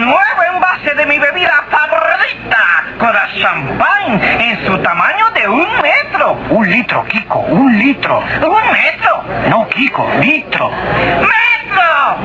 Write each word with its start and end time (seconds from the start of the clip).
nuevo 0.00 0.42
envase 0.54 0.94
de 0.94 1.06
mi 1.06 1.18
bebida 1.18 1.64
favorita, 1.70 2.84
con 2.98 3.14
champán 3.40 4.22
en 4.40 4.66
su 4.66 4.78
tamaño 4.78 5.30
de 5.30 5.48
un 5.48 5.68
metro. 5.82 6.32
Un 6.50 6.68
litro, 6.68 7.04
Kiko, 7.04 7.40
un 7.40 7.78
litro. 7.78 8.18
Un 8.18 8.72
metro. 8.72 9.24
No, 9.48 9.68
Kiko, 9.68 10.08
litro. 10.20 10.70
¡Metro! 10.70 12.16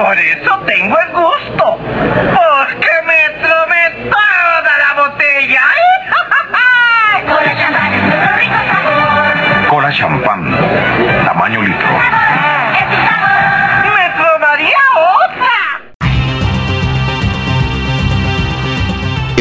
Por 0.00 0.18
eso 0.18 0.58
tengo 0.66 0.98
el 0.98 1.12
gusto. 1.12 1.78
Porque 1.78 2.90
me 3.06 3.28
toda 4.10 4.78
la 4.78 4.94
botella. 4.96 5.62
Cola 9.68 9.92
champán, 9.92 10.56
tamaño 11.24 11.62
litro. 11.62 12.25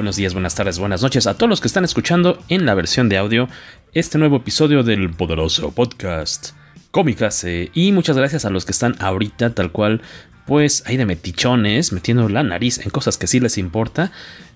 Buenos 0.00 0.16
días, 0.16 0.32
buenas 0.32 0.54
tardes, 0.54 0.78
buenas 0.78 1.02
noches 1.02 1.26
a 1.26 1.34
todos 1.34 1.50
los 1.50 1.60
que 1.60 1.68
están 1.68 1.84
escuchando 1.84 2.42
en 2.48 2.64
la 2.64 2.72
versión 2.72 3.10
de 3.10 3.18
audio 3.18 3.50
este 3.92 4.16
nuevo 4.16 4.36
episodio 4.36 4.82
del 4.82 5.10
poderoso 5.10 5.72
podcast 5.72 6.52
Comicase. 6.90 7.70
Y 7.74 7.92
muchas 7.92 8.16
gracias 8.16 8.46
a 8.46 8.50
los 8.50 8.64
que 8.64 8.72
están 8.72 8.96
ahorita 8.98 9.54
tal 9.54 9.72
cual 9.72 10.00
pues 10.46 10.84
ahí 10.86 10.96
de 10.96 11.04
metichones, 11.04 11.92
metiendo 11.92 12.30
la 12.30 12.42
nariz 12.42 12.78
en 12.78 12.88
cosas 12.88 13.18
que 13.18 13.26
sí 13.26 13.40
les 13.40 13.58
importa, 13.58 14.10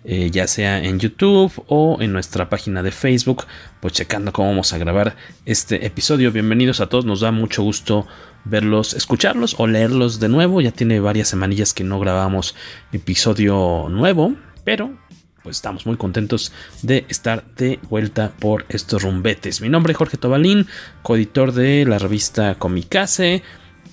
eh, 0.05 0.31
ya 0.31 0.47
sea 0.47 0.83
en 0.83 0.99
YouTube 0.99 1.53
o 1.69 1.99
en 2.01 2.15
nuestra 2.15 2.49
página 2.49 2.83
de 2.83 2.91
Facebook, 2.91 3.45
pues 3.81 3.93
checando 3.93 4.33
cómo 4.33 4.49
vamos 4.49 4.73
a 4.73 4.79
grabar 4.79 5.15
este 5.45 5.85
episodio. 5.85 6.33
Bienvenidos 6.33 6.81
a 6.81 6.89
todos, 6.89 7.05
nos 7.05 7.21
da 7.21 7.33
mucho 7.33 7.63
gusto 7.63 8.07
verlos, 8.47 8.95
escucharlos 8.95 9.57
o 9.59 9.67
leerlos 9.67 10.21
de 10.21 10.31
nuevo. 10.31 10.63
Ya 10.63 10.71
tiene 10.71 11.01
varias 11.01 11.29
semanillas 11.29 11.75
que 11.75 11.85
no 11.85 12.01
grabamos 12.01 12.55
episodio 12.93 13.89
nuevo, 13.91 14.33
pero 14.65 15.04
pues 15.45 15.57
estamos 15.57 15.85
muy 15.85 15.97
contentos 15.97 16.53
de 16.83 17.05
estar 17.09 17.45
de 17.57 17.79
vuelta 17.91 18.33
por 18.41 18.65
estos 18.71 19.03
rumbetes. 19.03 19.61
Mi 19.61 19.69
nombre 19.69 19.93
es 19.93 19.99
Jorge 19.99 20.17
Tobalín, 20.17 20.67
coeditor 21.03 21.53
de 21.53 21.85
la 21.85 21.99
revista 21.99 22.57
Comicase. 22.57 23.43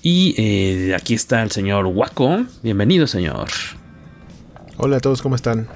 Y 0.00 0.34
eh, 0.38 0.94
aquí 0.96 1.14
está 1.14 1.42
el 1.42 1.50
señor 1.50 1.86
Waco. 1.86 2.46
Bienvenido, 2.62 3.06
señor. 3.06 3.48
Hola 4.78 4.96
a 4.96 5.00
todos, 5.00 5.20
¿cómo 5.20 5.36
están? 5.36 5.68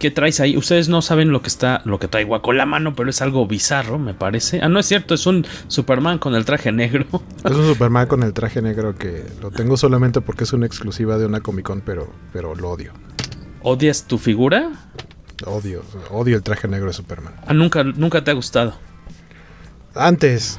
¿Qué 0.00 0.10
traes 0.10 0.40
ahí? 0.40 0.56
Ustedes 0.56 0.88
no 0.88 1.00
saben 1.00 1.30
lo 1.30 1.42
que 1.42 1.48
está, 1.48 1.80
lo 1.84 2.00
que 2.00 2.08
trae 2.08 2.24
Waco 2.24 2.50
en 2.50 2.58
la 2.58 2.66
mano, 2.66 2.96
pero 2.96 3.08
es 3.08 3.22
algo 3.22 3.46
bizarro, 3.46 3.98
me 3.98 4.14
parece. 4.14 4.60
Ah, 4.62 4.68
no 4.68 4.80
es 4.80 4.86
cierto, 4.86 5.14
es 5.14 5.26
un 5.26 5.46
Superman 5.68 6.18
con 6.18 6.34
el 6.34 6.44
traje 6.44 6.72
negro. 6.72 7.06
Es 7.44 7.52
un 7.52 7.66
Superman 7.66 8.06
con 8.06 8.22
el 8.22 8.32
traje 8.32 8.60
negro 8.60 8.96
que 8.96 9.24
lo 9.40 9.50
tengo 9.50 9.76
solamente 9.76 10.20
porque 10.20 10.44
es 10.44 10.52
una 10.52 10.66
exclusiva 10.66 11.16
de 11.18 11.26
una 11.26 11.40
Comic 11.40 11.64
Con, 11.64 11.80
pero, 11.82 12.12
pero 12.32 12.54
lo 12.54 12.70
odio. 12.70 12.92
¿Odias 13.62 14.04
tu 14.04 14.18
figura? 14.18 14.70
Odio, 15.46 15.82
odio 16.10 16.36
el 16.36 16.42
traje 16.42 16.68
negro 16.68 16.88
de 16.88 16.92
Superman. 16.92 17.34
Ah, 17.46 17.54
nunca, 17.54 17.82
nunca 17.84 18.22
te 18.22 18.30
ha 18.30 18.34
gustado. 18.34 18.74
Antes, 19.94 20.58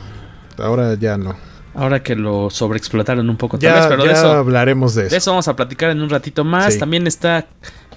ahora 0.57 0.95
ya 0.95 1.17
no. 1.17 1.35
Ahora 1.73 2.03
que 2.03 2.15
lo 2.15 2.49
sobreexplotaron 2.49 3.29
un 3.29 3.37
poco, 3.37 3.57
ya, 3.57 3.73
tal 3.73 3.79
vez, 3.81 3.89
pero 3.89 4.03
ya 4.03 4.09
de 4.09 4.19
eso 4.19 4.31
hablaremos 4.31 4.93
de 4.93 5.03
eso. 5.03 5.11
De 5.11 5.17
eso 5.17 5.31
vamos 5.31 5.47
a 5.47 5.55
platicar 5.55 5.89
en 5.91 6.01
un 6.01 6.09
ratito 6.09 6.43
más. 6.43 6.73
Sí. 6.73 6.79
También 6.79 7.07
está, 7.07 7.47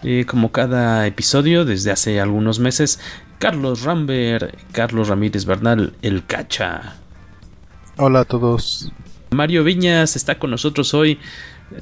eh, 0.02 0.24
como 0.28 0.52
cada 0.52 1.06
episodio, 1.06 1.64
desde 1.64 1.90
hace 1.90 2.20
algunos 2.20 2.60
meses, 2.60 3.00
Carlos 3.38 3.82
Rambert, 3.82 4.54
Carlos 4.72 5.08
Ramírez 5.08 5.44
Bernal, 5.44 5.94
el 6.02 6.24
Cacha. 6.24 6.96
Hola 7.96 8.20
a 8.20 8.24
todos. 8.24 8.92
Mario 9.30 9.64
Viñas 9.64 10.14
está 10.14 10.38
con 10.38 10.50
nosotros 10.50 10.94
hoy. 10.94 11.18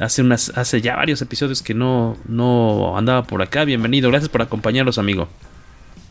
Hace, 0.00 0.22
unas, 0.22 0.50
hace 0.56 0.80
ya 0.80 0.96
varios 0.96 1.20
episodios 1.22 1.62
que 1.62 1.74
no, 1.74 2.16
no 2.26 2.96
andaba 2.96 3.24
por 3.24 3.42
acá. 3.42 3.64
Bienvenido, 3.64 4.10
gracias 4.10 4.28
por 4.28 4.42
acompañarnos, 4.42 4.98
amigo. 4.98 5.28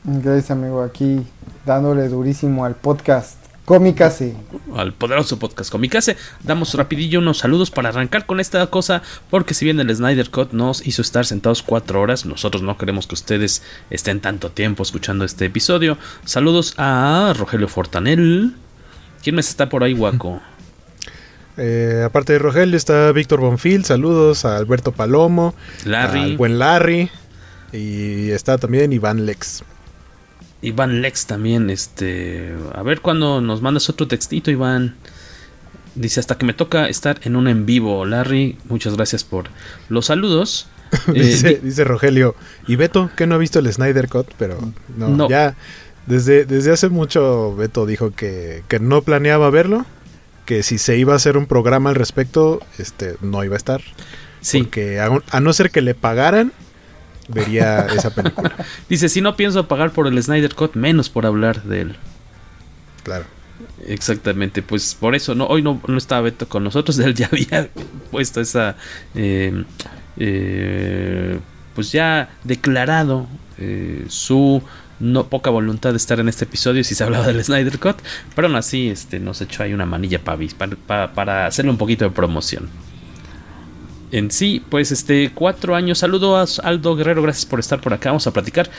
Gracias, 0.03 0.51
amigo. 0.51 0.81
Aquí 0.81 1.21
dándole 1.65 2.07
durísimo 2.07 2.65
al 2.65 2.75
podcast. 2.75 3.41
Comicase. 3.65 4.35
Al 4.75 4.91
poderoso 4.91 5.37
podcast 5.37 5.71
Comicase. 5.71 6.17
Damos 6.43 6.73
rapidillo 6.73 7.19
unos 7.19 7.37
saludos 7.37 7.71
para 7.71 7.89
arrancar 7.89 8.25
con 8.25 8.39
esta 8.39 8.65
cosa. 8.67 9.01
Porque 9.29 9.53
si 9.53 9.65
bien 9.65 9.79
el 9.79 9.95
Snyder 9.95 10.29
Cut 10.29 10.51
nos 10.51 10.85
hizo 10.85 11.01
estar 11.01 11.25
sentados 11.25 11.61
cuatro 11.61 12.01
horas, 12.01 12.25
nosotros 12.25 12.63
no 12.63 12.77
queremos 12.77 13.07
que 13.07 13.15
ustedes 13.15 13.61
estén 13.89 14.19
tanto 14.19 14.49
tiempo 14.51 14.83
escuchando 14.83 15.23
este 15.23 15.45
episodio. 15.45 15.97
Saludos 16.25 16.73
a 16.77 17.33
Rogelio 17.37 17.67
Fortanel. 17.67 18.55
¿Quién 19.23 19.35
más 19.35 19.49
está 19.49 19.69
por 19.69 19.83
ahí, 19.83 19.93
Guaco? 19.93 20.41
Eh, 21.57 22.03
aparte 22.05 22.33
de 22.33 22.39
Rogelio 22.39 22.77
está 22.77 23.11
Víctor 23.11 23.39
Bonfil, 23.41 23.83
saludos 23.85 24.45
a 24.45 24.57
Alberto 24.57 24.91
Palomo, 24.91 25.53
Larry. 25.85 26.19
al 26.19 26.37
buen 26.37 26.59
Larry 26.59 27.09
y 27.73 28.29
está 28.31 28.57
también 28.57 28.93
Iván 28.93 29.25
Lex. 29.25 29.63
Iván 30.61 31.01
Lex 31.01 31.25
también, 31.25 31.69
este, 31.69 32.53
a 32.73 32.83
ver 32.83 33.01
cuando 33.01 33.41
nos 33.41 33.61
mandas 33.61 33.89
otro 33.89 34.07
textito, 34.07 34.51
Iván. 34.51 34.95
Dice 35.95 36.21
hasta 36.21 36.37
que 36.37 36.45
me 36.45 36.53
toca 36.53 36.87
estar 36.87 37.19
en 37.23 37.35
un 37.35 37.49
en 37.49 37.65
vivo, 37.65 38.05
Larry. 38.05 38.57
Muchas 38.69 38.95
gracias 38.95 39.23
por 39.25 39.45
los 39.89 40.05
saludos. 40.05 40.67
dice, 41.13 41.49
Eh, 41.49 41.59
dice 41.63 41.83
Rogelio 41.83 42.35
y 42.67 42.75
Beto 42.77 43.09
que 43.17 43.27
no 43.27 43.35
ha 43.35 43.37
visto 43.37 43.59
el 43.59 43.71
Snyder 43.71 44.07
Cut, 44.07 44.27
pero 44.37 44.57
no, 44.95 45.09
No. 45.09 45.29
ya 45.29 45.55
desde, 46.05 46.45
desde 46.45 46.71
hace 46.71 46.89
mucho 46.89 47.55
Beto 47.55 47.85
dijo 47.85 48.11
que, 48.11 48.63
que 48.67 48.79
no 48.79 49.01
planeaba 49.01 49.49
verlo, 49.49 49.85
que 50.45 50.63
si 50.63 50.77
se 50.77 50.97
iba 50.97 51.13
a 51.13 51.15
hacer 51.15 51.37
un 51.37 51.45
programa 51.45 51.89
al 51.89 51.95
respecto, 51.95 52.59
este 52.77 53.15
no 53.21 53.43
iba 53.43 53.55
a 53.55 53.57
estar. 53.57 53.81
Sí. 54.41 54.63
Porque 54.63 54.99
a, 54.99 55.09
a 55.29 55.39
no 55.39 55.53
ser 55.53 55.71
que 55.71 55.81
le 55.81 55.93
pagaran, 55.93 56.51
vería 57.27 57.85
esa 57.95 58.13
película. 58.13 58.53
Dice, 58.89 59.09
si 59.09 59.21
no 59.21 59.35
pienso 59.35 59.67
pagar 59.67 59.91
por 59.91 60.07
el 60.07 60.21
Snyder 60.21 60.55
Cut, 60.55 60.75
menos 60.75 61.09
por 61.09 61.25
hablar 61.25 61.63
de 61.63 61.81
él. 61.81 61.95
Claro. 63.03 63.25
Exactamente, 63.87 64.61
pues 64.61 64.95
por 64.95 65.15
eso 65.15 65.33
no 65.35 65.47
hoy 65.47 65.61
no, 65.61 65.81
no 65.87 65.97
estaba 65.97 66.21
Beto 66.21 66.47
con 66.47 66.63
nosotros, 66.63 66.97
él 66.99 67.15
ya 67.15 67.29
había 67.31 67.69
puesto 68.11 68.41
esa, 68.41 68.75
eh, 69.15 69.63
eh, 70.17 71.39
pues 71.73 71.91
ya 71.91 72.29
declarado 72.43 73.27
eh, 73.57 74.05
su 74.07 74.61
no 75.01 75.27
poca 75.27 75.49
voluntad 75.49 75.91
de 75.91 75.97
estar 75.97 76.19
en 76.19 76.29
este 76.29 76.45
episodio 76.45 76.83
si 76.83 76.95
se 76.95 77.03
hablaba 77.03 77.27
del 77.27 77.43
Snyder 77.43 77.79
Cut, 77.79 77.97
pero 78.35 78.47
aún 78.47 78.55
así 78.55 78.89
este, 78.89 79.19
nos 79.19 79.41
echó 79.41 79.63
ahí 79.63 79.73
una 79.73 79.85
manilla 79.85 80.23
para, 80.23 80.39
para, 80.87 81.13
para 81.13 81.45
hacerle 81.47 81.71
un 81.71 81.77
poquito 81.77 82.05
de 82.05 82.11
promoción. 82.11 82.69
En 84.11 84.29
sí, 84.29 84.61
pues 84.67 84.91
este, 84.91 85.31
cuatro 85.33 85.73
años. 85.73 85.99
Saludo 85.99 86.35
a 86.35 86.45
Aldo 86.63 86.97
Guerrero, 86.97 87.21
gracias 87.21 87.45
por 87.45 87.61
estar 87.61 87.79
por 87.79 87.93
acá. 87.93 88.09
Vamos 88.09 88.27
a 88.27 88.33
platicar. 88.33 88.69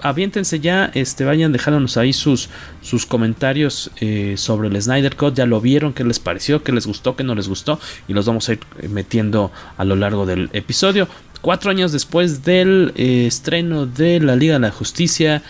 Aviéntense 0.00 0.60
ya, 0.60 0.92
este, 0.94 1.24
vayan 1.24 1.50
dejándonos 1.50 1.96
ahí 1.96 2.12
sus, 2.12 2.48
sus 2.82 3.04
comentarios 3.04 3.90
eh, 4.00 4.34
sobre 4.36 4.68
el 4.68 4.80
Snyder 4.80 5.16
Cut. 5.16 5.34
Ya 5.34 5.44
lo 5.44 5.60
vieron, 5.60 5.92
qué 5.92 6.04
les 6.04 6.20
pareció, 6.20 6.62
qué 6.62 6.70
les 6.70 6.86
gustó, 6.86 7.16
qué 7.16 7.24
no 7.24 7.34
les 7.34 7.48
gustó. 7.48 7.80
Y 8.06 8.12
los 8.12 8.26
vamos 8.26 8.48
a 8.48 8.52
ir 8.52 8.60
metiendo 8.88 9.50
a 9.76 9.84
lo 9.84 9.96
largo 9.96 10.24
del 10.24 10.50
episodio. 10.52 11.08
Cuatro 11.40 11.72
años 11.72 11.90
después 11.90 12.44
del 12.44 12.92
eh, 12.94 13.26
estreno 13.26 13.86
de 13.86 14.20
la 14.20 14.36
Liga 14.36 14.54
de 14.54 14.60
la 14.60 14.70
Justicia. 14.70 15.42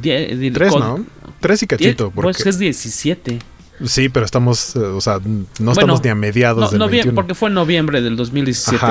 Die, 0.00 0.50
Tres, 0.52 0.74
¿no? 0.74 1.04
Tres 1.40 1.62
y 1.62 1.66
cachito. 1.66 2.06
Die, 2.06 2.12
pues 2.14 2.46
es 2.46 2.58
17. 2.58 3.38
Sí, 3.84 4.08
pero 4.08 4.24
estamos, 4.24 4.76
eh, 4.76 4.78
o 4.78 5.00
sea, 5.00 5.20
no 5.58 5.72
estamos 5.72 6.02
ni 6.02 6.10
a 6.10 6.14
mediados 6.14 6.72
no, 6.72 6.88
del 6.88 7.14
Porque 7.14 7.34
fue 7.34 7.48
en 7.48 7.54
noviembre 7.54 8.00
del 8.00 8.16
2017. 8.16 8.84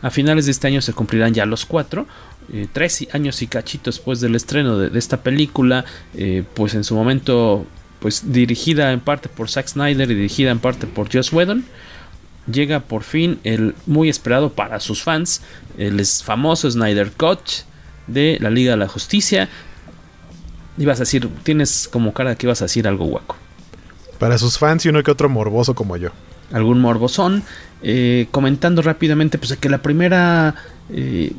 A 0.00 0.10
finales 0.10 0.46
de 0.46 0.52
este 0.52 0.68
año 0.68 0.80
se 0.80 0.92
cumplirán 0.92 1.34
ya 1.34 1.44
los 1.44 1.66
cuatro. 1.66 2.06
Eh, 2.52 2.66
tres 2.72 3.06
años 3.12 3.42
y 3.42 3.46
cachito 3.46 3.90
después 3.90 4.20
del 4.20 4.34
estreno 4.34 4.78
de, 4.78 4.96
esta 4.98 5.22
película, 5.22 5.84
eh, 6.14 6.44
pues 6.54 6.74
en 6.74 6.84
su 6.84 6.94
momento, 6.94 7.66
pues 8.00 8.32
dirigida 8.32 8.92
en 8.92 9.00
parte 9.00 9.28
por 9.28 9.50
Zack 9.50 9.68
Snyder 9.68 10.10
y 10.10 10.14
dirigida 10.14 10.50
en 10.50 10.58
parte 10.58 10.86
por 10.86 11.12
Joss 11.12 11.32
Whedon, 11.32 11.64
llega 12.50 12.80
por 12.80 13.02
fin 13.02 13.38
el 13.44 13.74
muy 13.86 14.08
esperado 14.08 14.52
para 14.52 14.80
sus 14.80 15.02
fans, 15.02 15.42
el 15.76 16.04
famoso 16.06 16.70
Snyder 16.70 17.10
Cut 17.10 17.40
de 18.06 18.38
la 18.40 18.50
Liga 18.50 18.72
de 18.72 18.78
la 18.78 18.88
Justicia. 18.88 19.48
Ibas 20.78 20.98
a 20.98 21.02
decir, 21.02 21.28
tienes 21.42 21.88
como 21.90 22.12
cara 22.14 22.34
que 22.36 22.46
ibas 22.46 22.62
a 22.62 22.66
decir 22.66 22.86
algo 22.86 23.06
guaco. 23.06 23.36
Para 24.18 24.38
sus 24.38 24.58
fans 24.58 24.84
y 24.86 24.88
uno 24.88 25.02
que 25.02 25.10
otro 25.10 25.28
morboso 25.28 25.74
como 25.74 25.96
yo. 25.96 26.10
Algún 26.52 26.80
morbosón. 26.80 27.42
Eh, 27.82 28.26
comentando 28.30 28.82
rápidamente, 28.82 29.38
pues 29.38 29.56
que 29.56 29.68
la 29.68 29.78
primera 29.78 30.54
eh, 30.90 31.32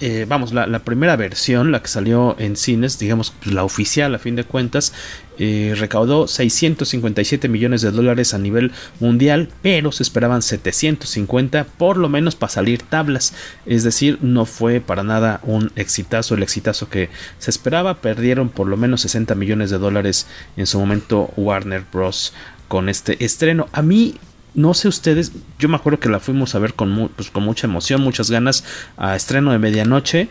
eh, 0.00 0.26
vamos, 0.28 0.52
la, 0.52 0.78
primera 0.80 1.16
versión, 1.16 1.72
la 1.72 1.82
que 1.82 1.88
salió 1.88 2.36
en 2.38 2.56
cines, 2.56 3.00
digamos 3.00 3.32
pues, 3.42 3.52
la 3.52 3.64
oficial 3.64 4.14
a 4.14 4.20
fin 4.20 4.36
de 4.36 4.44
cuentas, 4.44 4.92
eh, 5.38 5.74
recaudó 5.76 6.28
657 6.28 7.48
millones 7.48 7.82
de 7.82 7.90
dólares 7.90 8.32
a 8.32 8.38
nivel 8.38 8.70
mundial, 9.00 9.48
pero 9.60 9.90
se 9.90 10.04
esperaban 10.04 10.42
750 10.42 11.64
por 11.64 11.96
lo 11.96 12.08
menos 12.08 12.36
para 12.36 12.50
salir 12.50 12.82
tablas. 12.82 13.34
Es 13.66 13.82
decir, 13.82 14.18
no 14.22 14.44
fue 14.44 14.80
para 14.80 15.02
nada 15.02 15.40
un 15.42 15.72
exitazo, 15.74 16.36
el 16.36 16.44
exitazo 16.44 16.88
que 16.88 17.08
se 17.38 17.50
esperaba. 17.50 17.94
Perdieron 17.94 18.50
por 18.50 18.68
lo 18.68 18.76
menos 18.76 19.00
60 19.00 19.34
millones 19.34 19.70
de 19.70 19.78
dólares 19.78 20.28
en 20.56 20.66
su 20.66 20.78
momento 20.78 21.32
Warner 21.36 21.84
Bros. 21.92 22.32
con 22.68 22.88
este 22.88 23.24
estreno. 23.24 23.68
A 23.72 23.82
mí 23.82 24.14
no 24.54 24.74
sé 24.74 24.88
ustedes, 24.88 25.32
yo 25.58 25.68
me 25.68 25.76
acuerdo 25.76 26.00
que 26.00 26.08
la 26.08 26.20
fuimos 26.20 26.54
a 26.54 26.58
ver 26.58 26.74
con, 26.74 27.10
pues, 27.14 27.30
con 27.30 27.44
mucha 27.44 27.66
emoción, 27.66 28.00
muchas 28.00 28.30
ganas 28.30 28.64
a 28.96 29.16
estreno 29.16 29.52
de 29.52 29.58
medianoche. 29.58 30.28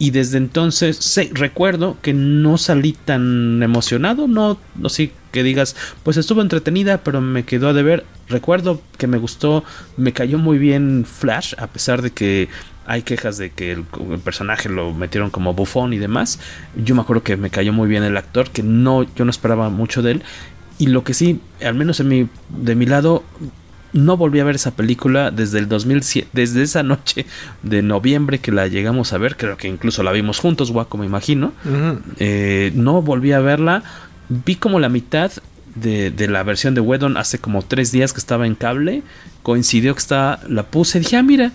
Y 0.00 0.12
desde 0.12 0.38
entonces 0.38 1.18
recuerdo 1.32 1.96
que 2.00 2.14
no 2.14 2.56
salí 2.56 2.92
tan 2.92 3.60
emocionado, 3.64 4.28
no, 4.28 4.56
no 4.76 4.88
sé 4.88 5.10
que 5.32 5.42
digas, 5.42 5.74
pues 6.04 6.16
estuvo 6.16 6.40
entretenida, 6.40 6.98
pero 6.98 7.20
me 7.20 7.44
quedó 7.44 7.68
a 7.68 7.72
deber. 7.72 8.04
Recuerdo 8.28 8.80
que 8.96 9.08
me 9.08 9.18
gustó, 9.18 9.64
me 9.96 10.12
cayó 10.12 10.38
muy 10.38 10.58
bien 10.58 11.04
Flash, 11.04 11.54
a 11.58 11.66
pesar 11.66 12.02
de 12.02 12.12
que 12.12 12.48
hay 12.88 13.02
quejas 13.02 13.36
de 13.36 13.50
que 13.50 13.72
el, 13.72 13.84
personaje 14.24 14.70
lo 14.70 14.94
metieron 14.94 15.28
como 15.28 15.52
bufón 15.52 15.92
y 15.92 15.98
demás. 15.98 16.40
Yo 16.74 16.94
me 16.94 17.02
acuerdo 17.02 17.22
que 17.22 17.36
me 17.36 17.50
cayó 17.50 17.72
muy 17.72 17.86
bien 17.86 18.02
el 18.02 18.16
actor, 18.16 18.50
que 18.50 18.62
no, 18.62 19.02
yo 19.14 19.26
no 19.26 19.30
esperaba 19.30 19.68
mucho 19.68 20.00
de 20.00 20.12
él. 20.12 20.22
Y 20.78 20.86
lo 20.86 21.04
que 21.04 21.14
sí, 21.14 21.40
al 21.64 21.74
menos 21.74 22.00
en 22.00 22.08
mi, 22.08 22.28
de 22.48 22.74
mi 22.74 22.86
lado, 22.86 23.24
no 23.92 24.16
volví 24.16 24.40
a 24.40 24.44
ver 24.44 24.54
esa 24.54 24.72
película 24.72 25.30
desde 25.30 25.58
el 25.58 25.68
2007, 25.68 26.28
desde 26.32 26.62
esa 26.62 26.82
noche 26.82 27.26
de 27.62 27.82
noviembre 27.82 28.38
que 28.38 28.52
la 28.52 28.68
llegamos 28.68 29.12
a 29.12 29.18
ver, 29.18 29.36
creo 29.36 29.56
que 29.56 29.68
incluso 29.68 30.02
la 30.02 30.12
vimos 30.12 30.38
juntos, 30.38 30.70
guaco, 30.70 30.98
me 30.98 31.06
imagino. 31.06 31.52
Eh, 32.18 32.70
no 32.74 33.02
volví 33.02 33.32
a 33.32 33.40
verla, 33.40 33.82
vi 34.28 34.56
como 34.56 34.78
la 34.78 34.88
mitad 34.88 35.32
de, 35.74 36.28
la 36.28 36.42
versión 36.42 36.74
de 36.74 36.80
Wedon 36.80 37.16
hace 37.16 37.38
como 37.38 37.62
tres 37.62 37.92
días 37.92 38.12
que 38.12 38.20
estaba 38.20 38.46
en 38.46 38.54
cable, 38.54 39.02
coincidió 39.42 39.94
que 39.94 40.00
estaba, 40.00 40.40
la 40.48 40.64
puse, 40.64 40.98
dije, 40.98 41.16
ah, 41.16 41.22
mira, 41.22 41.52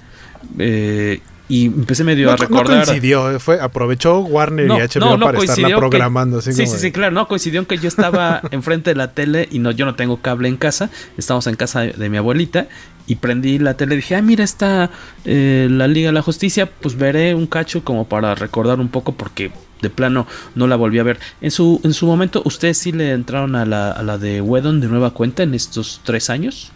eh, 0.58 1.22
y 1.50 1.66
empecé 1.66 2.04
medio 2.04 2.32
a 2.32 2.38
recordar. 2.38 2.78
No 2.78 2.86
coincidió, 2.86 3.40
fue, 3.40 3.60
aprovechó 3.60 4.20
Warner 4.20 4.68
y 4.68 4.70
HBO 4.70 5.20
para 5.20 5.40
estarla 5.40 5.78
programando. 5.78 6.42
sí, 6.42 6.54
sí, 6.54 6.66
sí, 6.66 6.92
claro, 6.92 7.14
no, 7.14 7.28
coincidió 7.28 7.60
en 7.60 7.66
que 7.66 7.78
yo 7.78 7.88
estaba 7.88 8.42
enfrente 8.52 8.92
de 8.92 8.96
la 8.96 9.12
tele 9.14 9.48
y 9.52 9.60
no, 9.60 9.72
yo 9.72 9.86
no 9.86 9.96
tengo 9.96 10.18
cable 10.22 10.48
en 10.48 10.58
casa, 10.58 10.90
estamos 11.18 11.48
en 11.48 11.56
casa 11.56 11.82
de, 11.82 12.10
mi 12.10 12.18
abuelita 12.18 12.68
y 13.08 13.16
prendí 13.16 13.60
la 13.60 13.76
tele 13.76 13.96
y 13.96 13.98
dije, 13.98 14.16
ah, 14.16 14.22
mira, 14.22 14.44
está 14.44 14.90
eh, 15.26 15.68
la 15.70 15.88
Liga 15.88 16.10
de 16.10 16.14
la 16.14 16.22
Justicia, 16.22 16.70
pues 16.82 16.98
veré 16.98 17.36
un 17.36 17.48
cacho 17.48 17.84
como 17.84 18.08
para 18.08 18.36
recordar 18.36 18.80
un 18.80 18.88
poco 18.88 19.14
porque 19.14 19.52
de 19.82 19.90
plano 19.90 20.26
no 20.56 20.68
la 20.68 20.78
volví 20.78 21.00
a 21.00 21.04
ver. 21.04 21.20
En 21.42 21.52
su, 21.52 21.82
en 21.84 21.94
su 21.94 22.06
momento, 22.06 22.42
¿ustedes 22.46 22.78
sí 22.78 22.94
le 22.94 23.12
entraron 23.12 23.56
a 23.58 23.66
la, 23.66 23.92
a 23.92 24.02
la 24.02 24.18
de 24.18 24.40
Wedon 24.40 24.80
de 24.80 24.88
nueva 24.88 25.12
cuenta 25.12 25.44
en 25.44 25.54
estos 25.54 26.00
tres 26.06 26.30
años? 26.30 26.72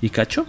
¿Y 0.00 0.10
cacho? 0.10 0.46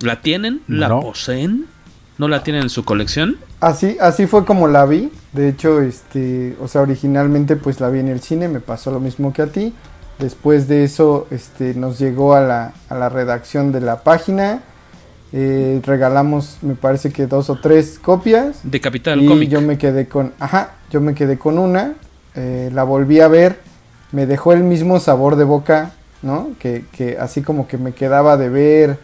¿La 0.00 0.20
tienen? 0.20 0.60
¿La 0.68 0.88
poseen? 0.90 1.66
¿No 2.16 2.28
la 2.28 2.42
tienen 2.42 2.62
en 2.62 2.70
su 2.70 2.84
colección? 2.84 3.38
Así, 3.60 3.96
así 4.00 4.26
fue 4.26 4.44
como 4.44 4.68
la 4.68 4.86
vi. 4.86 5.10
De 5.32 5.48
hecho, 5.48 5.80
este, 5.80 6.56
o 6.60 6.68
sea, 6.68 6.82
originalmente 6.82 7.56
pues 7.56 7.80
la 7.80 7.90
vi 7.90 7.98
en 8.00 8.08
el 8.08 8.20
cine, 8.20 8.48
me 8.48 8.60
pasó 8.60 8.90
lo 8.90 9.00
mismo 9.00 9.32
que 9.32 9.42
a 9.42 9.46
ti. 9.46 9.74
Después 10.18 10.68
de 10.68 10.84
eso, 10.84 11.26
este, 11.30 11.74
nos 11.74 11.98
llegó 11.98 12.34
a 12.34 12.40
la, 12.40 12.74
a 12.88 12.94
la 12.94 13.08
redacción 13.08 13.72
de 13.72 13.80
la 13.80 14.04
página. 14.04 14.60
Eh, 15.32 15.80
regalamos, 15.84 16.58
me 16.62 16.76
parece 16.76 17.10
que 17.10 17.26
dos 17.26 17.50
o 17.50 17.56
tres 17.56 17.98
copias. 17.98 18.60
De 18.62 18.80
Capital 18.80 19.20
y 19.20 19.48
yo 19.48 19.60
me 19.60 19.76
quedé 19.78 20.06
con, 20.06 20.32
ajá, 20.38 20.74
yo 20.90 21.00
me 21.00 21.14
quedé 21.14 21.36
con 21.36 21.58
una. 21.58 21.94
Eh, 22.36 22.70
la 22.72 22.84
volví 22.84 23.18
a 23.18 23.26
ver, 23.26 23.58
me 24.12 24.26
dejó 24.26 24.52
el 24.52 24.62
mismo 24.62 25.00
sabor 25.00 25.34
de 25.34 25.42
boca, 25.42 25.90
¿no? 26.22 26.50
Que, 26.60 26.84
que 26.92 27.18
así 27.18 27.42
como 27.42 27.66
que 27.66 27.78
me 27.78 27.92
quedaba 27.92 28.36
de 28.36 28.48
ver 28.48 28.98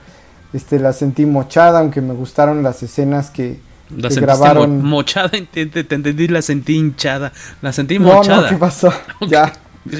este, 0.53 0.79
la 0.79 0.93
sentí 0.93 1.27
mochada, 1.27 1.81
aunque 1.81 2.01
me 2.01 2.15
gustaron 2.15 2.63
las 2.63 2.83
escenas 2.83 3.31
que, 3.31 3.61
la 3.97 4.09
grabaron. 4.09 4.83
mochada, 4.83 5.31
te, 5.31 5.63
entendí, 5.63 6.29
la 6.29 6.43
sentí 6.43 6.77
hinchada. 6.77 7.33
La 7.63 7.73
sentí 7.73 7.99
mochada. 7.99 8.43
No, 8.43 8.49
¿qué 8.49 8.57
pasó? 8.57 8.93
Ya. 9.29 9.53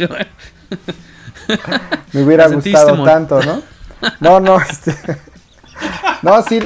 me 2.13 2.23
hubiera 2.23 2.49
gustado 2.49 3.03
tanto, 3.05 3.41
¿no? 3.43 3.63
No, 4.21 4.41
no, 4.41 4.61
este. 4.71 4.95
No, 6.23 6.43
sí, 6.43 6.61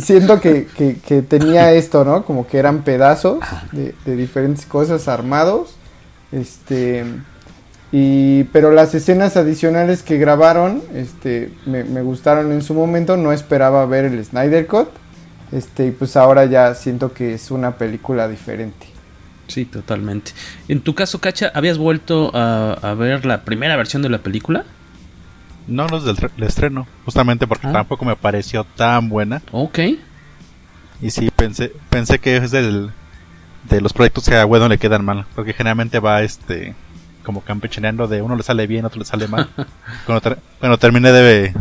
siento 0.00 0.40
que, 0.40 0.66
que, 1.04 1.22
tenía 1.22 1.72
esto, 1.72 2.04
¿no? 2.04 2.24
Como 2.24 2.46
que 2.46 2.58
eran 2.58 2.82
pedazos 2.82 3.40
de, 3.72 3.94
de 4.04 4.16
diferentes 4.16 4.66
cosas 4.66 5.08
armados. 5.08 5.76
Este 6.30 7.04
y, 7.94 8.44
pero 8.44 8.72
las 8.72 8.94
escenas 8.94 9.36
adicionales 9.36 10.02
que 10.02 10.16
grabaron 10.16 10.82
este, 10.94 11.52
me, 11.66 11.82
gustaron 12.00 12.50
en 12.50 12.62
su 12.62 12.72
momento, 12.72 13.18
no 13.18 13.32
esperaba 13.32 13.84
ver 13.84 14.06
el 14.06 14.24
Snyder 14.24 14.66
Cut, 14.66 14.88
este, 15.52 15.88
y 15.88 15.90
pues 15.90 16.16
ahora 16.16 16.46
ya 16.46 16.74
siento 16.74 17.12
que 17.12 17.34
es 17.34 17.50
una 17.50 17.72
película 17.72 18.28
diferente. 18.28 18.86
Sí, 19.46 19.66
totalmente. 19.66 20.32
En 20.68 20.80
tu 20.80 20.94
caso, 20.94 21.20
Cacha, 21.20 21.52
¿habías 21.54 21.76
vuelto 21.76 22.30
a, 22.32 22.94
ver 22.94 23.26
la 23.26 23.44
primera 23.44 23.76
versión 23.76 24.00
de 24.00 24.08
la 24.08 24.18
película? 24.18 24.64
No, 25.68 25.86
no 25.86 26.00
desde 26.00 26.30
el, 26.34 26.42
estreno, 26.44 26.86
justamente 27.04 27.46
porque 27.46 27.66
ah. 27.66 27.72
tampoco 27.72 28.06
me 28.06 28.16
pareció 28.16 28.64
tan 28.64 29.10
buena. 29.10 29.42
Ok. 29.52 29.78
Y 31.02 31.10
sí, 31.10 31.30
pensé, 31.36 31.72
pensé 31.90 32.18
que 32.18 32.38
es 32.38 32.50
del, 32.50 32.90
de 33.68 33.82
los 33.82 33.92
proyectos 33.92 34.24
que 34.24 34.36
a 34.36 34.46
Wedon 34.46 34.70
le 34.70 34.78
quedan 34.78 35.04
mal, 35.04 35.26
porque 35.34 35.52
generalmente 35.52 35.98
va 35.98 36.22
este 36.22 36.74
como 37.22 37.42
campechaneando 37.42 38.08
de 38.08 38.22
uno 38.22 38.36
le 38.36 38.42
sale 38.42 38.66
bien, 38.66 38.84
otro 38.84 38.98
le 38.98 39.04
sale 39.04 39.28
mal. 39.28 39.48
cuando, 40.06 40.78
terminé 40.78 41.12
de, 41.12 41.52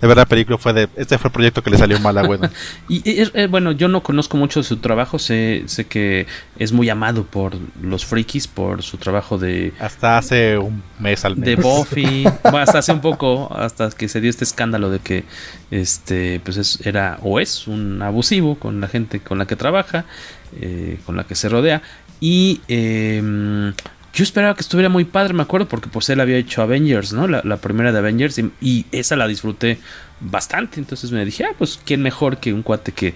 ver 0.00 0.16
la 0.16 0.26
película 0.26 0.58
fue 0.58 0.72
de 0.72 0.88
este 0.96 1.18
fue 1.18 1.28
el 1.28 1.32
proyecto 1.32 1.62
que 1.62 1.70
le 1.70 1.78
salió 1.78 1.98
mal 2.00 2.16
a 2.18 2.22
Wedon. 2.22 2.50
y 2.88 3.02
eh, 3.04 3.46
bueno, 3.48 3.72
yo 3.72 3.88
no 3.88 4.02
conozco 4.02 4.36
mucho 4.36 4.60
de 4.60 4.64
su 4.64 4.76
trabajo, 4.76 5.18
sé, 5.18 5.64
sé 5.66 5.86
que 5.86 6.26
es 6.58 6.72
muy 6.72 6.88
amado 6.88 7.24
por 7.24 7.56
los 7.82 8.04
frikis 8.04 8.46
por 8.46 8.82
su 8.82 8.96
trabajo 8.98 9.38
de 9.38 9.72
hasta 9.80 10.18
hace 10.18 10.56
un 10.58 10.82
mes 10.98 11.24
al 11.24 11.36
menos. 11.36 11.46
De 11.46 11.56
Buffy, 11.56 12.24
hasta 12.44 12.78
hace 12.78 12.92
un 12.92 13.00
poco, 13.00 13.52
hasta 13.54 13.90
que 13.90 14.08
se 14.08 14.20
dio 14.20 14.30
este 14.30 14.44
escándalo 14.44 14.90
de 14.90 15.00
que 15.00 15.24
este 15.70 16.40
pues 16.44 16.80
era 16.86 17.18
o 17.22 17.40
es 17.40 17.66
un 17.66 18.00
abusivo 18.02 18.56
con 18.56 18.80
la 18.80 18.88
gente 18.88 19.20
con 19.20 19.38
la 19.38 19.46
que 19.46 19.56
trabaja, 19.56 20.04
eh, 20.60 20.98
con 21.04 21.16
la 21.16 21.24
que 21.24 21.34
se 21.34 21.48
rodea 21.48 21.82
y 22.20 22.60
eh, 22.68 23.72
yo 24.12 24.24
esperaba 24.24 24.54
que 24.54 24.62
estuviera 24.62 24.88
muy 24.88 25.04
padre, 25.04 25.34
me 25.34 25.42
acuerdo, 25.42 25.68
porque 25.68 25.88
pues 25.88 26.08
él 26.08 26.20
había 26.20 26.36
hecho 26.36 26.62
Avengers, 26.62 27.12
¿no? 27.12 27.28
La, 27.28 27.56
primera 27.58 27.92
de 27.92 27.98
Avengers 27.98 28.40
y, 28.60 28.86
esa 28.90 29.16
la 29.16 29.28
disfruté 29.28 29.78
bastante. 30.20 30.80
Entonces 30.80 31.12
me 31.12 31.24
dije, 31.24 31.44
ah, 31.44 31.52
pues 31.56 31.78
quién 31.84 32.02
mejor 32.02 32.38
que 32.38 32.52
un 32.52 32.62
cuate 32.62 32.92
que 32.92 33.14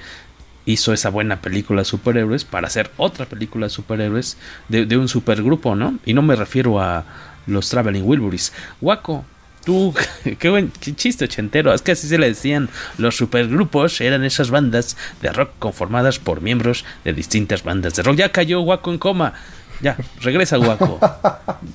hizo 0.65 0.93
esa 0.93 1.11
buena 1.11 1.41
película 1.41 1.81
de 1.81 1.85
superhéroes 1.87 2.45
para 2.45 2.69
hacer 2.69 2.91
otra 2.97 3.27
película 3.27 3.67
de 3.67 3.71
superhéroes 3.71 4.37
de, 4.69 4.97
un 4.97 5.09
supergrupo, 5.09 5.75
¿no? 5.75 5.99
Y 6.05 6.15
no 6.15 6.23
me 6.23 6.37
refiero 6.37 6.81
a 6.81 7.05
los 7.47 7.69
Traveling 7.69 8.05
Wilburys. 8.05 8.53
Waco, 8.81 9.25
tú, 9.65 9.95
qué 10.39 10.51
buen 10.51 10.71
chiste 10.73 11.25
ochentero. 11.25 11.75
Es 11.75 11.83
que 11.83 11.93
así 11.93 12.07
se 12.07 12.19
le 12.19 12.29
decían 12.29 12.69
los 12.99 13.17
supergrupos, 13.17 14.01
eran 14.01 14.25
esas 14.25 14.51
bandas 14.51 14.97
de 15.21 15.33
rock 15.33 15.51
conformadas 15.59 16.19
por 16.19 16.41
miembros 16.41 16.85
de 17.05 17.13
distintas 17.13 17.65
bandas 17.65 17.95
de 17.95 18.03
rock. 18.03 18.17
Ya 18.17 18.31
cayó 18.31 18.61
Waco 18.61 18.93
en 18.93 18.99
coma. 18.99 19.35
Ya, 19.83 19.97
regresa, 20.21 20.57
Guaco. 20.57 20.99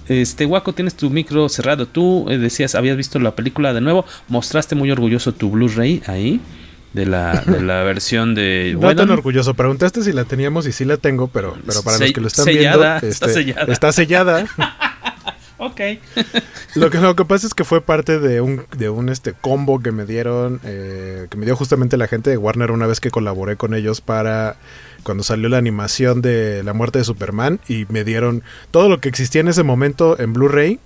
Este, 0.07 0.45
Guaco, 0.45 0.73
tienes 0.73 0.95
tu 0.95 1.09
micro 1.09 1.49
cerrado. 1.49 1.85
Tú 1.85 2.29
eh, 2.29 2.37
decías, 2.37 2.75
habías 2.75 2.95
visto 2.95 3.19
la 3.19 3.35
película 3.35 3.73
de 3.73 3.81
nuevo. 3.81 4.05
Mostraste 4.29 4.73
muy 4.75 4.89
orgulloso 4.89 5.33
tu 5.33 5.49
Blu-ray 5.49 6.01
ahí. 6.07 6.41
De 6.93 7.05
la, 7.05 7.43
de 7.45 7.61
la 7.61 7.83
versión 7.83 8.33
de. 8.33 8.75
No 8.79 8.95
tan 8.95 9.09
orgulloso. 9.09 9.53
Preguntaste 9.53 10.01
si 10.03 10.13
la 10.13 10.23
teníamos 10.23 10.65
y 10.65 10.71
sí 10.71 10.85
la 10.85 10.97
tengo, 10.97 11.27
pero, 11.27 11.57
pero 11.65 11.83
para 11.83 11.99
los 11.99 12.11
que 12.11 12.21
lo 12.21 12.27
están 12.27 12.45
viendo. 12.45 12.83
está 12.83 13.07
este, 13.07 13.33
sellada. 13.33 13.73
Está 13.73 13.91
sellada. 13.91 14.45
ok. 15.57 15.81
lo, 16.75 16.89
que, 16.89 16.97
lo 16.99 17.15
que 17.15 17.25
pasa 17.25 17.47
es 17.47 17.53
que 17.53 17.65
fue 17.65 17.81
parte 17.81 18.19
de 18.19 18.39
un, 18.39 18.65
de 18.77 18.89
un 18.89 19.09
este 19.09 19.33
combo 19.33 19.79
que 19.79 19.91
me 19.91 20.05
dieron, 20.05 20.61
eh, 20.63 21.27
que 21.29 21.37
me 21.37 21.45
dio 21.45 21.55
justamente 21.55 21.97
la 21.97 22.07
gente 22.07 22.29
de 22.29 22.37
Warner 22.37 22.71
una 22.71 22.87
vez 22.87 22.99
que 23.01 23.11
colaboré 23.11 23.57
con 23.57 23.73
ellos 23.73 23.99
para 23.99 24.55
cuando 25.07 25.23
salió 25.23 25.47
la 25.47 25.57
animación 25.57 26.21
de 26.21 26.63
la 26.65 26.73
muerte 26.73 26.99
de 26.99 27.05
Superman 27.05 27.61
y 27.69 27.85
me 27.87 28.03
dieron 28.03 28.43
todo 28.71 28.89
lo 28.89 28.99
que 28.99 29.07
existía 29.07 29.39
en 29.39 29.47
ese 29.47 29.63
momento 29.63 30.19
en 30.19 30.33
Blu-ray. 30.33 30.81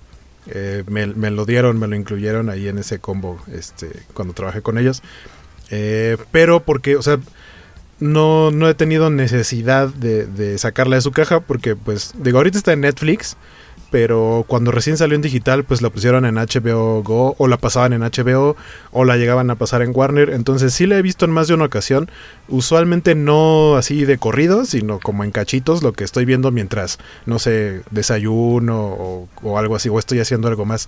Eh, 0.45 0.83
me, 0.87 1.07
lo 1.07 1.47
dieron, 1.47 1.79
me 1.79 1.87
lo 1.87 1.95
incluyeron 1.95 2.51
ahí 2.51 2.67
en 2.67 2.77
ese 2.77 2.99
combo 2.99 3.41
este, 3.51 3.89
cuando 4.13 4.35
trabajé 4.35 4.61
con 4.61 4.77
ellos. 4.77 5.01
Eh, 5.71 6.17
pero 6.29 6.59
porque, 6.59 6.97
o 6.97 7.01
sea, 7.01 7.17
no, 7.99 8.51
no 8.51 8.69
he 8.69 8.75
tenido 8.75 9.09
necesidad 9.09 9.87
de, 9.87 10.27
de, 10.27 10.59
sacarla 10.59 10.97
de 10.97 11.01
su 11.01 11.11
caja 11.11 11.39
porque, 11.39 11.75
pues, 11.75 12.13
digo, 12.19 12.37
ahorita 12.37 12.59
está 12.59 12.73
en 12.73 12.81
Netflix, 12.81 13.37
pero 13.91 14.45
cuando 14.47 14.71
recién 14.71 14.95
salió 14.95 15.15
en 15.17 15.21
digital, 15.21 15.65
pues 15.65 15.81
la 15.81 15.89
pusieron 15.89 16.25
en 16.25 16.35
HBO 16.35 17.03
Go 17.03 17.35
o 17.37 17.47
la 17.49 17.57
pasaban 17.57 17.91
en 17.91 18.01
HBO 18.01 18.55
o 18.91 19.03
la 19.03 19.17
llegaban 19.17 19.51
a 19.51 19.55
pasar 19.55 19.81
en 19.81 19.91
Warner. 19.93 20.29
Entonces 20.29 20.73
sí 20.73 20.85
la 20.87 20.97
he 20.97 21.01
visto 21.01 21.25
en 21.25 21.31
más 21.31 21.49
de 21.49 21.55
una 21.55 21.65
ocasión. 21.65 22.09
Usualmente 22.47 23.15
no 23.15 23.75
así 23.75 24.05
de 24.05 24.17
corrido, 24.17 24.63
sino 24.63 24.99
como 24.99 25.25
en 25.25 25.31
cachitos, 25.31 25.83
lo 25.83 25.91
que 25.91 26.05
estoy 26.05 26.23
viendo 26.23 26.51
mientras, 26.51 26.99
no 27.25 27.37
sé, 27.37 27.81
desayuno 27.91 29.27
o, 29.43 29.57
algo 29.57 29.75
así, 29.75 29.89
o 29.89 29.99
estoy 29.99 30.21
haciendo 30.21 30.47
algo 30.47 30.63
más. 30.63 30.87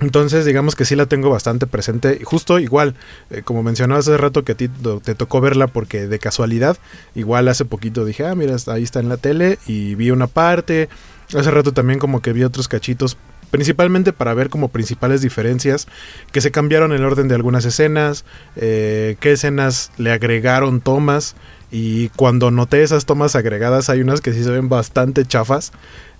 Entonces, 0.00 0.44
digamos 0.44 0.76
que 0.76 0.84
sí 0.84 0.94
la 0.94 1.06
tengo 1.06 1.30
bastante 1.30 1.66
presente. 1.66 2.20
Justo 2.22 2.60
igual, 2.60 2.94
eh, 3.30 3.42
como 3.42 3.64
mencionaba 3.64 3.98
hace 3.98 4.16
rato 4.16 4.44
que 4.44 4.52
a 4.52 4.56
ti 4.56 4.68
te 4.68 5.16
tocó 5.16 5.40
verla 5.40 5.66
porque 5.66 6.06
de 6.06 6.20
casualidad, 6.20 6.78
igual 7.16 7.48
hace 7.48 7.64
poquito 7.64 8.04
dije, 8.04 8.24
ah, 8.24 8.36
mira, 8.36 8.54
ahí 8.68 8.84
está 8.84 9.00
en 9.00 9.08
la 9.08 9.16
tele 9.16 9.58
y 9.66 9.96
vi 9.96 10.12
una 10.12 10.28
parte. 10.28 10.88
Hace 11.34 11.50
rato 11.50 11.72
también 11.72 11.98
como 11.98 12.22
que 12.22 12.32
vi 12.32 12.44
otros 12.44 12.68
cachitos, 12.68 13.16
principalmente 13.50 14.12
para 14.12 14.34
ver 14.34 14.48
como 14.48 14.68
principales 14.68 15.20
diferencias, 15.20 15.86
que 16.32 16.40
se 16.40 16.50
cambiaron 16.50 16.92
el 16.92 17.04
orden 17.04 17.28
de 17.28 17.34
algunas 17.34 17.64
escenas, 17.64 18.24
eh, 18.56 19.16
qué 19.20 19.32
escenas 19.32 19.90
le 19.98 20.12
agregaron 20.12 20.80
tomas. 20.80 21.36
Y 21.70 22.08
cuando 22.10 22.50
noté 22.50 22.82
esas 22.82 23.04
tomas 23.04 23.36
agregadas, 23.36 23.90
hay 23.90 24.00
unas 24.00 24.22
que 24.22 24.32
sí 24.32 24.42
se 24.42 24.50
ven 24.50 24.70
bastante 24.70 25.26
chafas 25.26 25.72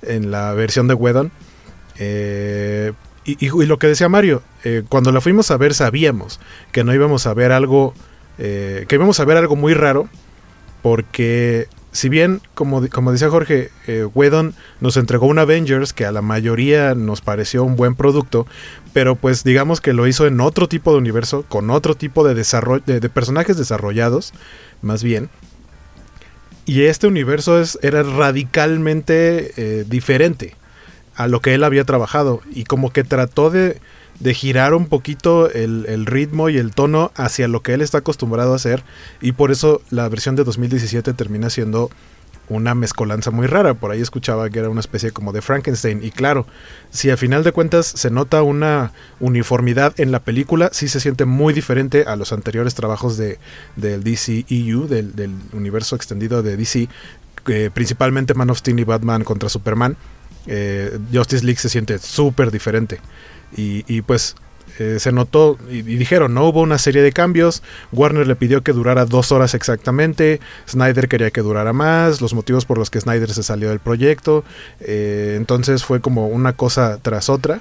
en 0.02 0.30
la 0.30 0.52
versión 0.52 0.88
de 0.88 0.94
Wedon. 0.94 1.32
Eh, 1.98 2.92
y, 3.24 3.66
lo 3.66 3.78
que 3.78 3.88
decía 3.88 4.08
Mario, 4.08 4.42
eh, 4.64 4.84
cuando 4.88 5.12
la 5.12 5.20
fuimos 5.20 5.50
a 5.50 5.58
ver 5.58 5.74
sabíamos 5.74 6.40
que 6.72 6.82
no 6.82 6.94
íbamos 6.94 7.26
a 7.26 7.34
ver 7.34 7.52
algo, 7.52 7.92
eh, 8.38 8.86
que 8.88 8.94
íbamos 8.94 9.20
a 9.20 9.26
ver 9.26 9.36
algo 9.36 9.54
muy 9.54 9.74
raro, 9.74 10.08
porque 10.80 11.68
si 11.98 12.08
bien, 12.08 12.40
como, 12.54 12.88
como 12.90 13.10
decía 13.10 13.28
Jorge, 13.28 13.72
eh, 13.88 14.04
Whedon 14.04 14.54
nos 14.80 14.96
entregó 14.96 15.26
un 15.26 15.40
Avengers 15.40 15.92
que 15.92 16.06
a 16.06 16.12
la 16.12 16.22
mayoría 16.22 16.94
nos 16.94 17.22
pareció 17.22 17.64
un 17.64 17.74
buen 17.74 17.96
producto, 17.96 18.46
pero 18.92 19.16
pues 19.16 19.42
digamos 19.42 19.80
que 19.80 19.92
lo 19.92 20.06
hizo 20.06 20.24
en 20.28 20.40
otro 20.40 20.68
tipo 20.68 20.92
de 20.92 20.98
universo, 20.98 21.44
con 21.48 21.70
otro 21.70 21.96
tipo 21.96 22.22
de, 22.22 22.34
de, 22.36 23.08
personajes 23.08 23.56
desarrollados, 23.56 24.32
más 24.80 25.02
bien. 25.02 25.28
Y 26.66 26.82
este 26.82 27.08
universo 27.08 27.60
es, 27.60 27.80
era 27.82 28.04
radicalmente 28.04 29.84
diferente 29.88 30.54
a 31.16 31.26
lo 31.26 31.40
que 31.40 31.54
él 31.54 31.64
había 31.64 31.82
trabajado 31.82 32.42
y 32.52 32.62
como 32.62 32.92
que 32.92 33.02
trató 33.02 33.50
de, 33.50 33.80
de 34.20 34.34
girar 34.34 34.74
un 34.74 34.86
poquito 34.86 35.50
el, 35.50 35.86
el, 35.88 36.06
ritmo 36.06 36.48
y 36.48 36.58
el 36.58 36.72
tono 36.72 37.12
hacia 37.14 37.48
lo 37.48 37.62
que 37.62 37.74
él 37.74 37.80
está 37.80 37.98
acostumbrado 37.98 38.52
a 38.52 38.56
hacer 38.56 38.82
y 39.20 39.32
por 39.32 39.50
eso 39.50 39.80
la 39.90 40.08
versión 40.08 40.34
de 40.34 40.44
2017 40.44 41.12
termina 41.14 41.50
siendo 41.50 41.90
una 42.48 42.74
mezcolanza 42.74 43.30
muy 43.30 43.46
rara. 43.46 43.74
Por 43.74 43.90
ahí 43.90 44.00
escuchaba 44.00 44.48
que 44.50 44.58
era 44.58 44.70
una 44.70 44.80
especie 44.80 45.10
como 45.10 45.32
de 45.32 45.42
Frankenstein. 45.42 46.02
Y 46.02 46.10
claro, 46.10 46.46
si 46.90 47.10
a 47.10 47.16
final 47.16 47.44
de 47.44 47.52
cuentas 47.52 47.86
se 47.86 48.10
nota 48.10 48.42
una 48.42 48.92
uniformidad 49.20 49.92
en 49.98 50.12
la 50.12 50.20
película, 50.20 50.70
sí 50.72 50.88
se 50.88 51.00
siente 51.00 51.24
muy 51.24 51.52
diferente 51.52 52.04
a 52.04 52.16
los 52.16 52.32
anteriores 52.32 52.74
trabajos 52.74 53.16
de, 53.16 53.38
del 53.76 54.02
DCEU, 54.02 54.88
del, 54.88 55.14
del 55.14 55.34
universo 55.52 55.96
extendido 55.96 56.42
de 56.42 56.56
DC, 56.56 56.88
principalmente 57.74 58.34
Man 58.34 58.50
of 58.50 58.58
Steel 58.58 58.80
y 58.80 58.84
Batman 58.84 59.24
contra 59.24 59.48
Superman 59.48 59.96
eh, 60.48 60.98
Justice 61.12 61.44
League 61.44 61.60
se 61.60 61.68
siente 61.68 61.98
súper 61.98 62.50
diferente. 62.50 63.00
Y, 63.56 64.02
pues 64.02 64.36
eh, 64.78 64.98
se 65.00 65.10
notó 65.10 65.58
y, 65.70 65.82
dijeron, 65.82 66.34
no 66.34 66.46
hubo 66.46 66.60
una 66.60 66.78
serie 66.78 67.02
de 67.02 67.12
cambios, 67.12 67.62
Warner 67.92 68.26
le 68.26 68.36
pidió 68.36 68.62
que 68.62 68.72
durara 68.72 69.06
dos 69.06 69.32
horas 69.32 69.54
exactamente, 69.54 70.40
Snyder 70.68 71.08
quería 71.08 71.30
que 71.30 71.40
durara 71.40 71.72
más, 71.72 72.20
los 72.20 72.34
motivos 72.34 72.64
por 72.64 72.78
los 72.78 72.90
que 72.90 73.00
Snyder 73.00 73.30
se 73.32 73.42
salió 73.42 73.70
del 73.70 73.80
proyecto, 73.80 74.44
eh, 74.80 75.34
entonces 75.36 75.84
fue 75.84 76.00
como 76.00 76.28
una 76.28 76.52
cosa 76.52 76.98
tras 77.02 77.28
otra. 77.28 77.60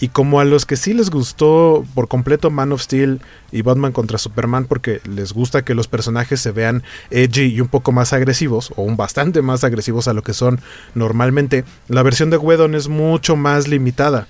Y 0.00 0.08
como 0.08 0.38
a 0.38 0.44
los 0.44 0.64
que 0.64 0.76
sí 0.76 0.94
les 0.94 1.10
gustó 1.10 1.84
por 1.94 2.06
completo 2.06 2.50
Man 2.50 2.70
of 2.70 2.82
Steel 2.82 3.20
y 3.50 3.62
Batman 3.62 3.90
contra 3.90 4.16
Superman 4.16 4.64
porque 4.64 5.00
les 5.04 5.32
gusta 5.32 5.64
que 5.64 5.74
los 5.74 5.88
personajes 5.88 6.40
se 6.40 6.52
vean 6.52 6.84
edgy 7.10 7.46
y 7.46 7.60
un 7.60 7.66
poco 7.66 7.90
más 7.90 8.12
agresivos, 8.12 8.72
o 8.76 8.82
un 8.82 8.96
bastante 8.96 9.42
más 9.42 9.64
agresivos 9.64 10.06
a 10.06 10.12
lo 10.12 10.22
que 10.22 10.34
son 10.34 10.60
normalmente, 10.94 11.64
la 11.88 12.04
versión 12.04 12.30
de 12.30 12.36
Whedon 12.36 12.76
es 12.76 12.88
mucho 12.88 13.34
más 13.34 13.66
limitada 13.66 14.28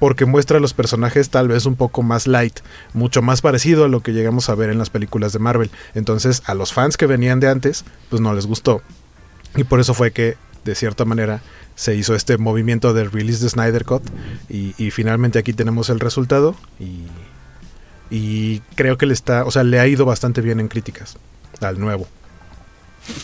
porque 0.00 0.24
muestra 0.24 0.56
a 0.56 0.60
los 0.60 0.74
personajes 0.74 1.30
tal 1.30 1.46
vez 1.46 1.66
un 1.66 1.76
poco 1.76 2.02
más 2.02 2.26
light, 2.26 2.58
mucho 2.94 3.22
más 3.22 3.42
parecido 3.42 3.84
a 3.84 3.88
lo 3.88 4.00
que 4.00 4.12
llegamos 4.12 4.48
a 4.48 4.56
ver 4.56 4.70
en 4.70 4.78
las 4.78 4.90
películas 4.90 5.32
de 5.32 5.38
Marvel. 5.38 5.70
Entonces 5.94 6.42
a 6.46 6.54
los 6.54 6.72
fans 6.72 6.96
que 6.96 7.06
venían 7.06 7.38
de 7.38 7.48
antes, 7.48 7.84
pues 8.08 8.20
no 8.20 8.34
les 8.34 8.46
gustó. 8.46 8.82
Y 9.54 9.64
por 9.64 9.78
eso 9.78 9.94
fue 9.94 10.10
que, 10.10 10.36
de 10.64 10.74
cierta 10.74 11.04
manera, 11.04 11.42
se 11.74 11.94
hizo 11.94 12.14
este 12.14 12.38
movimiento 12.38 12.94
de 12.94 13.04
release 13.04 13.42
de 13.42 13.50
Snyder 13.50 13.84
Cut 13.84 14.02
y, 14.48 14.90
finalmente 14.90 15.38
aquí 15.38 15.52
tenemos 15.52 15.90
el 15.90 16.00
resultado 16.00 16.56
y, 16.78 17.06
y, 18.10 18.60
creo 18.74 18.98
que 18.98 19.06
le 19.06 19.14
está, 19.14 19.44
o 19.44 19.50
sea, 19.50 19.64
le 19.64 19.80
ha 19.80 19.86
ido 19.86 20.04
bastante 20.04 20.40
bien 20.40 20.60
en 20.60 20.68
críticas 20.68 21.18
al 21.60 21.78
nuevo. 21.78 22.08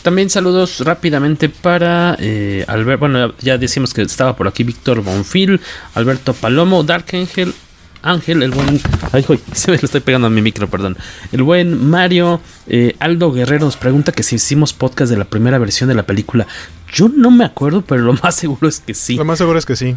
También 0.01 0.29
saludos 0.29 0.79
rápidamente 0.81 1.49
para 1.49 2.15
eh, 2.19 2.65
Albert, 2.67 2.99
bueno, 2.99 3.33
ya 3.39 3.57
decimos 3.57 3.93
que 3.93 4.01
estaba 4.01 4.35
por 4.35 4.47
aquí 4.47 4.63
Víctor 4.63 5.01
Bonfil, 5.01 5.59
Alberto 5.95 6.33
Palomo, 6.33 6.83
Dark 6.83 7.05
Angel, 7.13 7.53
Ángel, 8.01 8.43
el 8.43 8.51
buen. 8.51 8.79
Ay, 9.11 9.25
se 9.53 9.71
me 9.71 9.77
lo 9.77 9.85
estoy 9.85 10.01
pegando 10.01 10.27
a 10.27 10.29
mi 10.29 10.41
micro, 10.41 10.69
perdón. 10.69 10.97
El 11.31 11.43
buen 11.43 11.89
Mario 11.89 12.41
eh, 12.67 12.95
Aldo 12.99 13.31
Guerrero 13.31 13.65
nos 13.65 13.77
pregunta 13.77 14.11
que 14.11 14.23
si 14.23 14.35
hicimos 14.35 14.73
podcast 14.73 15.11
de 15.11 15.17
la 15.17 15.25
primera 15.25 15.57
versión 15.57 15.89
de 15.89 15.95
la 15.95 16.03
película. 16.03 16.47
Yo 16.93 17.09
no 17.09 17.31
me 17.31 17.43
acuerdo, 17.43 17.81
pero 17.81 18.01
lo 18.01 18.13
más 18.23 18.35
seguro 18.35 18.67
es 18.67 18.79
que 18.79 18.93
sí. 18.93 19.15
Lo 19.15 19.25
más 19.25 19.37
seguro 19.37 19.59
es 19.59 19.65
que 19.65 19.75
sí. 19.75 19.95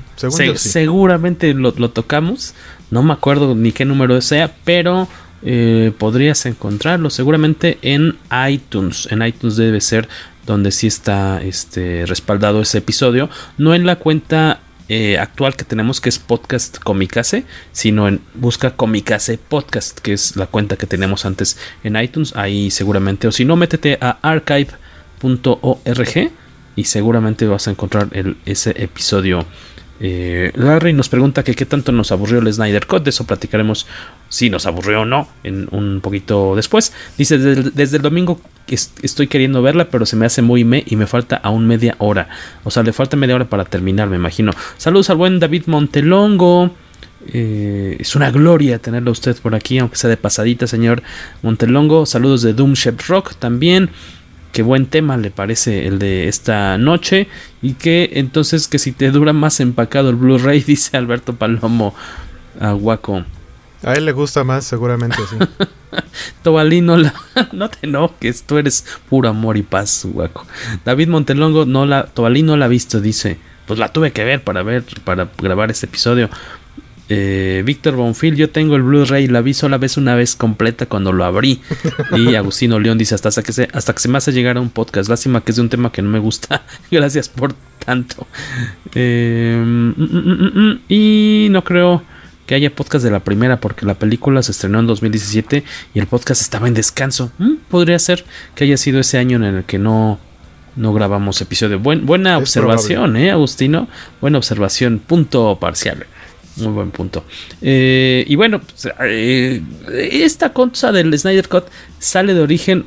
Seguramente 0.56 1.54
lo, 1.54 1.72
tocamos. 1.72 2.54
No 2.90 3.02
me 3.02 3.12
acuerdo 3.12 3.54
ni 3.54 3.72
qué 3.72 3.84
número 3.84 4.20
sea, 4.20 4.52
pero 4.64 5.08
eh, 5.42 5.92
podrías 5.96 6.44
encontrarlo 6.46 7.10
seguramente 7.10 7.78
en 7.82 8.18
iTunes. 8.48 9.08
En 9.10 9.22
iTunes 9.22 9.56
debe 9.56 9.80
ser 9.80 10.08
donde 10.46 10.70
sí 10.72 10.86
está 10.86 11.42
este, 11.42 12.04
respaldado 12.06 12.60
ese 12.60 12.78
episodio. 12.78 13.30
No 13.58 13.74
en 13.74 13.86
la 13.86 13.96
cuenta 13.96 14.60
eh, 14.88 15.18
actual 15.18 15.54
que 15.54 15.64
tenemos 15.64 16.00
que 16.00 16.08
es 16.08 16.18
podcast 16.18 16.78
Comicase, 16.78 17.44
sino 17.70 18.08
en 18.08 18.20
busca 18.34 18.74
Comicase 18.76 19.38
Podcast, 19.38 20.00
que 20.00 20.12
es 20.12 20.34
la 20.34 20.46
cuenta 20.46 20.76
que 20.76 20.86
tenemos 20.86 21.24
antes 21.24 21.56
en 21.84 21.96
iTunes. 21.96 22.34
Ahí 22.34 22.70
seguramente, 22.70 23.28
o 23.28 23.32
si 23.32 23.44
no, 23.44 23.54
métete 23.56 23.98
a 24.00 24.18
archive.org 24.22 24.72
y 26.76 26.84
seguramente 26.84 27.46
vas 27.46 27.68
a 27.68 27.70
encontrar 27.70 28.08
ese 28.44 28.70
episodio. 28.82 29.46
Eh, 30.02 30.50
Larry 30.54 30.94
nos 30.94 31.10
pregunta 31.10 31.44
que 31.44 31.54
qué 31.54 31.66
tanto 31.66 31.92
nos 31.92 32.10
aburrió 32.10 32.38
el 32.38 32.50
Snyder 32.50 32.86
Cut, 32.86 33.02
de 33.04 33.10
eso 33.10 33.26
platicaremos 33.26 33.86
si 34.30 34.48
nos 34.48 34.64
aburrió 34.64 35.02
o 35.02 35.04
no 35.04 35.28
en 35.44 35.68
un 35.70 36.00
poquito 36.00 36.56
después. 36.56 36.94
Dice, 37.18 37.36
desde, 37.38 37.98
el 37.98 38.02
domingo 38.02 38.40
estoy 39.02 39.26
queriendo 39.26 39.60
verla, 39.60 39.90
pero 39.90 40.06
se 40.06 40.16
me 40.16 40.24
hace 40.24 40.40
muy 40.40 40.64
me 40.64 40.82
y 40.86 40.96
me 40.96 41.06
falta 41.06 41.36
aún 41.36 41.66
media 41.66 41.96
hora. 41.98 42.28
O 42.64 42.70
sea, 42.70 42.82
le 42.82 42.94
falta 42.94 43.16
media 43.16 43.34
hora 43.34 43.50
para 43.50 43.66
terminar, 43.66 44.08
me 44.08 44.16
imagino. 44.16 44.52
Saludos 44.78 45.10
al 45.10 45.16
buen 45.16 45.38
David 45.38 45.64
Montelongo. 45.66 46.70
Eh, 47.32 47.98
es 48.00 48.16
una 48.16 48.30
gloria 48.30 48.78
tenerlo 48.78 49.10
usted 49.10 49.36
por 49.36 49.54
aquí, 49.54 49.78
aunque 49.78 49.96
sea 49.96 50.08
de 50.08 50.16
pasadita, 50.16 50.66
señor 50.66 51.02
Montelongo. 51.42 52.06
Saludos 52.06 52.40
de 52.40 52.54
Doom 52.54 52.72
Rock 53.06 53.34
también 53.34 53.90
qué 54.52 54.62
buen 54.62 54.86
tema 54.86 55.16
le 55.16 55.30
parece 55.30 55.86
el 55.86 55.98
de 55.98 56.28
esta 56.28 56.78
noche 56.78 57.28
y 57.62 57.74
que 57.74 58.10
entonces 58.14 58.68
que 58.68 58.78
si 58.78 58.92
te 58.92 59.10
dura 59.10 59.32
más 59.32 59.60
empacado 59.60 60.10
el 60.10 60.16
Blu-ray 60.16 60.60
dice 60.66 60.96
Alberto 60.96 61.34
Palomo 61.34 61.94
a 62.58 62.72
Guaco. 62.72 63.24
A 63.82 63.94
él 63.94 64.04
le 64.04 64.12
gusta 64.12 64.44
más, 64.44 64.64
seguramente 64.64 65.16
sí. 65.30 65.36
Tobalino, 66.42 66.98
la, 66.98 67.14
no 67.52 67.70
te 67.70 67.86
enojes, 67.86 68.42
tú 68.42 68.58
eres 68.58 68.84
puro 69.08 69.28
amor 69.28 69.56
y 69.56 69.62
paz, 69.62 70.04
Guaco. 70.04 70.46
David 70.84 71.08
Montelongo, 71.08 71.64
no 71.64 71.86
la, 71.86 72.04
Tobalino 72.04 72.56
la 72.56 72.66
ha 72.66 72.68
visto, 72.68 73.00
dice. 73.00 73.38
Pues 73.66 73.78
la 73.78 73.92
tuve 73.92 74.10
que 74.10 74.24
ver 74.24 74.42
para 74.42 74.62
ver, 74.64 74.84
para 75.04 75.30
grabar 75.38 75.70
este 75.70 75.86
episodio. 75.86 76.28
Eh, 77.12 77.62
Víctor 77.66 77.96
Bonfil, 77.96 78.36
yo 78.36 78.50
tengo 78.50 78.76
el 78.76 78.84
Blu-ray, 78.84 79.26
la 79.26 79.40
vi 79.40 79.52
sola 79.52 79.78
vez 79.78 79.96
una 79.96 80.14
vez 80.14 80.36
completa 80.36 80.86
cuando 80.86 81.12
lo 81.12 81.24
abrí. 81.24 81.60
Y 82.16 82.34
Agustino 82.36 82.78
León 82.78 82.98
dice, 82.98 83.16
hasta, 83.16 83.42
que 83.42 83.52
se, 83.52 83.68
hasta 83.72 83.92
que 83.92 83.98
se 83.98 84.08
me 84.08 84.18
hace 84.18 84.32
llegar 84.32 84.56
a 84.56 84.60
un 84.60 84.70
podcast. 84.70 85.10
Lástima 85.10 85.40
que 85.40 85.50
es 85.50 85.56
de 85.56 85.62
un 85.62 85.68
tema 85.68 85.90
que 85.90 86.02
no 86.02 86.08
me 86.08 86.20
gusta. 86.20 86.62
Gracias 86.90 87.28
por 87.28 87.52
tanto. 87.84 88.28
Eh, 88.94 89.60
mm, 89.60 89.92
mm, 89.96 90.52
mm, 90.54 90.80
y 90.88 91.48
no 91.50 91.64
creo 91.64 92.04
que 92.46 92.54
haya 92.54 92.72
podcast 92.72 93.04
de 93.04 93.10
la 93.10 93.20
primera 93.20 93.60
porque 93.60 93.84
la 93.86 93.94
película 93.94 94.40
se 94.44 94.52
estrenó 94.52 94.78
en 94.78 94.86
2017 94.86 95.64
y 95.94 95.98
el 95.98 96.06
podcast 96.06 96.42
estaba 96.42 96.68
en 96.68 96.74
descanso. 96.74 97.32
podría 97.68 97.98
ser 97.98 98.24
que 98.54 98.62
haya 98.64 98.76
sido 98.76 99.00
ese 99.00 99.18
año 99.18 99.36
en 99.36 99.44
el 99.44 99.64
que 99.64 99.78
no, 99.78 100.20
no 100.76 100.92
grabamos 100.92 101.40
episodio. 101.40 101.80
buena 101.80 102.38
observación, 102.38 103.16
¿eh, 103.16 103.32
Agustino? 103.32 103.88
Buena 104.20 104.38
observación, 104.38 105.00
punto 105.00 105.58
parcial. 105.60 106.06
Muy 106.56 106.72
buen 106.72 106.90
punto. 106.90 107.24
Eh, 107.62 108.24
y 108.26 108.34
bueno, 108.34 108.60
pues, 108.60 108.88
eh, 109.02 109.62
esta 110.12 110.52
cosa 110.52 110.92
del 110.92 111.16
Snyder 111.18 111.48
Cut 111.48 111.64
sale 111.98 112.34
de 112.34 112.40
origen. 112.40 112.86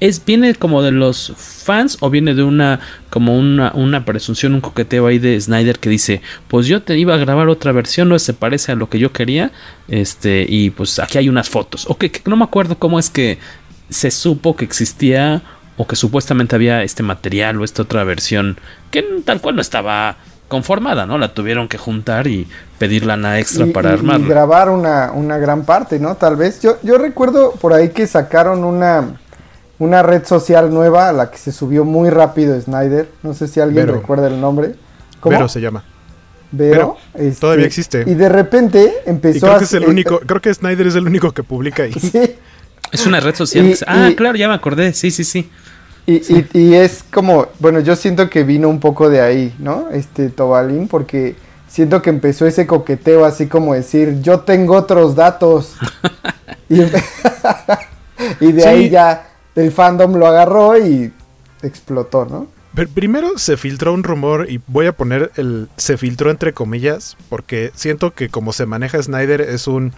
Es, 0.00 0.24
¿Viene 0.24 0.54
como 0.56 0.82
de 0.82 0.90
los 0.90 1.32
fans 1.36 1.98
o 2.00 2.10
viene 2.10 2.34
de 2.34 2.42
una 2.42 2.80
como 3.10 3.38
una, 3.38 3.70
una 3.74 4.04
presunción, 4.04 4.54
un 4.54 4.60
coqueteo 4.60 5.06
ahí 5.06 5.18
de 5.18 5.40
Snyder 5.40 5.78
que 5.78 5.88
dice, 5.88 6.20
pues 6.48 6.66
yo 6.66 6.82
te 6.82 6.98
iba 6.98 7.14
a 7.14 7.18
grabar 7.18 7.48
otra 7.48 7.70
versión, 7.70 8.08
no 8.08 8.18
se 8.18 8.34
parece 8.34 8.72
a 8.72 8.74
lo 8.74 8.90
que 8.90 8.98
yo 8.98 9.12
quería, 9.12 9.52
este, 9.86 10.44
y 10.48 10.70
pues 10.70 10.98
aquí 10.98 11.18
hay 11.18 11.28
unas 11.28 11.48
fotos. 11.48 11.86
O 11.88 11.96
que, 11.96 12.10
no 12.26 12.36
me 12.36 12.44
acuerdo 12.44 12.76
cómo 12.76 12.98
es 12.98 13.08
que 13.08 13.38
se 13.88 14.10
supo 14.10 14.56
que 14.56 14.64
existía 14.64 15.42
o 15.76 15.86
que 15.86 15.96
supuestamente 15.96 16.56
había 16.56 16.82
este 16.82 17.02
material 17.02 17.60
o 17.60 17.64
esta 17.64 17.82
otra 17.82 18.04
versión 18.04 18.58
que 18.90 19.02
tal 19.24 19.40
cual 19.40 19.56
no 19.56 19.60
estaba 19.60 20.16
conformada, 20.48 21.06
¿no? 21.06 21.18
La 21.18 21.34
tuvieron 21.34 21.68
que 21.68 21.78
juntar 21.78 22.26
y 22.26 22.46
pedir 22.78 23.06
lana 23.06 23.38
extra 23.38 23.66
para 23.66 23.92
armar. 23.92 24.20
Y 24.20 24.24
grabar 24.24 24.70
una, 24.70 25.12
una, 25.12 25.38
gran 25.38 25.64
parte, 25.64 25.98
¿no? 25.98 26.16
Tal 26.16 26.36
vez. 26.36 26.60
Yo, 26.60 26.76
yo 26.82 26.98
recuerdo 26.98 27.52
por 27.52 27.72
ahí 27.72 27.90
que 27.90 28.06
sacaron 28.06 28.64
una, 28.64 29.16
una 29.78 30.02
red 30.02 30.24
social 30.24 30.72
nueva 30.72 31.08
a 31.08 31.12
la 31.12 31.30
que 31.30 31.38
se 31.38 31.52
subió 31.52 31.84
muy 31.84 32.10
rápido 32.10 32.60
Snyder. 32.60 33.08
No 33.22 33.34
sé 33.34 33.48
si 33.48 33.60
alguien 33.60 33.88
recuerda 33.88 34.28
el 34.28 34.40
nombre. 34.40 34.74
¿Cómo? 35.20 35.36
Vero 35.36 35.48
se 35.48 35.60
llama. 35.60 35.84
Vero. 36.52 36.96
Este, 37.14 37.40
todavía 37.40 37.66
existe. 37.66 38.04
Y 38.06 38.14
de 38.14 38.28
repente 38.28 38.92
empezó 39.06 39.46
creo 39.46 39.58
Que 39.58 39.64
es 39.64 39.72
el 39.72 39.86
único, 39.86 40.20
creo 40.20 40.40
que 40.40 40.54
Snyder 40.54 40.86
es 40.86 40.94
el 40.94 41.06
único 41.06 41.32
que 41.32 41.42
publica 41.42 41.84
ahí. 41.84 41.92
Sí. 42.00 42.36
Es 42.92 43.06
una 43.06 43.18
red 43.18 43.34
social. 43.34 43.74
ah, 43.88 44.10
claro, 44.16 44.36
ya 44.36 44.46
me 44.46 44.54
acordé. 44.54 44.92
Sí, 44.92 45.10
sí, 45.10 45.24
sí. 45.24 45.50
Y, 46.06 46.46
y, 46.52 46.74
es 46.74 47.02
como, 47.02 47.46
bueno, 47.60 47.80
yo 47.80 47.96
siento 47.96 48.28
que 48.28 48.44
vino 48.44 48.68
un 48.68 48.78
poco 48.78 49.08
de 49.08 49.22
ahí, 49.22 49.54
¿no? 49.58 49.88
Este 49.90 50.28
Tobalín, 50.28 50.86
porque 50.86 51.34
siento 51.66 52.02
que 52.02 52.10
empezó 52.10 52.46
ese 52.46 52.66
coqueteo 52.66 53.24
así 53.24 53.46
como 53.46 53.72
decir, 53.72 54.20
yo 54.20 54.40
tengo 54.40 54.76
otros 54.76 55.14
datos. 55.14 55.76
y, 58.40 58.52
de 58.52 58.66
ahí 58.66 58.90
ya 58.90 59.28
el 59.54 59.72
fandom 59.72 60.14
lo 60.14 60.26
agarró 60.26 60.78
y 60.78 61.12
explotó, 61.62 62.24
¿no? 62.26 62.48
primero 62.92 63.38
se 63.38 63.56
filtró 63.56 63.92
un 63.92 64.02
rumor 64.02 64.50
y 64.50 64.60
voy 64.66 64.86
a 64.86 64.92
poner 64.92 65.30
el 65.36 65.68
se 65.76 65.96
filtró 65.96 66.32
entre 66.32 66.52
comillas 66.52 67.16
porque 67.28 67.70
siento 67.76 68.12
que 68.14 68.28
como 68.28 68.52
se 68.52 68.66
maneja 68.66 69.00
Snyder 69.00 69.42
es 69.42 69.68
un 69.68 69.92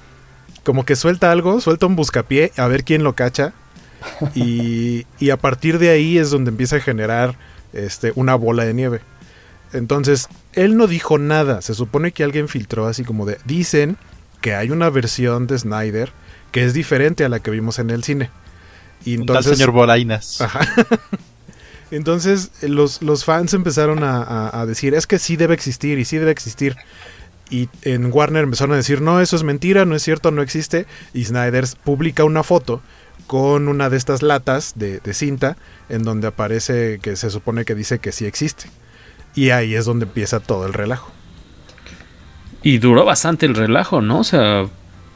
como 0.62 0.84
que 0.84 0.94
suelta 0.94 1.32
algo, 1.32 1.62
suelta 1.62 1.86
un 1.86 1.96
buscapié 1.96 2.52
a 2.58 2.66
ver 2.68 2.84
quién 2.84 3.02
lo 3.02 3.14
cacha 3.14 3.54
y, 4.34 5.06
a 5.30 5.36
partir 5.36 5.78
de 5.78 5.90
ahí 5.90 6.18
es 6.18 6.30
donde 6.30 6.50
empieza 6.50 6.76
a 6.76 6.80
generar 6.80 7.36
este, 7.72 8.12
una 8.14 8.34
bola 8.34 8.64
de 8.64 8.74
nieve. 8.74 9.00
Entonces, 9.72 10.28
él 10.52 10.76
no 10.76 10.86
dijo 10.86 11.18
nada. 11.18 11.62
Se 11.62 11.74
supone 11.74 12.12
que 12.12 12.24
alguien 12.24 12.48
filtró 12.48 12.86
así 12.86 13.04
como 13.04 13.26
de... 13.26 13.38
Dicen 13.44 13.96
que 14.40 14.54
hay 14.54 14.70
una 14.70 14.90
versión 14.90 15.46
de 15.46 15.58
Snyder 15.58 16.12
que 16.52 16.64
es 16.64 16.72
diferente 16.72 17.24
a 17.24 17.28
la 17.28 17.40
que 17.40 17.50
vimos 17.50 17.78
en 17.78 17.90
el 17.90 18.04
cine. 18.04 18.30
Y 19.04 19.14
entonces, 19.14 19.58
señor 19.58 19.72
Bolainas. 19.72 20.38
Entonces 21.90 22.50
los, 22.62 23.02
los, 23.02 23.24
fans 23.24 23.54
empezaron 23.54 24.00
a, 24.02 24.64
decir, 24.66 24.94
es 24.94 25.06
que 25.06 25.18
sí 25.18 25.36
debe 25.36 25.54
existir 25.54 25.98
y 25.98 26.04
sí 26.04 26.18
debe 26.18 26.32
existir. 26.32 26.76
Y 27.48 27.68
en 27.82 28.12
Warner 28.12 28.42
empezaron 28.42 28.72
a 28.72 28.76
decir, 28.76 29.00
no, 29.00 29.20
eso 29.20 29.36
es 29.36 29.44
mentira, 29.44 29.84
no 29.84 29.94
es 29.94 30.02
cierto, 30.02 30.32
no 30.32 30.42
existe. 30.42 30.86
Y 31.14 31.24
Snyder 31.24 31.64
publica 31.84 32.24
una 32.24 32.42
foto 32.42 32.82
con 33.26 33.68
una 33.68 33.90
de 33.90 33.96
estas 33.96 34.22
latas 34.22 34.74
de, 34.76 35.00
cinta 35.12 35.56
en 35.88 36.02
donde 36.02 36.28
aparece 36.28 36.98
que 37.00 37.16
se 37.16 37.30
supone 37.30 37.64
que 37.64 37.74
dice 37.74 37.98
que 37.98 38.12
sí 38.12 38.26
existe. 38.26 38.70
Y 39.34 39.50
ahí 39.50 39.74
es 39.74 39.84
donde 39.84 40.06
empieza 40.06 40.40
todo 40.40 40.66
el 40.66 40.72
relajo. 40.72 41.10
Y 42.62 42.78
duró 42.78 43.04
bastante 43.04 43.46
el 43.46 43.54
relajo, 43.54 44.00
¿no? 44.00 44.20
O 44.20 44.24
sea, 44.24 44.66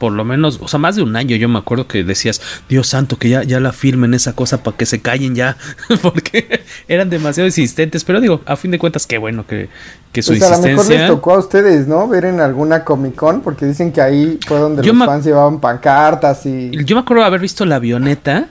por 0.01 0.13
lo 0.13 0.25
menos, 0.25 0.57
o 0.63 0.67
sea, 0.67 0.79
más 0.79 0.95
de 0.95 1.03
un 1.03 1.15
año 1.15 1.35
yo 1.35 1.47
me 1.47 1.59
acuerdo 1.59 1.85
que 1.85 2.03
decías, 2.03 2.41
Dios 2.67 2.87
santo, 2.87 3.17
que 3.17 3.29
ya, 3.29 3.43
ya 3.43 3.59
la 3.59 3.71
firmen 3.71 4.15
esa 4.15 4.33
cosa 4.33 4.63
para 4.63 4.75
que 4.75 4.87
se 4.87 4.99
callen 4.99 5.35
ya, 5.35 5.57
porque 6.01 6.63
eran 6.87 7.11
demasiado 7.11 7.45
insistentes, 7.45 8.03
pero 8.03 8.19
digo, 8.19 8.41
a 8.47 8.55
fin 8.55 8.71
de 8.71 8.79
cuentas, 8.79 9.05
qué 9.05 9.19
bueno 9.19 9.45
que, 9.45 9.69
que 10.11 10.23
su 10.23 10.33
insistencia... 10.33 10.73
Pues 10.73 10.87
a 10.87 10.89
lo 10.89 10.97
mejor 10.97 11.07
les 11.07 11.07
tocó 11.07 11.33
a 11.35 11.37
ustedes, 11.37 11.87
¿no? 11.87 12.07
Ver 12.07 12.25
en 12.25 12.39
alguna 12.39 12.83
Comic 12.83 13.13
Con, 13.13 13.41
porque 13.41 13.67
dicen 13.67 13.91
que 13.91 14.01
ahí 14.01 14.39
fue 14.47 14.57
donde 14.57 14.81
los 14.81 15.05
fans 15.05 15.23
llevaban 15.23 15.59
pancartas 15.59 16.47
y... 16.47 16.71
Yo 16.83 16.95
me 16.95 17.01
acuerdo 17.03 17.23
haber 17.23 17.39
visto 17.39 17.63
la 17.67 17.75
avioneta 17.75 18.47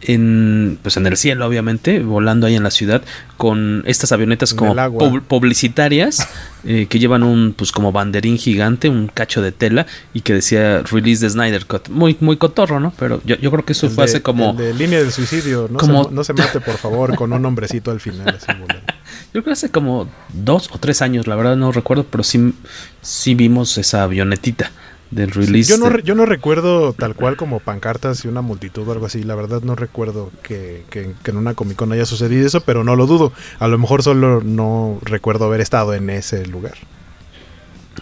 en 0.00 0.78
pues 0.82 0.96
en 0.96 1.06
el 1.06 1.16
cielo 1.16 1.46
obviamente 1.46 2.00
volando 2.00 2.46
ahí 2.46 2.54
en 2.54 2.62
la 2.62 2.70
ciudad 2.70 3.02
con 3.36 3.82
estas 3.86 4.12
avionetas 4.12 4.54
como 4.54 4.74
publicitarias 5.22 6.28
eh, 6.64 6.86
que 6.86 6.98
llevan 7.00 7.24
un 7.24 7.52
pues 7.52 7.72
como 7.72 7.90
banderín 7.90 8.38
gigante 8.38 8.88
un 8.88 9.08
cacho 9.08 9.42
de 9.42 9.50
tela 9.50 9.86
y 10.14 10.20
que 10.20 10.34
decía 10.34 10.82
release 10.82 11.24
de 11.24 11.30
Snyder 11.30 11.66
Cut 11.66 11.88
muy 11.88 12.16
muy 12.20 12.36
cotorro 12.36 12.78
no 12.78 12.92
pero 12.96 13.20
yo, 13.24 13.36
creo 13.38 13.64
que 13.64 13.72
eso 13.72 13.90
fue 13.90 14.04
hace 14.04 14.22
como 14.22 14.54
de 14.54 14.72
línea 14.72 15.02
de 15.02 15.10
suicidio 15.10 15.68
no, 15.68 15.80
se, 15.80 16.14
no 16.14 16.24
se 16.24 16.32
mate 16.32 16.60
por 16.60 16.76
favor 16.76 17.16
con 17.16 17.32
un 17.32 17.44
hombrecito 17.44 17.90
al 17.90 18.00
final 18.00 18.38
yo 19.34 19.42
creo 19.42 19.44
que 19.44 19.50
hace 19.52 19.70
como 19.70 20.08
dos 20.32 20.70
o 20.72 20.78
tres 20.78 21.02
años 21.02 21.26
la 21.26 21.34
verdad 21.34 21.56
no 21.56 21.72
recuerdo 21.72 22.04
pero 22.04 22.22
sí 22.22 22.54
sí 23.02 23.34
vimos 23.34 23.78
esa 23.78 24.04
avionetita 24.04 24.70
del 25.10 25.30
release. 25.30 25.70
yo, 25.70 25.78
no, 25.78 25.98
yo 25.98 26.14
no 26.14 26.26
recuerdo 26.26 26.92
tal 26.92 27.14
cual 27.14 27.36
como 27.36 27.60
pancartas 27.60 28.24
y 28.24 28.28
una 28.28 28.42
multitud 28.42 28.86
o 28.86 28.92
algo 28.92 29.06
así. 29.06 29.22
La 29.22 29.34
verdad 29.34 29.62
no 29.62 29.74
recuerdo 29.74 30.30
que, 30.42 30.84
que, 30.90 31.14
en 31.24 31.36
una 31.36 31.54
Comic 31.54 31.76
Con 31.76 31.92
haya 31.92 32.06
sucedido 32.06 32.46
eso, 32.46 32.60
pero 32.60 32.84
no 32.84 32.96
lo 32.96 33.06
dudo. 33.06 33.32
A 33.58 33.68
lo 33.68 33.78
mejor 33.78 34.02
solo 34.02 34.42
no 34.42 34.98
recuerdo 35.02 35.46
haber 35.46 35.60
estado 35.60 35.94
en 35.94 36.10
ese 36.10 36.46
lugar. 36.46 36.74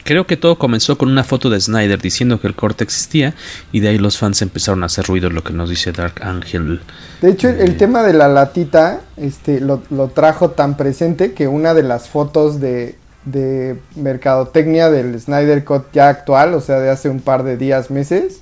Creo 0.05 0.27
que 0.27 0.37
todo 0.37 0.59
comenzó 0.59 0.99
con 0.99 1.11
una 1.11 1.25
foto 1.25 1.49
de 1.49 1.59
Snyder 1.59 2.01
diciendo 2.01 2.38
que 2.40 2.47
el 2.47 2.55
corte 2.55 2.85
existía 2.85 3.35
y 3.73 3.81
de 3.81 3.88
ahí 3.88 3.99
los 3.99 4.19
fans 4.19 4.42
empezaron 4.42 4.83
a 4.83 4.87
hacer 4.87 5.07
ruido, 5.07 5.31
lo 5.31 5.42
que 5.42 5.55
nos 5.55 5.71
dice 5.71 5.90
Dark 5.90 6.23
Angel. 6.23 6.81
De 7.23 7.31
hecho, 7.31 7.49
el, 7.49 7.61
el 7.61 7.77
tema 7.77 8.03
de 8.03 8.12
la 8.12 8.29
latita 8.29 9.01
este, 9.16 9.59
lo, 9.61 9.83
lo 9.90 10.09
trajo 10.09 10.51
tan 10.51 10.77
presente 10.77 11.33
que 11.33 11.49
una 11.49 11.73
de 11.73 11.83
las 11.83 12.09
fotos 12.09 12.61
de, 12.61 12.97
de 13.27 13.79
mercadotecnia 13.97 14.89
del 14.89 15.21
Snyder 15.21 15.65
Cut 15.65 15.93
ya 15.93 16.09
actual, 16.09 16.55
o 16.55 16.61
sea, 16.61 16.79
de 16.79 16.89
hace 16.89 17.11
un 17.11 17.21
par 17.21 17.43
de 17.43 17.57
días, 17.57 17.91
meses, 17.91 18.41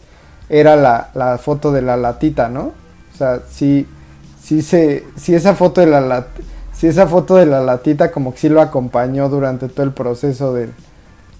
era 0.48 0.76
la, 0.76 1.38
foto 1.38 1.72
de 1.72 1.82
la 1.82 1.96
latita, 1.96 2.48
¿no? 2.48 2.72
O 3.12 3.16
sea, 3.16 3.40
si, 3.50 3.88
si, 4.40 4.62
se, 4.62 5.04
si 5.16 5.34
esa 5.34 5.54
foto 5.54 5.80
de 5.80 5.88
la 5.88 6.26
si 6.72 6.88
esa 6.88 7.06
foto 7.06 7.36
de 7.36 7.46
la 7.46 7.60
latita 7.60 8.10
como 8.10 8.32
que 8.32 8.40
sí 8.40 8.48
lo 8.48 8.60
acompañó 8.60 9.28
durante 9.28 9.68
todo 9.68 9.84
el 9.84 9.92
proceso 9.92 10.52
del, 10.52 10.72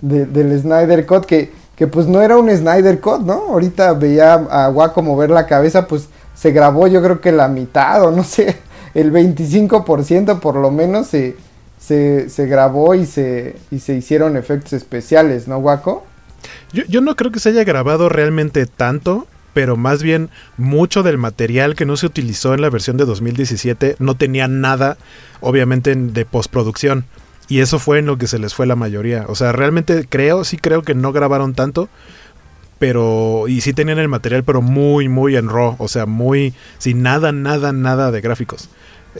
del 0.00 0.60
Snyder 0.60 1.04
Cut, 1.06 1.24
que, 1.26 1.52
que 1.74 1.86
pues 1.86 2.06
no 2.06 2.22
era 2.22 2.38
un 2.38 2.48
Snyder 2.48 3.00
Cut, 3.00 3.20
¿no? 3.20 3.48
Ahorita 3.50 3.92
veía 3.94 4.34
a 4.34 4.70
Waco 4.70 5.02
mover 5.02 5.30
la 5.30 5.46
cabeza, 5.46 5.86
pues 5.86 6.08
se 6.34 6.52
grabó 6.52 6.86
yo 6.86 7.02
creo 7.02 7.20
que 7.20 7.32
la 7.32 7.48
mitad 7.48 8.04
o 8.04 8.10
no 8.10 8.24
sé, 8.24 8.56
el 8.94 9.12
25% 9.12 10.38
por 10.38 10.56
lo 10.56 10.70
menos 10.70 11.08
se 11.08 11.36
se, 11.84 12.30
se 12.30 12.46
grabó 12.46 12.94
y 12.94 13.04
se, 13.04 13.56
y 13.70 13.80
se 13.80 13.94
hicieron 13.94 14.36
efectos 14.36 14.72
especiales, 14.72 15.48
¿no, 15.48 15.58
Waco? 15.58 16.06
Yo, 16.72 16.84
yo 16.88 17.00
no 17.00 17.14
creo 17.16 17.30
que 17.30 17.40
se 17.40 17.50
haya 17.50 17.64
grabado 17.64 18.08
realmente 18.08 18.66
tanto, 18.66 19.26
pero 19.52 19.76
más 19.76 20.02
bien 20.02 20.30
mucho 20.56 21.02
del 21.02 21.18
material 21.18 21.74
que 21.74 21.84
no 21.84 21.96
se 21.96 22.06
utilizó 22.06 22.54
en 22.54 22.62
la 22.62 22.70
versión 22.70 22.96
de 22.96 23.04
2017 23.04 23.96
no 23.98 24.14
tenía 24.16 24.48
nada, 24.48 24.96
obviamente, 25.40 25.94
de 25.94 26.24
postproducción. 26.24 27.04
Y 27.48 27.60
eso 27.60 27.78
fue 27.78 27.98
en 27.98 28.06
lo 28.06 28.16
que 28.16 28.26
se 28.26 28.38
les 28.38 28.54
fue 28.54 28.66
la 28.66 28.76
mayoría. 28.76 29.26
O 29.28 29.34
sea, 29.34 29.52
realmente 29.52 30.06
creo, 30.08 30.44
sí 30.44 30.56
creo 30.56 30.82
que 30.82 30.94
no 30.94 31.12
grabaron 31.12 31.54
tanto. 31.54 31.90
Pero, 32.78 33.44
y 33.46 33.60
sí 33.60 33.72
tenían 33.72 33.98
el 33.98 34.08
material, 34.08 34.42
pero 34.44 34.62
muy, 34.62 35.08
muy 35.08 35.36
en 35.36 35.48
raw. 35.48 35.76
O 35.78 35.88
sea, 35.88 36.06
muy, 36.06 36.54
sin 36.78 37.02
nada, 37.02 37.32
nada, 37.32 37.72
nada 37.72 38.10
de 38.10 38.22
gráficos. 38.22 38.70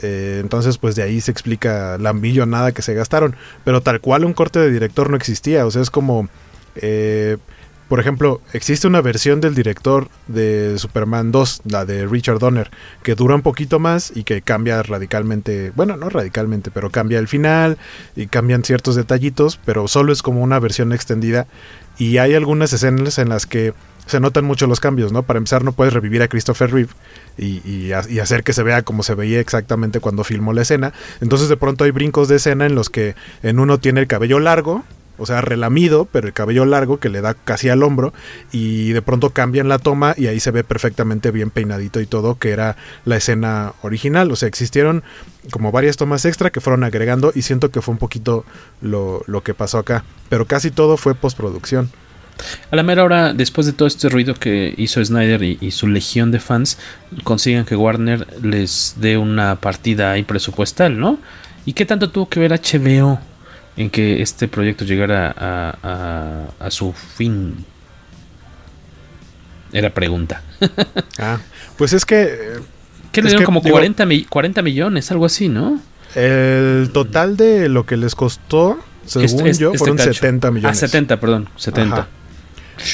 Eh, 0.01 0.39
entonces, 0.41 0.77
pues 0.77 0.95
de 0.95 1.03
ahí 1.03 1.21
se 1.21 1.31
explica 1.31 1.97
la 1.97 2.13
millonada 2.13 2.71
que 2.71 2.81
se 2.81 2.93
gastaron. 2.93 3.35
Pero 3.63 3.81
tal 3.81 4.01
cual 4.01 4.25
un 4.25 4.33
corte 4.33 4.59
de 4.59 4.71
director 4.71 5.09
no 5.09 5.17
existía. 5.17 5.65
O 5.65 5.71
sea, 5.71 5.81
es 5.81 5.89
como... 5.89 6.29
Eh, 6.75 7.37
por 7.87 7.99
ejemplo, 7.99 8.41
existe 8.53 8.87
una 8.87 9.01
versión 9.01 9.41
del 9.41 9.53
director 9.53 10.07
de 10.27 10.79
Superman 10.79 11.31
2, 11.31 11.61
la 11.65 11.85
de 11.85 12.07
Richard 12.07 12.39
Donner, 12.39 12.71
que 13.03 13.13
dura 13.13 13.35
un 13.35 13.43
poquito 13.43 13.77
más 13.77 14.11
y 14.15 14.23
que 14.23 14.41
cambia 14.41 14.81
radicalmente, 14.81 15.71
bueno, 15.75 15.95
no 15.95 16.09
radicalmente, 16.09 16.71
pero 16.71 16.89
cambia 16.89 17.19
el 17.19 17.27
final 17.27 17.77
y 18.15 18.25
cambian 18.25 18.63
ciertos 18.63 18.95
detallitos, 18.95 19.59
pero 19.65 19.87
solo 19.87 20.11
es 20.11 20.23
como 20.23 20.41
una 20.41 20.59
versión 20.59 20.93
extendida 20.93 21.45
y 21.99 22.17
hay 22.17 22.33
algunas 22.33 22.73
escenas 22.73 23.19
en 23.19 23.29
las 23.29 23.45
que 23.45 23.75
se 24.05 24.19
notan 24.19 24.45
mucho 24.45 24.67
los 24.67 24.79
cambios, 24.79 25.11
¿no? 25.11 25.23
Para 25.23 25.37
empezar, 25.37 25.63
no 25.63 25.71
puedes 25.71 25.93
revivir 25.93 26.21
a 26.21 26.27
Christopher 26.27 26.71
Reeve 26.71 26.91
y, 27.37 27.61
y, 27.65 27.91
y, 28.09 28.19
hacer 28.19 28.43
que 28.43 28.53
se 28.53 28.63
vea 28.63 28.81
como 28.83 29.03
se 29.03 29.15
veía 29.15 29.39
exactamente 29.39 29.99
cuando 29.99 30.23
filmó 30.23 30.53
la 30.53 30.61
escena. 30.61 30.93
Entonces, 31.21 31.49
de 31.49 31.57
pronto 31.57 31.83
hay 31.83 31.91
brincos 31.91 32.27
de 32.27 32.37
escena 32.37 32.65
en 32.65 32.75
los 32.75 32.89
que 32.89 33.15
en 33.43 33.59
uno 33.59 33.79
tiene 33.79 34.01
el 34.01 34.07
cabello 34.07 34.39
largo, 34.39 34.83
o 35.17 35.25
sea, 35.25 35.41
relamido, 35.41 36.05
pero 36.05 36.27
el 36.27 36.33
cabello 36.33 36.65
largo 36.65 36.99
que 36.99 37.09
le 37.09 37.21
da 37.21 37.33
casi 37.33 37.69
al 37.69 37.83
hombro 37.83 38.13
y 38.51 38.91
de 38.91 39.01
pronto 39.01 39.29
cambian 39.29 39.69
la 39.69 39.79
toma 39.79 40.13
y 40.17 40.27
ahí 40.27 40.39
se 40.39 40.51
ve 40.51 40.63
perfectamente 40.63 41.31
bien 41.31 41.51
peinadito 41.51 42.01
y 42.01 42.05
todo, 42.05 42.37
que 42.37 42.51
era 42.51 42.75
la 43.05 43.15
escena 43.15 43.73
original. 43.81 44.31
O 44.31 44.35
sea, 44.35 44.47
existieron 44.47 45.03
como 45.51 45.71
varias 45.71 45.97
tomas 45.97 46.25
extra 46.25 46.49
que 46.49 46.61
fueron 46.61 46.83
agregando 46.83 47.31
y 47.33 47.43
siento 47.43 47.71
que 47.71 47.81
fue 47.81 47.93
un 47.93 47.99
poquito 47.99 48.45
lo, 48.81 49.23
lo 49.27 49.43
que 49.43 49.53
pasó 49.53 49.77
acá, 49.77 50.03
pero 50.29 50.45
casi 50.45 50.71
todo 50.71 50.97
fue 50.97 51.15
postproducción. 51.15 51.91
A 52.71 52.75
la 52.75 52.83
mera 52.83 53.03
hora, 53.03 53.33
después 53.33 53.67
de 53.67 53.73
todo 53.73 53.87
este 53.87 54.09
ruido 54.09 54.33
que 54.33 54.73
hizo 54.77 55.03
Snyder 55.03 55.41
y, 55.43 55.57
y, 55.61 55.71
su 55.71 55.87
legión 55.87 56.31
de 56.31 56.39
fans, 56.39 56.77
consiguen 57.23 57.65
que 57.65 57.75
Warner 57.75 58.27
les 58.43 58.95
dé 58.99 59.17
una 59.17 59.55
partida 59.55 60.15
presupuestal, 60.25 60.99
¿no? 60.99 61.19
¿Y 61.65 61.73
qué 61.73 61.85
tanto 61.85 62.09
tuvo 62.09 62.29
que 62.29 62.39
ver 62.39 62.51
HBO 62.51 63.19
en 63.77 63.89
que 63.89 64.21
este 64.21 64.47
proyecto 64.47 64.85
llegara 64.85 65.33
a, 65.35 65.77
a, 65.81 66.65
a 66.65 66.71
su 66.71 66.93
fin? 66.93 67.65
Era 69.71 69.89
pregunta. 69.93 70.41
ah, 71.19 71.39
pues 71.77 71.93
es 71.93 72.05
que... 72.05 72.59
¿Qué 73.11 73.21
le 73.21 73.29
dieron? 73.29 73.45
Como 73.45 73.61
digo, 73.61 73.73
40, 73.73 74.05
mi, 74.05 74.25
40 74.25 74.61
millones, 74.61 75.09
algo 75.11 75.25
así, 75.25 75.47
¿no? 75.47 75.79
El 76.15 76.91
total 76.93 77.37
de 77.37 77.69
lo 77.69 77.85
que 77.85 77.97
les 77.97 78.13
costó, 78.15 78.79
según 79.05 79.47
este, 79.47 79.63
yo, 79.63 79.69
este 79.69 79.79
fueron 79.79 79.97
cacho. 79.97 80.13
70 80.13 80.51
millones. 80.51 80.77
Ah, 80.77 80.87
70, 80.87 81.19
perdón, 81.19 81.49
70. 81.55 81.95
Ajá. 81.95 82.07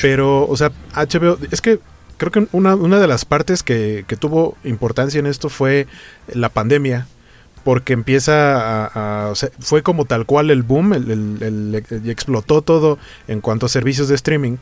Pero, 0.02 0.48
o 0.48 0.58
sea, 0.58 0.72
HBO, 0.94 1.38
es 1.52 1.62
que 1.62 1.80
creo 2.17 2.32
que 2.32 2.48
una, 2.52 2.76
una 2.76 3.00
de 3.00 3.08
las 3.08 3.26
partes 3.26 3.63
que, 3.63 4.06
que, 4.08 4.15
tuvo 4.15 4.56
importancia 4.63 5.20
en 5.20 5.26
esto 5.26 5.50
fue 5.50 5.88
la 6.34 6.50
pandemia. 6.50 7.08
Porque 7.63 7.94
empieza 7.94 8.88
a. 8.88 9.30
o 9.30 9.36
sea, 9.36 9.50
fue 9.60 9.84
como 9.84 10.06
tal 10.06 10.26
cual 10.26 10.50
el 10.50 10.63
boom, 10.63 10.94
el, 10.94 11.84
explotó 12.08 12.63
todo 12.63 12.98
en 13.28 13.39
cuanto 13.39 13.67
a 13.67 13.70
servicios 13.70 14.08
de 14.08 14.15
streaming. 14.15 14.58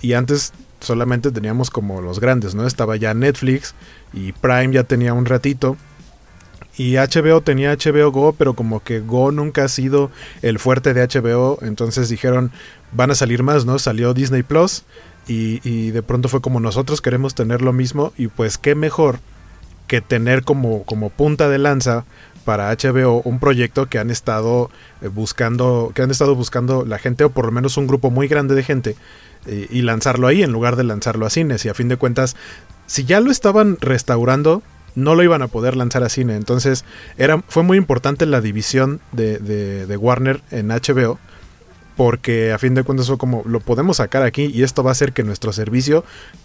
Y 0.00 0.14
antes 0.14 0.54
solamente 0.80 1.30
teníamos 1.30 1.68
como 1.68 2.00
los 2.00 2.18
grandes, 2.18 2.54
¿no? 2.54 2.66
Estaba 2.66 2.96
ya 2.96 3.12
Netflix 3.12 3.74
y 4.14 4.32
Prime 4.32 4.72
ya 4.72 4.84
tenía 4.84 5.12
un 5.12 5.26
ratito. 5.26 5.76
Y 6.76 6.94
HBO 6.94 7.40
tenía 7.42 7.74
HBO 7.74 8.10
Go, 8.10 8.32
pero 8.32 8.54
como 8.54 8.82
que 8.82 9.00
Go 9.00 9.32
nunca 9.32 9.64
ha 9.64 9.68
sido 9.68 10.10
el 10.42 10.58
fuerte 10.58 10.94
de 10.94 11.06
HBO. 11.06 11.58
Entonces 11.62 12.08
dijeron, 12.08 12.52
van 12.92 13.10
a 13.10 13.14
salir 13.14 13.42
más, 13.42 13.64
¿no? 13.64 13.78
Salió 13.78 14.14
Disney 14.14 14.42
Plus 14.42 14.84
y, 15.26 15.90
de 15.90 16.02
pronto 16.02 16.28
fue 16.28 16.40
como 16.40 16.60
nosotros 16.60 17.00
queremos 17.00 17.34
tener 17.34 17.62
lo 17.62 17.72
mismo 17.72 18.12
y 18.16 18.28
pues 18.28 18.58
qué 18.58 18.74
mejor 18.74 19.20
que 19.86 20.00
tener 20.00 20.42
como, 20.42 20.84
como 20.84 21.10
punta 21.10 21.48
de 21.48 21.58
lanza 21.58 22.04
para 22.44 22.74
HBO 22.74 23.22
un 23.24 23.38
proyecto 23.38 23.86
que 23.86 23.98
han 23.98 24.10
estado 24.10 24.70
buscando, 25.12 25.92
que 25.94 26.02
han 26.02 26.10
estado 26.10 26.34
buscando 26.34 26.84
la 26.84 26.98
gente 26.98 27.24
o 27.24 27.30
por 27.30 27.46
lo 27.46 27.52
menos 27.52 27.76
un 27.76 27.86
grupo 27.86 28.10
muy 28.10 28.28
grande 28.28 28.54
de 28.54 28.62
gente 28.62 28.96
eh, 29.46 29.66
y 29.70 29.82
lanzarlo 29.82 30.26
ahí 30.26 30.42
en 30.42 30.52
lugar 30.52 30.76
de 30.76 30.84
lanzarlo 30.84 31.26
a 31.26 31.30
cines 31.30 31.64
y 31.64 31.68
a 31.68 31.74
fin 31.74 31.88
de 31.88 31.96
cuentas 31.96 32.36
si 32.86 33.04
ya 33.04 33.20
lo 33.20 33.30
estaban 33.30 33.76
restaurando 33.80 34.62
no 34.94 35.14
lo 35.14 35.22
iban 35.22 35.42
a 35.42 35.48
poder 35.48 35.76
lanzar 35.76 36.02
a 36.02 36.08
cine. 36.08 36.36
Entonces 36.36 36.84
era, 37.16 37.42
fue 37.48 37.62
muy 37.62 37.78
importante 37.78 38.26
la 38.26 38.40
división 38.40 39.00
de, 39.12 39.38
de, 39.38 39.96
Warner 39.96 40.40
en 40.50 40.68
HBO 40.68 41.18
porque 41.96 42.52
a 42.52 42.58
fin 42.58 42.74
de 42.74 42.82
cuentas 42.82 43.10
como 43.18 43.42
lo 43.44 43.60
podemos 43.60 43.98
sacar 43.98 44.22
aquí 44.22 44.50
y 44.54 44.62
esto 44.62 44.82
va 44.82 44.90
a 44.90 44.92
hacer 44.92 45.12
que 45.12 45.22
nuestro 45.22 45.52
servicio 45.52 46.02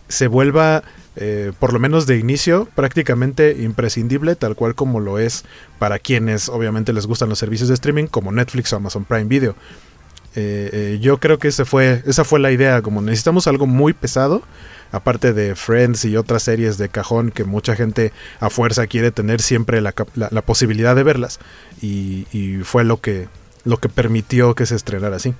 se 0.09 0.27
vuelva 0.27 0.83
eh, 1.15 1.53
por 1.59 1.71
lo 1.71 1.79
menos 1.79 2.07
de 2.07 2.17
inicio 2.17 2.67
prácticamente 2.75 3.55
imprescindible 3.61 4.35
tal 4.35 4.55
cual 4.55 4.75
como 4.75 4.99
lo 4.99 5.17
es 5.17 5.45
para 5.79 5.97
quienes 5.99 6.49
obviamente 6.49 6.91
les 6.91 7.07
gustan 7.07 7.29
los 7.29 7.39
servicios 7.39 7.69
de 7.69 7.75
streaming 7.75 8.07
como 8.07 8.33
Netflix 8.33 8.73
o 8.73 8.75
Amazon 8.75 9.05
Prime 9.05 9.25
Video. 9.25 9.55
Eh, 10.35 10.69
eh, 10.73 10.99
yo 10.99 11.19
creo 11.19 11.39
que 11.39 11.47
ese 11.47 11.63
fue 11.63 12.03
esa 12.05 12.25
fue 12.25 12.41
la 12.41 12.51
idea 12.51 12.81
como 12.81 13.01
necesitamos 13.01 13.47
algo 13.47 13.65
muy 13.65 13.93
pesado 13.93 14.41
aparte 14.95 15.33
de 15.33 15.55
Friends 15.55 16.05
y 16.05 16.17
otras 16.17 16.43
series 16.43 16.77
de 16.77 16.89
cajón 16.89 17.31
que 17.31 17.43
mucha 17.43 17.75
gente 17.75 18.11
a 18.39 18.49
fuerza 18.49 18.87
quiere 18.87 19.11
tener 19.11 19.41
siempre 19.41 19.81
la, 19.81 19.91
posibilidad 20.41 20.95
de 20.95 21.03
verlas 21.03 21.39
y, 21.81 22.27
y 22.31 22.63
fue 22.63 22.83
lo 22.83 23.01
que 23.01 23.27
lo 23.65 23.77
que 23.77 23.89
permitió 23.89 24.55
que 24.55 24.65
se 24.65 24.75
estrenara 24.75 25.17
así. 25.17 25.33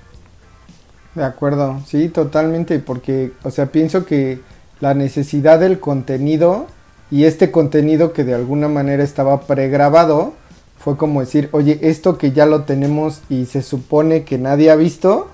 De 1.14 1.24
acuerdo, 1.24 1.80
sí, 1.86 2.08
totalmente, 2.10 2.78
porque, 2.78 3.32
o 3.42 3.50
sea, 3.50 3.66
pienso 3.66 4.04
que 4.04 4.40
la 4.80 4.92
necesidad 4.92 5.58
del 5.60 5.80
contenido 5.80 6.66
y 7.10 7.24
este 7.24 7.50
contenido 7.50 8.12
que 8.12 8.24
de 8.24 8.34
alguna 8.34 8.68
manera 8.68 9.02
estaba 9.02 9.40
pregrabado 9.42 10.34
fue 10.78 10.96
como 10.96 11.20
decir, 11.20 11.48
oye, 11.52 11.78
esto 11.82 12.18
que 12.18 12.32
ya 12.32 12.44
lo 12.44 12.64
tenemos 12.64 13.22
y 13.30 13.46
se 13.46 13.62
supone 13.62 14.24
que 14.24 14.36
nadie 14.36 14.70
ha 14.70 14.76
visto, 14.76 15.30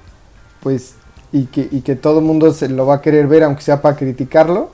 pues, 0.62 0.94
y 1.32 1.46
que, 1.46 1.96
todo 1.96 2.18
el 2.18 2.24
mundo 2.24 2.52
se 2.52 2.68
lo 2.68 2.86
va 2.86 2.96
a 2.96 3.00
querer 3.00 3.26
ver, 3.26 3.42
aunque 3.44 3.62
sea 3.62 3.80
para 3.80 3.96
criticarlo, 3.96 4.70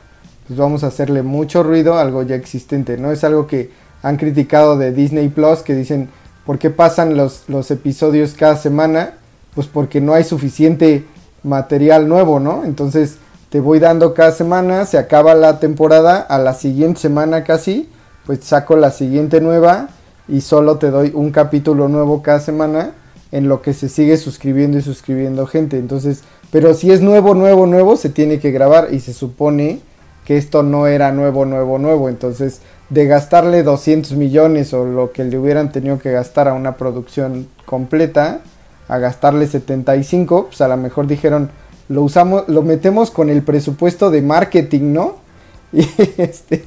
pues 0.47 0.59
vamos 0.59 0.83
a 0.83 0.89
hacerle 0.89 1.23
mucho 1.23 1.63
ruido 1.63 1.95
a 1.95 2.01
algo 2.01 2.23
ya 2.23 2.35
existente, 2.35 2.97
¿no? 2.97 3.13
Es 3.13 3.23
algo 3.23 3.47
que 3.47 3.71
han 4.03 4.17
criticado 4.17 4.77
de 4.77 4.93
Disney 4.93 5.29
Plus, 5.29 5.61
que 5.61 5.75
dicen, 5.75 6.09
¿Por 6.49 6.59
qué 6.59 6.71
pasan 6.71 7.15
los, 7.15 7.43
los 7.49 7.71
episodios 7.71 8.33
cada 8.33 8.57
semana? 8.57 9.19
Pues 9.55 9.67
porque 9.67 10.01
no 10.01 10.15
hay 10.15 10.25
suficiente 10.25 11.05
material 11.43 12.09
nuevo, 12.09 12.41
¿no? 12.41 12.65
Entonces 12.65 13.19
te 13.51 13.61
voy 13.61 13.81
dando 13.81 14.15
cada 14.15 14.33
semana, 14.33 14.87
se 14.87 14.97
acaba 14.97 15.35
la 15.35 15.61
temporada, 15.61 16.21
a 16.21 16.39
la 16.39 16.55
siguiente 16.55 17.01
semana 17.01 17.45
casi, 17.45 17.91
pues 18.25 18.43
saco 18.45 18.77
la 18.77 18.93
siguiente 18.93 19.43
nueva 19.43 19.91
y 20.27 20.41
solo 20.41 20.79
te 20.79 20.91
doy 20.91 21.13
un 21.15 21.33
capítulo 21.33 21.87
nuevo 21.87 22.23
cada 22.23 22.41
semana 22.41 22.93
en 23.31 23.47
lo 23.47 23.61
que 23.61 23.75
se 23.75 23.91
sigue 23.91 24.17
suscribiendo 24.17 24.79
y 24.79 24.81
suscribiendo 24.81 25.47
gente. 25.47 25.79
Entonces, 25.79 26.23
pero 26.51 26.75
si 26.75 26.91
es 26.91 27.01
nuevo, 27.01 27.35
nuevo, 27.35 27.67
nuevo, 27.67 27.97
se 27.97 28.09
tiene 28.09 28.39
que 28.39 28.51
grabar 28.51 28.89
y 28.93 29.01
se 29.01 29.13
supone 29.13 29.81
que 30.25 30.37
esto 30.37 30.63
no 30.63 30.87
era 30.87 31.13
nuevo, 31.13 31.45
nuevo, 31.45 31.79
nuevo. 31.79 32.09
Entonces, 32.09 32.61
de 32.91 33.07
gastarle 33.07 33.63
200 33.63 34.13
millones 34.13 34.73
o 34.73 34.85
lo 34.85 35.13
que 35.13 35.25
le 35.25 35.39
hubieran 35.39 35.73
tenido 35.73 35.99
que 35.99 36.13
gastar 36.13 36.49
a 36.49 36.55
una 36.55 36.77
producción 36.77 37.49
completa, 37.67 38.41
a 38.89 38.99
gastarle 38.99 39.47
75, 39.47 40.47
pues 40.47 40.61
a 40.61 40.69
lo 40.69 40.77
mejor 40.77 41.07
dijeron, 41.07 41.51
lo 41.89 42.03
usamos, 42.03 42.49
lo 42.49 42.63
metemos 42.63 43.11
con 43.11 43.31
el 43.31 43.43
presupuesto 43.43 44.11
de 44.11 44.23
marketing, 44.23 44.93
¿no? 44.93 45.17
Y 45.73 45.87
este 46.17 46.65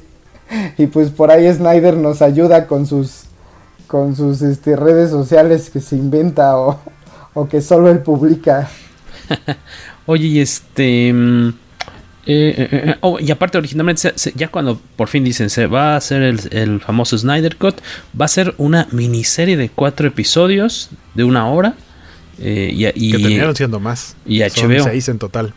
y 0.76 0.86
pues 0.86 1.10
por 1.10 1.30
ahí 1.30 1.50
Snyder 1.52 1.96
nos 1.96 2.22
ayuda 2.22 2.66
con 2.66 2.86
sus 2.86 3.24
con 3.86 4.16
sus 4.16 4.42
este, 4.42 4.76
redes 4.76 5.10
sociales 5.10 5.70
que 5.70 5.80
se 5.80 5.96
inventa 5.96 6.56
o, 6.56 6.78
o 7.34 7.46
que 7.46 7.60
solo 7.60 7.90
él 7.90 7.98
publica. 7.98 8.70
Oye, 10.06 10.26
y 10.26 10.40
este 10.40 11.12
eh, 12.24 12.54
eh, 12.56 12.68
eh, 12.70 12.96
oh, 13.00 13.18
y 13.18 13.30
aparte, 13.32 13.58
originalmente, 13.58 14.00
se, 14.00 14.12
se, 14.16 14.32
ya 14.36 14.48
cuando 14.48 14.80
por 14.96 15.08
fin 15.08 15.24
dicen 15.24 15.50
se 15.50 15.66
va 15.66 15.94
a 15.94 15.96
hacer 15.96 16.22
el, 16.22 16.40
el, 16.52 16.80
famoso 16.80 17.18
Snyder 17.18 17.56
Cut, 17.56 17.80
va 18.18 18.26
a 18.26 18.28
ser 18.28 18.54
una 18.58 18.86
miniserie 18.92 19.56
de 19.56 19.68
cuatro 19.70 20.06
episodios 20.06 20.90
de 21.14 21.24
una 21.24 21.48
hora. 21.48 21.74
Eh, 22.38 22.70
y, 22.72 22.86
y, 22.86 23.12
que 23.12 23.18
terminaron 23.18 23.56
siendo 23.56 23.80
más. 23.80 24.16
Y 24.24 24.40
HBO. 24.40 24.50
Son 24.52 24.84
seis 24.84 25.08
en 25.08 25.18
total. 25.18 25.52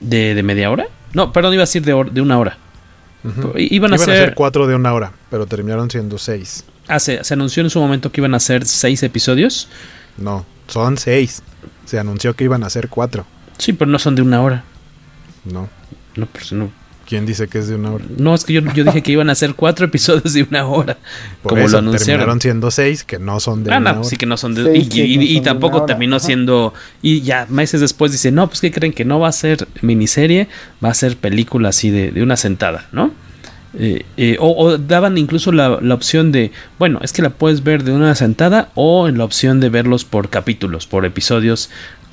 ¿De, 0.00 0.34
de 0.34 0.42
media 0.42 0.70
hora? 0.70 0.88
No, 1.14 1.32
perdón, 1.32 1.54
iba 1.54 1.62
a 1.62 1.66
decir 1.66 1.82
de, 1.82 1.94
or, 1.94 2.10
de 2.10 2.20
una 2.20 2.38
hora. 2.38 2.58
Uh 3.24 3.28
-huh. 3.28 3.52
Iban, 3.70 3.92
a, 3.92 3.96
iban 3.96 3.98
ser... 3.98 4.14
a, 4.14 4.24
ser... 4.26 4.34
cuatro 4.34 4.66
de 4.66 4.74
una 4.74 4.92
hora, 4.92 5.12
pero 5.30 5.46
terminaron 5.46 5.90
siendo 5.90 6.18
seis. 6.18 6.64
Ah, 6.86 7.00
se, 7.00 7.24
se 7.24 7.34
anunció 7.34 7.62
en 7.62 7.70
su 7.70 7.80
momento 7.80 8.12
que 8.12 8.20
iban 8.20 8.34
a 8.34 8.40
ser 8.40 8.66
seis 8.66 9.02
episodios. 9.02 9.68
No, 10.18 10.44
son 10.68 10.98
seis. 10.98 11.42
Se 11.86 11.98
anunció 11.98 12.34
que 12.34 12.44
iban 12.44 12.62
a 12.62 12.70
ser 12.70 12.88
cuatro. 12.88 13.26
Sí, 13.58 13.72
pero 13.72 13.90
no 13.90 13.98
son 13.98 14.14
de 14.14 14.22
una 14.22 14.42
hora. 14.42 14.64
No. 15.44 15.68
No, 16.16 16.26
pues 16.26 16.52
no. 16.52 16.70
¿Quién 17.06 17.24
dice 17.24 17.46
que 17.46 17.58
es 17.58 17.68
de 17.68 17.76
una 17.76 17.92
hora? 17.92 18.04
No, 18.18 18.34
es 18.34 18.44
que 18.44 18.52
yo, 18.52 18.60
yo 18.74 18.82
dije 18.82 19.00
que 19.00 19.12
iban 19.12 19.30
a 19.30 19.34
ser 19.36 19.54
cuatro 19.54 19.86
episodios 19.86 20.32
de 20.32 20.42
una 20.42 20.66
hora. 20.66 20.98
Por 21.42 21.50
como 21.50 21.62
eso, 21.62 21.72
lo 21.72 21.78
anunciaron. 21.78 22.06
Terminaron 22.06 22.40
siendo 22.40 22.70
seis, 22.72 23.04
que 23.04 23.20
no 23.20 23.38
son 23.38 23.62
de 23.62 23.72
ah, 23.72 23.78
una 23.78 23.92
no, 23.92 24.00
hora. 24.00 24.08
Sí, 24.08 24.16
que 24.16 24.26
no 24.26 24.36
son 24.36 24.54
de 24.56 24.64
seis, 24.64 24.88
Y, 24.92 25.02
y, 25.02 25.16
no 25.16 25.22
y, 25.22 25.36
y 25.36 25.40
tampoco 25.40 25.84
terminó 25.84 26.18
siendo. 26.18 26.74
Y 27.02 27.20
ya 27.20 27.46
meses 27.48 27.80
después 27.80 28.10
dice: 28.10 28.32
No, 28.32 28.48
pues 28.48 28.60
que 28.60 28.72
creen 28.72 28.92
que 28.92 29.04
no 29.04 29.20
va 29.20 29.28
a 29.28 29.32
ser 29.32 29.68
miniserie, 29.82 30.48
va 30.84 30.90
a 30.90 30.94
ser 30.94 31.16
película 31.16 31.68
así 31.68 31.90
de, 31.90 32.10
de 32.10 32.22
una 32.24 32.36
sentada, 32.36 32.88
¿no? 32.90 33.12
Eh, 33.78 34.06
eh, 34.16 34.36
o, 34.40 34.52
o, 34.56 34.78
daban 34.78 35.18
incluso 35.18 35.52
la, 35.52 35.78
la, 35.82 35.94
opción 35.94 36.32
de, 36.32 36.50
bueno, 36.78 36.98
es 37.02 37.12
que 37.12 37.20
la 37.20 37.30
puedes 37.30 37.62
ver 37.62 37.84
de 37.84 37.92
una 37.92 38.14
sentada 38.14 38.70
o 38.74 39.06
en 39.06 39.18
la 39.18 39.24
opción 39.24 39.60
de 39.60 39.68
verlos 39.68 40.06
por 40.06 40.30
capítulos, 40.30 40.86
por 40.86 41.04
episodios 41.04 41.68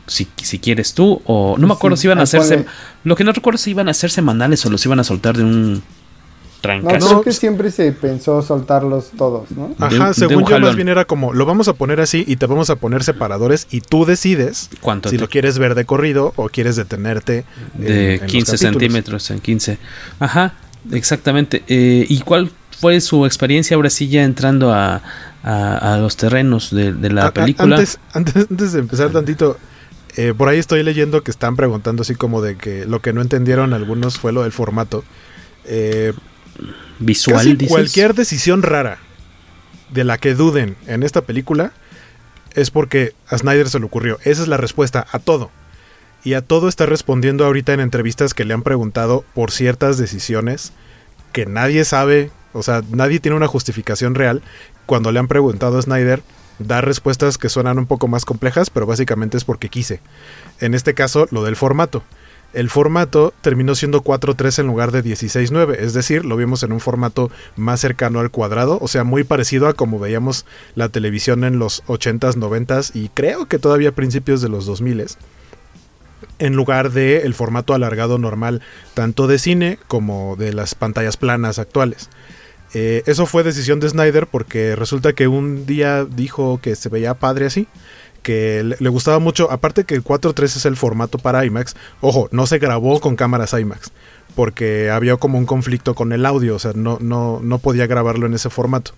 si, 0.08 0.28
si 0.42 0.60
quieres 0.60 0.94
tú, 0.94 1.22
o 1.26 1.56
no 1.58 1.68
me 1.68 1.74
acuerdo 1.74 1.98
si 1.98 2.08
iban 2.08 2.20
a 2.20 2.24
hacerse. 2.24 2.66
Lo 3.04 3.16
que 3.16 3.24
no 3.24 3.32
recuerdo 3.32 3.58
si 3.58 3.72
iban 3.72 3.90
a 3.90 3.94
ser 3.94 4.12
semanales 4.12 4.66
o 4.66 4.70
los 4.70 4.86
iban 4.86 5.00
a 5.00 5.04
soltar 5.04 5.38
de 5.38 5.44
un 5.44 5.84
trancazo. 6.62 7.00
No, 7.00 7.08
creo 7.08 7.22
que 7.22 7.34
siempre 7.34 7.72
se 7.72 7.92
pensó 7.92 8.42
soltarlos 8.42 9.12
todos, 9.18 9.52
¿no? 9.52 9.76
Ajá, 9.80 10.14
según 10.14 10.46
yo 10.46 10.60
más 10.60 10.76
bien 10.76 10.88
era 10.88 11.06
como, 11.06 11.34
lo 11.34 11.46
vamos 11.46 11.68
a 11.68 11.74
poner 11.74 12.00
así 12.00 12.24
y 12.26 12.38
te 12.38 12.46
vamos 12.46 12.70
a 12.70 12.78
poner 12.78 13.04
separadores 13.04 13.68
y 13.70 13.82
tú 13.82 14.06
decides 14.06 14.70
¿Cuánto 14.80 15.10
si 15.10 15.18
lo 15.18 15.28
quieres 15.30 15.60
ver 15.60 15.76
de 15.76 15.86
corrido 15.86 16.34
o 16.38 16.50
quieres 16.50 16.76
detenerte. 16.78 17.44
De 17.74 18.22
15 18.26 18.58
centímetros 18.58 19.30
en 19.30 19.40
15. 19.40 19.78
Ajá, 20.20 20.54
exactamente. 20.92 21.64
Eh, 21.68 22.06
¿Y 22.08 22.20
cuál 22.22 22.52
fue 22.80 23.00
su 23.02 23.26
experiencia 23.26 23.76
ahora 23.76 23.90
sí 23.90 24.08
ya 24.10 24.24
entrando 24.24 24.74
a, 24.74 25.02
a, 25.44 25.98
los 26.00 26.18
terrenos 26.18 26.74
de, 26.74 26.94
la 27.10 27.32
película? 27.32 27.78
Antes, 27.78 28.00
antes, 28.14 28.48
antes 28.50 28.74
de 28.74 28.80
empezar 28.80 29.12
tantito, 29.12 29.58
eh, 30.16 30.34
por 30.38 30.50
ahí 30.50 30.60
estoy 30.60 30.84
leyendo 30.84 31.24
que 31.24 31.32
están 31.32 31.56
preguntando 31.56 32.02
así 32.02 32.16
como 32.16 32.42
de 32.42 32.56
que 32.56 32.86
lo 32.86 33.02
que 33.02 33.14
no 33.14 33.22
entendieron 33.22 33.74
algunos 33.74 34.20
fue 34.20 34.32
lo 34.32 34.44
del 34.44 34.52
formato. 34.52 35.04
Eh, 35.66 36.14
Visual. 37.00 37.58
cualquier 37.68 38.14
decisión 38.14 38.62
rara 38.62 39.00
de 39.92 40.04
la 40.04 40.18
que 40.18 40.36
duden 40.36 40.76
en 40.88 41.04
esta 41.04 41.22
película 41.22 41.74
es 42.54 42.70
porque 42.70 43.14
a 43.28 43.38
Snyder 43.38 43.70
se 43.70 43.80
le 43.80 43.86
ocurrió. 43.86 44.20
Esa 44.24 44.44
es 44.44 44.48
la 44.48 44.58
respuesta 44.58 45.06
a 45.12 45.20
todo. 45.20 45.52
Y 46.24 46.36
a 46.36 46.42
todo 46.42 46.70
está 46.70 46.86
respondiendo 46.86 47.46
ahorita 47.46 47.74
en 47.74 47.82
entrevistas 47.82 48.34
que 48.34 48.46
le 48.46 48.54
han 48.54 48.64
preguntado 48.64 49.26
por 49.34 49.52
ciertas 49.52 49.98
decisiones 49.98 50.72
que 51.34 51.46
nadie 51.46 51.84
sabe, 51.84 52.32
o 52.54 52.64
sea, 52.64 52.82
nadie 52.92 53.20
tiene 53.20 53.36
una 53.36 53.48
justificación 53.48 54.16
real. 54.16 54.42
Cuando 54.86 55.12
le 55.12 55.20
han 55.20 55.28
preguntado 55.28 55.78
a 55.78 55.82
Snyder, 55.82 56.22
dar 56.60 56.86
respuestas 56.86 57.38
que 57.38 57.50
suenan 57.50 57.80
un 57.80 57.88
poco 57.88 58.08
más 58.08 58.24
complejas, 58.24 58.70
pero 58.70 58.86
básicamente 58.86 59.36
es 59.36 59.44
porque 59.44 59.70
quise. 59.70 60.00
En 60.60 60.74
este 60.74 60.94
caso, 60.94 61.28
lo 61.32 61.44
del 61.44 61.56
formato. 61.56 62.04
El 62.54 62.70
formato 62.70 63.34
terminó 63.42 63.74
siendo 63.74 64.04
4.3 64.04 64.60
en 64.60 64.68
lugar 64.68 64.92
de 64.92 65.04
16.9, 65.04 65.76
es 65.80 65.94
decir, 65.94 66.24
lo 66.24 66.38
vimos 66.38 66.62
en 66.62 66.72
un 66.72 66.80
formato 66.80 67.32
más 67.56 67.80
cercano 67.80 68.20
al 68.20 68.30
cuadrado, 68.30 68.78
o 68.80 68.88
sea, 68.88 69.04
muy 69.04 69.24
parecido 69.24 69.68
a 69.68 69.74
como 69.74 69.98
veíamos 69.98 70.46
la 70.76 70.90
televisión 70.90 71.44
en 71.46 71.58
los 71.58 71.84
80s, 71.86 72.36
90s 72.36 72.92
y 72.94 73.10
creo 73.10 73.48
que 73.48 73.58
todavía 73.58 73.90
a 73.90 73.94
principios 73.94 74.40
de 74.42 74.50
los 74.50 74.70
2000s 74.70 75.18
en 76.40 76.54
lugar 76.54 76.92
de 76.92 77.22
el 77.22 77.34
formato 77.34 77.74
alargado 77.74 78.18
normal 78.18 78.62
tanto 78.94 79.28
de 79.28 79.40
cine 79.40 79.80
como 79.88 80.36
de 80.36 80.54
las 80.54 80.76
pantallas 80.76 81.18
planas 81.18 81.60
actuales. 81.60 82.10
Eh, 82.74 83.04
eso 83.06 83.26
fue 83.26 83.44
decisión 83.44 83.80
de 83.80 83.90
Snyder 83.90 84.28
porque 84.28 84.76
resulta 84.76 85.14
que 85.14 85.28
un 85.28 85.66
día 85.66 86.06
dijo 86.06 86.60
que 86.62 86.76
se 86.76 86.90
veía 86.90 87.14
padre 87.14 87.46
así, 87.46 87.68
que 88.24 88.64
le, 88.80 88.90
gustaba 88.90 89.20
mucho, 89.20 89.52
aparte 89.52 89.84
que 89.84 89.94
el 89.94 90.04
4.3 90.04 90.44
es 90.44 90.66
el 90.66 90.76
formato 90.76 91.20
para 91.20 91.46
IMAX, 91.46 91.76
ojo, 92.02 92.30
no 92.32 92.48
se 92.48 92.58
grabó 92.58 93.00
con 93.00 93.16
cámaras 93.16 93.54
IMAX, 93.54 93.92
porque 94.36 94.90
había 94.90 95.18
como 95.18 95.38
un 95.38 95.46
conflicto 95.46 95.94
con 95.94 96.14
el 96.14 96.26
audio, 96.26 96.56
o 96.56 96.60
sea, 96.60 96.72
no, 96.74 96.98
no, 97.00 97.40
no 97.44 97.60
podía 97.60 97.86
grabarlo 97.86 98.26
en 98.26 98.34
ese 98.34 98.50
formato. 98.50 98.94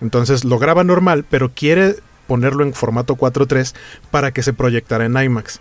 Entonces 0.00 0.44
lo 0.44 0.58
graba 0.58 0.82
normal, 0.82 1.24
pero 1.28 1.52
quiere 1.54 1.96
ponerlo 2.26 2.64
en 2.64 2.72
formato 2.72 3.14
4.3 3.14 3.74
para 4.10 4.32
que 4.32 4.42
se 4.42 4.52
proyectara 4.52 5.04
en 5.04 5.16
IMAX. 5.16 5.60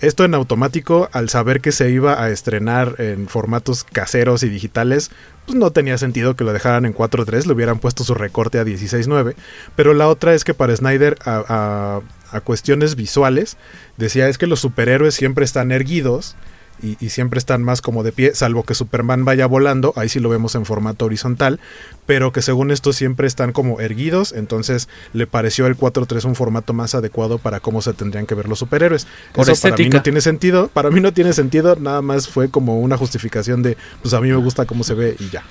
Esto 0.00 0.24
en 0.24 0.34
automático, 0.34 1.10
al 1.12 1.28
saber 1.28 1.60
que 1.60 1.72
se 1.72 1.90
iba 1.90 2.22
a 2.22 2.30
estrenar 2.30 2.94
en 2.98 3.28
formatos 3.28 3.84
caseros 3.84 4.42
y 4.42 4.48
digitales, 4.48 5.10
pues 5.44 5.58
no 5.58 5.72
tenía 5.72 5.98
sentido 5.98 6.36
que 6.36 6.44
lo 6.44 6.54
dejaran 6.54 6.86
en 6.86 6.94
4.3, 6.94 7.44
le 7.44 7.52
hubieran 7.52 7.78
puesto 7.78 8.02
su 8.02 8.14
recorte 8.14 8.58
a 8.58 8.64
16.9. 8.64 9.34
Pero 9.76 9.92
la 9.92 10.08
otra 10.08 10.34
es 10.34 10.44
que 10.44 10.54
para 10.54 10.74
Snyder, 10.74 11.18
a, 11.24 12.00
a 12.32 12.40
cuestiones 12.40 12.96
visuales, 12.96 13.58
decía 13.96 14.28
es 14.28 14.38
que 14.38 14.46
los 14.46 14.60
superhéroes 14.60 15.14
siempre 15.14 15.44
están 15.44 15.70
erguidos 15.70 16.36
y, 16.82 17.08
siempre 17.10 17.38
están 17.38 17.62
más 17.62 17.82
como 17.82 18.02
de 18.02 18.12
pie, 18.12 18.34
salvo 18.34 18.62
que 18.62 18.74
Superman 18.74 19.24
vaya 19.24 19.46
volando, 19.46 19.92
ahí 19.96 20.08
sí 20.08 20.20
lo 20.20 20.28
vemos 20.28 20.54
en 20.54 20.64
formato 20.64 21.04
horizontal, 21.04 21.60
pero 22.06 22.32
que 22.32 22.42
según 22.42 22.70
esto 22.70 22.92
siempre 22.92 23.26
están 23.26 23.52
como 23.52 23.80
erguidos, 23.80 24.32
entonces 24.32 24.88
le 25.12 25.26
pareció 25.26 25.66
el 25.66 25.76
4.3 25.76 26.24
un 26.24 26.34
formato 26.34 26.72
más 26.72 26.94
adecuado 26.94 27.38
para 27.38 27.60
cómo 27.60 27.82
se 27.82 27.92
tendrían 27.92 28.26
que 28.26 28.34
ver 28.34 28.48
los 28.48 28.58
superhéroes. 28.58 29.06
Eso 29.36 29.54
para 29.62 29.76
mí 29.76 29.88
no 29.88 30.02
tiene 30.02 30.20
sentido, 30.20 30.68
para 30.68 30.90
mí 30.90 31.00
no 31.00 31.12
tiene 31.12 31.32
sentido, 31.32 31.76
nada 31.76 32.02
más 32.02 32.28
fue 32.28 32.50
como 32.50 32.80
una 32.80 32.96
justificación 32.96 33.62
de, 33.62 33.76
pues 34.02 34.14
a 34.14 34.20
mí 34.20 34.28
me 34.28 34.36
gusta 34.36 34.66
cómo 34.66 34.84
se 34.84 34.94
ve 34.94 35.16
y 35.18 35.30
ya. 35.30 35.42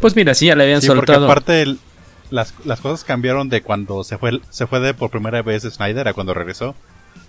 Pues 0.00 0.16
mira, 0.16 0.34
sí, 0.34 0.46
ya 0.46 0.56
le 0.56 0.64
habían 0.64 0.82
soltado. 0.82 1.26
Porque 1.26 1.32
aparte 1.32 1.76
las, 2.30 2.54
las 2.64 2.80
cosas 2.80 3.04
cambiaron 3.04 3.48
de 3.48 3.62
cuando 3.62 4.04
se 4.04 4.18
fue, 4.18 4.40
se 4.50 4.66
fue 4.66 4.80
de 4.80 4.94
por 4.94 5.10
primera 5.10 5.42
vez 5.42 5.62
Snyder 5.62 6.08
a 6.08 6.14
cuando 6.14 6.34
regresó. 6.34 6.74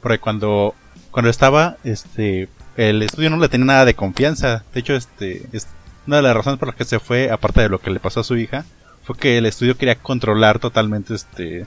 Porque 0.02 0.20
cuando, 0.20 0.76
cuando 1.12 1.30
estaba, 1.30 1.78
este, 1.84 2.50
el 2.78 3.02
estudio 3.02 3.30
no 3.32 3.38
le 3.38 3.50
tenía 3.50 3.66
nada 3.66 3.86
de 3.86 3.96
confianza. 3.96 4.64
De 4.74 4.80
hecho, 4.80 4.96
este, 4.96 5.44
es 5.52 5.68
una 6.06 6.18
de 6.18 6.22
las 6.22 6.36
razones 6.36 6.60
por 6.60 6.70
las 6.70 6.78
que 6.78 6.86
se 6.86 7.00
fue, 7.00 7.32
aparte 7.32 7.62
de 7.62 7.70
lo 7.70 7.80
que 7.80 7.90
le 7.90 8.00
pasó 8.00 8.22
a 8.22 8.24
su 8.24 8.38
hija, 8.38 8.66
fue 9.04 9.18
que 9.18 9.38
el 9.38 9.46
estudio 9.48 9.76
quería 9.78 9.96
controlar 9.96 10.60
totalmente, 10.60 11.16
este, 11.16 11.66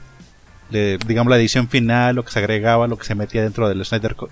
digamos, 0.71 1.31
la 1.31 1.37
edición 1.37 1.69
final, 1.69 2.15
lo 2.15 2.25
que 2.25 2.31
se 2.31 2.39
agregaba, 2.39 2.87
lo 2.87 2.97
que 2.97 3.05
se 3.05 3.17
metía 3.17 3.43
dentro 3.43 3.69
del 3.69 3.85
Snyder 3.85 4.15
Cut. 4.15 4.31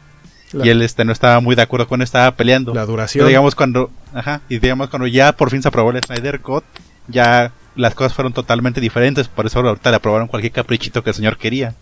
Y 0.53 0.71
él 0.71 0.81
este 0.81 1.05
no 1.05 1.13
estaba 1.13 1.41
muy 1.41 1.57
de 1.57 1.63
acuerdo 1.63 1.89
con 1.89 2.01
estaba 2.01 2.35
peleando. 2.35 2.73
La 2.73 2.87
duración. 2.87 3.27
digamos 3.27 3.55
cuando, 3.55 3.91
ajá, 4.15 4.41
y 4.49 4.59
digamos 4.59 4.89
cuando 4.89 5.07
ya 5.07 5.33
por 5.33 5.51
fin 5.51 5.61
se 5.61 5.69
aprobó 5.69 5.91
el 5.91 6.03
Snyder 6.03 6.41
Cut, 6.41 6.65
ya 7.09 7.53
las 7.77 7.95
cosas 7.95 8.15
fueron 8.15 8.33
totalmente 8.33 8.81
diferentes, 8.81 9.29
por 9.29 9.47
eso 9.47 9.61
ahorita 9.61 9.91
le 9.91 9.97
aprobaron 9.97 10.29
cualquier 10.29 10.53
caprichito 10.53 11.03
que 11.03 11.11
el 11.11 11.17
señor 11.17 11.37
quería 11.37 11.75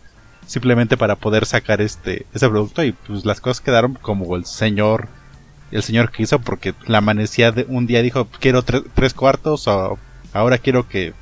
simplemente 0.46 0.96
para 0.96 1.16
poder 1.16 1.44
sacar 1.44 1.80
este 1.80 2.26
ese 2.32 2.48
producto 2.48 2.82
y 2.85 2.92
pues 2.92 3.24
las 3.24 3.40
cosas 3.40 3.61
quedaron 3.61 3.94
como 3.94 4.37
el 4.37 4.44
señor 4.44 5.09
el 5.72 5.82
señor 5.82 6.12
quiso 6.12 6.38
porque 6.38 6.74
la 6.87 6.98
amanecía 6.98 7.50
de 7.52 7.66
un 7.68 7.87
día 7.87 8.02
dijo 8.02 8.28
quiero 8.40 8.62
tres 8.62 9.14
cuartos 9.14 9.66
o 9.66 9.98
ahora 10.32 10.59
quiero 10.59 10.88
que 10.88 11.12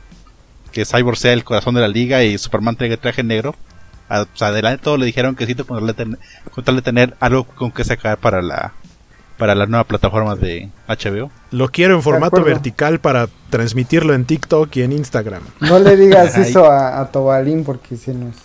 que 0.72 0.84
Cyborg 0.84 1.16
sea 1.16 1.32
el 1.32 1.44
corazón 1.44 1.74
de 1.74 1.80
la 1.80 1.88
liga 1.88 2.22
y 2.24 2.36
Superman 2.36 2.76
tenga 2.76 2.96
traje 2.96 3.22
negro 3.22 3.54
a, 4.08 4.26
pues, 4.26 4.42
adelante 4.42 4.82
todo 4.82 4.98
le 4.98 5.06
dijeron 5.06 5.34
que 5.34 5.46
sí 5.46 5.54
con 5.54 6.64
tal 6.64 6.76
de 6.76 6.82
tener 6.82 7.16
algo 7.20 7.44
con 7.44 7.72
que 7.72 7.84
sacar 7.84 8.18
para 8.18 8.42
la 8.42 8.74
para 9.38 9.56
la 9.56 9.66
nueva 9.66 9.82
plataforma 9.82 10.36
de 10.36 10.70
HBO. 10.86 11.28
Lo 11.50 11.68
quiero 11.68 11.96
en 11.96 12.02
formato 12.02 12.44
vertical 12.44 13.00
para 13.00 13.28
transmitirlo 13.50 14.14
en 14.14 14.26
TikTok 14.26 14.76
y 14.76 14.82
en 14.82 14.92
Instagram. 14.92 15.42
No 15.60 15.80
le 15.80 15.96
digas 15.96 16.38
eso 16.38 16.70
a, 16.70 17.00
a 17.00 17.10
Tobalín 17.10 17.64
porque 17.64 17.96
se 17.96 18.14
nos 18.14 18.36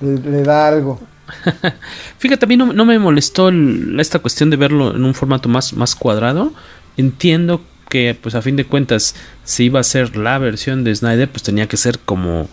le, 0.00 0.42
da 0.42 0.68
algo. 0.68 1.00
Fíjate, 2.18 2.44
a 2.44 2.48
mí 2.48 2.56
no, 2.56 2.84
me 2.84 2.98
molestó 2.98 3.50
esta 3.98 4.18
cuestión 4.18 4.50
de 4.50 4.56
verlo 4.56 4.94
en 4.94 5.04
un 5.04 5.14
formato 5.14 5.48
más, 5.48 5.72
más 5.74 5.94
cuadrado. 5.94 6.52
Entiendo 6.96 7.62
que, 7.88 8.16
pues 8.20 8.34
a 8.34 8.42
fin 8.42 8.56
de 8.56 8.64
cuentas, 8.64 9.14
si 9.44 9.64
iba 9.64 9.80
a 9.80 9.84
ser 9.84 10.16
la 10.16 10.38
versión 10.38 10.84
de 10.84 10.94
Snyder, 10.94 11.28
pues 11.28 11.42
tenía 11.42 11.68
que 11.68 11.76
ser 11.76 11.98
como 11.98 12.48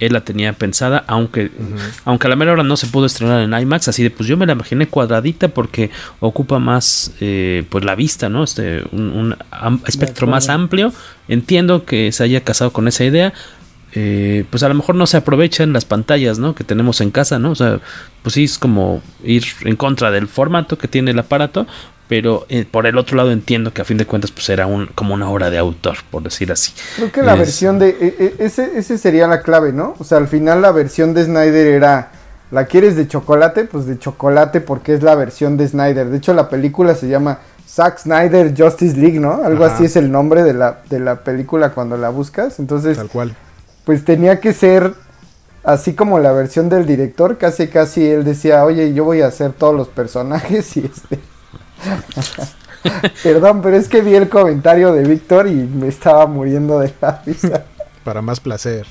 él 0.00 0.14
la 0.14 0.22
tenía 0.22 0.54
pensada, 0.54 1.04
aunque, 1.06 1.50
aunque 2.04 2.26
a 2.26 2.30
la 2.30 2.36
mera 2.36 2.52
hora 2.52 2.62
no 2.62 2.76
se 2.76 2.86
pudo 2.86 3.04
estrenar 3.04 3.42
en 3.42 3.52
IMAX, 3.52 3.88
así 3.88 4.02
de 4.02 4.10
pues 4.10 4.28
yo 4.28 4.36
me 4.38 4.46
la 4.46 4.54
imaginé 4.54 4.88
cuadradita 4.88 5.48
porque 5.48 5.90
ocupa 6.20 6.58
más 6.58 7.12
eh, 7.20 7.64
pues 7.68 7.84
la 7.84 7.94
vista, 7.94 8.30
¿no? 8.30 8.42
Este, 8.42 8.82
un, 8.92 9.36
espectro 9.86 10.26
más 10.26 10.48
amplio. 10.48 10.92
Entiendo 11.28 11.84
que 11.84 12.10
se 12.12 12.24
haya 12.24 12.42
casado 12.42 12.72
con 12.72 12.88
esa 12.88 13.04
idea, 13.04 13.34
eh, 13.92 14.44
pues 14.50 14.62
a 14.62 14.68
lo 14.68 14.74
mejor 14.74 14.94
no 14.94 15.06
se 15.06 15.16
aprovechan 15.16 15.72
las 15.72 15.84
pantallas, 15.84 16.38
¿no? 16.38 16.54
Que 16.54 16.64
tenemos 16.64 17.00
en 17.00 17.10
casa, 17.10 17.38
¿no? 17.38 17.50
O 17.50 17.54
sea, 17.54 17.80
pues 18.22 18.34
sí 18.34 18.44
es 18.44 18.58
como 18.58 19.02
ir 19.24 19.44
en 19.64 19.76
contra 19.76 20.10
del 20.10 20.28
formato 20.28 20.78
que 20.78 20.86
tiene 20.86 21.10
el 21.10 21.18
aparato, 21.18 21.66
pero 22.08 22.46
eh, 22.48 22.64
por 22.70 22.86
el 22.86 22.98
otro 22.98 23.16
lado 23.16 23.32
entiendo 23.32 23.72
que 23.72 23.82
a 23.82 23.84
fin 23.84 23.96
de 23.96 24.06
cuentas 24.06 24.30
pues 24.30 24.48
era 24.48 24.66
un, 24.66 24.86
como 24.94 25.14
una 25.14 25.28
obra 25.28 25.50
de 25.50 25.58
autor, 25.58 25.98
por 26.10 26.22
decir 26.22 26.52
así. 26.52 26.72
Creo 26.96 27.10
que 27.10 27.22
la 27.22 27.34
versión 27.34 27.78
de... 27.78 27.88
E, 27.88 28.16
e, 28.18 28.44
ese, 28.44 28.78
ese 28.78 28.96
sería 28.96 29.26
la 29.26 29.42
clave, 29.42 29.72
¿no? 29.72 29.94
O 29.98 30.04
sea, 30.04 30.18
al 30.18 30.28
final 30.28 30.62
la 30.62 30.72
versión 30.72 31.14
de 31.14 31.24
Snyder 31.24 31.66
era... 31.66 32.12
¿La 32.50 32.64
quieres 32.64 32.96
de 32.96 33.06
chocolate? 33.06 33.64
Pues 33.64 33.86
de 33.86 33.96
chocolate 33.96 34.60
porque 34.60 34.94
es 34.94 35.04
la 35.04 35.14
versión 35.14 35.56
de 35.56 35.68
Snyder. 35.68 36.08
De 36.08 36.16
hecho, 36.16 36.34
la 36.34 36.48
película 36.48 36.96
se 36.96 37.06
llama 37.06 37.38
Zack 37.64 38.00
Snyder 38.00 38.52
Justice 38.58 38.96
League, 38.96 39.20
¿no? 39.20 39.44
Algo 39.44 39.64
así 39.64 39.84
es 39.84 39.94
el 39.94 40.10
nombre 40.10 40.42
de 40.42 40.52
la, 40.52 40.80
de 40.90 40.98
la 40.98 41.22
película 41.22 41.70
cuando 41.70 41.96
la 41.96 42.08
buscas. 42.08 42.58
Entonces, 42.58 42.96
Tal 42.96 43.06
cual 43.06 43.36
pues 43.84 44.04
tenía 44.04 44.40
que 44.40 44.52
ser 44.52 44.94
así 45.64 45.94
como 45.94 46.18
la 46.18 46.32
versión 46.32 46.68
del 46.68 46.86
director, 46.86 47.38
casi 47.38 47.68
casi 47.68 48.06
él 48.06 48.24
decía, 48.24 48.64
oye, 48.64 48.94
yo 48.94 49.04
voy 49.04 49.20
a 49.22 49.26
hacer 49.26 49.52
todos 49.52 49.74
los 49.74 49.88
personajes 49.88 50.76
y 50.76 50.86
este... 50.86 51.18
Perdón, 53.22 53.60
pero 53.62 53.76
es 53.76 53.88
que 53.88 54.00
vi 54.00 54.14
el 54.14 54.28
comentario 54.28 54.92
de 54.92 55.06
Víctor 55.06 55.46
y 55.46 55.54
me 55.54 55.88
estaba 55.88 56.26
muriendo 56.26 56.78
de 56.78 56.92
la 57.00 57.22
risa. 57.24 57.64
Para 58.04 58.22
más 58.22 58.40
placer. 58.40 58.86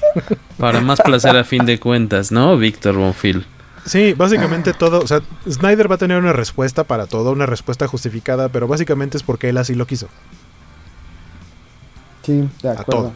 Para 0.58 0.82
más 0.82 1.02
placer 1.02 1.36
a 1.36 1.43
fin 1.43 1.65
de 1.65 1.80
cuentas, 1.80 2.32
¿no, 2.32 2.56
Víctor 2.58 2.95
Bonfil? 2.95 3.45
Sí, 3.86 4.13
básicamente 4.13 4.73
todo, 4.73 4.99
o 4.99 5.08
sea, 5.08 5.21
Snyder 5.49 5.89
va 5.89 5.95
a 5.95 5.97
tener 5.97 6.19
una 6.19 6.34
respuesta 6.34 6.84
para 6.84 7.08
todo, 7.08 7.32
una 7.32 7.47
respuesta 7.47 7.88
justificada, 7.88 8.49
pero 8.49 8.67
básicamente 8.67 9.17
es 9.17 9.23
porque 9.23 9.49
él 9.49 9.58
así 9.58 9.73
lo 9.73 9.88
quiso. 9.88 10.08
Sí, 12.21 12.47
de 12.62 12.69
acuerdo. 12.69 13.13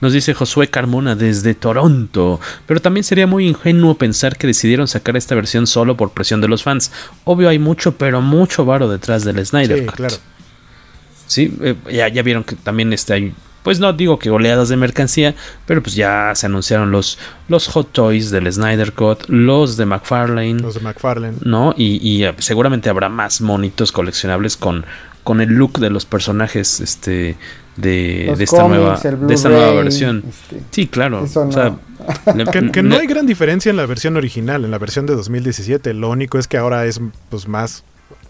Nos 0.00 0.12
dice 0.12 0.34
Josué 0.34 0.68
Carmona 0.68 1.14
desde 1.16 1.54
Toronto. 1.54 2.40
Pero 2.66 2.80
también 2.80 3.04
sería 3.04 3.26
muy 3.26 3.46
ingenuo 3.46 3.96
pensar 3.96 4.36
que 4.36 4.46
decidieron 4.46 4.88
sacar 4.88 5.16
esta 5.16 5.34
versión 5.34 5.66
solo 5.66 5.96
por 5.96 6.12
presión 6.12 6.40
de 6.40 6.48
los 6.48 6.62
fans. 6.62 6.92
Obvio 7.24 7.48
hay 7.48 7.58
mucho, 7.58 7.96
pero 7.96 8.20
mucho 8.20 8.64
varo 8.64 8.88
detrás 8.88 9.24
del 9.24 9.44
Snyder. 9.44 9.80
Sí, 9.80 9.86
claro. 9.86 10.16
Sí, 11.26 11.54
eh, 11.62 11.74
ya, 11.90 12.08
ya 12.08 12.22
vieron 12.22 12.44
que 12.44 12.56
también 12.56 12.92
está 12.92 13.14
ahí 13.14 13.34
pues 13.68 13.80
no 13.80 13.92
digo 13.92 14.18
que 14.18 14.30
oleadas 14.30 14.70
de 14.70 14.78
mercancía, 14.78 15.34
pero 15.66 15.82
pues 15.82 15.94
ya 15.94 16.32
se 16.34 16.46
anunciaron 16.46 16.90
los, 16.90 17.18
los 17.48 17.68
Hot 17.68 17.92
Toys 17.92 18.30
del 18.30 18.50
Snyder 18.50 18.94
Cut, 18.94 19.28
los 19.28 19.76
de 19.76 19.84
McFarlane. 19.84 20.54
Los 20.54 20.76
de 20.76 20.80
McFarlane. 20.80 21.36
¿No? 21.42 21.74
Y, 21.76 21.98
y 22.02 22.24
eh, 22.24 22.34
seguramente 22.38 22.88
habrá 22.88 23.10
más 23.10 23.42
monitos 23.42 23.92
coleccionables 23.92 24.56
con, 24.56 24.86
con 25.22 25.42
el 25.42 25.50
look 25.50 25.80
de 25.80 25.90
los 25.90 26.06
personajes 26.06 26.80
este 26.80 27.36
de, 27.78 28.34
de 28.36 28.44
esta 28.44 28.66
nueva 28.66 28.98
de 28.98 29.34
esta 29.34 29.48
nueva 29.48 29.72
versión. 29.72 30.24
Este, 30.28 30.62
sí, 30.70 30.86
claro. 30.86 31.22
O 31.22 31.26
sea, 31.26 31.78
que, 32.52 32.70
que 32.70 32.82
no 32.82 32.96
hay 32.96 33.06
gran 33.06 33.26
diferencia 33.26 33.70
en 33.70 33.76
la 33.76 33.86
versión 33.86 34.16
original, 34.16 34.64
en 34.64 34.70
la 34.70 34.78
versión 34.78 35.06
de 35.06 35.14
2017. 35.14 35.94
Lo 35.94 36.10
único 36.10 36.38
es 36.38 36.48
que 36.48 36.58
ahora 36.58 36.84
es 36.86 37.00
pues 37.30 37.48
más 37.48 37.84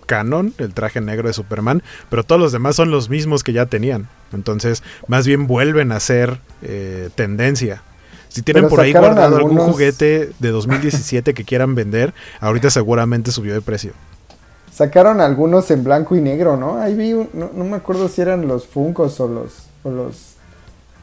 canon, 0.07 0.55
el 0.59 0.75
traje 0.75 1.01
negro 1.01 1.29
de 1.29 1.35
Superman, 1.35 1.83
pero 2.09 2.25
todos 2.25 2.41
los 2.41 2.53
demás 2.53 2.77
son 2.77 2.91
los 2.91 3.09
mismos 3.09 3.43
que 3.43 3.53
ya 3.53 3.67
tenían. 3.67 4.09
Entonces, 4.33 4.83
más 5.07 5.27
bien 5.27 5.47
vuelven 5.47 5.93
a 5.93 6.01
ser 6.01 6.41
eh, 6.63 7.11
tendencia. 7.15 7.83
Si 8.29 8.43
tienen 8.43 8.69
por 8.69 8.81
ahí 8.81 8.93
guardado 8.93 9.37
algún 9.37 9.59
juguete 9.59 10.31
de 10.39 10.49
2017 10.51 11.33
que 11.33 11.45
quieran 11.45 11.75
vender, 11.75 12.13
ahorita 12.41 12.71
seguramente 12.71 13.31
subió 13.31 13.55
de 13.55 13.63
precio. 13.63 13.93
Sacaron 14.79 15.21
algunos 15.21 15.69
en 15.73 15.83
blanco 15.83 16.15
y 16.15 16.21
negro, 16.21 16.57
¿no? 16.57 16.77
Ahí 16.77 16.95
vi, 16.95 17.11
no, 17.33 17.51
me 17.53 17.75
acuerdo 17.75 18.07
si 18.07 18.21
eran 18.21 18.47
los 18.47 18.65
Funkos 18.65 19.19
o 19.19 19.27
los, 19.27 19.65
o 19.83 19.91
los, 19.91 20.37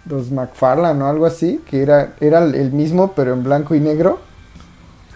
los 0.05 0.31
McFarlane 0.31 1.03
o 1.03 1.07
algo 1.07 1.25
así, 1.25 1.59
que 1.69 1.81
era, 1.81 2.13
era 2.21 2.41
el 2.41 2.71
mismo 2.71 3.11
pero 3.13 3.33
en 3.33 3.43
blanco 3.43 3.75
y 3.75 3.81
negro. 3.81 4.21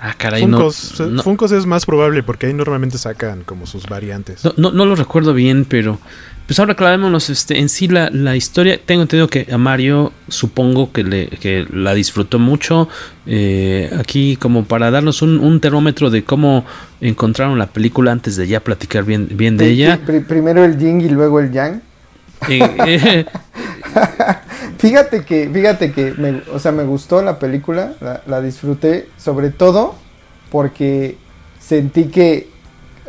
Ah, 0.02 0.14
caray, 0.18 0.42
Funkos, 0.42 1.00
no, 1.00 1.24
Funkos 1.24 1.54
es 1.54 1.66
más 1.66 1.86
probable 1.86 2.22
porque 2.22 2.48
ahí 2.48 2.54
normalmente 2.54 2.98
sacan 2.98 3.46
como 3.46 3.66
sus 3.66 3.88
variantes. 3.88 4.44
No, 4.58 4.72
no, 4.72 4.86
lo 4.86 4.96
recuerdo 4.98 5.34
bien, 5.34 5.64
pero 5.64 5.98
pues 6.50 6.58
ahora 6.58 6.74
clavémonos 6.74 7.30
este, 7.30 7.60
en 7.60 7.70
sí 7.70 7.88
la, 7.88 8.10
la, 8.10 8.36
historia. 8.36 8.80
Tengo 8.84 9.04
entendido 9.04 9.28
que 9.28 9.46
a 9.52 9.60
Mario 9.60 10.12
supongo 10.30 10.92
que, 10.92 11.04
le, 11.04 11.28
que 11.28 11.68
la 11.72 11.94
disfrutó 11.94 12.40
mucho. 12.40 12.90
Eh, 13.28 13.88
aquí 14.00 14.36
como 14.36 14.66
para 14.66 14.90
darnos 14.90 15.22
un, 15.22 15.40
un, 15.42 15.60
termómetro 15.60 16.10
de 16.10 16.24
cómo 16.24 16.66
encontraron 17.02 17.60
la 17.60 17.68
película 17.68 18.12
antes 18.12 18.36
de 18.36 18.48
ya 18.48 18.62
platicar 18.62 19.04
bien, 19.04 19.28
bien 19.32 19.58
de 19.58 19.68
ella. 19.68 20.00
primero 20.28 20.66
el 20.66 20.80
yin 20.80 21.02
y 21.02 21.10
luego 21.10 21.40
el 21.40 21.52
yang. 21.52 21.84
Eh, 22.48 22.78
eh, 22.88 23.26
fíjate 24.80 25.26
que, 25.26 25.52
fíjate 25.54 25.92
que, 25.92 26.16
me, 26.18 26.42
o 26.52 26.58
sea, 26.58 26.72
me 26.72 26.84
gustó 26.84 27.22
la 27.22 27.38
película, 27.38 27.94
la, 28.26 28.42
disfruté, 28.42 29.08
sobre 29.18 29.52
todo 29.52 29.94
porque 30.50 31.16
sentí 31.60 32.06
que, 32.06 32.50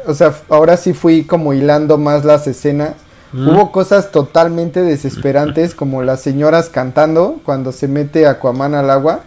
o 0.04 0.12
sea, 0.12 0.34
ahora 0.50 0.76
sí 0.76 0.92
fui 0.92 1.24
como 1.24 1.54
hilando 1.54 1.96
más 1.96 2.26
las 2.26 2.46
escenas. 2.46 2.96
Mm. 3.32 3.48
Hubo 3.48 3.72
cosas 3.72 4.10
totalmente 4.10 4.82
desesperantes, 4.82 5.74
como 5.74 6.02
las 6.02 6.20
señoras 6.20 6.68
cantando 6.68 7.40
cuando 7.44 7.72
se 7.72 7.88
mete 7.88 8.26
Aquaman 8.26 8.74
al 8.74 8.90
agua. 8.90 9.20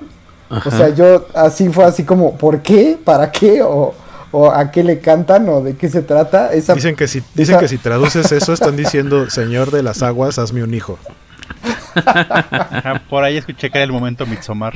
O 0.49 0.69
sea, 0.69 0.89
yo 0.89 1.25
así 1.33 1.69
fue 1.69 1.85
así 1.85 2.03
como, 2.03 2.37
¿por 2.37 2.61
qué? 2.61 2.97
¿Para 3.03 3.31
qué? 3.31 3.63
O, 3.63 3.95
o 4.31 4.51
a 4.51 4.71
qué 4.71 4.83
le 4.83 4.99
cantan 4.99 5.47
o 5.47 5.61
de 5.61 5.75
qué 5.75 5.89
se 5.89 6.01
trata. 6.01 6.49
dicen 6.49 6.95
que 6.95 7.07
si, 7.07 7.23
dicen 7.33 7.59
que 7.59 7.67
si 7.67 7.77
traduces 7.77 8.31
eso 8.31 8.53
están 8.53 8.75
diciendo, 8.75 9.29
Señor 9.29 9.71
de 9.71 9.83
las 9.83 10.03
aguas, 10.03 10.39
hazme 10.39 10.63
un 10.63 10.73
hijo. 10.73 10.97
Por 13.09 13.23
ahí 13.23 13.37
escuché 13.37 13.69
que 13.69 13.77
era 13.77 13.85
el 13.85 13.91
momento 13.91 14.25
Mitsomar. 14.25 14.73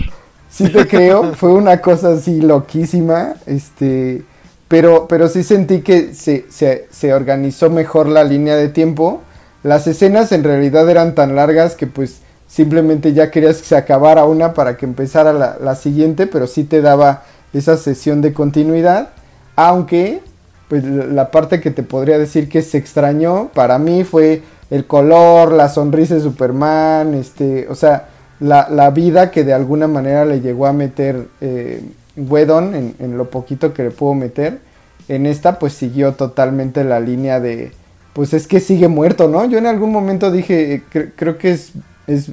Sí 0.50 0.70
te 0.70 0.88
creo, 0.88 1.34
fue 1.34 1.52
una 1.52 1.82
cosa 1.82 2.13
así 2.13 2.40
loquísima, 2.40 3.34
este, 3.46 4.24
pero, 4.68 5.08
pero 5.08 5.30
sí 5.30 5.44
sentí 5.44 5.82
que 5.82 6.14
se, 6.14 6.46
se, 6.50 7.14
organizó 7.14 7.70
mejor 7.70 8.08
la 8.08 8.24
línea 8.24 8.56
de 8.56 8.68
tiempo. 8.70 9.22
Las 9.64 9.88
escenas 9.88 10.32
en 10.32 10.44
realidad 10.44 10.90
eran 10.90 11.16
tan 11.16 11.36
largas 11.36 11.76
que 11.76 11.88
pues 11.88 12.20
simplemente 12.48 13.14
ya 13.14 13.32
querías 13.32 13.58
que 13.58 13.66
se 13.66 13.78
acabara 13.78 14.26
una 14.26 14.54
para 14.54 14.78
que 14.78 14.86
empezara 14.86 15.34
la, 15.34 15.58
la 15.62 15.76
siguiente, 15.76 16.28
pero 16.28 16.48
sí 16.48 16.64
te 16.64 16.82
daba 16.82 17.24
esa 17.54 17.78
sesión 17.78 18.22
de 18.22 18.34
continuidad. 18.34 19.10
Aunque, 19.56 20.22
pues 20.68 20.84
la 20.84 21.32
parte 21.32 21.62
que 21.62 21.72
te 21.72 21.84
podría 21.84 22.18
decir 22.18 22.50
que 22.50 22.62
se 22.62 22.78
extrañó 22.78 23.50
para 23.54 23.80
mí 23.80 24.04
fue 24.04 24.44
el 24.70 24.86
color, 24.86 25.54
la 25.54 25.70
sonrisa 25.70 26.16
de 26.16 26.22
Superman, 26.22 27.14
este, 27.14 27.68
o 27.70 27.76
sea, 27.76 28.10
la, 28.40 28.68
la 28.70 28.92
vida 28.92 29.32
que 29.32 29.44
de 29.44 29.54
alguna 29.54 29.88
manera 29.88 30.26
le 30.26 30.42
llegó 30.42 30.68
a 30.68 30.74
meter 30.74 31.28
eh, 31.42 31.82
Wedon 32.18 32.94
en, 33.00 33.18
lo 33.18 33.30
poquito 33.30 33.74
que 33.74 33.84
le 33.84 33.92
pudo 33.92 34.14
meter. 34.14 34.60
En 35.08 35.26
esta, 35.26 35.60
pues 35.60 35.74
siguió 35.74 36.14
totalmente 36.14 36.84
la 36.84 37.00
línea 37.00 37.40
de, 37.40 37.72
pues 38.14 38.34
es 38.34 38.48
que 38.48 38.60
sigue 38.60 38.88
muerto, 38.88 39.30
¿no? 39.30 39.46
Yo 39.46 39.58
en 39.58 39.68
algún 39.68 39.92
momento 39.92 40.32
dije, 40.32 40.74
eh, 40.74 41.12
creo 41.16 41.38
que 41.38 41.52
es, 41.52 41.72
es, 42.08 42.32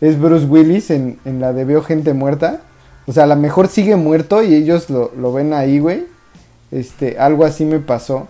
es 0.00 0.18
Bruce 0.18 0.46
Willis 0.46 0.90
en, 0.90 1.18
en, 1.24 1.40
la 1.40 1.52
de 1.52 1.64
Veo 1.64 1.82
Gente 1.82 2.14
Muerta. 2.14 2.60
O 3.06 3.12
sea, 3.12 3.24
a 3.24 3.26
lo 3.26 3.36
mejor 3.36 3.68
sigue 3.68 3.96
muerto 3.96 4.42
y 4.42 4.54
ellos 4.54 4.88
lo, 4.88 5.12
lo 5.18 5.32
ven 5.32 5.52
ahí, 5.52 5.78
güey. 5.80 6.06
Este, 6.70 7.18
algo 7.18 7.44
así 7.44 7.64
me 7.64 7.80
pasó. 7.80 8.28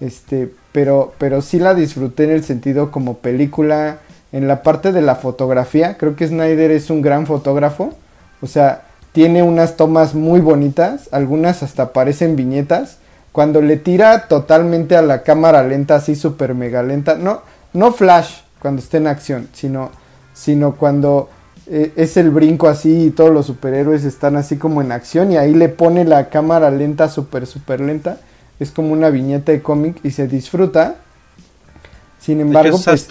Este, 0.00 0.50
pero, 0.72 1.12
pero 1.18 1.42
sí 1.42 1.58
la 1.58 1.74
disfruté 1.74 2.24
en 2.24 2.30
el 2.30 2.44
sentido 2.44 2.90
como 2.90 3.18
película. 3.18 3.98
En 4.32 4.48
la 4.48 4.62
parte 4.64 4.90
de 4.90 5.00
la 5.00 5.14
fotografía, 5.14 5.96
creo 5.96 6.16
que 6.16 6.26
Snyder 6.26 6.72
es 6.72 6.90
un 6.90 7.02
gran 7.02 7.26
fotógrafo. 7.26 7.92
O 8.40 8.46
sea, 8.46 8.82
tiene 9.14 9.44
unas 9.44 9.76
tomas 9.76 10.16
muy 10.16 10.40
bonitas, 10.40 11.08
algunas 11.12 11.62
hasta 11.62 11.92
parecen 11.92 12.34
viñetas. 12.34 12.98
Cuando 13.30 13.62
le 13.62 13.76
tira 13.76 14.26
totalmente 14.26 14.96
a 14.96 15.02
la 15.02 15.22
cámara 15.22 15.62
lenta, 15.62 15.94
así 15.94 16.16
súper 16.16 16.56
mega 16.56 16.82
lenta, 16.82 17.14
no, 17.14 17.42
no 17.72 17.92
flash 17.92 18.40
cuando 18.58 18.82
esté 18.82 18.96
en 18.96 19.06
acción, 19.06 19.48
sino, 19.52 19.92
sino 20.32 20.74
cuando 20.74 21.28
eh, 21.68 21.92
es 21.94 22.16
el 22.16 22.30
brinco 22.30 22.66
así 22.66 23.04
y 23.04 23.10
todos 23.10 23.32
los 23.32 23.46
superhéroes 23.46 24.02
están 24.04 24.34
así 24.34 24.56
como 24.56 24.82
en 24.82 24.90
acción 24.90 25.30
y 25.30 25.36
ahí 25.36 25.54
le 25.54 25.68
pone 25.68 26.04
la 26.04 26.28
cámara 26.28 26.72
lenta, 26.72 27.08
súper, 27.08 27.46
súper 27.46 27.80
lenta. 27.80 28.18
Es 28.58 28.72
como 28.72 28.92
una 28.92 29.10
viñeta 29.10 29.52
de 29.52 29.62
cómic 29.62 29.96
y 30.02 30.10
se 30.10 30.26
disfruta. 30.26 30.96
Sin 32.24 32.40
embargo, 32.40 32.80
pues, 32.82 33.06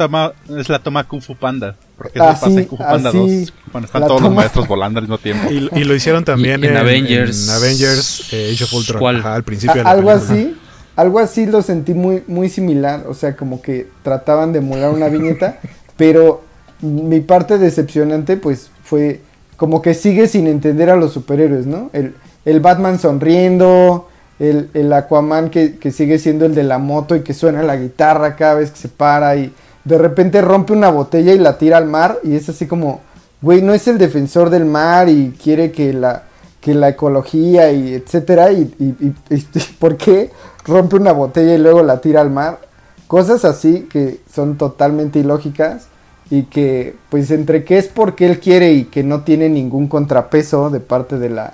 es 0.57 0.69
la 0.69 0.79
toma 0.79 1.03
Kung 1.03 1.21
Fu 1.21 1.35
Panda. 1.35 1.75
Porque 1.95 2.17
eso 2.17 2.25
pasa 2.25 2.47
en 2.47 2.65
Kung 2.65 2.79
Fu 2.79 2.83
Panda 2.83 3.11
2. 3.11 3.53
Cuando 3.71 3.85
están 3.85 4.07
todos 4.07 4.21
los 4.21 4.33
maestros 4.33 4.67
volando 4.67 4.97
al 4.97 5.03
mismo 5.03 5.19
tiempo. 5.19 5.51
Y, 5.51 5.83
lo 5.83 5.93
hicieron 5.93 6.25
también 6.25 6.63
en, 6.63 6.75
Avengers. 6.75 7.47
En 7.47 7.53
Avengers 7.53 8.33
eh, 8.33 8.51
Age 8.53 8.63
of 8.63 8.73
Ultron. 8.73 9.23
al 9.23 9.43
principio 9.43 9.75
de 9.75 9.83
la 9.83 9.91
Algo 9.91 10.09
así. 10.09 10.55
Algo 10.95 11.19
así 11.19 11.45
lo 11.45 11.61
sentí 11.61 11.93
muy, 11.93 12.23
muy 12.25 12.49
similar. 12.49 13.05
O 13.07 13.13
sea, 13.13 13.35
como 13.35 13.61
que 13.61 13.87
trataban 14.01 14.51
de 14.51 14.59
emular 14.59 14.89
una 14.89 15.09
viñeta. 15.09 15.59
pero 15.95 16.41
mi 16.81 17.19
parte 17.19 17.59
decepcionante 17.59 18.35
pues 18.35 18.71
fue 18.83 19.21
como 19.57 19.83
que 19.83 19.93
sigue 19.93 20.27
sin 20.27 20.47
entender 20.47 20.89
a 20.89 20.95
los 20.95 21.13
superhéroes, 21.13 21.67
¿no? 21.67 21.91
El, 21.93 22.15
el 22.45 22.59
Batman 22.61 22.97
sonriendo, 22.97 24.09
el, 24.39 24.69
el 24.73 24.91
Aquaman 24.91 25.49
que, 25.49 25.77
que, 25.77 25.91
sigue 25.91 26.19
siendo 26.19 26.45
el 26.45 26.55
de 26.55 26.63
la 26.63 26.77
moto 26.77 27.15
y 27.15 27.21
que 27.21 27.33
suena 27.33 27.63
la 27.63 27.77
guitarra 27.77 28.35
cada 28.35 28.55
vez 28.55 28.71
que 28.71 28.77
se 28.77 28.89
para 28.89 29.35
y 29.35 29.53
de 29.83 29.97
repente 29.97 30.41
rompe 30.41 30.73
una 30.73 30.89
botella 30.89 31.33
y 31.33 31.39
la 31.39 31.57
tira 31.57 31.77
al 31.77 31.87
mar 31.87 32.19
y 32.23 32.35
es 32.35 32.49
así 32.49 32.67
como, 32.67 33.01
güey, 33.41 33.61
no 33.61 33.73
es 33.73 33.87
el 33.87 33.97
defensor 33.97 34.49
del 34.49 34.65
mar 34.65 35.09
y 35.09 35.33
quiere 35.41 35.71
que 35.71 35.93
la, 35.93 36.23
que 36.61 36.73
la 36.73 36.89
ecología 36.89 37.71
y 37.71 37.93
etcétera 37.93 38.51
y, 38.51 38.73
y, 38.79 39.13
y, 39.29 39.39
¿por 39.79 39.97
qué 39.97 40.31
rompe 40.65 40.95
una 40.95 41.11
botella 41.11 41.53
y 41.55 41.57
luego 41.57 41.83
la 41.83 42.01
tira 42.01 42.21
al 42.21 42.29
mar? 42.29 42.59
Cosas 43.07 43.45
así 43.45 43.87
que 43.91 44.21
son 44.33 44.57
totalmente 44.57 45.19
ilógicas 45.19 45.87
y 46.29 46.43
que 46.43 46.95
pues 47.09 47.29
entre 47.31 47.63
que 47.63 47.77
es 47.77 47.87
porque 47.87 48.25
él 48.25 48.39
quiere 48.39 48.71
y 48.73 48.85
que 48.85 49.03
no 49.03 49.21
tiene 49.23 49.49
ningún 49.49 49.87
contrapeso 49.87 50.69
de 50.69 50.79
parte 50.79 51.19
de 51.19 51.29
la 51.29 51.53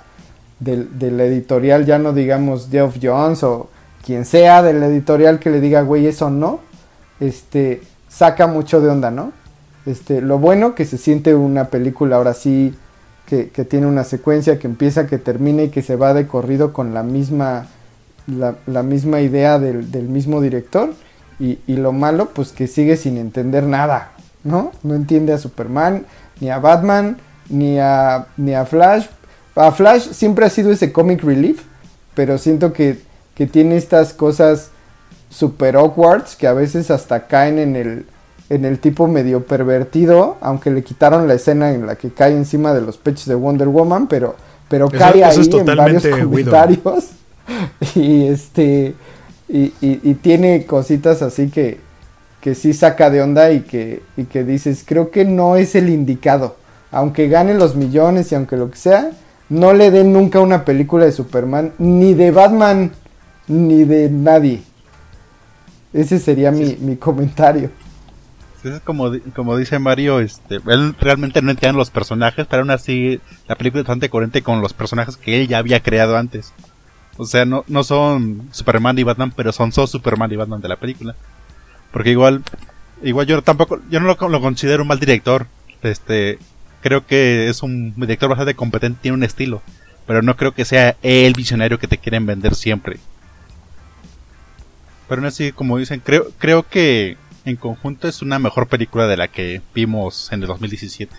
del, 0.60 1.20
editorial, 1.20 1.86
ya 1.86 1.98
no 1.98 2.12
digamos 2.12 2.68
Geoff 2.70 2.98
Jones 3.02 3.42
o 3.42 3.68
quien 4.04 4.24
sea 4.24 4.62
del 4.62 4.82
editorial 4.82 5.38
que 5.38 5.50
le 5.50 5.60
diga, 5.60 5.82
güey, 5.82 6.06
eso 6.06 6.30
no, 6.30 6.60
este, 7.18 7.82
saca 8.08 8.46
mucho 8.46 8.80
de 8.80 8.88
onda, 8.88 9.10
¿no? 9.10 9.32
Este, 9.86 10.20
lo 10.20 10.38
bueno 10.38 10.74
que 10.74 10.84
se 10.84 10.98
siente 10.98 11.34
una 11.34 11.66
película 11.66 12.16
ahora 12.16 12.34
sí, 12.34 12.74
que, 13.26 13.48
que 13.48 13.64
tiene 13.64 13.86
una 13.86 14.04
secuencia 14.04 14.58
que 14.58 14.66
empieza, 14.66 15.06
que 15.06 15.18
termina 15.18 15.62
y 15.62 15.68
que 15.70 15.82
se 15.82 15.96
va 15.96 16.14
de 16.14 16.26
corrido 16.26 16.72
con 16.72 16.94
la 16.94 17.02
misma, 17.02 17.66
la, 18.26 18.56
la 18.66 18.82
misma 18.82 19.20
idea 19.20 19.58
del, 19.58 19.90
del 19.90 20.08
mismo 20.08 20.40
director. 20.40 20.92
Y, 21.38 21.58
y, 21.66 21.76
lo 21.76 21.92
malo, 21.92 22.30
pues 22.34 22.52
que 22.52 22.66
sigue 22.66 22.98
sin 22.98 23.16
entender 23.16 23.64
nada. 23.64 24.12
¿no? 24.44 24.72
No 24.82 24.94
entiende 24.94 25.32
a 25.32 25.38
Superman, 25.38 26.04
ni 26.40 26.50
a 26.50 26.58
Batman, 26.58 27.18
ni 27.48 27.78
a, 27.78 28.26
ni 28.36 28.54
a 28.54 28.64
Flash. 28.64 29.06
A 29.54 29.72
Flash 29.72 30.10
siempre 30.12 30.46
ha 30.46 30.50
sido 30.50 30.70
ese 30.70 30.92
comic 30.92 31.22
relief, 31.22 31.62
pero 32.14 32.38
siento 32.38 32.72
que, 32.72 33.00
que 33.34 33.46
tiene 33.46 33.76
estas 33.76 34.12
cosas 34.12 34.70
super 35.28 35.76
awkward 35.76 36.24
que 36.38 36.46
a 36.46 36.52
veces 36.52 36.90
hasta 36.90 37.26
caen 37.26 37.58
en 37.58 37.76
el, 37.76 38.06
en 38.48 38.64
el 38.64 38.78
tipo 38.78 39.06
medio 39.06 39.44
pervertido, 39.44 40.36
aunque 40.40 40.70
le 40.70 40.82
quitaron 40.82 41.28
la 41.28 41.34
escena 41.34 41.72
en 41.72 41.86
la 41.86 41.96
que 41.96 42.10
cae 42.10 42.32
encima 42.32 42.74
de 42.74 42.80
los 42.80 42.96
pechos 42.96 43.26
de 43.26 43.34
Wonder 43.34 43.68
Woman, 43.68 44.08
pero, 44.08 44.34
pero 44.68 44.88
cae 44.90 45.24
ahí 45.24 45.50
en 45.52 45.64
varios 45.64 46.06
comentarios. 46.06 47.10
y 47.94 48.26
este 48.26 48.94
y, 49.52 49.72
y, 49.80 50.14
tiene 50.14 50.64
cositas 50.64 51.22
así 51.22 51.48
que, 51.48 51.80
que 52.40 52.54
sí 52.54 52.72
saca 52.72 53.10
de 53.10 53.20
onda 53.20 53.50
y 53.50 53.62
que, 53.62 54.02
y 54.16 54.24
que 54.24 54.44
dices, 54.44 54.84
creo 54.86 55.10
que 55.10 55.24
no 55.24 55.56
es 55.56 55.74
el 55.74 55.88
indicado. 55.88 56.56
Aunque 56.92 57.28
gane 57.28 57.54
los 57.54 57.74
millones 57.74 58.30
y 58.30 58.36
aunque 58.36 58.56
lo 58.56 58.70
que 58.70 58.76
sea, 58.76 59.10
no 59.50 59.74
le 59.74 59.90
den 59.90 60.12
nunca 60.12 60.40
una 60.40 60.64
película 60.64 61.04
de 61.04 61.12
Superman, 61.12 61.72
ni 61.78 62.14
de 62.14 62.30
Batman, 62.30 62.92
ni 63.48 63.84
de 63.84 64.08
nadie. 64.08 64.62
Ese 65.92 66.18
sería 66.18 66.50
mi, 66.52 66.76
mi 66.76 66.96
comentario. 66.96 67.70
Es 68.62 68.80
como, 68.80 69.10
como 69.34 69.56
dice 69.56 69.78
Mario, 69.78 70.20
este, 70.20 70.60
él 70.66 70.94
realmente 71.00 71.42
no 71.42 71.50
entiende 71.50 71.78
los 71.78 71.90
personajes, 71.90 72.46
pero 72.48 72.62
aún 72.62 72.70
así 72.70 73.20
la 73.48 73.56
película 73.56 73.80
es 73.80 73.86
bastante 73.86 74.10
coherente 74.10 74.42
con 74.42 74.60
los 74.60 74.72
personajes 74.72 75.16
que 75.16 75.40
él 75.40 75.48
ya 75.48 75.58
había 75.58 75.82
creado 75.82 76.16
antes. 76.16 76.52
O 77.16 77.24
sea, 77.24 77.44
no, 77.44 77.64
no 77.68 77.82
son 77.82 78.48
Superman 78.52 78.98
y 78.98 79.02
Batman, 79.02 79.32
pero 79.34 79.52
son 79.52 79.72
so 79.72 79.86
Superman 79.86 80.30
y 80.32 80.36
Batman 80.36 80.60
de 80.60 80.68
la 80.68 80.76
película. 80.76 81.16
Porque 81.90 82.10
igual, 82.10 82.42
igual 83.02 83.26
yo 83.26 83.42
tampoco, 83.42 83.80
yo 83.90 83.98
no 83.98 84.06
lo, 84.06 84.28
lo 84.28 84.40
considero 84.40 84.82
un 84.82 84.88
mal 84.88 85.00
director. 85.00 85.46
Este, 85.82 86.38
creo 86.80 87.06
que 87.06 87.48
es 87.48 87.62
un 87.62 87.94
director 87.96 88.28
bastante 88.28 88.54
competente, 88.54 89.00
tiene 89.02 89.16
un 89.16 89.24
estilo. 89.24 89.62
Pero 90.06 90.22
no 90.22 90.36
creo 90.36 90.52
que 90.52 90.64
sea 90.64 90.96
el 91.02 91.32
visionario 91.34 91.78
que 91.78 91.86
te 91.86 91.98
quieren 91.98 92.26
vender 92.26 92.54
siempre. 92.54 92.98
Pero 95.08 95.20
aún 95.20 95.26
así, 95.26 95.52
como 95.52 95.78
dicen, 95.78 96.00
creo, 96.04 96.30
creo 96.38 96.68
que 96.68 97.16
en 97.44 97.56
conjunto 97.56 98.08
es 98.08 98.22
una 98.22 98.38
mejor 98.38 98.68
película 98.68 99.06
de 99.06 99.16
la 99.16 99.28
que 99.28 99.60
vimos 99.74 100.30
en 100.32 100.42
el 100.42 100.48
2017. 100.48 101.14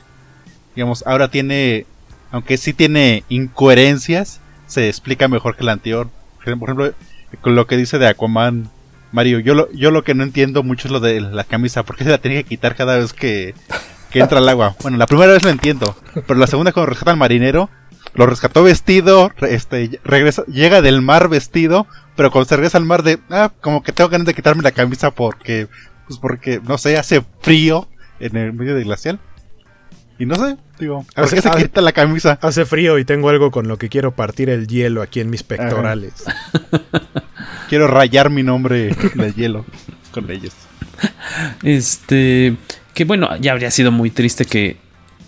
Digamos, 0.76 1.04
ahora 1.06 1.30
tiene, 1.30 1.86
aunque 2.32 2.58
sí 2.58 2.74
tiene 2.74 3.24
incoherencias, 3.30 4.40
se 4.68 4.88
explica 4.88 5.28
mejor 5.28 5.56
que 5.56 5.64
la 5.64 5.74
anterior. 5.74 6.10
Por 6.38 6.48
ejemplo, 6.48 6.94
con 7.42 7.56
lo 7.56 7.68
que 7.68 7.78
dice 7.78 8.00
de 8.00 8.08
Aquaman, 8.08 8.70
Mario, 9.12 9.40
yo 9.40 9.54
lo, 9.54 9.72
yo 9.74 9.92
lo 9.92 10.04
que 10.04 10.16
no 10.16 10.24
entiendo 10.24 10.64
mucho 10.64 10.88
es 10.88 10.92
lo 10.92 11.02
de 11.02 11.20
la 11.20 11.44
camisa, 11.44 11.84
¿por 11.84 11.98
qué 11.98 12.06
se 12.06 12.10
la 12.10 12.20
tiene 12.20 12.38
que 12.38 12.50
quitar 12.50 12.76
cada 12.76 12.98
vez 12.98 13.12
que, 13.12 13.54
que 14.12 14.20
entra 14.20 14.40
al 14.40 14.50
agua? 14.50 14.76
Bueno, 14.82 14.98
la 14.98 15.08
primera 15.08 15.32
vez 15.32 15.44
lo 15.44 15.50
entiendo, 15.50 15.96
pero 16.28 16.40
la 16.40 16.48
segunda 16.48 16.72
cuando 16.72 16.90
rescata 16.90 17.12
al 17.12 17.18
marinero, 17.18 17.70
lo 18.14 18.26
rescató 18.26 18.64
vestido, 18.64 19.32
este, 19.42 20.00
regresa, 20.04 20.44
llega 20.46 20.82
del 20.82 21.02
mar 21.02 21.30
vestido, 21.30 21.88
pero 22.16 22.32
cuando 22.32 22.48
se 22.48 22.56
regresa 22.58 22.78
al 22.78 22.86
mar 22.86 23.04
de, 23.04 23.20
ah, 23.30 23.52
como 23.62 23.84
que 23.84 23.92
tengo 23.92 24.10
ganas 24.10 24.28
de 24.28 24.34
quitarme 24.34 24.64
la 24.64 24.72
camisa 24.72 25.12
porque 25.12 25.68
pues 26.12 26.20
porque, 26.20 26.60
no 26.62 26.78
sé, 26.78 26.98
hace 26.98 27.24
frío 27.40 27.88
en 28.20 28.36
el 28.36 28.52
medio 28.52 28.76
del 28.76 28.84
glacial. 28.84 29.18
Y 30.20 30.26
no 30.26 30.36
sé, 30.36 30.58
digo, 30.78 31.06
¿por 31.16 31.30
qué 31.30 31.42
se 31.42 31.50
quita 31.52 31.80
la 31.80 31.94
camisa? 31.94 32.38
Hace 32.42 32.66
frío 32.66 33.00
y 33.00 33.06
tengo 33.06 33.30
algo 33.30 33.50
con 33.50 33.70
lo 33.70 33.78
que 33.78 33.88
quiero 33.88 34.14
partir 34.14 34.50
el 34.50 34.68
hielo 34.68 35.02
aquí 35.02 35.22
en 35.22 35.30
mis 35.30 35.44
pectorales. 35.44 36.26
quiero 37.70 37.88
rayar 37.88 38.30
mi 38.30 38.44
nombre 38.44 38.94
de 39.16 39.34
hielo 39.34 39.66
con 40.12 40.30
ellos. 40.30 40.54
Este, 41.64 42.58
que 42.94 43.06
bueno, 43.06 43.36
ya 43.38 43.52
habría 43.52 43.72
sido 43.72 43.92
muy 43.92 44.10
triste 44.10 44.46
que 44.46 44.78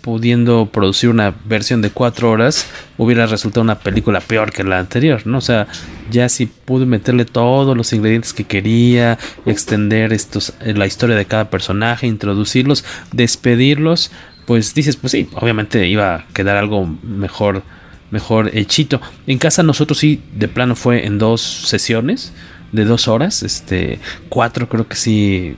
pudiendo 0.04 0.66
producir 0.66 1.08
una 1.08 1.34
versión 1.46 1.80
de 1.80 1.88
cuatro 1.88 2.30
horas, 2.30 2.66
hubiera 2.98 3.24
resultado 3.24 3.62
una 3.62 3.78
película 3.78 4.20
peor 4.20 4.52
que 4.52 4.62
la 4.62 4.78
anterior, 4.78 5.26
¿no? 5.26 5.38
O 5.38 5.40
sea, 5.40 5.66
ya 6.10 6.28
si 6.28 6.44
pude 6.44 6.84
meterle 6.84 7.24
todos 7.24 7.74
los 7.74 7.90
ingredientes 7.94 8.34
que 8.34 8.44
quería, 8.44 9.18
extender 9.46 10.12
estos, 10.12 10.52
eh, 10.60 10.74
la 10.74 10.86
historia 10.86 11.16
de 11.16 11.24
cada 11.24 11.48
personaje, 11.48 12.06
introducirlos, 12.06 12.84
despedirlos, 13.12 14.10
pues 14.46 14.74
dices, 14.74 14.96
pues 14.96 15.12
sí, 15.12 15.30
obviamente 15.36 15.88
iba 15.88 16.16
a 16.16 16.26
quedar 16.34 16.58
algo 16.58 16.86
mejor, 17.02 17.62
mejor 18.10 18.50
hechito. 18.52 19.00
En 19.26 19.38
casa 19.38 19.62
nosotros 19.62 19.98
sí, 19.98 20.20
de 20.34 20.48
plano 20.48 20.76
fue 20.76 21.06
en 21.06 21.16
dos 21.18 21.40
sesiones 21.40 22.34
de 22.72 22.84
dos 22.84 23.08
horas, 23.08 23.42
este, 23.42 24.00
cuatro 24.28 24.68
creo 24.68 24.86
que 24.86 24.96
sí 24.96 25.56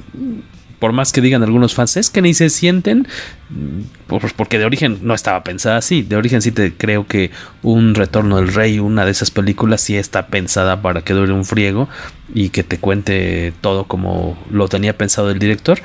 por 0.79 0.93
más 0.93 1.13
que 1.13 1.21
digan 1.21 1.43
algunos 1.43 1.75
fans, 1.75 1.97
es 1.97 2.11
que 2.11 2.23
ni 2.23 2.35
se 2.35 2.51
sienten, 2.51 3.09
mm, 3.49 4.15
porque 4.37 4.59
de 4.59 4.65
origen 4.65 4.99
no 5.03 5.15
estaba 5.15 5.43
pensada 5.43 5.79
así. 5.79 6.03
De 6.03 6.17
origen 6.17 6.43
sí 6.43 6.53
te 6.53 6.75
creo 6.75 7.07
que 7.07 7.31
un 7.63 7.95
Retorno 7.95 8.37
del 8.37 8.53
Rey, 8.53 8.79
una 8.79 9.05
de 9.05 9.11
esas 9.11 9.31
películas, 9.31 9.81
sí 9.81 9.97
está 9.97 10.27
pensada 10.27 10.83
para 10.83 11.03
que 11.03 11.15
dure 11.15 11.33
un 11.33 11.45
friego 11.45 11.89
y 12.35 12.51
que 12.51 12.63
te 12.63 12.79
cuente 12.79 13.53
todo 13.61 13.85
como 13.85 14.37
lo 14.51 14.69
tenía 14.69 14.97
pensado 14.97 15.31
el 15.31 15.39
director. 15.39 15.79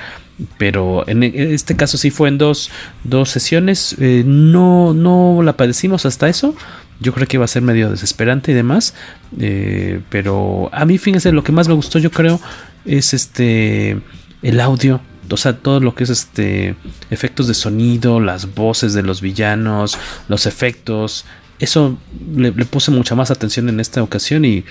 Pero 0.58 1.08
en 1.08 1.24
este 1.24 1.76
caso 1.76 1.98
sí 1.98 2.10
fue 2.10 2.28
en 2.28 2.38
dos, 2.38 2.72
dos 3.04 3.30
sesiones. 3.30 3.96
Eh, 4.00 4.24
no, 4.26 4.94
no 4.94 5.42
la 5.44 5.54
padecimos 5.54 6.06
hasta 6.06 6.30
eso. 6.30 6.56
Yo 7.00 7.14
creo 7.14 7.28
que 7.28 7.38
iba 7.38 7.46
a 7.46 7.48
ser 7.48 7.62
medio 7.62 7.89
desesperante 7.89 8.52
y 8.52 8.56
demás. 8.56 8.96
Eh, 9.39 10.02
pero 10.10 10.70
a 10.74 10.86
mí, 10.86 10.98
fíjense, 10.98 11.32
lo 11.32 11.44
que 11.44 11.52
más 11.52 11.68
me 11.68 11.76
gustó, 11.76 12.00
yo 12.00 12.12
creo, 12.12 12.39
es 12.86 13.14
este 13.14 14.02
el 14.42 14.60
audio, 14.60 15.02
o 15.30 15.38
sea, 15.38 15.58
todo 15.58 15.80
lo 15.80 15.96
que 15.96 16.04
es 16.04 16.10
este 16.10 16.76
efectos 17.10 17.48
de 17.48 17.54
sonido, 17.54 18.20
las 18.20 18.54
voces 18.54 18.94
de 18.94 19.04
los 19.04 19.22
villanos, 19.22 19.98
los 20.28 20.46
efectos, 20.46 21.26
eso 21.60 21.98
le, 22.36 22.52
puse 22.52 22.92
mucha 22.92 23.16
más 23.16 23.32
atención 23.32 23.70
en 23.70 23.80
esta 23.80 24.02
ocasión 24.02 24.46
y 24.46 24.66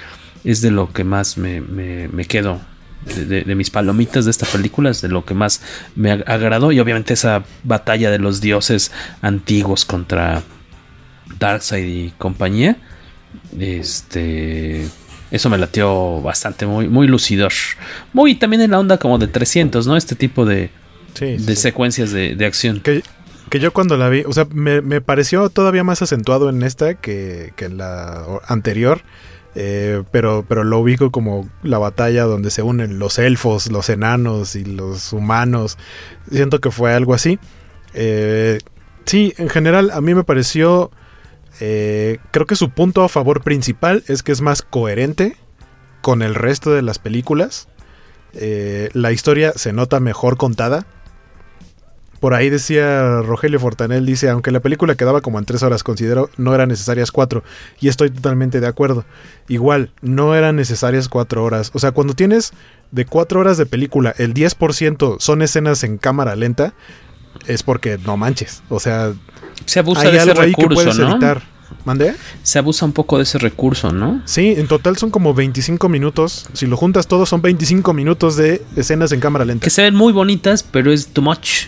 es 0.44 0.60
de 0.60 0.70
lo 0.70 0.92
que 0.92 1.04
más 1.04 1.38
me, 1.38 1.60
me, 1.60 2.24
quedo. 2.24 2.60
De, 3.06 3.54
mis 3.54 3.70
palomitas 3.70 4.26
de 4.26 4.30
esta 4.30 4.44
película 4.44 4.90
es 4.90 5.00
de 5.00 5.08
lo 5.08 5.24
que 5.24 5.32
más 5.32 5.62
me 5.94 6.10
agradó 6.10 6.70
y 6.70 6.80
obviamente 6.80 7.14
esa 7.14 7.44
batalla 7.64 8.10
de 8.10 8.18
los 8.18 8.42
dioses 8.42 8.92
antiguos 9.22 9.86
contra 9.86 10.42
Darkseid 11.38 11.86
y 11.86 12.10
compañía 12.18 12.76
este 13.58 14.86
eso 15.30 15.48
me 15.48 15.58
latió 15.58 16.20
bastante, 16.20 16.66
muy, 16.66 16.88
muy 16.88 17.06
lucidor. 17.06 17.52
Muy 18.12 18.34
también 18.34 18.62
en 18.62 18.72
la 18.72 18.78
onda 18.78 18.98
como 18.98 19.18
de 19.18 19.28
300, 19.28 19.86
¿no? 19.86 19.96
Este 19.96 20.14
tipo 20.16 20.44
de, 20.44 20.70
de 21.20 21.56
secuencias 21.56 22.10
de, 22.12 22.44
acción. 22.44 22.80
Que, 22.80 23.02
que, 23.48 23.60
yo 23.60 23.72
cuando 23.72 23.96
la 23.96 24.08
vi, 24.08 24.22
o 24.26 24.32
sea, 24.32 24.46
me, 24.52 25.00
pareció 25.00 25.48
todavía 25.50 25.84
más 25.84 26.02
acentuado 26.02 26.48
en 26.50 26.62
esta 26.62 26.94
que, 26.94 27.52
que 27.56 27.66
en 27.66 27.78
la 27.78 28.24
anterior. 28.46 29.02
Eh, 29.56 30.04
pero, 30.12 30.44
pero 30.48 30.62
lo 30.62 30.78
ubico 30.78 31.10
como 31.10 31.48
la 31.64 31.78
batalla 31.78 32.22
donde 32.22 32.50
se 32.50 32.62
unen 32.62 33.00
los 33.00 33.18
elfos, 33.18 33.70
los 33.70 33.88
enanos 33.88 34.54
y 34.54 34.64
los 34.64 35.12
humanos. 35.12 35.76
Siento 36.30 36.60
que 36.60 36.70
fue 36.70 36.94
algo 36.94 37.14
así. 37.14 37.38
Eh, 37.94 38.58
sí, 39.06 39.34
en 39.38 39.48
general 39.48 39.90
a 39.92 40.00
mí 40.00 40.14
me 40.14 40.24
pareció 40.24 40.90
eh, 41.60 42.18
creo 42.30 42.46
que 42.46 42.56
su 42.56 42.70
punto 42.70 43.04
a 43.04 43.08
favor 43.08 43.42
principal 43.42 44.02
es 44.08 44.22
que 44.22 44.32
es 44.32 44.40
más 44.40 44.62
coherente 44.62 45.36
con 46.00 46.22
el 46.22 46.34
resto 46.34 46.72
de 46.72 46.82
las 46.82 46.98
películas. 46.98 47.68
Eh, 48.32 48.88
la 48.94 49.12
historia 49.12 49.52
se 49.54 49.72
nota 49.72 50.00
mejor 50.00 50.36
contada. 50.36 50.86
Por 52.18 52.34
ahí 52.34 52.50
decía 52.50 53.22
Rogelio 53.22 53.58
Fortanel, 53.58 54.04
dice, 54.04 54.28
aunque 54.28 54.50
la 54.50 54.60
película 54.60 54.94
quedaba 54.94 55.22
como 55.22 55.38
en 55.38 55.46
tres 55.46 55.62
horas, 55.62 55.82
considero 55.82 56.28
no 56.36 56.54
eran 56.54 56.68
necesarias 56.68 57.10
cuatro. 57.12 57.42
Y 57.80 57.88
estoy 57.88 58.10
totalmente 58.10 58.60
de 58.60 58.66
acuerdo. 58.66 59.04
Igual, 59.48 59.92
no 60.02 60.34
eran 60.34 60.56
necesarias 60.56 61.08
cuatro 61.08 61.44
horas. 61.44 61.70
O 61.74 61.78
sea, 61.78 61.92
cuando 61.92 62.14
tienes 62.14 62.52
de 62.90 63.06
cuatro 63.06 63.40
horas 63.40 63.56
de 63.56 63.64
película, 63.64 64.14
el 64.18 64.34
10% 64.34 65.16
son 65.18 65.40
escenas 65.40 65.82
en 65.82 65.96
cámara 65.96 66.36
lenta, 66.36 66.74
es 67.46 67.62
porque 67.62 67.98
no 67.98 68.16
manches. 68.16 68.62
O 68.68 68.80
sea, 68.80 69.12
se 69.64 69.78
abusa 69.78 70.10
de 70.10 70.18
ese 70.18 70.34
recurso, 70.34 70.94
¿no? 70.94 71.18
¿Mande? 71.84 72.14
Se 72.42 72.58
abusa 72.58 72.84
un 72.84 72.92
poco 72.92 73.16
de 73.16 73.22
ese 73.22 73.38
recurso, 73.38 73.92
¿no? 73.92 74.22
Sí, 74.24 74.54
en 74.56 74.66
total 74.66 74.96
son 74.96 75.10
como 75.10 75.34
25 75.34 75.88
minutos. 75.88 76.48
Si 76.52 76.66
lo 76.66 76.76
juntas 76.76 77.06
todo, 77.06 77.26
son 77.26 77.42
25 77.42 77.94
minutos 77.94 78.36
de 78.36 78.62
escenas 78.76 79.12
en 79.12 79.20
cámara 79.20 79.44
lenta. 79.44 79.64
Que 79.64 79.70
se 79.70 79.82
ven 79.82 79.94
muy 79.94 80.12
bonitas, 80.12 80.62
pero 80.62 80.92
es 80.92 81.08
too 81.08 81.22
much. 81.22 81.66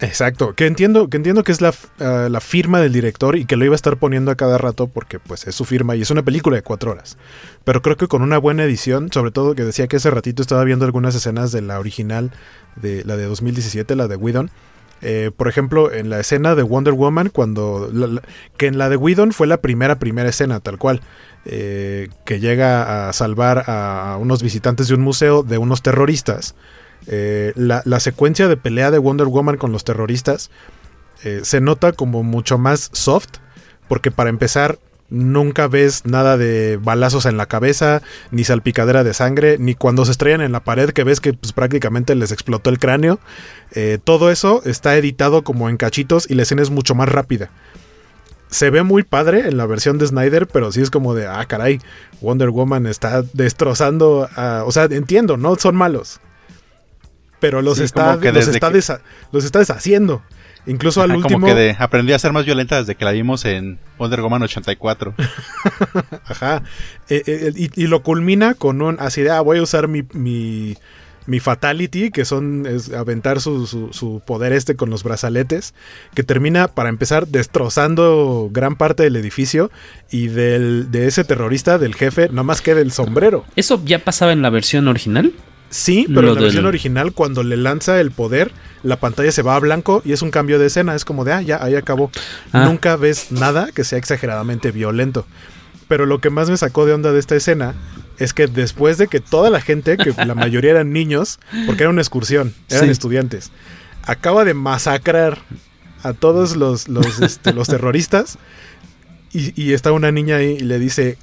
Exacto, 0.00 0.54
que 0.54 0.66
entiendo, 0.66 1.08
que 1.08 1.16
entiendo 1.16 1.44
que 1.44 1.52
es 1.52 1.60
la, 1.60 1.72
eh, 2.00 2.28
la, 2.28 2.40
firma 2.40 2.80
del 2.80 2.92
director 2.92 3.36
y 3.36 3.44
que 3.44 3.56
lo 3.56 3.64
iba 3.64 3.74
a 3.74 3.76
estar 3.76 3.96
poniendo 3.96 4.32
a 4.32 4.34
cada 4.34 4.58
rato 4.58 4.88
porque 4.88 5.20
pues 5.20 5.46
es 5.46 5.54
su 5.54 5.64
firma 5.64 5.94
y 5.94 6.02
es 6.02 6.10
una 6.10 6.22
película 6.22 6.56
de 6.56 6.62
cuatro 6.62 6.90
horas. 6.90 7.16
Pero 7.64 7.80
creo 7.80 7.96
que 7.96 8.08
con 8.08 8.20
una 8.20 8.38
buena 8.38 8.64
edición, 8.64 9.10
sobre 9.12 9.30
todo 9.30 9.54
que 9.54 9.62
decía 9.62 9.86
que 9.86 9.96
ese 9.96 10.10
ratito 10.10 10.42
estaba 10.42 10.64
viendo 10.64 10.84
algunas 10.84 11.14
escenas 11.14 11.52
de 11.52 11.62
la 11.62 11.78
original, 11.78 12.32
de 12.76 13.04
la 13.04 13.16
de 13.16 13.24
2017, 13.24 13.94
la 13.94 14.08
de 14.08 14.16
Whedon, 14.16 14.50
eh, 15.06 15.30
por 15.36 15.48
ejemplo, 15.48 15.92
en 15.92 16.08
la 16.08 16.18
escena 16.18 16.54
de 16.54 16.62
Wonder 16.62 16.94
Woman, 16.94 17.28
cuando. 17.28 17.90
que 18.56 18.66
en 18.66 18.78
la 18.78 18.88
de 18.88 18.96
Whedon 18.96 19.32
fue 19.32 19.46
la 19.46 19.58
primera, 19.58 19.98
primera 19.98 20.30
escena, 20.30 20.60
tal 20.60 20.78
cual. 20.78 21.02
Eh, 21.44 22.08
que 22.24 22.40
llega 22.40 23.08
a 23.08 23.12
salvar 23.12 23.64
a 23.66 24.16
unos 24.18 24.42
visitantes 24.42 24.88
de 24.88 24.94
un 24.94 25.02
museo 25.02 25.42
de 25.42 25.58
unos 25.58 25.82
terroristas. 25.82 26.54
Eh, 27.06 27.52
la, 27.54 27.82
secuencia 28.00 28.48
de 28.48 28.56
pelea 28.56 28.90
de 28.90 28.96
Wonder 28.96 29.26
Woman 29.26 29.58
con 29.58 29.72
los 29.72 29.84
terroristas 29.84 30.50
se 31.42 31.60
nota 31.60 31.92
como 31.92 32.22
mucho 32.22 32.56
más 32.56 32.88
soft. 32.92 33.36
Porque 33.88 34.10
para 34.10 34.30
empezar, 34.30 34.78
nunca 35.14 35.68
ves 35.68 36.04
nada 36.04 36.36
de 36.36 36.76
balazos 36.76 37.24
en 37.26 37.36
la 37.36 37.46
cabeza, 37.46 38.02
ni 38.30 38.44
salpicadera 38.44 39.04
de 39.04 39.14
sangre, 39.14 39.56
ni 39.58 39.74
cuando 39.74 40.04
se 40.04 40.10
estrellan 40.10 40.42
en 40.42 40.52
la 40.52 40.60
pared 40.60 40.90
que 40.90 41.04
ves 41.04 41.20
que 41.20 41.32
pues, 41.32 41.52
prácticamente 41.52 42.14
les 42.14 42.32
explotó 42.32 42.70
el 42.70 42.78
cráneo. 42.78 43.20
Eh, 43.72 43.98
todo 44.02 44.30
eso 44.30 44.62
está 44.64 44.96
editado 44.96 45.42
como 45.44 45.68
en 45.68 45.76
cachitos 45.76 46.28
y 46.28 46.34
la 46.34 46.42
escena 46.42 46.62
es 46.62 46.70
mucho 46.70 46.94
más 46.94 47.08
rápida. 47.08 47.50
Se 48.48 48.70
ve 48.70 48.82
muy 48.82 49.02
padre 49.02 49.48
en 49.48 49.56
la 49.56 49.66
versión 49.66 49.98
de 49.98 50.06
Snyder, 50.06 50.46
pero 50.46 50.70
sí 50.70 50.80
es 50.80 50.90
como 50.90 51.14
de, 51.14 51.26
ah, 51.26 51.44
caray, 51.46 51.80
Wonder 52.20 52.50
Woman 52.50 52.86
está 52.86 53.22
destrozando, 53.32 54.28
a, 54.36 54.64
o 54.64 54.70
sea, 54.70 54.84
entiendo, 54.84 55.36
no 55.36 55.56
son 55.56 55.74
malos, 55.74 56.20
pero 57.40 57.62
los, 57.62 57.78
está, 57.78 58.16
los, 58.16 58.48
está, 58.48 58.70
los 59.32 59.44
está 59.44 59.58
deshaciendo. 59.58 60.22
Incluso 60.66 61.02
al 61.02 61.12
último. 61.12 61.40
Como 61.40 61.54
que 61.54 61.76
aprendió 61.78 62.16
a 62.16 62.18
ser 62.18 62.32
más 62.32 62.44
violenta 62.44 62.78
desde 62.78 62.94
que 62.94 63.04
la 63.04 63.12
vimos 63.12 63.44
en 63.44 63.78
Wonder 63.98 64.22
Woman 64.22 64.42
84. 64.42 65.14
Ajá. 66.24 66.62
Eh, 67.08 67.22
eh, 67.26 67.52
y, 67.74 67.86
lo 67.86 68.02
culmina 68.02 68.54
con 68.54 68.80
un. 68.80 68.96
Así 68.98 69.22
de, 69.22 69.30
ah, 69.30 69.40
voy 69.40 69.58
a 69.58 69.62
usar 69.62 69.88
mi, 69.88 70.04
mi, 70.12 70.76
mi 71.26 71.40
Fatality, 71.40 72.10
que 72.10 72.24
son. 72.24 72.66
Es 72.66 72.92
aventar 72.92 73.40
su, 73.40 73.66
su, 73.66 74.22
poder 74.24 74.52
este 74.52 74.74
con 74.74 74.88
los 74.88 75.02
brazaletes. 75.02 75.74
Que 76.14 76.22
termina, 76.22 76.68
para 76.68 76.88
empezar, 76.88 77.26
destrozando 77.26 78.48
gran 78.50 78.76
parte 78.76 79.02
del 79.02 79.16
edificio. 79.16 79.70
Y 80.10 80.28
del, 80.28 80.90
de 80.90 81.06
ese 81.08 81.24
terrorista, 81.24 81.78
del 81.78 81.94
jefe, 81.94 82.28
nada 82.30 82.42
más 82.42 82.62
queda 82.62 82.80
el 82.80 82.92
sombrero. 82.92 83.44
¿Eso 83.56 83.82
ya 83.84 83.98
pasaba 83.98 84.32
en 84.32 84.40
la 84.40 84.50
versión 84.50 84.88
original? 84.88 85.32
Sí, 85.74 86.06
pero 86.06 86.28
en 86.28 86.34
la 86.36 86.40
versión 86.40 86.66
original, 86.66 87.10
cuando 87.10 87.42
le 87.42 87.56
lanza 87.56 88.00
el 88.00 88.12
poder, 88.12 88.52
la 88.84 89.00
pantalla 89.00 89.32
se 89.32 89.42
va 89.42 89.56
a 89.56 89.58
blanco 89.58 90.02
y 90.04 90.12
es 90.12 90.22
un 90.22 90.30
cambio 90.30 90.60
de 90.60 90.66
escena. 90.66 90.94
Es 90.94 91.04
como 91.04 91.24
de, 91.24 91.32
ah, 91.32 91.42
ya, 91.42 91.60
ahí 91.60 91.74
acabó. 91.74 92.12
Ah. 92.52 92.64
Nunca 92.64 92.94
ves 92.94 93.32
nada 93.32 93.72
que 93.72 93.82
sea 93.82 93.98
exageradamente 93.98 94.70
violento. 94.70 95.26
Pero 95.88 96.06
lo 96.06 96.20
que 96.20 96.30
más 96.30 96.48
me 96.48 96.56
sacó 96.56 96.86
de 96.86 96.92
onda 96.92 97.10
de 97.10 97.18
esta 97.18 97.34
escena 97.34 97.74
es 98.20 98.32
que 98.32 98.46
después 98.46 98.98
de 98.98 99.08
que 99.08 99.18
toda 99.18 99.50
la 99.50 99.60
gente, 99.60 99.96
que 99.96 100.14
la 100.24 100.36
mayoría 100.36 100.70
eran 100.70 100.92
niños, 100.92 101.40
porque 101.66 101.82
era 101.82 101.90
una 101.90 102.02
excursión, 102.02 102.54
eran 102.68 102.88
estudiantes, 102.88 103.50
acaba 104.04 104.44
de 104.44 104.54
masacrar 104.54 105.38
a 106.04 106.12
todos 106.12 106.54
los, 106.54 106.86
los, 106.88 107.18
este, 107.20 107.52
los 107.52 107.66
terroristas 107.66 108.38
y, 109.32 109.60
y 109.60 109.72
está 109.72 109.90
una 109.90 110.12
niña 110.12 110.36
ahí 110.36 110.56
y 110.60 110.60
le 110.60 110.78
dice, 110.78 111.18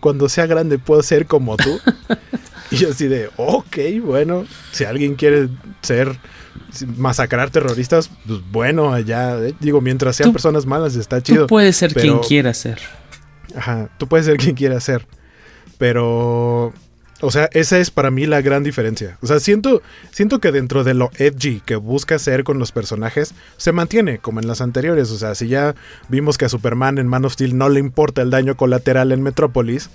cuando 0.00 0.28
sea 0.28 0.46
grande 0.46 0.80
puedo 0.80 1.04
ser 1.04 1.26
como 1.26 1.56
tú. 1.56 1.80
Y 2.72 2.76
yo 2.76 2.90
así 2.90 3.06
de, 3.06 3.28
ok, 3.36 3.76
bueno, 4.02 4.46
si 4.72 4.84
alguien 4.84 5.14
quiere 5.14 5.48
ser, 5.82 6.16
masacrar 6.96 7.50
terroristas, 7.50 8.10
pues 8.26 8.40
bueno, 8.50 8.92
allá, 8.92 9.38
eh, 9.38 9.54
digo, 9.60 9.80
mientras 9.80 10.16
sean 10.16 10.32
personas 10.32 10.64
malas 10.66 10.96
está 10.96 11.22
chido. 11.22 11.42
Tú 11.42 11.48
puedes 11.48 11.76
ser 11.76 11.92
quien 11.92 12.18
quiera 12.20 12.54
ser. 12.54 12.78
Ajá, 13.54 13.90
tú 13.98 14.06
puedes 14.06 14.26
ser 14.26 14.38
quien 14.38 14.54
quiera 14.54 14.80
ser. 14.80 15.06
Pero, 15.76 16.72
o 17.20 17.30
sea, 17.30 17.50
esa 17.52 17.78
es 17.78 17.90
para 17.90 18.10
mí 18.10 18.26
la 18.26 18.40
gran 18.40 18.62
diferencia. 18.62 19.18
O 19.20 19.26
sea, 19.26 19.38
siento, 19.40 19.82
siento 20.10 20.40
que 20.40 20.52
dentro 20.52 20.84
de 20.84 20.94
lo 20.94 21.10
edgy 21.18 21.60
que 21.60 21.76
busca 21.76 22.18
ser 22.18 22.44
con 22.44 22.58
los 22.58 22.72
personajes, 22.72 23.34
se 23.56 23.72
mantiene 23.72 24.18
como 24.18 24.40
en 24.40 24.46
las 24.46 24.60
anteriores. 24.60 25.10
O 25.10 25.18
sea, 25.18 25.34
si 25.34 25.48
ya 25.48 25.74
vimos 26.08 26.38
que 26.38 26.46
a 26.46 26.48
Superman 26.48 26.98
en 26.98 27.08
Man 27.08 27.24
of 27.24 27.34
Steel 27.34 27.58
no 27.58 27.68
le 27.68 27.80
importa 27.80 28.22
el 28.22 28.30
daño 28.30 28.56
colateral 28.56 29.12
en 29.12 29.22
Metrópolis, 29.22 29.90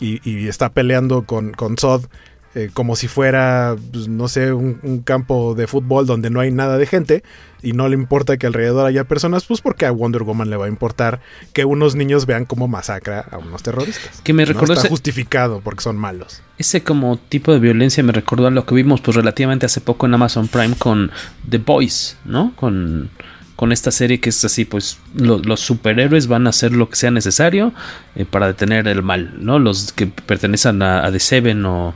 y, 0.00 0.48
está 0.48 0.70
peleando 0.70 1.24
con, 1.24 1.52
con 1.52 1.76
Zod 1.76 2.06
eh, 2.54 2.70
como 2.72 2.96
si 2.96 3.08
fuera, 3.08 3.76
pues, 3.92 4.08
no 4.08 4.26
sé, 4.26 4.54
un, 4.54 5.02
campo 5.04 5.54
de 5.54 5.66
fútbol 5.66 6.06
donde 6.06 6.30
no 6.30 6.40
hay 6.40 6.50
nada 6.50 6.78
de 6.78 6.86
gente 6.86 7.22
y 7.62 7.72
no 7.72 7.88
le 7.88 7.94
importa 7.94 8.38
que 8.38 8.46
alrededor 8.46 8.86
haya 8.86 9.04
personas, 9.04 9.44
pues 9.44 9.60
porque 9.60 9.84
a 9.84 9.90
Wonder 9.90 10.22
Woman 10.22 10.48
le 10.48 10.56
va 10.56 10.64
a 10.64 10.68
importar 10.68 11.20
que 11.52 11.66
unos 11.66 11.94
niños 11.94 12.24
vean 12.24 12.46
cómo 12.46 12.66
masacra 12.66 13.20
a 13.30 13.36
unos 13.36 13.62
terroristas. 13.62 14.22
Que 14.22 14.32
me 14.32 14.46
recordó 14.46 14.72
está 14.72 14.88
justificado 14.88 15.60
porque 15.60 15.82
son 15.82 15.98
malos. 15.98 16.42
Ese 16.56 16.82
como 16.82 17.18
tipo 17.18 17.52
de 17.52 17.58
violencia 17.58 18.02
me 18.02 18.12
recordó 18.12 18.46
a 18.46 18.50
lo 18.50 18.64
que 18.64 18.74
vimos 18.74 19.02
pues 19.02 19.16
relativamente 19.16 19.66
hace 19.66 19.80
poco 19.82 20.06
en 20.06 20.14
Amazon 20.14 20.48
Prime 20.48 20.74
con 20.76 21.10
The 21.48 21.58
Boys, 21.58 22.16
¿no? 22.24 22.54
Con 22.56 23.10
con 23.58 23.72
esta 23.72 23.90
serie 23.90 24.20
que 24.20 24.28
es 24.28 24.44
así, 24.44 24.64
pues 24.64 24.98
los 25.16 25.58
superhéroes 25.58 26.28
van 26.28 26.46
a 26.46 26.50
hacer 26.50 26.70
lo 26.70 26.88
que 26.88 26.94
sea 26.94 27.10
necesario 27.10 27.72
eh, 28.14 28.24
para 28.24 28.46
detener 28.46 28.86
el 28.86 29.02
mal, 29.02 29.34
¿no? 29.40 29.58
Los 29.58 29.92
que 29.92 30.06
pertenecen 30.06 30.80
a, 30.80 31.10
The 31.10 31.18
Seven 31.18 31.66
o, 31.66 31.92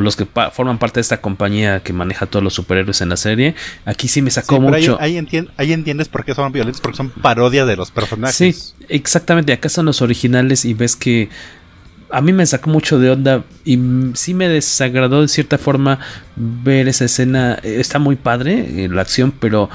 los 0.00 0.16
que 0.16 0.26
forman 0.52 0.78
parte 0.78 0.96
de 0.96 1.02
esta 1.02 1.20
compañía 1.20 1.80
que 1.84 1.92
maneja 1.92 2.26
todos 2.26 2.42
los 2.42 2.54
superhéroes 2.54 3.00
en 3.02 3.10
la 3.10 3.16
serie. 3.16 3.54
Aquí 3.84 4.08
sí 4.08 4.20
me 4.20 4.32
sacó 4.32 4.60
mucho. 4.60 4.98
Ahí, 5.00 5.16
ahí, 5.58 5.72
entiendes 5.72 6.08
por 6.08 6.24
qué 6.24 6.34
son 6.34 6.50
violentos, 6.50 6.80
porque 6.80 6.96
son 6.96 7.10
parodias 7.10 7.68
de 7.68 7.76
los 7.76 7.92
personajes. 7.92 8.34
Sí, 8.34 8.74
exactamente. 8.88 9.52
Acá 9.52 9.68
son 9.68 9.86
los 9.86 10.02
originales 10.02 10.64
y 10.64 10.74
ves 10.74 10.96
que 10.96 11.28
a 12.10 12.20
mí 12.20 12.32
me 12.32 12.44
sacó 12.46 12.68
mucho 12.68 12.98
de 12.98 13.10
onda 13.10 13.44
y 13.64 13.78
sí 14.14 14.34
me 14.34 14.48
desagradó 14.48 15.22
de 15.22 15.28
cierta 15.28 15.56
forma 15.56 16.00
ver 16.34 16.88
esa 16.88 17.04
escena. 17.04 17.60
Está 17.62 18.00
muy 18.00 18.16
padre 18.16 18.84
eh, 18.84 18.88
la 18.88 19.02
acción, 19.02 19.32
pero 19.38 19.70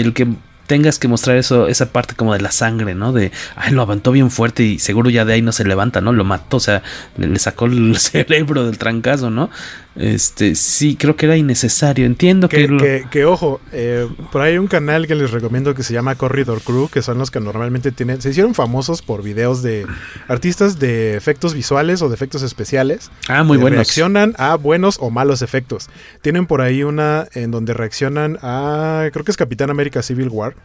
el 0.00 0.12
que 0.12 0.26
tengas 0.66 0.98
que 0.98 1.08
mostrar 1.08 1.36
eso, 1.36 1.68
esa 1.68 1.92
parte 1.92 2.14
como 2.14 2.32
de 2.32 2.40
la 2.40 2.50
sangre, 2.50 2.94
¿no? 2.94 3.12
De, 3.12 3.32
ay, 3.54 3.72
lo 3.72 3.82
avantó 3.82 4.12
bien 4.12 4.30
fuerte 4.30 4.62
y 4.62 4.78
seguro 4.78 5.10
ya 5.10 5.24
de 5.24 5.34
ahí 5.34 5.42
no 5.42 5.52
se 5.52 5.64
levanta, 5.64 6.00
¿no? 6.00 6.12
Lo 6.12 6.24
mató, 6.24 6.58
o 6.58 6.60
sea, 6.60 6.82
le, 7.16 7.38
sacó 7.38 7.66
el 7.66 7.96
cerebro 7.98 8.64
del 8.66 8.78
trancazo, 8.78 9.30
¿no? 9.30 9.50
Este, 9.96 10.54
sí, 10.56 10.96
creo 10.96 11.16
que 11.16 11.24
era 11.24 11.36
innecesario, 11.38 12.04
entiendo 12.04 12.48
que... 12.50 13.06
Que, 13.10 13.24
ojo, 13.24 13.60
eh, 13.72 14.06
por 14.30 14.42
ahí 14.42 14.52
hay 14.52 14.58
un 14.58 14.66
canal 14.66 15.06
que 15.06 15.14
les 15.14 15.30
recomiendo 15.30 15.74
que 15.74 15.82
se 15.82 15.94
llama 15.94 16.14
Corridor 16.16 16.60
Crew, 16.60 16.88
que 16.88 17.00
son 17.00 17.16
los 17.16 17.30
que 17.30 17.40
normalmente 17.40 17.92
tienen, 17.92 18.20
se 18.20 18.30
hicieron 18.30 18.54
famosos 18.54 19.00
por 19.00 19.22
videos 19.22 19.62
de 19.62 19.86
artistas 20.28 20.78
de 20.78 21.16
efectos 21.16 21.54
visuales 21.54 22.02
o 22.02 22.08
de 22.08 22.14
efectos 22.14 22.42
especiales. 22.42 23.10
Ah, 23.28 23.42
muy 23.42 23.56
buenos. 23.56 23.78
Reaccionan 23.78 24.34
a 24.36 24.56
buenos 24.56 24.98
o 25.00 25.10
malos 25.10 25.40
efectos. 25.40 25.88
Tienen 26.20 26.46
por 26.46 26.60
ahí 26.60 26.82
una 26.82 27.26
en 27.32 27.50
donde 27.50 27.72
reaccionan 27.72 28.38
a, 28.42 29.08
creo 29.12 29.24
que 29.24 29.30
es 29.30 29.36
Capitán 29.38 29.70
América 29.70 30.02
Civil 30.02 30.28
War 30.28 30.55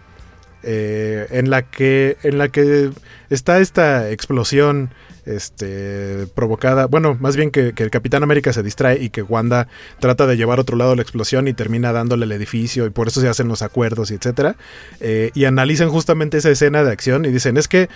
eh, 0.64 1.28
en 1.32 1.49
la 1.49 1.64
que 1.64 2.18
en 2.24 2.38
la 2.38 2.49
que 2.49 2.91
está 3.30 3.59
esta 3.59 4.09
explosión 4.12 4.91
este, 5.26 6.28
provocada, 6.34 6.88
bueno, 6.88 7.16
más 7.20 7.36
bien 7.36 7.51
que, 7.51 7.74
el 7.76 7.91
Capitán 7.91 8.24
América 8.24 8.53
se 8.53 8.64
distrae 8.64 9.01
y 9.01 9.09
que 9.09 9.22
Wanda 9.22 9.68
trata 9.99 10.26
de 10.26 10.36
llevar 10.36 10.57
a 10.57 10.62
otro 10.62 10.78
lado 10.78 10.95
la 10.95 11.01
explosión 11.01 11.47
y 11.47 11.53
termina 11.53 11.91
dándole 11.91 12.26
el 12.26 12.32
edificio 12.32 12.86
y 12.86 12.89
por 12.89 13.07
eso 13.07 13.22
se 13.22 13.30
hacen 13.30 13.47
los 13.47 13.62
acuerdos 13.62 14.12
y 14.12 14.16
etcétera, 14.16 14.55
eh, 14.99 15.32
y 15.34 15.45
analizan 15.45 15.89
justamente 15.89 16.38
esa 16.38 16.49
escena 16.49 16.84
de 16.84 16.91
acción 16.91 17.26
y 17.26 17.30
dicen 17.30 17.57
es 17.57 17.68
que 17.68 17.89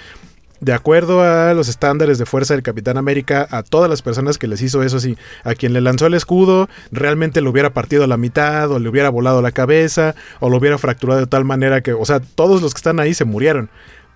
de 0.59 0.73
acuerdo 0.73 1.21
a 1.21 1.53
los 1.53 1.67
estándares 1.67 2.17
de 2.17 2.25
fuerza 2.25 2.53
del 2.53 2.63
Capitán 2.63 2.97
América, 2.97 3.47
a 3.51 3.63
todas 3.63 3.89
las 3.89 4.01
personas 4.01 4.37
que 4.37 4.47
les 4.47 4.61
hizo 4.61 4.83
eso, 4.83 4.97
a 5.43 5.55
quien 5.55 5.73
le 5.73 5.81
lanzó 5.81 6.07
el 6.07 6.13
escudo, 6.13 6.69
realmente 6.91 7.41
lo 7.41 7.49
hubiera 7.49 7.73
partido 7.73 8.03
a 8.03 8.07
la 8.07 8.17
mitad, 8.17 8.71
o 8.71 8.79
le 8.79 8.89
hubiera 8.89 9.09
volado 9.09 9.41
la 9.41 9.51
cabeza, 9.51 10.15
o 10.39 10.49
lo 10.49 10.57
hubiera 10.57 10.77
fracturado 10.77 11.19
de 11.19 11.27
tal 11.27 11.45
manera 11.45 11.81
que, 11.81 11.93
o 11.93 12.05
sea, 12.05 12.19
todos 12.19 12.61
los 12.61 12.73
que 12.73 12.79
están 12.79 12.99
ahí 12.99 13.13
se 13.13 13.25
murieron. 13.25 13.69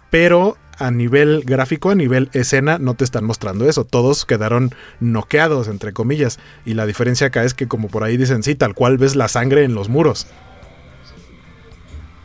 Pero 0.09 0.57
a 0.79 0.91
nivel 0.91 1.43
gráfico, 1.45 1.91
a 1.91 1.95
nivel 1.95 2.29
escena, 2.33 2.79
no 2.79 2.93
te 2.95 3.03
están 3.03 3.25
mostrando 3.25 3.69
eso. 3.69 3.83
Todos 3.83 4.25
quedaron 4.25 4.73
noqueados, 4.99 5.67
entre 5.67 5.93
comillas. 5.93 6.39
Y 6.65 6.73
la 6.73 6.85
diferencia 6.85 7.27
acá 7.27 7.43
es 7.43 7.53
que, 7.53 7.67
como 7.67 7.89
por 7.89 8.03
ahí 8.03 8.17
dicen, 8.17 8.41
sí, 8.41 8.55
tal 8.55 8.73
cual 8.73 8.97
ves 8.97 9.15
la 9.15 9.27
sangre 9.27 9.65
en 9.65 9.75
los 9.75 9.89
muros. 9.89 10.25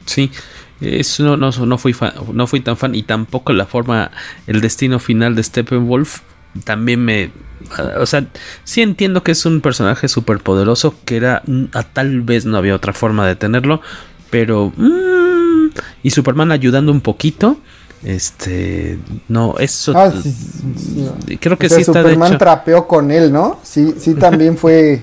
Sí, 0.06 0.30
eso 0.84 1.36
no, 1.36 1.50
no, 1.50 1.78
fui 1.78 1.94
no 2.32 2.46
fui 2.46 2.60
tan 2.60 2.76
fan 2.76 2.94
y 2.94 3.02
tampoco 3.02 3.52
la 3.52 3.66
forma, 3.66 4.10
el 4.46 4.60
destino 4.60 4.98
final 4.98 5.34
de 5.34 5.42
Steppenwolf 5.42 6.20
también 6.64 7.04
me... 7.04 7.32
O 7.98 8.06
sea, 8.06 8.26
sí 8.64 8.82
entiendo 8.82 9.22
que 9.22 9.32
es 9.32 9.46
un 9.46 9.60
personaje 9.60 10.08
súper 10.08 10.38
poderoso, 10.38 10.94
que 11.04 11.16
era... 11.16 11.42
A, 11.72 11.82
tal 11.82 12.20
vez 12.20 12.44
no 12.44 12.56
había 12.56 12.74
otra 12.74 12.92
forma 12.92 13.26
de 13.26 13.36
tenerlo, 13.36 13.80
pero... 14.30 14.72
Mm, 14.76 15.70
y 16.02 16.10
Superman 16.10 16.52
ayudando 16.52 16.92
un 16.92 17.00
poquito. 17.00 17.58
Este, 18.04 18.98
no, 19.28 19.54
eso. 19.58 19.94
Ah, 19.96 20.12
creo 21.40 21.58
que 21.58 21.70
sí 21.70 21.80
está 21.80 22.02
Superman 22.02 22.36
trapeó 22.36 22.86
con 22.86 23.10
él, 23.10 23.32
¿no? 23.32 23.58
Sí, 23.62 23.94
sí, 23.98 24.14
también 24.14 24.58
fue 24.58 25.02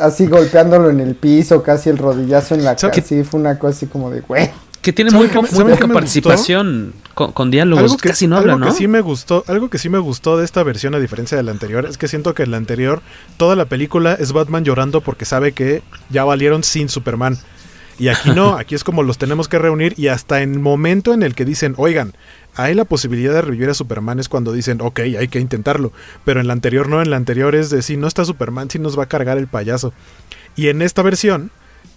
así 0.00 0.26
golpeándolo 0.26 0.90
en 0.90 0.98
el 0.98 1.14
piso, 1.14 1.62
casi 1.62 1.90
el 1.90 1.98
rodillazo 1.98 2.56
en 2.56 2.64
la 2.64 2.74
cara. 2.74 2.92
Sí, 3.02 3.22
fue 3.22 3.38
una 3.38 3.56
cosa 3.56 3.76
así 3.76 3.86
como 3.86 4.10
de, 4.10 4.20
güey. 4.20 4.50
Que 4.82 4.92
tiene 4.92 5.12
muy, 5.12 5.28
poca 5.28 5.88
participación 5.88 6.92
con, 7.14 7.50
diálogos, 7.52 7.84
algo 7.84 7.96
que, 7.98 8.08
casi 8.08 8.26
no 8.26 8.36
habla, 8.36 8.56
¿no? 8.56 8.66
Que 8.66 8.72
sí 8.72 8.88
me 8.88 9.00
gustó, 9.00 9.44
algo 9.46 9.70
que 9.70 9.78
sí 9.78 9.88
me 9.88 9.98
gustó 9.98 10.36
de 10.36 10.44
esta 10.44 10.62
versión, 10.64 10.94
a 10.96 10.98
diferencia 10.98 11.36
de 11.36 11.44
la 11.44 11.52
anterior, 11.52 11.86
es 11.86 11.98
que 11.98 12.08
siento 12.08 12.34
que 12.34 12.42
en 12.42 12.50
la 12.50 12.56
anterior 12.56 13.00
toda 13.36 13.54
la 13.54 13.66
película 13.66 14.14
es 14.14 14.32
Batman 14.32 14.64
llorando 14.64 15.00
porque 15.00 15.24
sabe 15.24 15.52
que 15.52 15.82
ya 16.10 16.24
valieron 16.24 16.64
sin 16.64 16.88
Superman. 16.88 17.38
Y 17.98 18.08
aquí 18.08 18.30
no, 18.30 18.54
aquí 18.58 18.74
es 18.74 18.82
como 18.82 19.04
los 19.04 19.18
tenemos 19.18 19.46
que 19.46 19.60
reunir 19.60 19.94
y 19.96 20.08
hasta 20.08 20.42
en 20.42 20.54
el 20.54 20.58
momento 20.58 21.14
en 21.14 21.22
el 21.22 21.36
que 21.36 21.44
dicen, 21.44 21.74
oigan, 21.76 22.14
hay 22.56 22.74
la 22.74 22.84
posibilidad 22.84 23.32
de 23.32 23.42
revivir 23.42 23.70
a 23.70 23.74
Superman 23.74 24.18
es 24.18 24.28
cuando 24.28 24.52
dicen, 24.52 24.80
ok, 24.80 24.98
hay 25.00 25.28
que 25.28 25.38
intentarlo. 25.38 25.92
Pero 26.24 26.40
en 26.40 26.48
la 26.48 26.52
anterior 26.52 26.88
no, 26.88 27.00
en 27.00 27.10
la 27.10 27.16
anterior 27.16 27.54
es 27.54 27.70
de, 27.70 27.82
si 27.82 27.96
no 27.96 28.08
está 28.08 28.24
Superman, 28.24 28.68
si 28.68 28.78
nos 28.78 28.98
va 28.98 29.04
a 29.04 29.08
cargar 29.08 29.38
el 29.38 29.46
payaso. 29.46 29.92
Y 30.56 30.68
en 30.68 30.82
esta 30.82 31.02
versión 31.02 31.50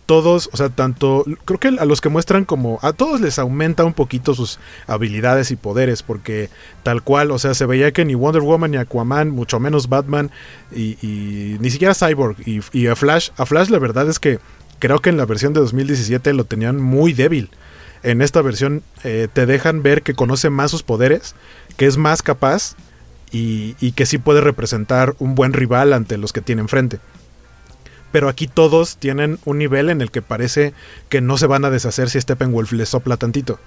todos, 0.05 0.49
o 0.53 0.57
sea, 0.57 0.69
tanto, 0.69 1.25
creo 1.45 1.59
que 1.59 1.67
a 1.67 1.85
los 1.85 2.01
que 2.01 2.09
muestran 2.09 2.45
como, 2.45 2.79
a 2.81 2.93
todos 2.93 3.21
les 3.21 3.39
aumenta 3.39 3.83
un 3.83 3.93
poquito 3.93 4.33
sus 4.35 4.59
habilidades 4.87 5.51
y 5.51 5.55
poderes, 5.55 6.03
porque 6.03 6.49
tal 6.83 7.01
cual, 7.01 7.31
o 7.31 7.39
sea, 7.39 7.53
se 7.53 7.65
veía 7.65 7.91
que 7.91 8.05
ni 8.05 8.13
Wonder 8.13 8.41
Woman 8.41 8.71
ni 8.71 8.77
Aquaman, 8.77 9.29
mucho 9.31 9.59
menos 9.59 9.89
Batman, 9.89 10.31
y, 10.75 11.57
ni 11.59 11.69
siquiera 11.71 11.95
Cyborg, 11.95 12.37
y, 12.45 12.87
a 12.87 12.95
Flash, 12.95 13.29
a 13.37 13.45
Flash 13.45 13.69
la 13.69 13.79
verdad 13.79 14.07
es 14.07 14.19
que 14.19 14.39
creo 14.79 15.01
que 15.01 15.09
en 15.09 15.17
la 15.17 15.25
versión 15.25 15.53
de 15.53 15.59
2017 15.61 16.33
lo 16.33 16.45
tenían 16.45 16.79
muy 16.79 17.13
débil. 17.13 17.49
En 18.03 18.21
esta 18.21 18.43
versión 18.43 18.83
eh, 19.03 19.27
te 19.33 19.47
dejan 19.47 19.81
ver 19.81 20.03
que 20.03 20.13
conoce 20.13 20.51
más 20.51 20.69
sus 20.69 20.83
poderes, 20.83 21.33
que 21.75 21.87
es 21.87 21.97
más 21.97 22.21
capaz 22.21 22.75
y, 23.31 23.75
y 23.79 23.93
que 23.93 24.05
sí 24.05 24.19
puede 24.19 24.41
representar 24.41 25.15
un 25.17 25.33
buen 25.33 25.53
rival 25.53 25.91
ante 25.93 26.17
los 26.17 26.31
que 26.31 26.41
tiene 26.41 26.61
enfrente 26.61 26.99
pero 28.15 28.29
aquí 28.29 28.47
todos 28.47 28.95
tienen 28.95 29.39
un 29.43 29.57
nivel 29.57 29.89
en 29.89 29.99
el 29.99 30.09
que 30.09 30.21
parece 30.21 30.73
que 31.09 31.19
no 31.19 31.37
se 31.37 31.47
van 31.47 31.65
a 31.65 31.69
deshacer 31.69 32.09
si 32.09 32.21
Steppenwolf 32.21 32.71
les 32.71 32.87
sopla 32.87 33.17
tantito. 33.17 33.59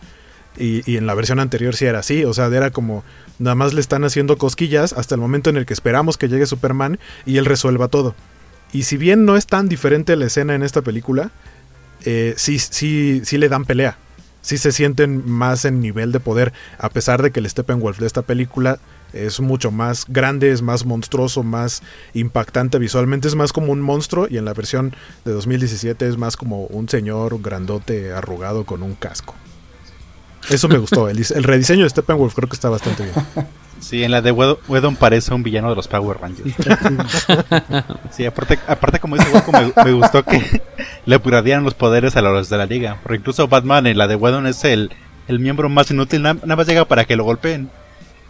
Y, 0.57 0.97
en 0.97 1.07
la 1.07 1.13
versión 1.13 1.39
anterior 1.39 1.77
sí 1.77 1.85
era 1.85 1.99
así, 1.99 2.25
o 2.25 2.33
sea, 2.33 2.47
era 2.47 2.71
como 2.71 3.05
nada 3.39 3.55
más 3.55 3.75
le 3.75 3.83
están 3.83 4.05
haciendo 4.05 4.39
cosquillas 4.39 4.95
hasta 4.95 5.17
el 5.17 5.21
momento 5.21 5.51
en 5.51 5.59
el 5.59 5.67
que 5.67 5.75
esperamos 5.75 6.17
que 6.17 6.31
llegue 6.31 6.47
Superman 6.47 6.99
y 7.27 7.37
él 7.37 7.45
resuelva 7.45 7.89
todo. 7.89 8.15
Y 8.73 8.85
si 8.85 8.97
bien 8.97 9.27
no 9.27 9.37
es 9.37 9.45
tan 9.47 9.69
diferente 9.69 10.17
la 10.17 10.25
escena 10.25 10.55
en 10.55 10.63
esta 10.63 10.81
película, 10.81 11.31
eh, 12.07 12.33
sí, 12.39 12.59
sí, 12.59 13.21
sí 13.25 13.37
le 13.37 13.51
dan 13.51 13.67
pelea. 13.67 13.99
Sí 14.41 14.57
se 14.57 14.73
sienten 14.73 15.31
más 15.31 15.67
en 15.67 15.83
nivel 15.83 16.11
de 16.11 16.21
poder, 16.21 16.55
a 16.79 16.89
pesar 16.89 17.21
de 17.21 17.33
que 17.33 17.41
el 17.41 17.51
Steppenwolf 17.51 17.99
de 17.99 18.07
esta 18.07 18.23
película 18.23 18.79
es 19.13 19.41
mucho 19.41 19.71
más 19.71 20.05
grande, 20.09 20.51
es 20.51 20.63
más 20.63 20.85
monstruoso, 20.85 21.43
más 21.43 21.83
impactante 22.15 22.79
visualmente, 22.79 23.29
es 23.29 23.35
más 23.35 23.53
como 23.53 23.73
un 23.73 23.81
monstruo 23.81 24.27
y 24.29 24.39
en 24.39 24.45
la 24.45 24.55
versión 24.55 24.95
de 25.25 25.33
2017 25.33 26.09
es 26.09 26.17
más 26.17 26.37
como 26.37 26.65
un 26.65 26.89
señor 26.89 27.41
grandote 27.41 28.13
arrugado 28.13 28.65
con 28.65 28.83
un 28.83 28.95
casco. 28.95 29.35
Eso 30.51 30.69
me 30.69 30.79
gustó, 30.79 31.09
el, 31.09 31.25
rediseño 31.45 31.85
de 31.85 31.91
Steppenwolf 31.91 32.35
creo 32.35 32.49
que 32.49 32.55
está 32.55 32.71
bastante 32.71 33.05
bien. 33.05 33.15
Sí, 33.81 34.03
en 34.03 34.11
la 34.11 34.23
de 34.23 34.33
Wedon 34.33 34.97
parece 34.97 35.33
un 35.35 35.43
villano 35.43 35.71
de 35.71 35.77
los 35.77 35.87
Power 35.89 36.19
Rangers. 36.21 36.55
sí, 38.11 38.27
aparte, 38.27 38.59
aparte 38.67 38.99
como 38.99 39.17
dice 39.17 39.31
Goku, 39.31 39.53
me, 39.53 39.93
gustó 39.93 40.25
que 40.25 40.63
le 41.07 41.17
upgradearan 41.17 41.65
los 41.65 41.75
poderes 41.75 42.17
a 42.17 42.23
los 42.23 42.49
de 42.49 42.57
la 42.57 42.67
liga. 42.67 42.99
Porque 43.03 43.19
incluso 43.19 43.47
Batman 43.47 43.87
en 43.87 43.99
la 43.99 44.09
de 44.09 44.17
Wedon 44.17 44.47
es 44.47 44.65
el, 44.65 44.91
el 45.29 45.39
miembro 45.39 45.69
más 45.69 45.91
inútil, 45.91 46.23
nada 46.23 46.57
más 46.57 46.67
llega 46.67 46.87
para 46.87 47.05
que 47.05 47.17
lo 47.17 47.25
golpeen. 47.25 47.71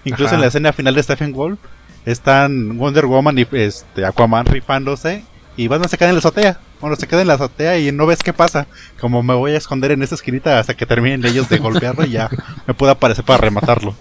Incluso 0.09 0.35
en 0.35 0.41
la 0.41 0.49
escena 0.49 0.73
final 0.73 0.95
de 0.95 1.03
Stephen 1.03 1.33
Wolf 1.33 1.59
están 2.07 2.79
Wonder 2.79 3.07
Woman 3.07 3.39
y 3.39 3.47
este, 3.53 4.05
Aquaman 4.05 4.47
rifándose 4.47 5.25
y 5.57 5.69
Batman 5.69 5.89
se 5.89 5.99
queda 5.99 6.09
en 6.09 6.15
la 6.15 6.21
azotea. 6.21 6.59
Bueno, 6.81 6.97
se 6.97 7.09
queda 7.09 7.21
en 7.21 7.27
la 7.27 7.35
azotea 7.35 7.79
y 7.79 7.91
no 7.93 8.07
ves 8.07 8.23
qué 8.23 8.33
pasa. 8.33 8.67
Como 9.01 9.23
me 9.23 9.35
voy 9.35 9.53
a 9.53 9.59
esconder 9.59 9.91
en 9.91 10.03
esa 10.03 10.15
esquinita 10.15 10.59
hasta 10.59 10.75
que 10.75 10.87
terminen 10.87 11.25
ellos 11.27 11.49
de 11.49 11.59
golpearlo 11.59 12.05
y 12.05 12.11
ya 12.11 12.31
me 12.67 12.75
puedo 12.75 12.93
aparecer 12.93 13.25
para 13.25 13.39
rematarlo. 13.39 13.95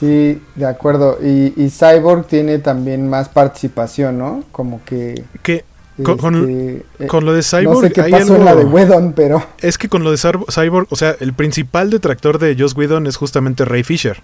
Sí, 0.00 0.40
de 0.54 0.64
acuerdo. 0.64 1.18
Y, 1.22 1.52
y, 1.62 1.68
Cyborg 1.68 2.26
tiene 2.26 2.58
también 2.58 3.06
más 3.10 3.28
participación, 3.28 4.16
¿no? 4.16 4.44
Como 4.50 4.82
que... 4.82 5.26
Que 5.42 5.66
con, 6.02 6.50
este, 6.50 7.06
con, 7.06 7.24
lo 7.24 7.32
de 7.32 7.42
Cyborg. 7.42 7.64
No 7.64 7.80
sé 7.80 7.92
qué 7.92 8.02
pasó 8.04 8.36
en 8.36 8.44
la 8.44 8.54
de 8.54 8.64
Whedon, 8.64 9.12
pero. 9.12 9.44
Es 9.60 9.78
que 9.78 9.88
con 9.88 10.04
lo 10.04 10.10
de 10.10 10.18
Cyborg, 10.18 10.86
o 10.90 10.96
sea, 10.96 11.16
el 11.20 11.32
principal 11.32 11.90
detractor 11.90 12.38
de 12.38 12.56
Joss 12.58 12.76
Whedon 12.76 13.06
es 13.06 13.16
justamente 13.16 13.64
Ray 13.64 13.82
Fisher. 13.82 14.20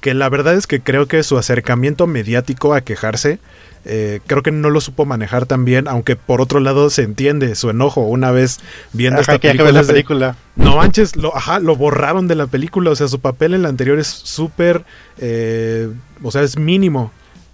Que 0.00 0.14
la 0.14 0.28
verdad 0.28 0.54
es 0.54 0.66
que 0.66 0.80
creo 0.80 1.06
que 1.06 1.22
su 1.22 1.38
acercamiento 1.38 2.06
mediático 2.06 2.74
a 2.74 2.80
quejarse. 2.80 3.38
Eh, 3.84 4.20
creo 4.26 4.42
que 4.42 4.52
no 4.52 4.70
lo 4.70 4.80
supo 4.80 5.04
manejar 5.04 5.46
tan 5.46 5.64
bien, 5.64 5.88
aunque 5.88 6.14
por 6.14 6.40
otro 6.40 6.60
lado 6.60 6.88
se 6.88 7.02
entiende 7.02 7.54
su 7.56 7.68
enojo 7.68 8.02
una 8.02 8.30
vez 8.30 8.60
viendo 8.92 9.20
esta 9.20 9.38
película. 9.38 9.72
La 9.72 9.82
película. 9.82 10.36
no 10.54 10.76
manches, 10.76 11.16
lo, 11.16 11.36
ajá, 11.36 11.58
lo 11.58 11.74
borraron 11.74 12.28
de 12.28 12.36
la 12.36 12.46
película, 12.46 12.90
o 12.90 12.96
sea, 12.96 13.08
su 13.08 13.18
papel 13.18 13.54
en 13.54 13.62
la 13.62 13.68
anterior 13.68 13.98
es 13.98 14.06
súper, 14.06 14.84
eh, 15.18 15.88
o 16.22 16.30
sea, 16.30 16.42
es 16.42 16.56
mínimo 16.58 17.10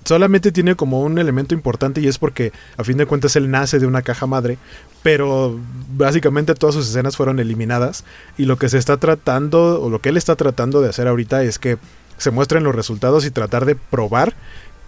solamente 0.08 0.52
tiene 0.52 0.74
como 0.74 1.02
un 1.02 1.18
elemento 1.18 1.54
importante 1.54 2.00
y 2.00 2.08
es 2.08 2.18
porque 2.18 2.50
a 2.78 2.82
fin 2.82 2.96
de 2.96 3.04
cuentas 3.04 3.36
él 3.36 3.50
nace 3.50 3.78
de 3.78 3.86
una 3.86 4.00
caja 4.00 4.26
madre, 4.26 4.56
pero 5.02 5.60
básicamente 5.90 6.54
todas 6.54 6.74
sus 6.74 6.88
escenas 6.88 7.14
fueron 7.14 7.38
eliminadas 7.38 8.04
y 8.38 8.46
lo 8.46 8.56
que 8.56 8.70
se 8.70 8.78
está 8.78 8.96
tratando 8.96 9.82
o 9.82 9.90
lo 9.90 10.00
que 10.00 10.08
él 10.08 10.16
está 10.16 10.34
tratando 10.34 10.80
de 10.80 10.88
hacer 10.88 11.08
ahorita 11.08 11.42
es 11.42 11.58
que 11.58 11.76
se 12.16 12.30
muestren 12.30 12.64
los 12.64 12.74
resultados 12.74 13.26
y 13.26 13.30
tratar 13.30 13.66
de 13.66 13.76
probar 13.76 14.34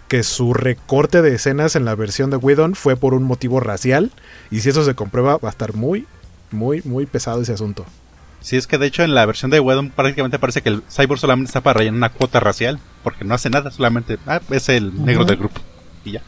que 0.07 0.23
su 0.23 0.55
recorte 0.55 1.21
de 1.21 1.35
escenas 1.35 1.75
en 1.75 1.85
la 1.85 1.93
versión 1.93 2.31
de 2.31 2.37
Whedon 2.37 2.73
fue 2.73 2.95
por 2.95 3.13
un 3.13 3.23
motivo 3.23 3.59
racial 3.59 4.11
y 4.49 4.61
si 4.61 4.69
eso 4.69 4.83
se 4.83 4.95
comprueba 4.95 5.37
va 5.37 5.49
a 5.49 5.51
estar 5.51 5.75
muy 5.75 6.07
muy 6.49 6.81
muy 6.83 7.05
pesado 7.05 7.43
ese 7.43 7.53
asunto. 7.53 7.85
Sí, 8.41 8.57
es 8.57 8.65
que 8.65 8.79
de 8.79 8.87
hecho 8.87 9.03
en 9.03 9.13
la 9.13 9.25
versión 9.25 9.51
de 9.51 9.59
Wedon 9.59 9.91
prácticamente 9.91 10.39
parece 10.39 10.61
que 10.61 10.69
el 10.69 10.83
Cyborg 10.89 11.19
solamente 11.19 11.49
está 11.49 11.61
para 11.61 11.77
rellenar 11.77 11.97
una 11.97 12.09
cuota 12.09 12.39
racial, 12.39 12.79
porque 13.03 13.23
no 13.23 13.35
hace 13.35 13.49
nada, 13.49 13.69
solamente 13.71 14.17
ah, 14.25 14.41
es 14.49 14.67
el 14.69 15.05
negro 15.05 15.25
del 15.25 15.37
grupo 15.37 15.61
y 16.03 16.13
ya. 16.13 16.21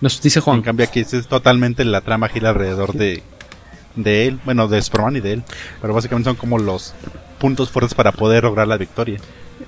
Nos 0.00 0.22
dice 0.22 0.40
Juan. 0.40 0.58
En 0.58 0.62
cambio 0.62 0.86
aquí 0.86 1.00
es 1.00 1.26
totalmente 1.26 1.84
la 1.84 2.02
trama 2.02 2.28
gira 2.28 2.50
alrededor 2.50 2.92
de, 2.92 3.24
de 3.96 4.28
él, 4.28 4.38
bueno, 4.44 4.68
de 4.68 4.80
Superman 4.80 5.16
y 5.16 5.20
de 5.20 5.32
él, 5.34 5.42
pero 5.80 5.92
básicamente 5.92 6.30
son 6.30 6.36
como 6.36 6.58
los 6.58 6.94
puntos 7.38 7.70
fuertes 7.70 7.94
para 7.94 8.12
poder 8.12 8.44
lograr 8.44 8.68
la 8.68 8.76
victoria. 8.76 9.18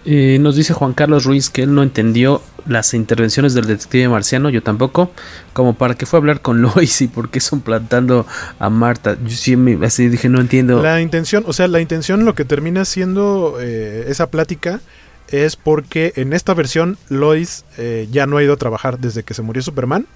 Eh, 0.04 0.38
nos 0.40 0.56
dice 0.56 0.72
Juan 0.72 0.92
Carlos 0.92 1.24
Ruiz 1.24 1.50
que 1.50 1.62
él 1.62 1.74
no 1.74 1.82
entendió 1.82 2.42
las 2.66 2.94
intervenciones 2.94 3.54
del 3.54 3.66
detective 3.66 4.08
marciano, 4.08 4.50
yo 4.50 4.62
tampoco, 4.62 5.10
como 5.52 5.74
para 5.74 5.94
que 5.94 6.06
fue 6.06 6.18
a 6.18 6.20
hablar 6.20 6.40
con 6.40 6.62
Lois 6.62 7.00
y 7.02 7.08
por 7.08 7.30
qué 7.30 7.40
son 7.40 7.60
plantando 7.60 8.26
a 8.58 8.70
Marta. 8.70 9.16
Yo 9.22 9.36
sí 9.36 9.56
me, 9.56 9.84
así 9.84 10.08
dije, 10.08 10.28
no 10.28 10.40
entiendo. 10.40 10.82
La 10.82 11.00
intención, 11.00 11.44
o 11.46 11.52
sea, 11.52 11.68
la 11.68 11.80
intención 11.80 12.24
lo 12.24 12.34
que 12.34 12.44
termina 12.44 12.84
siendo 12.84 13.58
eh, 13.60 14.06
esa 14.08 14.30
plática 14.30 14.80
es 15.28 15.56
porque 15.56 16.12
en 16.16 16.32
esta 16.32 16.54
versión 16.54 16.98
Lois 17.08 17.64
eh, 17.78 18.08
ya 18.10 18.26
no 18.26 18.36
ha 18.36 18.42
ido 18.42 18.54
a 18.54 18.56
trabajar 18.56 18.98
desde 18.98 19.22
que 19.22 19.34
se 19.34 19.42
murió 19.42 19.62
Superman 19.62 20.06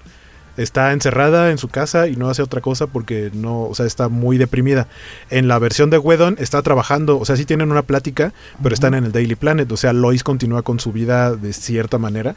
está 0.57 0.91
encerrada 0.91 1.51
en 1.51 1.57
su 1.57 1.67
casa 1.67 2.07
y 2.07 2.15
no 2.15 2.29
hace 2.29 2.41
otra 2.41 2.61
cosa 2.61 2.87
porque 2.87 3.31
no, 3.33 3.63
o 3.63 3.75
sea, 3.75 3.85
está 3.85 4.09
muy 4.09 4.37
deprimida. 4.37 4.87
En 5.29 5.47
la 5.47 5.59
versión 5.59 5.89
de 5.89 5.97
Wedon 5.97 6.35
está 6.39 6.61
trabajando, 6.61 7.19
o 7.19 7.25
sea, 7.25 7.35
sí 7.35 7.45
tienen 7.45 7.71
una 7.71 7.81
plática, 7.81 8.33
pero 8.61 8.73
están 8.73 8.93
en 8.93 9.05
el 9.05 9.11
Daily 9.11 9.35
Planet, 9.35 9.71
o 9.71 9.77
sea, 9.77 9.93
Lois 9.93 10.23
continúa 10.23 10.61
con 10.61 10.79
su 10.79 10.91
vida 10.91 11.35
de 11.35 11.53
cierta 11.53 11.97
manera 11.97 12.35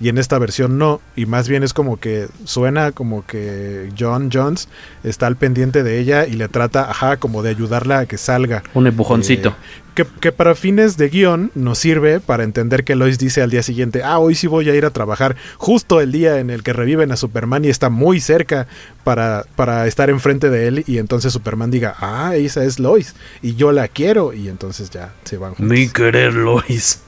y 0.00 0.08
en 0.08 0.18
esta 0.18 0.38
versión 0.38 0.78
no, 0.78 1.00
y 1.14 1.26
más 1.26 1.48
bien 1.48 1.62
es 1.62 1.72
como 1.72 1.98
que 1.98 2.28
suena 2.44 2.92
como 2.92 3.24
que 3.26 3.90
John 3.98 4.30
Jones 4.32 4.68
está 5.04 5.26
al 5.26 5.36
pendiente 5.36 5.82
de 5.82 5.98
ella 5.98 6.26
y 6.26 6.32
le 6.32 6.48
trata, 6.48 6.90
ajá, 6.90 7.16
como 7.16 7.42
de 7.42 7.50
ayudarla 7.50 8.00
a 8.00 8.06
que 8.06 8.18
salga. 8.18 8.62
Un 8.74 8.86
empujoncito. 8.86 9.50
Eh, 9.50 10.04
que, 10.20 10.30
para 10.30 10.54
fines 10.54 10.98
de 10.98 11.08
guion 11.08 11.50
nos 11.54 11.78
sirve 11.78 12.20
para 12.20 12.44
entender 12.44 12.84
que 12.84 12.94
Lois 12.94 13.18
dice 13.18 13.40
al 13.40 13.50
día 13.50 13.62
siguiente, 13.62 14.02
ah, 14.04 14.18
hoy 14.18 14.34
sí 14.34 14.46
voy 14.46 14.68
a 14.68 14.74
ir 14.74 14.84
a 14.84 14.90
trabajar 14.90 15.36
justo 15.56 16.02
el 16.02 16.12
día 16.12 16.38
en 16.38 16.50
el 16.50 16.62
que 16.62 16.74
reviven 16.74 17.12
a 17.12 17.16
Superman 17.16 17.64
y 17.64 17.68
está 17.68 17.88
muy 17.88 18.20
cerca 18.20 18.66
para, 19.04 19.46
para 19.56 19.86
estar 19.86 20.10
enfrente 20.10 20.50
de 20.50 20.68
él 20.68 20.84
y 20.86 20.98
entonces 20.98 21.32
Superman 21.32 21.70
diga, 21.70 21.94
ah, 21.98 22.36
esa 22.36 22.62
es 22.64 22.78
Lois 22.78 23.14
y 23.40 23.54
yo 23.54 23.72
la 23.72 23.88
quiero 23.88 24.34
y 24.34 24.48
entonces 24.48 24.90
ya 24.90 25.14
se 25.24 25.38
van. 25.38 25.54
Mi 25.58 25.88
querer 25.88 26.34
Lois. 26.34 27.00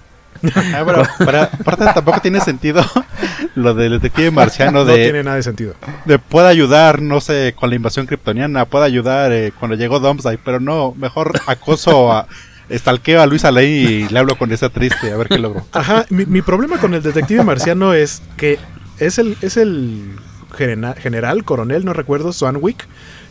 Ah, 0.74 0.84
para, 1.18 1.44
aparte 1.44 1.84
tampoco 1.94 2.20
tiene 2.20 2.40
sentido 2.40 2.82
lo 3.54 3.74
del 3.74 3.92
detective 3.92 4.30
marciano 4.30 4.84
de... 4.86 4.92
No 4.92 5.02
tiene 5.02 5.22
nada 5.22 5.36
de 5.36 5.42
sentido. 5.42 5.74
De 6.04 6.18
puede 6.18 6.48
ayudar, 6.48 7.02
no 7.02 7.20
sé, 7.20 7.54
con 7.56 7.70
la 7.70 7.76
invasión 7.76 8.06
kryptoniana, 8.06 8.64
puede 8.64 8.84
ayudar 8.84 9.32
eh, 9.32 9.52
cuando 9.58 9.76
llegó 9.76 10.00
Domsday, 10.00 10.38
pero 10.42 10.60
no, 10.60 10.94
mejor 10.96 11.40
acoso 11.46 12.12
a... 12.12 12.26
Estalqueo 12.68 13.22
a 13.22 13.26
Luisa 13.26 13.50
Ley 13.50 13.70
y 13.72 14.08
le 14.10 14.18
hablo 14.18 14.36
con 14.36 14.52
esa 14.52 14.68
triste, 14.68 15.10
a 15.10 15.16
ver 15.16 15.28
qué 15.28 15.38
logro. 15.38 15.64
Ajá, 15.72 16.04
mi, 16.10 16.42
problema 16.42 16.76
con 16.76 16.92
el 16.92 17.02
detective 17.02 17.42
marciano 17.42 17.94
es 17.94 18.20
que 18.36 18.58
es 18.98 19.18
el, 19.18 19.38
es 19.40 19.56
el 19.56 20.16
general, 20.54 21.44
coronel, 21.44 21.86
no 21.86 21.94
recuerdo, 21.94 22.30
Swanwick, 22.34 22.86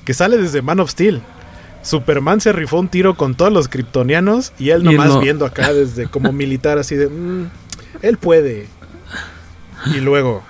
que 0.06 0.16
sale 0.16 0.38
desde 0.38 0.64
Man 0.64 0.80
of 0.80 0.90
Steel. 0.90 1.22
Superman 1.88 2.42
se 2.42 2.52
rifó 2.52 2.80
un 2.80 2.90
tiro 2.90 3.16
con 3.16 3.36
todos 3.36 3.52
los 3.52 3.70
kryptonianos 3.70 4.52
y 4.60 4.72
él 4.72 4.84
nomás 4.84 5.22
viendo 5.22 5.46
acá 5.46 5.72
desde 5.72 6.08
como 6.08 6.34
militar 6.34 6.78
así 6.78 6.96
de 6.96 7.08
mm, 7.08 7.50
él 8.02 8.18
puede. 8.18 8.68
Y 9.86 10.02
luego 10.02 10.44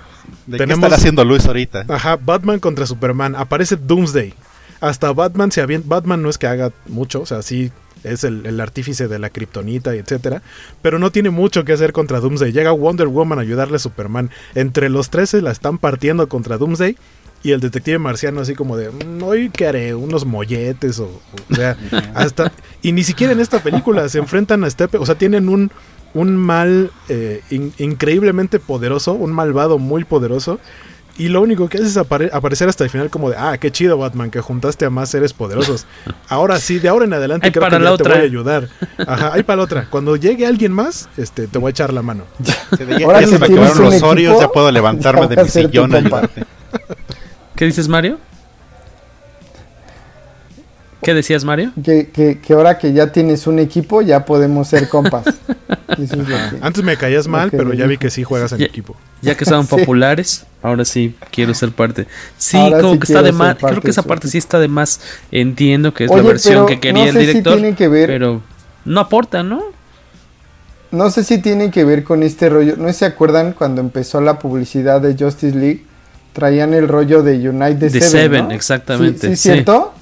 ¿De 0.46 0.58
tenemos 0.58 0.88
qué 0.88 0.94
haciendo 0.96 1.24
Luis 1.24 1.46
ahorita. 1.46 1.84
Ajá, 1.88 2.16
Batman 2.16 2.58
contra 2.58 2.86
Superman, 2.86 3.36
aparece 3.36 3.76
Doomsday. 3.76 4.34
Hasta 4.80 5.12
Batman 5.12 5.52
se 5.52 5.60
avienta, 5.60 5.88
Batman 5.88 6.22
no 6.22 6.28
es 6.28 6.38
que 6.38 6.48
haga 6.48 6.72
mucho, 6.88 7.20
o 7.20 7.26
sea, 7.26 7.42
sí 7.42 7.70
es 8.02 8.24
el, 8.24 8.44
el 8.44 8.60
artífice 8.60 9.06
de 9.06 9.18
la 9.20 9.30
kriptonita 9.30 9.94
y 9.94 9.98
etcétera, 9.98 10.42
pero 10.82 10.98
no 10.98 11.10
tiene 11.12 11.30
mucho 11.30 11.64
que 11.64 11.72
hacer 11.72 11.92
contra 11.92 12.18
Doomsday. 12.18 12.50
Llega 12.50 12.72
Wonder 12.72 13.06
Woman 13.06 13.38
a 13.38 13.42
ayudarle 13.42 13.76
a 13.76 13.80
Superman. 13.80 14.30
Entre 14.56 14.88
los 14.88 15.10
tres 15.10 15.30
se 15.30 15.40
la 15.40 15.52
están 15.52 15.78
partiendo 15.78 16.28
contra 16.28 16.58
Doomsday 16.58 16.96
y 17.42 17.52
el 17.52 17.60
detective 17.60 17.98
marciano 17.98 18.40
así 18.40 18.54
como 18.54 18.76
de, 18.76 18.90
mm, 18.90 19.22
hoy 19.22 19.50
qué 19.50 19.68
haré, 19.68 19.94
unos 19.94 20.24
molletes 20.24 20.98
o, 20.98 21.06
o 21.50 21.54
sea, 21.54 21.76
hasta... 22.14 22.52
Y 22.82 22.92
ni 22.92 23.04
siquiera 23.04 23.32
en 23.32 23.40
esta 23.40 23.62
película 23.62 24.08
se 24.08 24.18
enfrentan 24.18 24.64
a 24.64 24.70
Steppe, 24.70 24.98
o 24.98 25.06
sea, 25.06 25.16
tienen 25.16 25.48
un, 25.48 25.70
un 26.14 26.36
mal 26.36 26.90
eh, 27.08 27.42
increíblemente 27.78 28.58
poderoso, 28.58 29.12
un 29.12 29.32
malvado 29.32 29.78
muy 29.78 30.04
poderoso. 30.04 30.58
y 31.16 31.28
lo 31.28 31.40
único 31.40 31.68
que 31.68 31.78
haces 31.78 31.90
es 31.90 31.96
aparecer 31.96 32.68
hasta 32.68 32.84
el 32.84 32.90
final 32.90 33.10
como 33.10 33.30
de, 33.30 33.36
ah, 33.36 33.58
qué 33.58 33.72
chido 33.72 33.98
Batman, 33.98 34.30
que 34.30 34.40
juntaste 34.40 34.84
a 34.84 34.90
más 34.90 35.10
seres 35.10 35.32
poderosos. 35.32 35.86
Ahora 36.28 36.58
sí, 36.58 36.78
de 36.78 36.88
ahora 36.88 37.06
en 37.06 37.12
adelante 37.12 37.50
creo 37.50 37.68
que 37.68 37.80
ya 37.80 37.96
te 37.96 38.02
voy 38.04 38.12
a 38.12 38.22
ayudar. 38.22 38.68
Ajá, 38.98 39.32
ahí 39.32 39.42
para 39.42 39.56
la 39.56 39.62
otra. 39.64 39.86
Cuando 39.90 40.14
llegue 40.14 40.46
alguien 40.46 40.72
más, 40.72 41.08
este, 41.16 41.48
te 41.48 41.58
voy 41.58 41.68
a 41.68 41.70
echar 41.70 41.92
la 41.92 42.02
mano. 42.02 42.24
ahora 43.04 43.26
se 43.26 43.38
me 43.38 43.46
acabaron 43.46 43.84
los 43.84 44.02
orios, 44.02 44.38
ya 44.40 44.48
puedo 44.48 44.70
levantarme 44.70 45.26
de 45.26 45.42
mi 45.42 45.48
sillón 45.48 45.90
¿Qué 47.58 47.64
dices, 47.64 47.88
Mario? 47.88 48.18
¿Qué 51.02 51.12
decías, 51.12 51.44
Mario? 51.44 51.72
Que, 51.82 52.08
que, 52.08 52.38
que, 52.38 52.52
ahora 52.52 52.78
que 52.78 52.92
ya 52.92 53.10
tienes 53.10 53.48
un 53.48 53.58
equipo, 53.58 54.00
ya 54.00 54.24
podemos 54.24 54.68
ser 54.68 54.88
compas. 54.88 55.24
Antes 56.60 56.84
me 56.84 56.96
caías 56.96 57.26
mal, 57.26 57.50
pero 57.50 57.72
ya 57.72 57.86
vi 57.86 57.98
que 57.98 58.10
sí 58.10 58.22
juegas 58.22 58.52
en 58.52 58.62
equipo. 58.62 58.94
Ya 59.22 59.36
que 59.36 59.42
estaban 59.42 59.66
populares, 59.66 60.46
ahora 60.62 60.84
sí 60.84 61.16
quiero 61.32 61.52
ser 61.52 61.72
parte. 61.72 62.06
Sí, 62.36 62.58
como 62.80 62.96
que 62.96 63.06
está 63.06 63.22
de 63.22 63.32
más. 63.32 63.56
Creo 63.56 63.80
que 63.80 63.90
esa 63.90 64.04
parte 64.04 64.28
sí 64.28 64.38
está 64.38 64.60
de 64.60 64.68
más. 64.68 65.00
Entiendo 65.32 65.92
que 65.92 66.04
es 66.04 66.10
la 66.12 66.22
versión 66.22 66.64
que 66.64 66.78
quería 66.78 67.08
el 67.08 67.18
director. 67.18 67.60
pero 68.06 68.40
no 68.84 69.00
aporta, 69.00 69.42
¿no? 69.42 69.64
No 70.92 71.10
sé 71.10 71.24
si 71.24 71.38
tiene 71.38 71.72
que 71.72 71.82
ver 71.82 72.04
con 72.04 72.22
este 72.22 72.50
rollo. 72.50 72.76
¿No 72.76 72.92
se 72.92 73.04
acuerdan 73.04 73.52
cuando 73.52 73.80
empezó 73.80 74.20
la 74.20 74.38
publicidad 74.38 75.00
de 75.00 75.16
Justice 75.18 75.56
League? 75.58 75.87
Traían 76.38 76.72
el 76.72 76.86
rollo 76.86 77.24
de 77.24 77.48
United 77.48 77.90
The 77.90 78.00
Seven. 78.00 78.52
exactamente. 78.52 79.30
¿Sí, 79.30 79.36
cierto? 79.36 79.92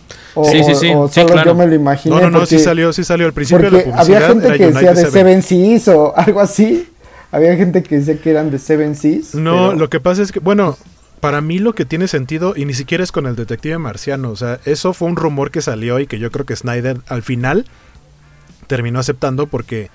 sí, 0.45 0.63
sí, 0.65 0.75
sí. 0.75 0.93
O 0.95 1.09
solo 1.09 1.43
yo 1.43 1.55
me 1.55 1.67
lo 1.67 1.75
imaginé. 1.75 2.15
No, 2.15 2.21
no, 2.21 2.41
no, 2.41 2.45
sí 2.45 2.59
salió, 2.59 2.93
sí 2.93 3.05
salió 3.05 3.25
al 3.25 3.33
principio 3.33 3.71
de 3.71 3.79
la 3.79 3.85
publicidad. 3.85 4.01
Había 4.01 4.29
gente 4.29 4.59
que 4.59 4.67
decía 4.67 4.93
de 4.93 5.11
Seven 5.11 5.43
Seas 5.43 5.89
o 5.89 6.15
algo 6.19 6.41
así. 6.41 6.89
Había 7.33 7.57
gente 7.57 7.83
que 7.83 8.01
decía 8.01 8.21
que 8.21 8.31
eran 8.31 8.51
de 8.51 8.59
Seven 8.59 8.95
Seas. 8.97 9.35
No, 9.35 9.73
lo 9.73 9.89
que 9.89 9.99
pasa 9.99 10.21
es 10.21 10.31
que, 10.31 10.41
bueno, 10.41 10.77
para 11.21 11.41
mí 11.41 11.59
lo 11.59 11.75
que 11.75 11.87
tiene 11.87 12.07
sentido, 12.07 12.53
y 12.55 12.67
ni 12.67 12.75
siquiera 12.75 13.03
es 13.03 13.13
con 13.13 13.27
el 13.27 13.35
detective 13.35 13.79
marciano, 13.79 14.31
o 14.31 14.37
sea, 14.37 14.61
eso 14.67 14.93
fue 14.93 15.09
un 15.09 15.17
rumor 15.17 15.51
que 15.51 15.63
salió 15.63 15.99
y 16.01 16.07
que 16.07 16.19
yo 16.19 16.31
creo 16.31 16.45
que 16.45 16.55
Snyder 16.55 16.99
al 17.09 17.23
final 17.23 17.65
terminó 18.67 18.99
aceptando 18.99 19.47
porque 19.47 19.91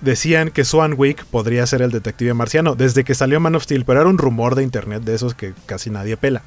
decían 0.00 0.50
que 0.50 0.64
Swanwick 0.64 1.24
podría 1.24 1.66
ser 1.66 1.82
el 1.82 1.90
detective 1.90 2.34
marciano 2.34 2.74
desde 2.74 3.04
que 3.04 3.14
salió 3.14 3.40
Man 3.40 3.54
of 3.54 3.64
Steel, 3.64 3.84
pero 3.84 4.00
era 4.00 4.10
un 4.10 4.18
rumor 4.18 4.54
de 4.54 4.62
internet 4.62 5.02
de 5.02 5.14
esos 5.14 5.34
que 5.34 5.54
casi 5.66 5.90
nadie 5.90 6.16
pela 6.16 6.42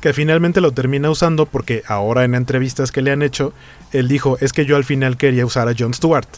que 0.00 0.12
finalmente 0.12 0.60
lo 0.60 0.72
termina 0.72 1.10
usando 1.10 1.46
porque 1.46 1.82
ahora 1.86 2.24
en 2.24 2.34
entrevistas 2.34 2.92
que 2.92 3.02
le 3.02 3.10
han 3.10 3.22
hecho, 3.22 3.52
él 3.92 4.08
dijo, 4.08 4.38
es 4.40 4.52
que 4.52 4.64
yo 4.64 4.76
al 4.76 4.84
final 4.84 5.16
quería 5.16 5.44
usar 5.44 5.68
a 5.68 5.74
Jon 5.76 5.94
Stewart. 5.94 6.28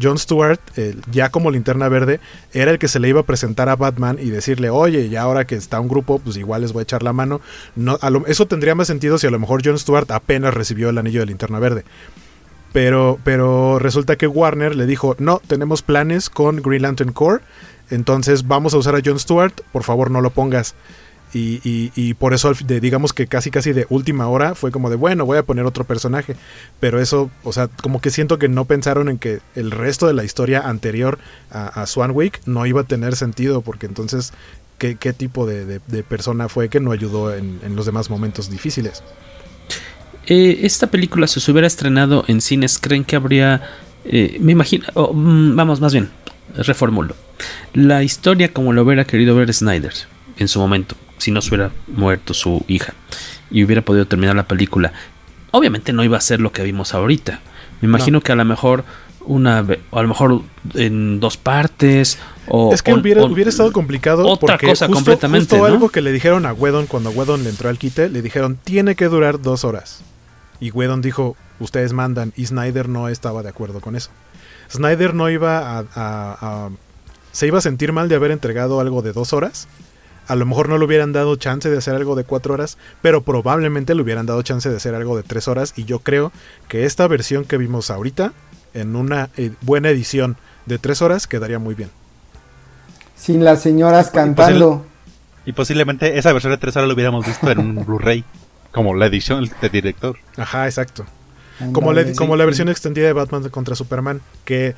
Jon 0.00 0.18
Stewart, 0.18 0.60
ya 1.10 1.30
como 1.30 1.50
linterna 1.50 1.88
verde, 1.88 2.20
era 2.52 2.70
el 2.70 2.78
que 2.78 2.88
se 2.88 3.00
le 3.00 3.08
iba 3.08 3.20
a 3.20 3.26
presentar 3.26 3.68
a 3.68 3.76
Batman 3.76 4.18
y 4.20 4.28
decirle, 4.28 4.68
oye, 4.68 5.08
ya 5.08 5.22
ahora 5.22 5.46
que 5.46 5.54
está 5.54 5.80
un 5.80 5.88
grupo, 5.88 6.18
pues 6.18 6.36
igual 6.36 6.62
les 6.62 6.72
voy 6.72 6.80
a 6.80 6.82
echar 6.82 7.02
la 7.02 7.14
mano. 7.14 7.40
No, 7.76 7.98
eso 8.26 8.46
tendría 8.46 8.74
más 8.74 8.88
sentido 8.88 9.16
si 9.16 9.26
a 9.26 9.30
lo 9.30 9.38
mejor 9.38 9.64
Jon 9.64 9.78
Stewart 9.78 10.10
apenas 10.10 10.52
recibió 10.52 10.90
el 10.90 10.98
anillo 10.98 11.20
de 11.20 11.26
linterna 11.26 11.58
verde. 11.58 11.84
Pero, 12.76 13.18
pero 13.24 13.78
resulta 13.78 14.16
que 14.16 14.26
Warner 14.26 14.76
le 14.76 14.84
dijo, 14.84 15.16
no, 15.18 15.40
tenemos 15.46 15.80
planes 15.80 16.28
con 16.28 16.60
Green 16.60 16.82
Lantern 16.82 17.14
Corps, 17.14 17.40
entonces 17.88 18.46
vamos 18.46 18.74
a 18.74 18.76
usar 18.76 18.94
a 18.94 19.00
Jon 19.02 19.18
Stewart, 19.18 19.54
por 19.72 19.82
favor 19.82 20.10
no 20.10 20.20
lo 20.20 20.28
pongas. 20.28 20.74
Y, 21.32 22.12
por 22.18 22.34
eso, 22.34 22.52
digamos 22.66 23.14
que 23.14 23.28
casi 23.28 23.50
casi 23.50 23.72
de 23.72 23.86
última 23.88 24.28
hora 24.28 24.54
fue 24.54 24.72
como 24.72 24.90
de, 24.90 24.96
bueno, 24.96 25.24
voy 25.24 25.38
a 25.38 25.42
poner 25.42 25.64
otro 25.64 25.84
personaje. 25.84 26.36
Pero 26.78 27.00
eso, 27.00 27.30
o 27.44 27.52
sea, 27.54 27.68
como 27.68 28.02
que 28.02 28.10
siento 28.10 28.38
que 28.38 28.48
no 28.48 28.66
pensaron 28.66 29.08
en 29.08 29.16
que 29.16 29.40
el 29.54 29.70
resto 29.70 30.06
de 30.06 30.12
la 30.12 30.24
historia 30.24 30.68
anterior 30.68 31.18
a, 31.50 31.86
Swanwick 31.86 32.42
no 32.44 32.66
iba 32.66 32.82
a 32.82 32.84
tener 32.84 33.16
sentido, 33.16 33.62
porque 33.62 33.86
entonces, 33.86 34.34
¿qué, 34.76 34.94
tipo 35.14 35.46
de, 35.46 35.80
persona 36.06 36.50
fue 36.50 36.68
que 36.68 36.80
no 36.80 36.92
ayudó 36.92 37.34
en, 37.34 37.74
los 37.74 37.86
demás 37.86 38.10
momentos 38.10 38.50
difíciles? 38.50 39.02
Eh, 40.26 40.60
esta 40.62 40.88
película, 40.88 41.26
si 41.26 41.40
se 41.40 41.50
hubiera 41.50 41.66
estrenado 41.66 42.24
en 42.28 42.40
cines, 42.40 42.78
¿creen 42.78 43.04
que 43.04 43.16
habría... 43.16 43.62
Eh, 44.04 44.38
me 44.40 44.52
imagino... 44.52 44.86
Mm, 45.12 45.56
vamos, 45.56 45.80
más 45.80 45.92
bien, 45.92 46.10
reformulo. 46.56 47.14
La 47.74 48.02
historia 48.02 48.52
como 48.52 48.72
lo 48.72 48.82
hubiera 48.82 49.04
querido 49.04 49.36
ver 49.36 49.52
Snyder 49.52 49.92
en 50.38 50.48
su 50.48 50.58
momento 50.58 50.96
si 51.18 51.30
no 51.30 51.40
se 51.40 51.48
hubiera 51.48 51.70
muerto 51.88 52.34
su 52.34 52.64
hija 52.68 52.94
y 53.50 53.64
hubiera 53.64 53.82
podido 53.82 54.06
terminar 54.06 54.36
la 54.36 54.46
película. 54.46 54.92
Obviamente 55.50 55.92
no 55.92 56.04
iba 56.04 56.18
a 56.18 56.20
ser 56.20 56.40
lo 56.40 56.52
que 56.52 56.62
vimos 56.62 56.94
ahorita. 56.94 57.40
Me 57.80 57.88
imagino 57.88 58.20
que 58.20 58.32
a 58.32 58.36
lo 58.36 58.44
mejor 58.44 58.84
una 59.24 59.58
a 59.58 60.02
lo 60.02 60.08
mejor 60.08 60.42
en 60.74 61.18
dos 61.18 61.36
partes 61.36 62.18
o 62.46 62.72
es 62.72 62.80
que 62.80 62.94
hubiera, 62.94 63.24
hubiera, 63.24 63.50
estado 63.50 63.72
complicado 63.72 64.24
otra 64.24 64.54
porque 64.54 64.68
cosa 64.68 64.88
completamente 64.88 65.56
algo 65.56 65.88
que 65.88 66.00
le 66.00 66.12
dijeron 66.12 66.46
a 66.46 66.52
Wedon 66.52 66.86
cuando 66.86 67.10
Wedon 67.10 67.42
le 67.42 67.50
entró 67.50 67.68
al 67.68 67.76
quite 67.76 68.08
le 68.08 68.22
dijeron 68.22 68.56
tiene 68.62 68.94
que 68.94 69.06
durar 69.06 69.42
dos 69.42 69.64
horas 69.64 70.04
y 70.60 70.70
Wedon 70.70 71.02
dijo 71.02 71.36
ustedes 71.60 71.92
mandan 71.92 72.32
y 72.36 72.46
Snyder 72.46 72.88
no 72.88 73.08
estaba 73.08 73.42
de 73.42 73.48
acuerdo 73.48 73.80
con 73.80 73.96
eso 73.96 74.10
Snyder 74.70 75.14
no 75.14 75.30
iba 75.30 75.84
a 75.94 76.70
se 77.32 77.46
iba 77.46 77.58
a 77.58 77.62
sentir 77.62 77.92
mal 77.92 78.08
de 78.08 78.14
haber 78.14 78.30
entregado 78.30 78.80
algo 78.80 79.02
de 79.02 79.12
dos 79.12 79.32
horas 79.32 79.68
a 80.28 80.34
lo 80.34 80.44
mejor 80.44 80.68
no 80.68 80.78
le 80.78 80.84
hubieran 80.84 81.12
dado 81.12 81.36
chance 81.36 81.70
de 81.70 81.78
hacer 81.78 81.94
algo 81.94 82.16
de 82.16 82.24
cuatro 82.24 82.54
horas, 82.54 82.78
pero 83.00 83.22
probablemente 83.22 83.94
le 83.94 84.02
hubieran 84.02 84.26
dado 84.26 84.42
chance 84.42 84.68
de 84.68 84.76
hacer 84.76 84.94
algo 84.94 85.16
de 85.16 85.22
tres 85.22 85.46
horas. 85.46 85.72
Y 85.76 85.84
yo 85.84 86.00
creo 86.00 86.32
que 86.68 86.84
esta 86.84 87.06
versión 87.06 87.44
que 87.44 87.56
vimos 87.56 87.90
ahorita, 87.90 88.32
en 88.74 88.96
una 88.96 89.30
eh, 89.36 89.52
buena 89.62 89.88
edición 89.88 90.36
de 90.66 90.78
tres 90.78 91.00
horas, 91.00 91.26
quedaría 91.26 91.58
muy 91.58 91.74
bien. 91.74 91.90
Sin 93.16 93.44
las 93.44 93.62
señoras 93.62 94.10
cantando. 94.10 94.84
Y, 95.44 95.52
posiblemente 95.52 96.18
esa 96.18 96.32
versión 96.32 96.52
de 96.52 96.58
tres 96.58 96.76
horas 96.76 96.88
lo 96.88 96.94
hubiéramos 96.94 97.24
visto 97.24 97.48
en 97.48 97.58
un 97.60 97.84
Blu-ray, 97.86 98.24
como 98.72 98.94
la 98.94 99.06
edición 99.06 99.50
de 99.60 99.68
director. 99.68 100.16
Ajá, 100.36 100.66
exacto. 100.66 101.06
Como, 101.72 101.92
la, 101.92 102.04
como 102.14 102.36
la 102.36 102.44
versión 102.44 102.68
extendida 102.68 103.06
de 103.06 103.12
Batman 103.14 103.48
contra 103.48 103.74
Superman, 103.74 104.20
que 104.44 104.74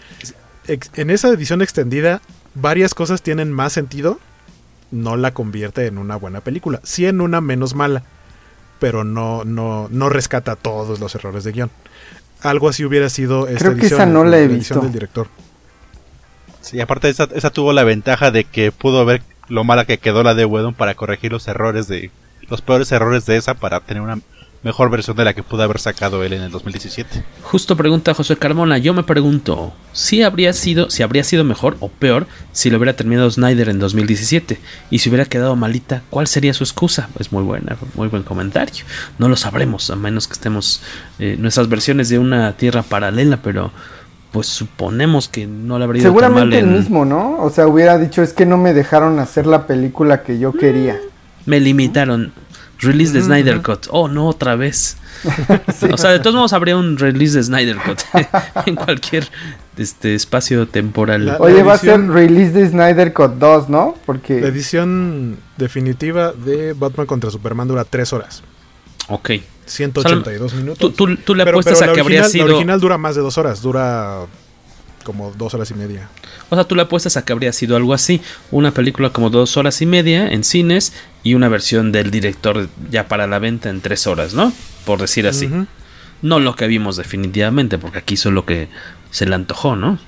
en 0.69 1.11
esa 1.11 1.29
edición 1.29 1.61
extendida 1.61 2.21
varias 2.55 2.95
cosas 2.95 3.23
tienen 3.23 3.51
más 3.51 3.73
sentido 3.73 4.21
no 4.91 5.17
la 5.17 5.35
convierte 5.35 5.87
en 5.87 5.99
una 5.99 6.17
buena 6.17 6.41
película. 6.41 6.81
Sí 6.83 7.07
en 7.07 7.21
una 7.21 7.41
menos 7.41 7.75
mala, 7.75 8.05
pero 8.79 9.05
no, 9.05 9.45
no, 9.45 9.89
no 9.91 10.09
rescata 10.09 10.57
todos 10.57 11.01
los 11.01 11.15
errores 11.15 11.45
de 11.45 11.53
guion. 11.53 11.71
Algo 12.41 12.69
así 12.69 12.85
hubiera 12.85 13.09
sido 13.09 13.49
esta 13.49 13.71
Creo 13.71 13.77
que 13.77 13.87
esa 13.87 14.07
no 14.07 14.25
la 14.25 14.39
he 14.39 14.49
visto. 14.49 14.81
del 14.81 14.93
director. 14.93 15.29
Sí, 16.61 16.81
aparte 16.81 17.09
esa, 17.09 17.29
esa 17.35 17.51
tuvo 17.51 17.73
la 17.73 17.85
ventaja 17.85 18.31
de 18.31 18.45
que 18.45 18.73
pudo 18.73 19.05
ver 19.05 19.23
lo 19.49 19.65
mala 19.65 19.85
que 19.85 19.99
quedó 19.99 20.23
la 20.23 20.35
de 20.35 20.45
Wedon 20.45 20.75
para 20.75 20.95
corregir 20.95 21.33
los 21.33 21.49
errores 21.49 21.89
de 21.89 22.11
los 22.49 22.63
peores 22.63 22.91
errores 22.93 23.27
de 23.27 23.37
esa 23.37 23.55
para 23.55 23.81
tener 23.81 24.03
una 24.03 24.19
mejor 24.63 24.91
versión 24.91 25.17
de 25.17 25.25
la 25.25 25.35
que 25.35 25.43
pudo 25.43 25.63
haber 25.63 25.79
sacado 25.79 26.25
él 26.25 26.33
en 26.33 26.43
el 26.43 26.51
2017. 26.51 27.23
Justo 27.43 27.77
pregunta 27.77 28.15
José 28.15 28.37
Carmona, 28.37 28.79
yo 28.79 28.93
me 28.93 29.05
pregunto, 29.05 29.73
si 29.93 30.23
habría 30.23 30.53
sido, 30.53 30.91
si 30.91 31.03
habría 31.03 31.23
sido 31.25 31.45
mejor 31.45 31.77
o 31.81 31.89
peor 31.89 32.27
si 32.53 32.71
lo 32.71 32.79
hubiera 32.79 32.97
terminado 32.97 33.31
Snyder 33.31 33.69
en 33.69 33.79
2017 33.79 34.59
y 34.91 34.99
si 34.99 35.09
hubiera 35.09 35.27
quedado 35.27 35.55
malita, 35.55 36.03
¿cuál 36.11 36.27
sería 36.27 36.55
su 36.55 36.65
excusa? 36.65 37.09
Es 37.19 37.33
muy 37.33 37.45
buena, 37.45 37.77
muy 37.95 38.09
buen 38.09 38.25
comentario. 38.25 38.85
No 39.19 39.29
lo 39.29 39.37
sabremos 39.37 39.91
a 39.91 39.97
menos 39.97 40.27
que 40.27 40.35
estemos 40.35 40.83
eh, 41.19 41.37
nuestras 41.39 41.69
versiones 41.69 42.09
de 42.09 42.19
una 42.19 42.53
tierra 42.55 42.83
paralela, 42.83 43.39
pero 43.43 43.71
pues 44.33 44.47
suponemos 44.47 45.29
que 45.29 45.47
no 45.47 45.79
le 45.79 45.85
habría 45.85 46.03
ido 46.03 46.11
Seguramente 46.11 46.57
tan 46.59 46.67
mal 46.67 46.75
el 46.75 46.81
mismo, 46.81 47.05
¿no? 47.05 47.41
O 47.41 47.49
sea, 47.51 47.67
hubiera 47.67 47.97
dicho 47.97 48.23
es 48.23 48.33
que 48.33 48.45
no 48.45 48.59
me 48.59 48.75
dejaron 48.75 49.19
hacer 49.21 49.47
la 49.47 49.67
película 49.67 50.23
que 50.23 50.39
yo 50.39 50.53
quería. 50.53 50.99
Me 51.47 51.61
limitaron. 51.61 52.33
Release 52.81 53.13
de 53.13 53.23
Snyder 53.23 53.61
Cut. 53.61 53.87
Oh, 53.91 54.07
no, 54.09 54.29
otra 54.29 54.55
vez. 54.57 54.97
O 55.93 55.97
sea, 55.97 56.11
de 56.11 56.21
todos 56.21 56.37
modos 56.37 56.53
habría 56.53 56.77
un 56.77 56.97
release 56.97 57.37
de 57.37 57.43
Snyder 57.43 57.77
Cut 57.77 58.01
en 58.67 58.77
cualquier 58.77 59.27
este 59.77 60.15
espacio 60.15 60.69
temporal. 60.69 61.37
Oye, 61.41 61.63
va 61.63 61.75
a 61.75 61.79
ser 61.79 62.09
release 62.09 62.53
de 62.53 62.69
Snyder 62.69 63.13
Cut 63.13 63.33
2, 63.33 63.69
¿no? 63.69 63.97
Porque 64.07 64.41
la 64.41 64.49
edición 64.49 65.39
definitiva 65.57 66.33
de 66.33 66.73
Batman 66.73 67.07
contra 67.07 67.31
Superman 67.31 67.67
dura 67.67 67.85
3 67.85 68.13
horas. 68.13 68.43
Ok. 69.09 69.31
182 69.67 70.55
minutos. 70.55 70.95
Tú, 70.95 71.17
tú, 71.17 71.35
le 71.35 71.43
apuestas 71.43 71.83
a 71.83 71.93
que 71.93 72.01
habría 72.01 72.25
sido. 72.25 72.47
La 72.47 72.55
original 72.55 72.81
dura 72.81 72.99
más 72.99 73.15
de 73.15 73.23
2 73.23 73.39
horas, 73.39 73.61
dura 73.61 74.27
como 75.09 75.33
2 75.33 75.55
horas 75.55 75.71
y 75.71 75.75
media. 75.75 76.11
O 76.51 76.55
sea, 76.55 76.65
tú 76.65 76.75
le 76.75 76.83
apuestas 76.83 77.17
a 77.17 77.25
que 77.25 77.33
habría 77.33 77.51
sido 77.55 77.77
algo 77.77 77.95
así. 77.95 78.21
Una 78.51 78.73
película 78.73 79.09
como 79.09 79.31
dos 79.31 79.57
horas 79.57 79.81
y 79.81 79.87
media 79.87 80.29
en 80.29 80.45
cines 80.45 80.93
y 81.23 81.33
una 81.33 81.49
versión 81.49 81.93
del 81.93 82.11
director 82.11 82.69
ya 82.91 83.09
para 83.09 83.27
la 83.27 83.39
venta 83.39 83.71
en 83.71 83.81
tres 83.81 84.07
horas, 84.07 84.35
¿no? 84.35 84.53
Por 84.85 85.01
decir 85.01 85.27
así. 85.27 85.49
No 86.21 86.41
lo 86.41 86.55
que 86.57 86.67
vimos 86.67 86.99
definitivamente, 86.99 87.79
porque 87.79 87.99
aquí 87.99 88.15
hizo 88.15 88.31
lo 88.31 88.45
que 88.45 88.69
se 89.11 89.25
le 89.25 89.35
antojó, 89.35 89.77
¿no? 89.77 89.99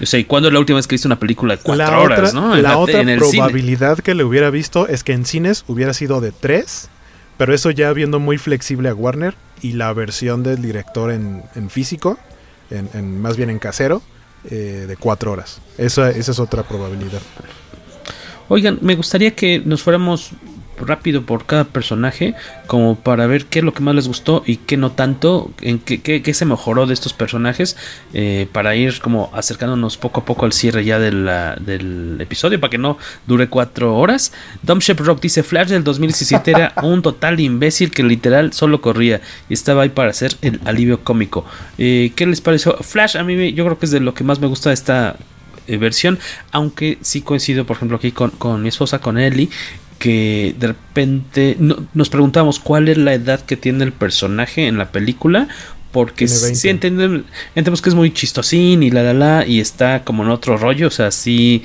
O 0.00 0.06
sea, 0.06 0.20
¿y 0.20 0.24
cuándo 0.24 0.48
es 0.48 0.54
la 0.54 0.60
última 0.60 0.76
vez 0.76 0.86
que 0.86 0.94
hizo 0.94 1.08
una 1.08 1.18
película 1.18 1.56
de 1.56 1.62
cuatro 1.62 2.02
horas, 2.02 2.32
no? 2.32 2.54
la, 2.54 2.78
otra 2.78 3.02
probabilidad 3.02 3.98
que 3.98 4.14
le 4.14 4.22
hubiera 4.22 4.50
visto 4.50 4.86
es 4.86 5.02
que 5.02 5.12
en 5.12 5.26
cines 5.26 5.64
hubiera 5.66 5.92
sido 5.92 6.20
de 6.20 6.30
tres, 6.30 6.88
pero 7.36 7.52
eso 7.52 7.72
ya 7.72 7.92
viendo 7.92 8.20
muy 8.20 8.38
flexible 8.38 8.88
a 8.88 8.94
Warner 8.94 9.34
y 9.64 9.72
la 9.72 9.92
versión 9.92 10.42
del 10.42 10.62
director 10.62 11.10
en, 11.10 11.70
físico, 11.70 12.18
en, 12.70 13.20
más 13.20 13.36
bien 13.36 13.50
en 13.50 13.58
casero, 13.58 14.02
eh, 14.50 14.84
de 14.86 14.96
cuatro 14.96 15.32
horas. 15.32 15.60
Esa, 15.78 16.10
esa 16.10 16.32
es 16.32 16.38
otra 16.38 16.62
probabilidad. 16.62 17.20
Oigan, 18.48 18.78
me 18.82 18.94
gustaría 18.94 19.34
que 19.34 19.60
nos 19.60 19.82
fuéramos 19.82 20.30
rápido 20.78 21.22
por 21.22 21.46
cada 21.46 21.64
personaje 21.64 22.34
como 22.66 22.96
para 22.96 23.26
ver 23.26 23.46
qué 23.46 23.60
es 23.60 23.64
lo 23.64 23.74
que 23.74 23.82
más 23.82 23.94
les 23.94 24.08
gustó 24.08 24.42
y 24.46 24.56
qué 24.56 24.76
no 24.76 24.92
tanto, 24.92 25.50
en 25.60 25.78
qué, 25.78 26.00
qué, 26.00 26.34
se 26.34 26.44
mejoró 26.44 26.86
de 26.86 26.94
estos 26.94 27.12
personajes 27.12 27.76
eh, 28.12 28.48
para 28.52 28.74
ir 28.76 29.00
como 29.00 29.30
acercándonos 29.34 29.96
poco 29.96 30.20
a 30.20 30.24
poco 30.24 30.46
al 30.46 30.52
cierre 30.52 30.84
ya 30.84 30.98
del 30.98 32.18
episodio 32.20 32.60
para 32.60 32.70
que 32.70 32.78
no 32.78 32.98
dure 33.26 33.48
cuatro 33.48 33.96
horas. 33.96 34.32
Dom 34.62 34.78
Shep 34.78 35.00
Rock 35.00 35.20
dice 35.20 35.42
Flash 35.42 35.68
del 35.68 35.84
2017 35.84 36.50
era 36.50 36.72
un 36.82 37.02
total 37.02 37.40
imbécil 37.40 37.90
que 37.90 38.02
literal 38.02 38.52
solo 38.52 38.80
corría 38.80 39.20
y 39.48 39.54
estaba 39.54 39.82
ahí 39.82 39.90
para 39.90 40.10
hacer 40.10 40.36
el 40.42 40.60
alivio 40.64 41.02
cómico. 41.04 41.44
Eh, 41.78 42.12
¿Qué 42.14 42.26
les 42.26 42.40
pareció? 42.40 42.76
Flash 42.78 43.16
a 43.16 43.24
mí 43.24 43.52
yo 43.52 43.64
creo 43.64 43.78
que 43.78 43.86
es 43.86 43.92
de 43.92 44.00
lo 44.00 44.14
que 44.14 44.24
más 44.24 44.40
me 44.40 44.46
gusta 44.46 44.70
de 44.70 44.74
esta 44.74 45.16
eh, 45.66 45.76
versión, 45.78 46.18
aunque 46.52 46.98
sí 47.00 47.22
coincido 47.22 47.64
por 47.64 47.76
ejemplo 47.76 47.96
aquí 47.96 48.12
con, 48.12 48.30
con 48.30 48.62
mi 48.62 48.68
esposa, 48.68 48.98
con 48.98 49.18
Ellie, 49.18 49.48
que 50.04 50.54
de 50.58 50.66
repente 50.66 51.56
nos 51.58 52.10
preguntamos 52.10 52.60
cuál 52.60 52.90
es 52.90 52.98
la 52.98 53.14
edad 53.14 53.40
que 53.40 53.56
tiene 53.56 53.84
el 53.84 53.92
personaje 53.94 54.66
en 54.66 54.76
la 54.76 54.92
película. 54.92 55.48
Porque 55.92 56.28
sí 56.28 56.68
entendemos, 56.68 57.22
entendemos, 57.54 57.80
que 57.80 57.88
es 57.88 57.94
muy 57.94 58.12
chistosín 58.12 58.82
y 58.82 58.90
la 58.90 59.02
la 59.02 59.14
la 59.14 59.46
y 59.46 59.60
está 59.60 60.04
como 60.04 60.22
en 60.22 60.28
otro 60.28 60.58
rollo, 60.58 60.88
o 60.88 60.90
sea, 60.90 61.10
sí 61.10 61.62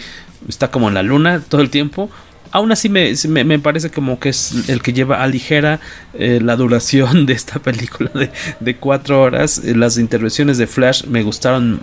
está 0.47 0.71
como 0.71 0.87
en 0.87 0.93
la 0.93 1.03
luna 1.03 1.41
todo 1.49 1.59
el 1.59 1.69
tiempo. 1.69 2.09
Aún 2.51 2.71
así 2.71 2.87
me, 2.87 3.13
me, 3.27 3.59
parece 3.59 3.89
como 3.89 4.21
que 4.21 4.29
es 4.29 4.69
el 4.69 4.81
que 4.81 4.93
lleva 4.93 5.21
a 5.21 5.27
ligera 5.27 5.81
eh, 6.13 6.39
la 6.41 6.55
duración 6.55 7.25
de 7.25 7.33
esta 7.33 7.59
película 7.59 8.09
de, 8.13 8.31
de 8.61 8.75
cuatro 8.77 9.21
horas. 9.21 9.61
Las 9.65 9.97
intervenciones 9.97 10.57
de 10.57 10.65
Flash 10.65 11.03
me 11.07 11.23
gustaron 11.23 11.81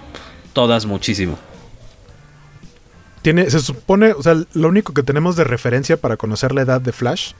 todas 0.54 0.86
muchísimo 0.86 1.38
se 3.32 3.60
supone, 3.60 4.12
o 4.12 4.22
sea, 4.22 4.34
lo 4.52 4.68
único 4.68 4.94
que 4.94 5.02
tenemos 5.02 5.36
de 5.36 5.44
referencia 5.44 5.96
para 5.96 6.16
conocer 6.16 6.52
la 6.52 6.62
edad 6.62 6.80
de 6.80 6.92
Flash 6.92 7.32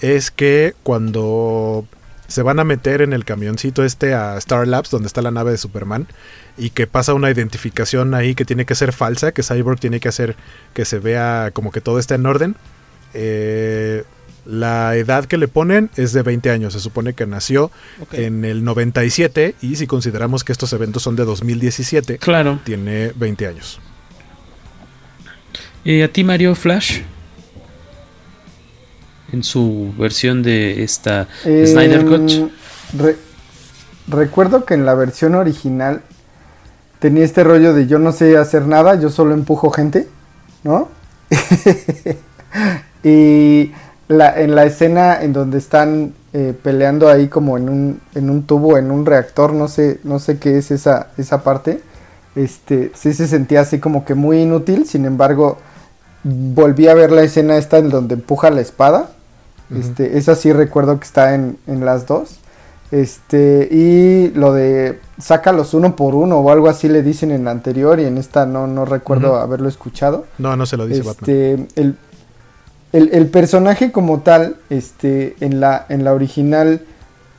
es 0.00 0.30
que 0.30 0.74
cuando 0.82 1.86
se 2.28 2.42
van 2.42 2.60
a 2.60 2.64
meter 2.64 3.00
en 3.00 3.12
el 3.12 3.24
camioncito 3.24 3.84
este 3.84 4.14
a 4.14 4.36
Star 4.36 4.68
Labs, 4.68 4.90
donde 4.90 5.06
está 5.06 5.22
la 5.22 5.30
nave 5.30 5.50
de 5.50 5.58
Superman, 5.58 6.06
y 6.56 6.70
que 6.70 6.86
pasa 6.86 7.14
una 7.14 7.30
identificación 7.30 8.14
ahí 8.14 8.34
que 8.34 8.44
tiene 8.44 8.66
que 8.66 8.74
ser 8.74 8.92
falsa, 8.92 9.32
que 9.32 9.42
Cyborg 9.42 9.80
tiene 9.80 10.00
que 10.00 10.08
hacer 10.08 10.36
que 10.74 10.84
se 10.84 10.98
vea 10.98 11.50
como 11.52 11.72
que 11.72 11.80
todo 11.80 11.98
está 11.98 12.14
en 12.14 12.26
orden. 12.26 12.56
Eh, 13.14 14.04
la 14.44 14.96
edad 14.96 15.26
que 15.26 15.36
le 15.36 15.48
ponen 15.48 15.90
es 15.96 16.12
de 16.12 16.22
20 16.22 16.50
años. 16.50 16.72
Se 16.72 16.80
supone 16.80 17.12
que 17.12 17.26
nació 17.26 17.70
en 18.12 18.44
el 18.44 18.64
97 18.64 19.54
y 19.60 19.76
si 19.76 19.86
consideramos 19.86 20.42
que 20.42 20.52
estos 20.52 20.72
eventos 20.72 21.02
son 21.02 21.16
de 21.16 21.24
2017, 21.24 22.18
claro. 22.18 22.58
tiene 22.64 23.12
20 23.14 23.46
años. 23.46 23.80
¿Y 25.88 26.02
a 26.02 26.12
ti, 26.12 26.22
Mario 26.22 26.54
Flash? 26.54 27.00
En 29.32 29.42
su 29.42 29.94
versión 29.98 30.42
de 30.42 30.82
esta 30.82 31.28
Snyder 31.44 32.04
Cut. 32.04 32.30
Em, 32.30 32.50
recuerdo 34.06 34.66
que 34.66 34.74
en 34.74 34.84
la 34.84 34.92
versión 34.92 35.34
original 35.34 36.02
tenía 36.98 37.24
este 37.24 37.42
rollo 37.42 37.72
de 37.72 37.86
yo 37.86 37.98
no 37.98 38.12
sé 38.12 38.36
hacer 38.36 38.66
nada, 38.66 39.00
yo 39.00 39.08
solo 39.08 39.32
empujo 39.32 39.70
gente, 39.70 40.06
¿no? 40.62 40.90
y 43.02 43.72
en 44.10 44.54
la 44.54 44.64
escena 44.66 45.22
en 45.22 45.32
donde 45.32 45.56
están 45.56 46.12
eh, 46.34 46.52
peleando 46.62 47.08
ahí 47.08 47.28
como 47.28 47.56
en 47.56 47.70
un, 47.70 48.00
en 48.14 48.28
un 48.28 48.42
tubo, 48.42 48.76
en 48.76 48.90
un 48.90 49.06
reactor, 49.06 49.54
no 49.54 49.68
sé, 49.68 50.00
no 50.04 50.18
sé 50.18 50.38
qué 50.38 50.58
es 50.58 50.70
esa, 50.70 51.12
esa 51.16 51.42
parte. 51.42 51.80
Este, 52.36 52.92
sí 52.94 53.14
se 53.14 53.26
sentía 53.26 53.62
así 53.62 53.78
como 53.78 54.04
que 54.04 54.12
muy 54.12 54.42
inútil, 54.42 54.86
sin 54.86 55.06
embargo, 55.06 55.56
volví 56.24 56.88
a 56.88 56.94
ver 56.94 57.12
la 57.12 57.22
escena 57.22 57.56
esta 57.56 57.78
en 57.78 57.90
donde 57.90 58.14
empuja 58.14 58.50
la 58.50 58.60
espada. 58.60 59.10
Este, 59.74 60.16
esa 60.16 60.34
sí 60.34 60.52
recuerdo 60.52 60.98
que 60.98 61.04
está 61.04 61.34
en, 61.34 61.58
las 61.66 62.06
dos. 62.06 62.36
Este, 62.90 63.68
y 63.70 64.28
lo 64.30 64.54
de 64.54 64.98
sácalos 65.18 65.74
uno 65.74 65.94
por 65.94 66.14
uno 66.14 66.38
o 66.38 66.50
algo 66.50 66.70
así 66.70 66.88
le 66.88 67.02
dicen 67.02 67.30
en 67.30 67.44
la 67.44 67.50
anterior 67.50 68.00
y 68.00 68.06
en 68.06 68.16
esta 68.16 68.46
no, 68.46 68.66
no 68.66 68.86
recuerdo 68.86 69.36
haberlo 69.36 69.68
escuchado. 69.68 70.24
No, 70.38 70.56
no 70.56 70.64
se 70.64 70.78
lo 70.78 70.86
dice 70.86 71.02
este, 71.06 71.66
El, 71.76 71.96
el, 72.92 73.26
personaje 73.26 73.92
como 73.92 74.20
tal, 74.20 74.56
este, 74.70 75.36
en 75.40 75.60
la, 75.60 75.84
en 75.90 76.02
la 76.02 76.14
original, 76.14 76.80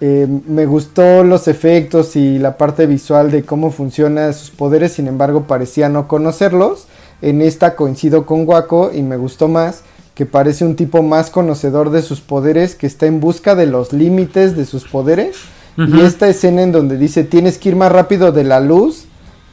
eh, 0.02 0.28
me 0.48 0.66
gustó 0.66 1.24
los 1.24 1.48
efectos 1.48 2.16
y 2.16 2.38
la 2.38 2.56
parte 2.58 2.86
visual 2.86 3.32
de 3.32 3.44
cómo 3.44 3.72
funcionan 3.72 4.34
sus 4.34 4.52
poderes, 4.52 4.94
sin 4.94 5.08
embargo 5.08 5.44
parecía 5.44 5.90
no 5.90 6.08
conocerlos. 6.08 6.86
En 7.22 7.42
esta 7.42 7.76
coincido 7.76 8.26
con 8.26 8.48
Waco 8.48 8.92
y 8.94 9.02
me 9.02 9.18
gustó 9.18 9.48
más 9.48 9.84
que 10.20 10.26
parece 10.26 10.66
un 10.66 10.76
tipo 10.76 11.02
más 11.02 11.30
conocedor 11.30 11.92
de 11.92 12.02
sus 12.02 12.20
poderes, 12.20 12.76
que 12.76 12.88
está 12.88 13.06
en 13.06 13.22
busca 13.22 13.56
de 13.56 13.68
los 13.68 13.94
límites 13.94 14.54
de 14.58 14.66
sus 14.66 14.84
poderes. 14.84 15.38
Y 15.78 16.02
esta 16.02 16.28
escena 16.28 16.62
en 16.62 16.74
donde 16.74 16.98
dice 16.98 17.24
tienes 17.24 17.58
que 17.58 17.70
ir 17.70 17.78
más 17.78 17.90
rápido 17.90 18.34
de 18.34 18.44
la 18.44 18.60
luz, 18.60 19.06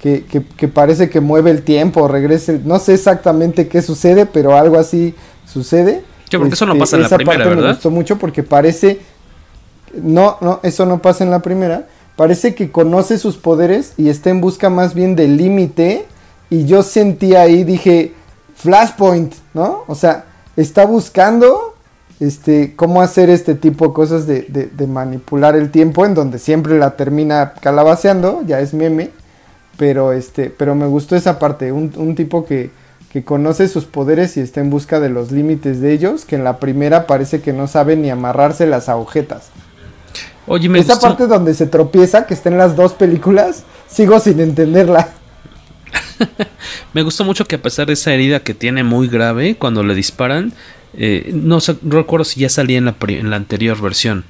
que, 0.03 0.25
que, 0.25 0.67
parece 0.67 1.09
que 1.09 1.21
mueve 1.21 1.53
el 1.53 1.63
tiempo, 1.63 2.09
regrese, 2.09 2.61
no 2.65 2.81
sé 2.81 2.95
exactamente 2.95 3.69
qué 3.69 3.81
sucede, 3.81 4.27
pero 4.27 4.57
algo 4.57 4.77
así 4.77 5.15
sucede. 5.47 6.03
Yo 6.31 6.41
porque 6.41 6.55
eso 6.55 6.67
no 6.67 6.77
pasa 6.77 6.97
en 6.97 7.03
la 7.03 7.11
primera, 7.11 7.45
parte 7.45 7.63
Me 7.63 7.69
gustó 7.69 7.91
mucho 7.93 8.19
porque 8.19 8.43
parece, 8.43 8.99
no, 9.95 10.37
no, 10.41 10.59
eso 10.65 10.85
no 10.85 11.01
pasa 11.01 11.23
en 11.23 11.31
la 11.31 11.43
primera. 11.43 11.87
Parece 12.17 12.57
que 12.57 12.73
conoce 12.73 13.19
sus 13.19 13.37
poderes 13.37 13.93
y 13.97 14.09
está 14.09 14.31
en 14.31 14.41
busca 14.41 14.69
más 14.69 14.95
bien 14.95 15.15
del 15.15 15.37
límite 15.37 16.07
y 16.51 16.67
yo 16.67 16.83
sentí 16.83 17.35
ahí, 17.35 17.65
dije, 17.65 18.13
Flashpoint, 18.55 19.35
¿no? 19.55 19.85
O 19.87 19.95
sea, 19.95 20.27
está 20.57 20.87
buscando 20.87 21.75
este, 22.21 22.75
cómo 22.77 23.03
hacer 23.03 23.31
este 23.31 23.55
tipo 23.55 23.89
de 23.89 23.93
cosas 23.93 24.27
de, 24.27 24.43
de, 24.43 24.87
manipular 24.87 25.57
el 25.57 25.71
tiempo, 25.71 26.07
en 26.07 26.15
donde 26.15 26.39
siempre 26.39 26.79
la 26.79 26.97
termina 26.97 27.55
calabaceando, 27.61 28.43
ya 28.47 28.61
es 28.61 28.73
meme, 28.73 29.11
pero, 29.77 30.13
este, 30.13 30.51
pero 30.51 30.75
me 30.75 30.87
gustó 30.87 31.17
esa 31.17 31.39
parte, 31.39 31.73
un, 31.73 31.93
un 31.97 32.15
tipo 32.15 32.47
que, 32.47 32.71
que 33.13 33.25
conoce 33.25 33.69
sus 33.69 33.85
poderes 33.85 34.37
y 34.37 34.41
está 34.41 34.61
en 34.61 34.71
busca 34.71 35.01
de 35.01 35.11
los 35.11 35.31
límites 35.31 35.81
de 35.81 35.93
ellos, 35.93 36.25
que 36.25 36.37
en 36.37 36.45
la 36.45 36.59
primera 36.59 37.07
parece 37.07 37.41
que 37.41 37.53
no 37.53 37.67
sabe 37.67 37.97
ni 37.97 38.11
amarrarse 38.11 38.67
las 38.67 38.89
agujetas. 38.89 39.49
Oye, 40.47 40.69
me 40.69 40.79
Esa 40.79 41.01
parte 41.01 41.27
donde 41.27 41.55
se 41.55 41.67
tropieza, 41.67 42.27
que 42.27 42.35
está 42.35 42.49
en 42.49 42.59
las 42.59 42.77
dos 42.77 42.93
películas, 42.93 43.65
sigo 43.89 44.21
sin 44.21 44.41
entenderla. 44.41 45.09
Me 46.95 47.03
gustó 47.03 47.25
mucho 47.25 47.45
que 47.45 47.57
a 47.57 47.63
pesar 47.63 47.87
de 47.87 47.93
esa 47.93 48.13
herida 48.13 48.41
que 48.41 48.55
tiene 48.55 48.85
muy 48.85 49.09
grave 49.09 49.57
cuando 49.57 49.83
le 49.83 49.95
disparan, 49.95 50.53
eh, 50.95 51.31
no, 51.33 51.59
recuerdo 51.83 52.25
si 52.25 52.41
ya 52.41 52.49
salía 52.49 52.79
en 52.79 52.87
la, 52.87 52.97
en 53.09 53.31
la 53.31 53.37
anterior 53.37 53.81
versión. 53.81 54.25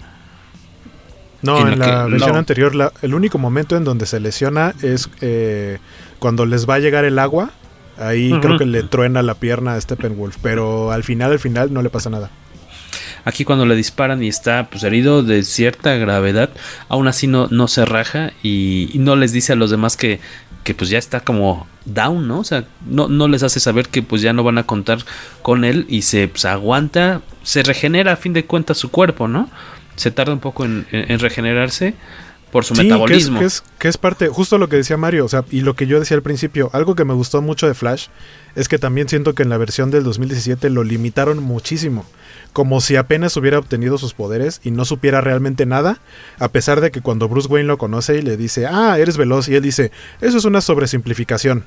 No, 1.42 1.68
en, 1.68 1.78
la, 1.78 2.06
versión 2.06 2.36
anterior, 2.36 2.92
el 3.02 3.14
único 3.14 3.38
momento 3.38 3.76
en 3.76 3.84
donde 3.84 4.06
se 4.06 4.18
lesiona 4.20 4.74
es 4.82 5.08
eh, 5.20 5.78
cuando 6.18 6.46
les 6.46 6.68
va 6.68 6.74
a 6.74 6.78
llegar 6.78 7.04
el 7.04 7.18
agua. 7.18 7.50
Ahí 7.98 8.30
creo 8.40 8.58
que 8.58 8.66
le 8.66 8.82
truena 8.82 9.22
la 9.22 9.34
pierna 9.34 9.74
a 9.74 9.80
Steppenwolf, 9.80 10.36
pero 10.42 10.92
al 10.92 11.02
final, 11.02 11.32
al 11.32 11.38
final 11.38 11.72
no 11.72 11.82
le 11.82 11.88
pasa 11.88 12.10
nada. 12.10 12.30
Aquí 13.26 13.44
cuando 13.44 13.66
le 13.66 13.74
disparan 13.74 14.22
y 14.22 14.28
está 14.28 14.68
pues 14.70 14.84
herido 14.84 15.24
de 15.24 15.42
cierta 15.42 15.96
gravedad, 15.96 16.50
aún 16.88 17.08
así 17.08 17.26
no, 17.26 17.48
no 17.50 17.66
se 17.66 17.84
raja 17.84 18.32
y, 18.40 18.92
no 18.94 19.16
les 19.16 19.32
dice 19.32 19.54
a 19.54 19.56
los 19.56 19.70
demás 19.70 19.96
que, 19.96 20.20
que 20.66 20.74
pues 20.74 20.90
ya 20.90 20.98
está 20.98 21.20
como 21.20 21.68
down, 21.84 22.26
¿no? 22.26 22.40
O 22.40 22.44
sea, 22.44 22.64
no, 22.86 23.06
no 23.06 23.28
les 23.28 23.44
hace 23.44 23.60
saber 23.60 23.86
que 23.86 24.02
pues 24.02 24.20
ya 24.20 24.32
no 24.32 24.42
van 24.42 24.58
a 24.58 24.64
contar 24.64 24.98
con 25.40 25.64
él 25.64 25.86
y 25.88 26.02
se 26.02 26.26
pues, 26.26 26.44
aguanta, 26.44 27.22
se 27.44 27.62
regenera 27.62 28.10
a 28.10 28.16
fin 28.16 28.32
de 28.32 28.46
cuentas 28.46 28.76
su 28.76 28.90
cuerpo, 28.90 29.28
¿no? 29.28 29.48
Se 29.94 30.10
tarda 30.10 30.32
un 30.32 30.40
poco 30.40 30.64
en, 30.64 30.84
regenerarse 31.20 31.94
por 32.56 32.64
su 32.64 32.74
metabolismo. 32.74 33.38
Que 33.38 33.44
es, 33.44 33.62
que 33.78 33.86
es, 33.86 33.98
parte, 33.98 34.28
justo 34.28 34.56
lo 34.56 34.70
que 34.70 34.76
decía 34.76 34.96
Mario, 34.96 35.26
o 35.26 35.28
sea, 35.28 35.44
y 35.50 35.60
lo 35.60 35.76
que 35.76 35.86
yo 35.86 36.00
decía 36.00 36.16
al 36.16 36.22
principio, 36.22 36.70
algo 36.72 36.94
que 36.94 37.04
me 37.04 37.12
gustó 37.12 37.42
mucho 37.42 37.66
de 37.66 37.74
Flash 37.74 38.06
es 38.54 38.66
que 38.66 38.78
también 38.78 39.10
siento 39.10 39.34
que 39.34 39.42
en 39.42 39.50
la 39.50 39.58
versión 39.58 39.90
del 39.90 40.04
2017 40.04 40.70
lo 40.70 40.82
limitaron 40.82 41.42
muchísimo 41.42 42.06
como 42.54 42.80
si 42.80 42.96
apenas 42.96 43.36
hubiera 43.36 43.58
obtenido 43.58 43.98
sus 43.98 44.14
poderes 44.14 44.62
y 44.64 44.70
no 44.70 44.86
supiera 44.86 45.20
realmente 45.20 45.66
nada, 45.66 46.00
a 46.38 46.48
pesar 46.48 46.80
de 46.80 46.90
que 46.90 47.02
cuando 47.02 47.28
Bruce 47.28 47.48
Wayne 47.48 47.68
lo 47.68 47.76
conoce 47.76 48.16
y 48.16 48.22
le 48.22 48.38
dice, 48.38 48.64
ah, 48.66 48.98
eres 48.98 49.18
veloz, 49.18 49.50
y 49.50 49.56
él 49.56 49.62
dice, 49.62 49.92
eso 50.22 50.38
es 50.38 50.46
una 50.46 50.62
sobresimplificación. 50.62 51.64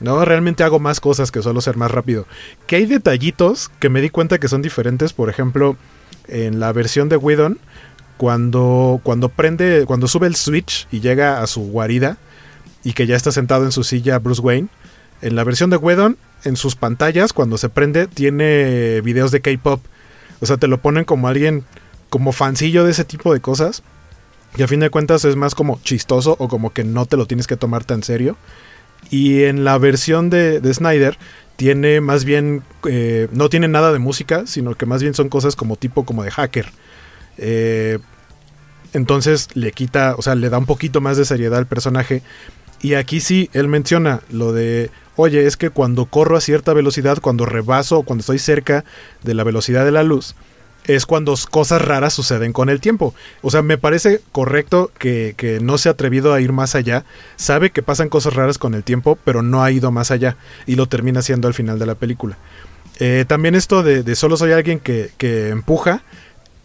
No, 0.00 0.24
realmente 0.24 0.64
hago 0.64 0.80
más 0.80 1.00
cosas 1.00 1.30
que 1.30 1.42
solo 1.42 1.60
ser 1.60 1.76
más 1.76 1.90
rápido. 1.90 2.26
Que 2.66 2.76
hay 2.76 2.86
detallitos 2.86 3.70
que 3.78 3.90
me 3.90 4.00
di 4.00 4.08
cuenta 4.08 4.38
que 4.38 4.48
son 4.48 4.62
diferentes, 4.62 5.12
por 5.12 5.28
ejemplo, 5.28 5.76
en 6.28 6.60
la 6.60 6.72
versión 6.72 7.10
de 7.10 7.18
Whedon, 7.18 7.58
cuando, 8.22 9.00
cuando 9.02 9.30
prende, 9.30 9.82
cuando 9.84 10.06
sube 10.06 10.28
el 10.28 10.36
switch 10.36 10.86
y 10.92 11.00
llega 11.00 11.42
a 11.42 11.48
su 11.48 11.62
guarida 11.62 12.18
y 12.84 12.92
que 12.92 13.08
ya 13.08 13.16
está 13.16 13.32
sentado 13.32 13.64
en 13.64 13.72
su 13.72 13.82
silla 13.82 14.20
Bruce 14.20 14.40
Wayne, 14.40 14.68
en 15.22 15.34
la 15.34 15.42
versión 15.42 15.70
de 15.70 15.76
Whedon, 15.76 16.16
en 16.44 16.54
sus 16.54 16.76
pantallas, 16.76 17.32
cuando 17.32 17.58
se 17.58 17.68
prende, 17.68 18.06
tiene 18.06 19.00
videos 19.00 19.32
de 19.32 19.40
K-pop 19.40 19.80
o 20.40 20.46
sea, 20.46 20.56
te 20.56 20.68
lo 20.68 20.78
ponen 20.78 21.04
como 21.04 21.26
alguien, 21.26 21.64
como 22.10 22.30
fancillo 22.30 22.84
de 22.84 22.92
ese 22.92 23.04
tipo 23.04 23.32
de 23.32 23.40
cosas. 23.40 23.82
Y 24.56 24.62
a 24.62 24.68
fin 24.68 24.78
de 24.78 24.90
cuentas 24.90 25.24
es 25.24 25.34
más 25.34 25.56
como 25.56 25.80
chistoso 25.82 26.36
o 26.38 26.46
como 26.46 26.72
que 26.72 26.84
no 26.84 27.06
te 27.06 27.16
lo 27.16 27.26
tienes 27.26 27.48
que 27.48 27.56
tomar 27.56 27.82
tan 27.82 28.04
serio. 28.04 28.36
Y 29.10 29.42
en 29.42 29.64
la 29.64 29.78
versión 29.78 30.30
de, 30.30 30.60
Snyder 30.72 31.18
tiene 31.56 32.00
más 32.00 32.24
bien, 32.24 32.62
eh, 32.88 33.26
no 33.32 33.48
tiene 33.48 33.66
nada 33.66 33.92
de 33.92 33.98
música, 33.98 34.46
sino 34.46 34.76
que 34.76 34.86
más 34.86 35.02
bien 35.02 35.14
son 35.14 35.28
cosas 35.28 35.56
como 35.56 35.74
tipo 35.74 36.04
como 36.04 36.22
de 36.22 36.30
hacker. 36.30 36.70
Eh, 37.38 37.98
entonces 38.92 39.48
le 39.54 39.72
quita, 39.72 40.14
o 40.16 40.22
sea, 40.22 40.34
le 40.34 40.50
da 40.50 40.58
un 40.58 40.66
poquito 40.66 41.00
más 41.00 41.16
de 41.16 41.24
seriedad 41.24 41.58
al 41.58 41.66
personaje. 41.66 42.22
Y 42.80 42.94
aquí 42.94 43.20
sí, 43.20 43.48
él 43.52 43.68
menciona 43.68 44.20
lo 44.30 44.52
de, 44.52 44.90
oye, 45.16 45.46
es 45.46 45.56
que 45.56 45.70
cuando 45.70 46.06
corro 46.06 46.36
a 46.36 46.40
cierta 46.40 46.72
velocidad, 46.72 47.18
cuando 47.20 47.46
rebaso 47.46 48.02
cuando 48.02 48.20
estoy 48.20 48.38
cerca 48.38 48.84
de 49.22 49.34
la 49.34 49.44
velocidad 49.44 49.84
de 49.84 49.92
la 49.92 50.02
luz, 50.02 50.34
es 50.84 51.06
cuando 51.06 51.36
cosas 51.48 51.80
raras 51.80 52.12
suceden 52.12 52.52
con 52.52 52.68
el 52.68 52.80
tiempo. 52.80 53.14
O 53.40 53.50
sea, 53.50 53.62
me 53.62 53.78
parece 53.78 54.20
correcto 54.32 54.90
que, 54.98 55.34
que, 55.36 55.60
no 55.60 55.78
se 55.78 55.88
ha 55.88 55.92
atrevido 55.92 56.34
a 56.34 56.40
ir 56.40 56.52
más 56.52 56.74
allá. 56.74 57.04
Sabe 57.36 57.70
que 57.70 57.84
pasan 57.84 58.08
cosas 58.08 58.34
raras 58.34 58.58
con 58.58 58.74
el 58.74 58.82
tiempo, 58.82 59.16
pero 59.24 59.42
no 59.42 59.62
ha 59.62 59.70
ido 59.70 59.92
más 59.92 60.10
allá. 60.10 60.36
Y 60.66 60.74
lo 60.74 60.86
termina 60.88 61.20
haciendo 61.20 61.46
al 61.46 61.54
final 61.54 61.78
de 61.78 61.86
la 61.86 61.94
película. 61.94 62.36
Eh, 62.98 63.24
también 63.28 63.54
esto 63.54 63.84
de, 63.84 64.14
solo 64.16 64.36
soy 64.36 64.50
alguien 64.50 64.80
que 64.80 65.10
empuja. 65.50 66.02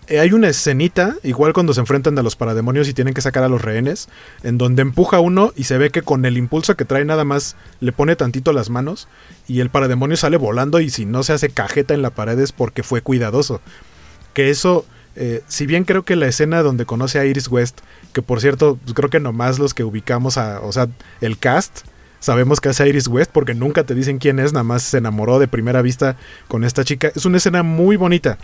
Eh, 0.07 0.19
hay 0.19 0.31
una 0.31 0.47
escenita, 0.47 1.15
igual 1.23 1.53
cuando 1.53 1.73
se 1.73 1.81
enfrentan 1.81 2.17
a 2.17 2.23
los 2.23 2.35
parademonios 2.35 2.87
y 2.87 2.93
tienen 2.93 3.13
que 3.13 3.21
sacar 3.21 3.43
a 3.43 3.49
los 3.49 3.61
rehenes, 3.61 4.07
en 4.43 4.57
donde 4.57 4.81
empuja 4.81 5.19
uno 5.19 5.51
y 5.55 5.65
se 5.65 5.77
ve 5.77 5.89
que 5.89 6.01
con 6.01 6.25
el 6.25 6.37
impulso 6.37 6.77
que 6.77 6.85
trae 6.85 7.03
nada 7.03 7.25
más 7.25 7.55
le 7.81 7.91
pone 7.91 8.15
tantito 8.15 8.53
las 8.53 8.69
manos 8.69 9.07
y 9.47 9.59
el 9.59 9.69
parademonio 9.69 10.15
sale 10.15 10.37
volando 10.37 10.79
y 10.79 10.89
si 10.89 11.05
no 11.05 11.23
se 11.23 11.33
hace 11.33 11.49
cajeta 11.49 11.93
en 11.93 12.01
la 12.01 12.11
pared 12.11 12.39
es 12.39 12.53
porque 12.53 12.83
fue 12.83 13.01
cuidadoso 13.01 13.61
que 14.37 14.51
eso, 14.51 14.85
eh, 15.15 15.41
si 15.47 15.65
bien 15.65 15.83
creo 15.83 16.05
que 16.05 16.15
la 16.15 16.27
escena 16.27 16.61
donde 16.61 16.85
conoce 16.85 17.17
a 17.17 17.25
Iris 17.25 17.47
West, 17.47 17.79
que 18.13 18.21
por 18.21 18.39
cierto, 18.39 18.77
pues 18.83 18.93
creo 18.93 19.09
que 19.09 19.19
nomás 19.19 19.57
los 19.57 19.73
que 19.73 19.83
ubicamos 19.83 20.37
a, 20.37 20.61
o 20.61 20.71
sea, 20.71 20.89
el 21.21 21.39
cast, 21.39 21.79
sabemos 22.19 22.61
que 22.61 22.69
es 22.69 22.79
Iris 22.79 23.07
West 23.07 23.31
porque 23.33 23.55
nunca 23.55 23.83
te 23.83 23.95
dicen 23.95 24.19
quién 24.19 24.37
es, 24.37 24.53
nada 24.53 24.63
más 24.63 24.83
se 24.83 24.99
enamoró 24.99 25.39
de 25.39 25.47
primera 25.47 25.81
vista 25.81 26.17
con 26.47 26.63
esta 26.63 26.83
chica. 26.83 27.11
Es 27.15 27.25
una 27.25 27.37
escena 27.37 27.63
muy 27.63 27.95
bonita, 27.95 28.37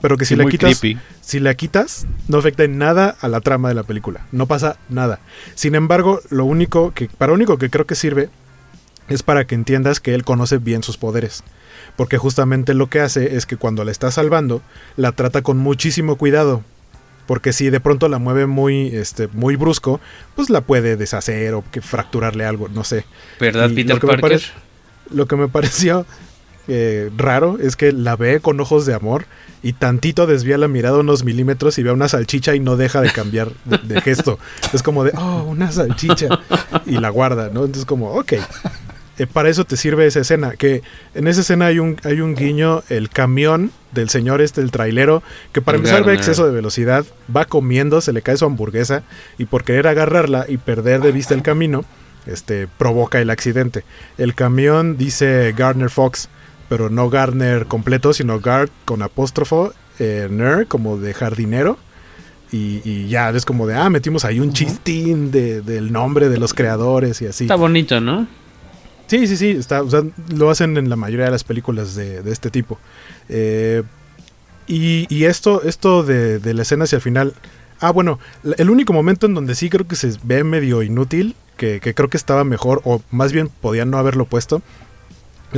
pero 0.00 0.16
que 0.16 0.24
si 0.24 0.34
sí, 0.34 0.36
la 0.42 0.44
quitas, 0.50 0.80
creepy. 0.80 1.00
si 1.20 1.40
la 1.40 1.54
quitas, 1.54 2.06
no 2.28 2.38
afecta 2.38 2.64
en 2.64 2.78
nada 2.78 3.16
a 3.20 3.28
la 3.28 3.40
trama 3.40 3.68
de 3.68 3.74
la 3.74 3.82
película. 3.84 4.26
No 4.32 4.46
pasa 4.46 4.76
nada. 4.88 5.20
Sin 5.54 5.74
embargo, 5.74 6.20
lo 6.30 6.44
único 6.44 6.92
que, 6.92 7.08
para 7.08 7.30
lo 7.30 7.34
único 7.34 7.58
que 7.58 7.70
creo 7.70 7.86
que 7.86 7.94
sirve 7.94 8.28
es 9.08 9.22
para 9.22 9.46
que 9.46 9.54
entiendas 9.54 10.00
que 10.00 10.14
él 10.14 10.24
conoce 10.24 10.58
bien 10.58 10.82
sus 10.82 10.96
poderes 10.96 11.44
porque 11.96 12.18
justamente 12.18 12.74
lo 12.74 12.88
que 12.88 12.98
hace 13.00 13.36
es 13.36 13.46
que 13.46 13.56
cuando 13.56 13.84
la 13.84 13.92
está 13.92 14.10
salvando, 14.10 14.62
la 14.96 15.12
trata 15.12 15.42
con 15.42 15.58
muchísimo 15.58 16.16
cuidado. 16.16 16.62
Porque 17.26 17.52
si 17.52 17.70
de 17.70 17.78
pronto 17.78 18.08
la 18.08 18.18
mueve 18.18 18.46
muy, 18.46 18.88
este, 18.88 19.28
muy 19.28 19.54
brusco, 19.54 20.00
pues 20.34 20.50
la 20.50 20.60
puede 20.62 20.96
deshacer 20.96 21.54
o 21.54 21.62
que 21.70 21.80
fracturarle 21.80 22.44
algo, 22.46 22.68
no 22.68 22.82
sé. 22.82 23.04
¿Verdad, 23.38 23.70
Y 23.70 23.74
Peter 23.76 23.94
lo 23.94 24.00
que 24.00 24.06
me 24.08 24.12
Parker? 24.18 24.40
pare- 24.40 25.14
lo 25.14 25.26
que 25.26 25.36
me 25.36 25.46
pareció 25.48 26.04
eh, 26.68 27.10
raro 27.16 27.58
es 27.60 27.76
que 27.76 27.92
la 27.92 28.16
ve 28.16 28.40
con 28.40 28.60
ojos 28.60 28.86
de 28.86 28.94
amor 28.94 29.26
y 29.62 29.74
tantito 29.74 30.26
desvía 30.26 30.58
la 30.58 30.68
mirada 30.68 30.98
unos 30.98 31.24
milímetros 31.24 31.78
y 31.78 31.82
ve 31.82 31.90
una 31.90 32.08
salchicha 32.08 32.54
y 32.54 32.60
no 32.60 32.76
deja 32.76 33.00
de 33.00 33.10
cambiar 33.10 33.50
de, 33.64 33.78
de 33.78 34.00
gesto. 34.00 34.38
Es 34.72 34.82
como 34.82 35.04
de, 35.04 35.12
oh, 35.16 35.44
una 35.44 35.72
salchicha. 35.72 36.28
Y 36.86 36.98
la 36.98 37.08
guarda, 37.08 37.48
¿no? 37.48 37.64
Entonces 37.64 37.84
como, 37.84 38.12
ok. 38.12 38.34
Eh, 39.18 39.26
para 39.26 39.48
eso 39.48 39.64
te 39.64 39.76
sirve 39.76 40.06
esa 40.06 40.20
escena. 40.20 40.52
Que 40.52 40.82
en 41.14 41.28
esa 41.28 41.42
escena 41.42 41.66
hay 41.66 41.78
un, 41.78 41.96
hay 42.04 42.20
un 42.20 42.34
guiño, 42.34 42.82
el 42.88 43.08
camión 43.08 43.70
del 43.92 44.08
señor 44.08 44.40
este, 44.40 44.60
el 44.60 44.70
trailero, 44.70 45.22
que 45.52 45.62
para 45.62 45.78
empezar 45.78 46.04
ve 46.04 46.14
exceso 46.14 46.44
de 46.44 46.52
velocidad, 46.52 47.04
va 47.34 47.44
comiendo, 47.44 48.00
se 48.00 48.12
le 48.12 48.22
cae 48.22 48.36
su 48.36 48.44
hamburguesa 48.44 49.04
y 49.38 49.44
por 49.44 49.64
querer 49.64 49.86
agarrarla 49.86 50.46
y 50.48 50.56
perder 50.56 51.00
de 51.00 51.12
vista 51.12 51.34
el 51.34 51.42
camino, 51.42 51.84
este, 52.26 52.66
provoca 52.66 53.20
el 53.20 53.30
accidente. 53.30 53.84
El 54.18 54.34
camión 54.34 54.96
dice 54.96 55.54
Gardner 55.56 55.90
Fox, 55.90 56.28
pero 56.76 56.90
no 56.90 57.08
Gardner 57.08 57.66
completo, 57.66 58.12
sino 58.12 58.40
Gard 58.40 58.68
con 58.84 59.00
apóstrofo, 59.02 59.72
eh, 60.00 60.26
Ner 60.28 60.66
como 60.66 60.98
de 60.98 61.14
jardinero. 61.14 61.78
Y, 62.50 62.80
y 62.84 63.06
ya 63.06 63.30
es 63.30 63.44
como 63.44 63.68
de, 63.68 63.76
ah, 63.76 63.88
metimos 63.90 64.24
ahí 64.24 64.40
un 64.40 64.52
chistín 64.52 65.30
de- 65.30 65.60
del 65.60 65.92
nombre 65.92 66.28
de 66.28 66.36
los 66.38 66.52
creadores 66.52 67.22
y 67.22 67.26
así. 67.26 67.44
Está 67.44 67.54
bonito, 67.54 68.00
¿no? 68.00 68.26
Sí, 69.06 69.28
sí, 69.28 69.36
sí, 69.36 69.50
está, 69.50 69.82
o 69.84 69.88
sea, 69.90 70.02
lo 70.34 70.50
hacen 70.50 70.76
en 70.76 70.88
la 70.90 70.96
mayoría 70.96 71.26
de 71.26 71.30
las 71.30 71.44
películas 71.44 71.94
de, 71.94 72.22
de 72.22 72.32
este 72.32 72.50
tipo. 72.50 72.76
Eh, 73.28 73.84
y, 74.66 75.06
y 75.14 75.24
esto, 75.26 75.62
esto 75.62 76.02
de, 76.02 76.40
de 76.40 76.54
la 76.54 76.62
escena 76.62 76.84
hacia 76.84 76.96
el 76.96 77.02
final. 77.02 77.34
Ah, 77.78 77.92
bueno, 77.92 78.18
el 78.58 78.68
único 78.68 78.92
momento 78.92 79.26
en 79.26 79.34
donde 79.34 79.54
sí 79.54 79.70
creo 79.70 79.86
que 79.86 79.94
se 79.94 80.12
ve 80.24 80.42
medio 80.42 80.82
inútil, 80.82 81.36
que, 81.56 81.78
que 81.78 81.94
creo 81.94 82.08
que 82.08 82.16
estaba 82.16 82.42
mejor, 82.42 82.80
o 82.84 83.00
más 83.12 83.32
bien 83.32 83.48
podían 83.60 83.90
no 83.90 83.98
haberlo 83.98 84.24
puesto, 84.24 84.60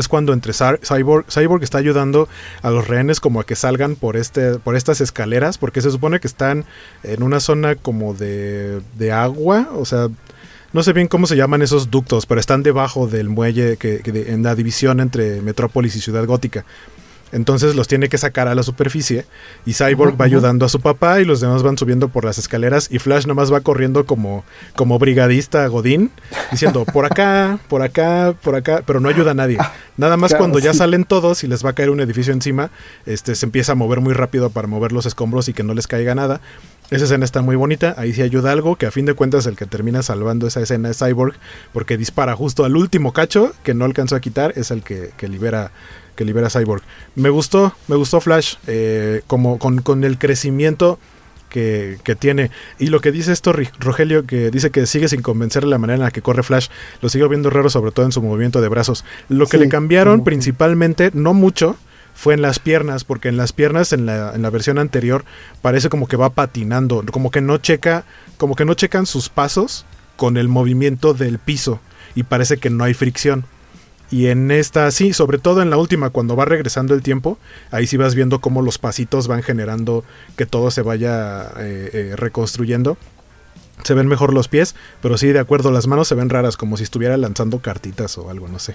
es 0.00 0.08
cuando 0.08 0.32
entre 0.32 0.52
Cy- 0.52 0.78
Cyborg, 0.82 1.26
Cyborg 1.30 1.62
está 1.62 1.78
ayudando 1.78 2.28
a 2.62 2.70
los 2.70 2.86
rehenes 2.88 3.20
como 3.20 3.40
a 3.40 3.44
que 3.46 3.56
salgan 3.56 3.96
por 3.96 4.16
este 4.16 4.58
por 4.58 4.76
estas 4.76 5.00
escaleras 5.00 5.58
porque 5.58 5.80
se 5.82 5.90
supone 5.90 6.20
que 6.20 6.26
están 6.26 6.64
en 7.02 7.22
una 7.22 7.40
zona 7.40 7.74
como 7.76 8.14
de, 8.14 8.80
de 8.98 9.12
agua, 9.12 9.68
o 9.74 9.84
sea, 9.84 10.08
no 10.72 10.82
sé 10.82 10.92
bien 10.92 11.08
cómo 11.08 11.26
se 11.26 11.36
llaman 11.36 11.62
esos 11.62 11.90
ductos, 11.90 12.26
pero 12.26 12.40
están 12.40 12.62
debajo 12.62 13.06
del 13.06 13.28
muelle 13.28 13.76
que, 13.78 14.02
en 14.04 14.42
la 14.42 14.54
división 14.54 15.00
entre 15.00 15.40
Metrópolis 15.40 15.96
y 15.96 16.00
Ciudad 16.00 16.24
Gótica. 16.26 16.64
Entonces 17.32 17.74
los 17.74 17.88
tiene 17.88 18.08
que 18.08 18.18
sacar 18.18 18.46
a 18.46 18.54
la 18.54 18.62
superficie 18.62 19.26
y 19.64 19.74
Cyborg 19.74 20.20
va 20.20 20.26
ayudando 20.26 20.64
a 20.64 20.68
su 20.68 20.80
papá 20.80 21.20
y 21.20 21.24
los 21.24 21.40
demás 21.40 21.62
van 21.62 21.76
subiendo 21.76 22.08
por 22.08 22.24
las 22.24 22.38
escaleras 22.38 22.88
y 22.90 22.98
Flash 22.98 23.26
nomás 23.26 23.52
va 23.52 23.60
corriendo 23.60 24.06
como, 24.06 24.44
como 24.76 24.98
brigadista 24.98 25.66
Godín 25.66 26.12
diciendo 26.52 26.84
por 26.84 27.04
acá, 27.04 27.58
por 27.68 27.82
acá, 27.82 28.34
por 28.42 28.54
acá, 28.54 28.82
pero 28.86 29.00
no 29.00 29.08
ayuda 29.08 29.32
a 29.32 29.34
nadie. 29.34 29.58
Nada 29.96 30.16
más 30.16 30.30
Claro, 30.30 30.42
cuando 30.42 30.58
ya 30.60 30.72
salen 30.72 31.04
todos 31.04 31.42
y 31.42 31.48
les 31.48 31.64
va 31.64 31.70
a 31.70 31.72
caer 31.72 31.90
un 31.90 32.00
edificio 32.00 32.32
encima, 32.32 32.70
este 33.06 33.34
se 33.34 33.46
empieza 33.46 33.72
a 33.72 33.74
mover 33.74 34.00
muy 34.00 34.14
rápido 34.14 34.50
para 34.50 34.68
mover 34.68 34.92
los 34.92 35.06
escombros 35.06 35.48
y 35.48 35.52
que 35.52 35.62
no 35.62 35.74
les 35.74 35.86
caiga 35.86 36.14
nada. 36.14 36.40
Esa 36.90 37.04
escena 37.04 37.24
está 37.24 37.42
muy 37.42 37.56
bonita, 37.56 37.96
ahí 37.98 38.12
sí 38.12 38.22
ayuda 38.22 38.52
algo, 38.52 38.76
que 38.76 38.86
a 38.86 38.92
fin 38.92 39.06
de 39.06 39.14
cuentas 39.14 39.46
el 39.46 39.56
que 39.56 39.66
termina 39.66 40.04
salvando 40.04 40.46
esa 40.46 40.60
escena 40.60 40.90
es 40.90 40.98
Cyborg, 40.98 41.34
porque 41.72 41.96
dispara 41.96 42.36
justo 42.36 42.64
al 42.64 42.76
último 42.76 43.12
cacho 43.12 43.52
que 43.64 43.74
no 43.74 43.84
alcanzó 43.84 44.14
a 44.14 44.20
quitar, 44.20 44.52
es 44.54 44.70
el 44.70 44.84
que, 44.84 45.10
que 45.16 45.26
libera 45.26 45.72
que 46.16 46.24
libera 46.24 46.50
Cyborg. 46.50 46.82
Me 47.14 47.28
gustó, 47.28 47.74
me 47.88 47.96
gustó 47.96 48.20
Flash, 48.20 48.56
eh, 48.66 49.22
como 49.26 49.58
con, 49.58 49.82
con 49.82 50.02
el 50.02 50.18
crecimiento 50.18 50.98
que, 51.48 51.98
que 52.02 52.16
tiene. 52.16 52.50
Y 52.78 52.88
lo 52.88 53.00
que 53.00 53.12
dice 53.12 53.32
esto 53.32 53.54
Rogelio, 53.78 54.26
que 54.26 54.50
dice 54.50 54.70
que 54.70 54.86
sigue 54.86 55.08
sin 55.08 55.22
convencer 55.22 55.64
la 55.64 55.78
manera 55.78 55.96
en 55.96 56.02
la 56.02 56.10
que 56.10 56.22
corre 56.22 56.42
Flash, 56.42 56.68
lo 57.00 57.08
sigo 57.08 57.28
viendo 57.28 57.50
raro, 57.50 57.70
sobre 57.70 57.92
todo 57.92 58.06
en 58.06 58.12
su 58.12 58.22
movimiento 58.22 58.60
de 58.60 58.68
brazos. 58.68 59.04
Lo 59.28 59.46
que 59.46 59.58
Sí, 59.58 59.64
le 59.64 59.68
cambiaron 59.68 60.24
principalmente, 60.24 61.10
no 61.14 61.34
mucho, 61.34 61.76
fue 62.14 62.34
en 62.34 62.42
las 62.42 62.58
piernas, 62.58 63.04
porque 63.04 63.28
en 63.28 63.36
las 63.36 63.52
piernas 63.52 63.92
en 63.92 64.06
la, 64.06 64.34
en 64.34 64.42
la 64.42 64.50
versión 64.50 64.78
anterior 64.78 65.24
parece 65.60 65.90
como 65.90 66.08
que 66.08 66.16
va 66.16 66.30
patinando, 66.30 67.04
como 67.12 67.30
que 67.30 67.42
no 67.42 67.58
checa, 67.58 68.04
como 68.38 68.56
que 68.56 68.64
no 68.64 68.74
checan 68.74 69.06
sus 69.06 69.28
pasos 69.28 69.84
con 70.16 70.38
el 70.38 70.48
movimiento 70.48 71.12
del 71.12 71.38
piso 71.38 71.80
y 72.14 72.22
parece 72.22 72.56
que 72.56 72.70
no 72.70 72.84
hay 72.84 72.94
fricción. 72.94 73.44
Y 74.10 74.26
en 74.28 74.50
esta, 74.52 74.90
sí, 74.92 75.12
sobre 75.12 75.38
todo 75.38 75.62
en 75.62 75.70
la 75.70 75.76
última, 75.78 76.10
cuando 76.10 76.36
va 76.36 76.44
regresando 76.44 76.94
el 76.94 77.02
tiempo, 77.02 77.38
ahí 77.72 77.86
sí 77.88 77.96
vas 77.96 78.14
viendo 78.14 78.40
cómo 78.40 78.62
los 78.62 78.78
pasitos 78.78 79.26
van 79.26 79.42
generando 79.42 80.04
que 80.36 80.46
todo 80.46 80.70
se 80.70 80.82
vaya 80.82 81.42
eh, 81.58 81.90
eh, 81.92 82.12
reconstruyendo. 82.16 82.96
Se 83.82 83.94
ven 83.94 84.06
mejor 84.06 84.32
los 84.32 84.48
pies, 84.48 84.74
pero 85.02 85.18
sí, 85.18 85.28
de 85.32 85.38
acuerdo, 85.40 85.70
las 85.70 85.86
manos 85.86 86.08
se 86.08 86.14
ven 86.14 86.30
raras, 86.30 86.56
como 86.56 86.76
si 86.76 86.84
estuviera 86.84 87.16
lanzando 87.16 87.58
cartitas 87.58 88.16
o 88.16 88.30
algo, 88.30 88.48
no 88.48 88.58
sé. 88.58 88.74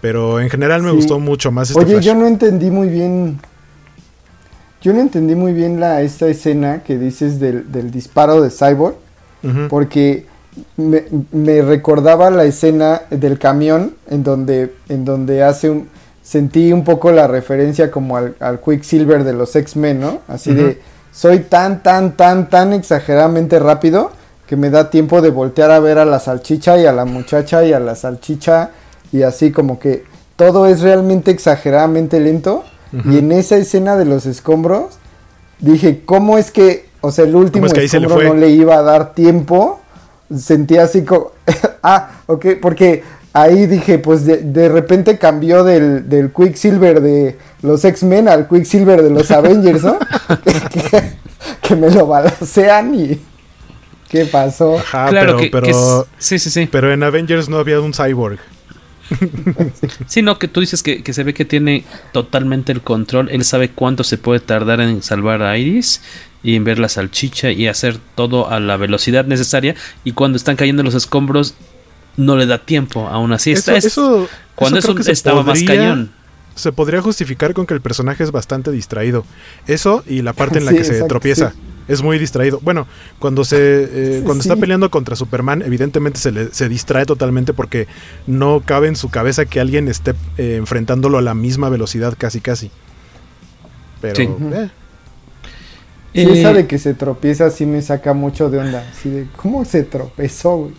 Pero 0.00 0.40
en 0.40 0.50
general 0.50 0.82
me 0.82 0.90
Sí. 0.90 0.96
gustó 0.96 1.18
mucho 1.20 1.50
más 1.52 1.70
este 1.70 1.80
Oye, 1.82 1.94
Flash. 1.94 2.04
yo 2.04 2.14
no 2.14 2.26
entendí 2.26 2.70
muy 2.70 2.88
bien. 2.88 3.38
Yo 4.82 4.92
no 4.92 5.00
entendí 5.00 5.34
muy 5.34 5.52
bien 5.52 5.80
la, 5.80 6.02
esta 6.02 6.28
escena 6.28 6.82
que 6.82 6.98
dices 6.98 7.40
del, 7.40 7.72
del 7.72 7.90
disparo 7.90 8.40
de 8.42 8.50
Cyborg. 8.50 8.96
Porque 9.70 10.26
me, 10.76 11.04
me 11.32 11.62
recordaba 11.62 12.30
la 12.30 12.44
escena 12.44 13.02
del 13.10 13.38
camión 13.38 13.94
en 14.08 14.22
donde, 14.22 14.74
en 14.88 15.04
donde 15.04 15.42
hace 15.42 15.70
un. 15.70 15.88
Sentí 16.22 16.72
un 16.72 16.82
poco 16.82 17.12
la 17.12 17.28
referencia 17.28 17.90
como 17.90 18.16
al, 18.16 18.34
al 18.40 18.60
Quicksilver 18.60 19.22
de 19.22 19.32
los 19.32 19.54
X-Men, 19.54 20.00
¿no? 20.00 20.20
Así 20.26 20.52
de. 20.52 20.80
Soy 21.12 21.40
tan, 21.40 21.82
tan, 21.82 22.16
tan, 22.16 22.50
tan 22.50 22.72
exageradamente 22.72 23.58
rápido 23.58 24.10
que 24.46 24.56
me 24.56 24.70
da 24.70 24.90
tiempo 24.90 25.22
de 25.22 25.30
voltear 25.30 25.70
a 25.70 25.80
ver 25.80 25.98
a 25.98 26.04
la 26.04 26.20
salchicha 26.20 26.78
y 26.78 26.86
a 26.86 26.92
la 26.92 27.04
muchacha 27.04 27.64
y 27.64 27.72
a 27.72 27.80
la 27.80 27.94
salchicha 27.94 28.70
y 29.12 29.22
así 29.22 29.50
como 29.50 29.78
que 29.78 30.04
todo 30.36 30.66
es 30.66 30.80
realmente 30.82 31.30
exageradamente 31.30 32.20
lento. 32.20 32.64
Y 33.04 33.18
en 33.18 33.30
esa 33.32 33.56
escena 33.56 33.96
de 33.96 34.06
los 34.06 34.24
escombros 34.24 34.98
dije, 35.58 36.02
¿cómo 36.06 36.38
es 36.38 36.50
que, 36.50 36.88
o 37.02 37.10
sea, 37.10 37.24
el 37.26 37.34
último 37.34 37.66
es 37.66 37.74
que 37.74 37.80
ahí 37.80 37.88
se 37.88 38.00
le 38.00 38.06
escombro 38.06 38.34
no 38.34 38.40
le 38.40 38.48
iba 38.50 38.76
a 38.76 38.82
dar 38.82 39.12
tiempo? 39.12 39.80
Sentí 40.34 40.76
así 40.76 41.04
como, 41.04 41.32
ah, 41.82 42.10
ok, 42.26 42.46
porque 42.60 43.04
ahí 43.32 43.66
dije, 43.66 43.98
pues 43.98 44.24
de, 44.24 44.38
de 44.38 44.68
repente 44.68 45.18
cambió 45.18 45.62
del, 45.62 46.08
del 46.08 46.32
Quicksilver 46.32 47.00
de 47.00 47.36
los 47.62 47.84
X-Men 47.84 48.28
al 48.28 48.48
Quicksilver 48.48 49.02
de 49.02 49.10
los 49.10 49.30
Avengers, 49.30 49.84
¿no? 49.84 49.98
que, 50.42 50.80
que- 50.80 51.12
que 51.62 51.76
me 51.76 51.90
lo 51.90 52.06
balancean 52.06 52.94
y... 52.94 53.20
¿Qué 54.08 54.24
pasó? 54.24 54.78
Ajá, 54.78 55.08
Claro 55.08 55.36
pero, 55.36 55.38
que- 55.38 55.50
pero, 55.50 55.64
que 55.64 55.70
es- 55.70 56.04
sí, 56.18 56.38
sí, 56.38 56.50
sí. 56.50 56.68
pero 56.70 56.92
en 56.92 57.02
Avengers 57.02 57.48
no 57.48 57.58
había 57.58 57.80
un 57.80 57.92
cyborg. 57.92 58.38
sí, 60.06 60.22
no, 60.22 60.38
que 60.38 60.48
tú 60.48 60.60
dices 60.60 60.82
que, 60.82 61.02
que, 61.02 61.12
se 61.12 61.22
ve 61.24 61.34
que 61.34 61.44
tiene 61.44 61.84
totalmente 62.12 62.72
el 62.72 62.82
control. 62.82 63.28
Él 63.30 63.44
sabe 63.44 63.70
cuánto 63.70 64.04
se 64.04 64.18
puede 64.18 64.40
tardar 64.40 64.80
en 64.80 65.02
salvar 65.02 65.42
a 65.42 65.56
Iris 65.58 66.02
y 66.46 66.54
en 66.54 66.62
ver 66.62 66.78
la 66.78 66.88
salchicha 66.88 67.50
y 67.50 67.66
hacer 67.66 67.98
todo 68.14 68.48
a 68.48 68.60
la 68.60 68.76
velocidad 68.76 69.24
necesaria. 69.24 69.74
Y 70.04 70.12
cuando 70.12 70.36
están 70.36 70.54
cayendo 70.54 70.84
los 70.84 70.94
escombros, 70.94 71.54
no 72.16 72.36
le 72.36 72.46
da 72.46 72.58
tiempo. 72.58 73.08
Aún 73.08 73.32
así, 73.32 73.50
eso, 73.50 73.74
está, 73.74 73.76
eso, 73.76 74.28
cuando 74.54 74.78
eso, 74.78 74.96
estaba 75.10 75.42
más 75.42 75.62
cañón 75.64 76.12
se 76.54 76.72
podría 76.72 77.02
justificar 77.02 77.52
con 77.52 77.66
que 77.66 77.74
el 77.74 77.82
personaje 77.82 78.24
es 78.24 78.30
bastante 78.30 78.70
distraído. 78.70 79.26
Eso 79.66 80.02
y 80.06 80.22
la 80.22 80.32
parte 80.32 80.58
en 80.60 80.64
la 80.64 80.72
que 80.72 80.84
se 80.84 81.02
tropieza. 81.02 81.52
Es 81.86 82.02
muy 82.02 82.18
distraído. 82.18 82.60
Bueno, 82.62 82.86
cuando 83.18 83.44
se 83.44 83.58
eh, 83.58 84.22
cuando 84.24 84.42
está 84.42 84.56
peleando 84.56 84.90
contra 84.90 85.14
Superman, 85.16 85.62
evidentemente 85.62 86.18
se, 86.18 86.32
le, 86.32 86.54
se 86.54 86.68
distrae 86.68 87.06
totalmente 87.06 87.52
porque 87.52 87.86
no 88.26 88.62
cabe 88.64 88.88
en 88.88 88.96
su 88.96 89.08
cabeza 89.08 89.44
que 89.44 89.60
alguien 89.60 89.86
esté 89.88 90.14
eh, 90.38 90.56
enfrentándolo 90.56 91.18
a 91.18 91.22
la 91.22 91.34
misma 91.34 91.68
velocidad 91.68 92.14
casi 92.16 92.40
casi. 92.40 92.70
Pero 94.00 94.38
sí. 96.24 96.30
Eh. 96.30 96.40
esa 96.40 96.52
de 96.52 96.66
que 96.66 96.78
se 96.78 96.94
tropieza 96.94 97.50
sí 97.50 97.66
me 97.66 97.82
saca 97.82 98.14
mucho 98.14 98.50
de 98.50 98.58
onda. 98.58 98.84
Así 98.92 99.10
de, 99.10 99.26
¿cómo 99.36 99.64
se 99.64 99.82
tropezó, 99.82 100.56
güey? 100.56 100.72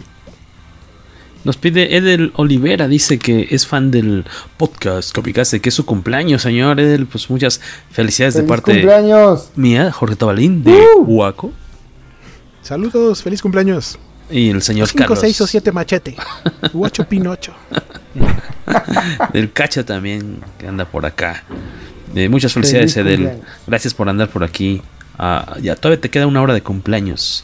Nos 1.43 1.55
pide 1.55 1.95
Edel 1.95 2.33
Olivera, 2.35 2.89
dice 2.89 3.19
que 3.19 3.47
es 3.51 3.65
fan 3.65 3.89
del 3.89 4.25
podcast 4.57 5.15
Copicase, 5.15 5.61
que 5.61 5.69
es 5.69 5.75
su 5.75 5.85
cumpleaños, 5.85 6.41
señor 6.41 6.77
Edel. 6.79 7.05
Pues 7.05 7.29
muchas 7.29 7.61
felicidades 7.89 8.33
de 8.33 8.43
parte 8.43 8.73
cumpleaños! 8.73 9.51
mía, 9.55 9.91
Jorge 9.93 10.17
Tabalín, 10.17 10.63
de 10.63 10.73
¡Uh! 10.73 11.03
Huaco. 11.05 11.53
Saludos, 12.61 13.23
feliz 13.23 13.41
cumpleaños. 13.41 13.97
Y 14.29 14.49
el 14.49 14.61
señor 14.61 14.89
5, 14.89 14.99
Carlos. 14.99 15.19
6 15.21 15.41
o 15.41 15.47
7 15.47 15.71
machete. 15.71 16.17
Huacho 16.73 17.07
Pinocho. 17.07 17.53
del 19.31 19.53
Cacha 19.53 19.85
también, 19.85 20.41
que 20.57 20.67
anda 20.67 20.83
por 20.83 21.05
acá. 21.05 21.45
Eh, 22.13 22.27
muchas 22.27 22.51
felicidades, 22.51 22.93
feliz 22.93 23.07
Edel. 23.07 23.19
Cumpleaños. 23.19 23.57
Gracias 23.67 23.93
por 23.93 24.09
andar 24.09 24.27
por 24.27 24.43
aquí. 24.43 24.81
Ah, 25.17 25.57
ya 25.61 25.75
todavía 25.75 26.01
te 26.01 26.09
queda 26.09 26.27
una 26.27 26.41
hora 26.41 26.53
de 26.53 26.61
cumpleaños. 26.61 27.43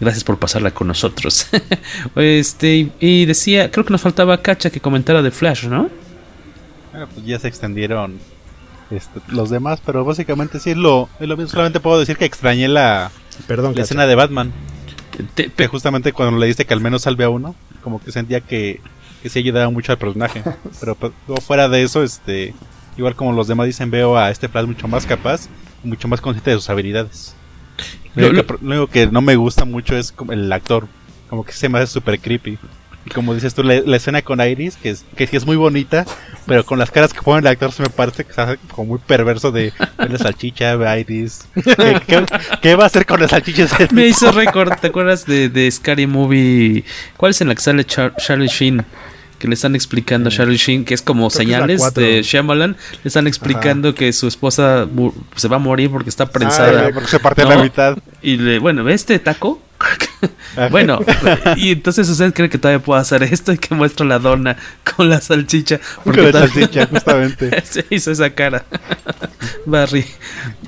Gracias 0.00 0.22
por 0.22 0.38
pasarla 0.38 0.70
con 0.70 0.86
nosotros. 0.86 1.48
este, 2.16 2.90
y 3.00 3.26
decía, 3.26 3.70
creo 3.70 3.84
que 3.84 3.92
nos 3.92 4.02
faltaba 4.02 4.40
Cacha 4.42 4.70
que 4.70 4.80
comentara 4.80 5.22
de 5.22 5.30
Flash, 5.30 5.66
¿no? 5.66 5.90
Bueno, 6.92 7.08
pues 7.12 7.26
ya 7.26 7.38
se 7.38 7.48
extendieron 7.48 8.18
este, 8.90 9.20
los 9.28 9.50
demás, 9.50 9.80
pero 9.84 10.04
básicamente 10.04 10.60
sí 10.60 10.70
es 10.70 10.76
lo, 10.76 11.08
es 11.18 11.28
lo 11.28 11.36
mismo. 11.36 11.50
Solamente 11.50 11.80
puedo 11.80 11.98
decir 11.98 12.16
que 12.16 12.24
extrañé 12.24 12.68
la, 12.68 13.10
Perdón, 13.46 13.74
la 13.74 13.82
escena 13.82 14.06
de 14.06 14.14
Batman. 14.14 14.52
Te, 15.34 15.50
que 15.50 15.66
justamente 15.66 16.12
cuando 16.12 16.38
le 16.38 16.46
diste 16.46 16.64
que 16.64 16.74
al 16.74 16.80
menos 16.80 17.02
salve 17.02 17.24
a 17.24 17.28
uno, 17.28 17.56
como 17.82 18.00
que 18.00 18.12
sentía 18.12 18.40
que, 18.40 18.80
que 19.22 19.28
sí 19.28 19.40
ayudaba 19.40 19.68
mucho 19.70 19.90
al 19.92 19.98
personaje. 19.98 20.42
pero, 20.80 20.94
pero 20.94 21.12
fuera 21.40 21.68
de 21.68 21.82
eso, 21.82 22.04
este, 22.04 22.54
igual 22.96 23.16
como 23.16 23.32
los 23.32 23.48
demás 23.48 23.66
dicen, 23.66 23.90
veo 23.90 24.16
a 24.16 24.30
este 24.30 24.48
Flash 24.48 24.66
mucho 24.66 24.86
más 24.86 25.06
capaz, 25.06 25.48
mucho 25.84 26.08
más 26.08 26.20
consciente 26.20 26.50
de 26.50 26.56
sus 26.56 26.70
habilidades. 26.70 27.34
Lo, 28.14 28.30
único, 28.30 28.46
que, 28.46 28.64
lo 28.64 28.68
único 28.68 28.86
que 28.88 29.06
no 29.06 29.20
me 29.20 29.36
gusta 29.36 29.64
mucho 29.64 29.96
es 29.96 30.14
el 30.30 30.52
actor. 30.52 30.88
Como 31.28 31.44
que 31.44 31.52
se 31.52 31.68
me 31.68 31.78
hace 31.78 31.92
súper 31.92 32.18
creepy. 32.18 32.58
Y 33.04 33.10
como 33.10 33.34
dices 33.34 33.54
tú, 33.54 33.62
la, 33.62 33.80
la, 33.80 33.96
escena 33.96 34.22
con 34.22 34.40
Iris, 34.40 34.76
que, 34.76 34.90
es, 34.90 35.04
que 35.16 35.26
sí 35.26 35.36
es 35.36 35.46
muy 35.46 35.56
bonita, 35.56 36.04
pero 36.46 36.64
con 36.64 36.78
las 36.78 36.90
caras 36.90 37.12
que 37.12 37.22
pone 37.22 37.40
el 37.40 37.46
actor 37.46 37.72
se 37.72 37.82
me 37.82 37.88
parece 37.88 38.24
que 38.24 38.30
está 38.30 38.56
como 38.70 38.88
muy 38.88 38.98
perverso 38.98 39.50
de 39.50 39.72
la 39.96 40.18
salchicha, 40.18 40.74
Iris. 40.98 41.46
¿Qué, 41.54 42.00
qué, 42.06 42.26
qué 42.60 42.74
va 42.74 42.84
a 42.84 42.86
hacer 42.88 43.06
con 43.06 43.20
la 43.20 43.28
salchicha? 43.28 43.66
Me 43.92 44.06
hizo 44.08 44.32
recordar, 44.32 44.80
¿te 44.80 44.88
acuerdas 44.88 45.24
de, 45.24 45.48
de, 45.48 45.70
Scary 45.70 46.06
Movie? 46.06 46.84
¿Cuál 47.16 47.30
es 47.30 47.40
en 47.40 47.48
la 47.48 47.54
que 47.54 47.62
sale 47.62 47.84
Char 47.84 48.14
Charlie 48.16 48.48
Sheen? 48.48 48.84
Que 49.38 49.48
le 49.48 49.54
están 49.54 49.74
explicando 49.74 50.28
a 50.28 50.32
Charlie 50.32 50.56
Sheen 50.56 50.84
que 50.84 50.94
es 50.94 51.02
como 51.02 51.28
Creo 51.28 51.38
señales 51.38 51.82
es 51.84 51.94
de 51.94 52.22
Shyamalan 52.22 52.76
le 53.02 53.08
están 53.08 53.26
explicando 53.26 53.88
Ajá. 53.88 53.96
que 53.96 54.12
su 54.12 54.26
esposa 54.26 54.86
se 55.36 55.48
va 55.48 55.56
a 55.56 55.60
morir 55.60 55.90
porque 55.90 56.10
está 56.10 56.26
prensada 56.26 56.86
ah, 56.86 56.90
porque 56.92 57.08
se 57.08 57.18
parte 57.20 57.42
¿no? 57.42 57.50
la 57.50 57.62
mitad. 57.62 57.98
Y 58.22 58.36
le 58.36 58.58
bueno 58.58 58.84
¿ve 58.84 58.94
este 58.94 59.18
taco 59.18 59.62
bueno 60.72 60.98
y 61.56 61.70
entonces 61.70 62.08
usted 62.08 62.34
cree 62.34 62.48
que 62.48 62.58
todavía 62.58 62.84
puedo 62.84 62.98
hacer 63.00 63.22
esto 63.22 63.52
y 63.52 63.58
que 63.58 63.76
muestro 63.76 64.04
la 64.04 64.18
dona 64.18 64.56
con 64.96 65.08
la 65.08 65.20
salchicha 65.20 65.78
porque 66.02 66.20
con 66.20 66.32
la 66.32 66.48
salchicha 66.48 66.86
justamente. 66.86 67.62
Se 67.64 67.86
hizo 67.90 68.10
esa 68.10 68.30
cara. 68.30 68.64
Barry 69.66 70.04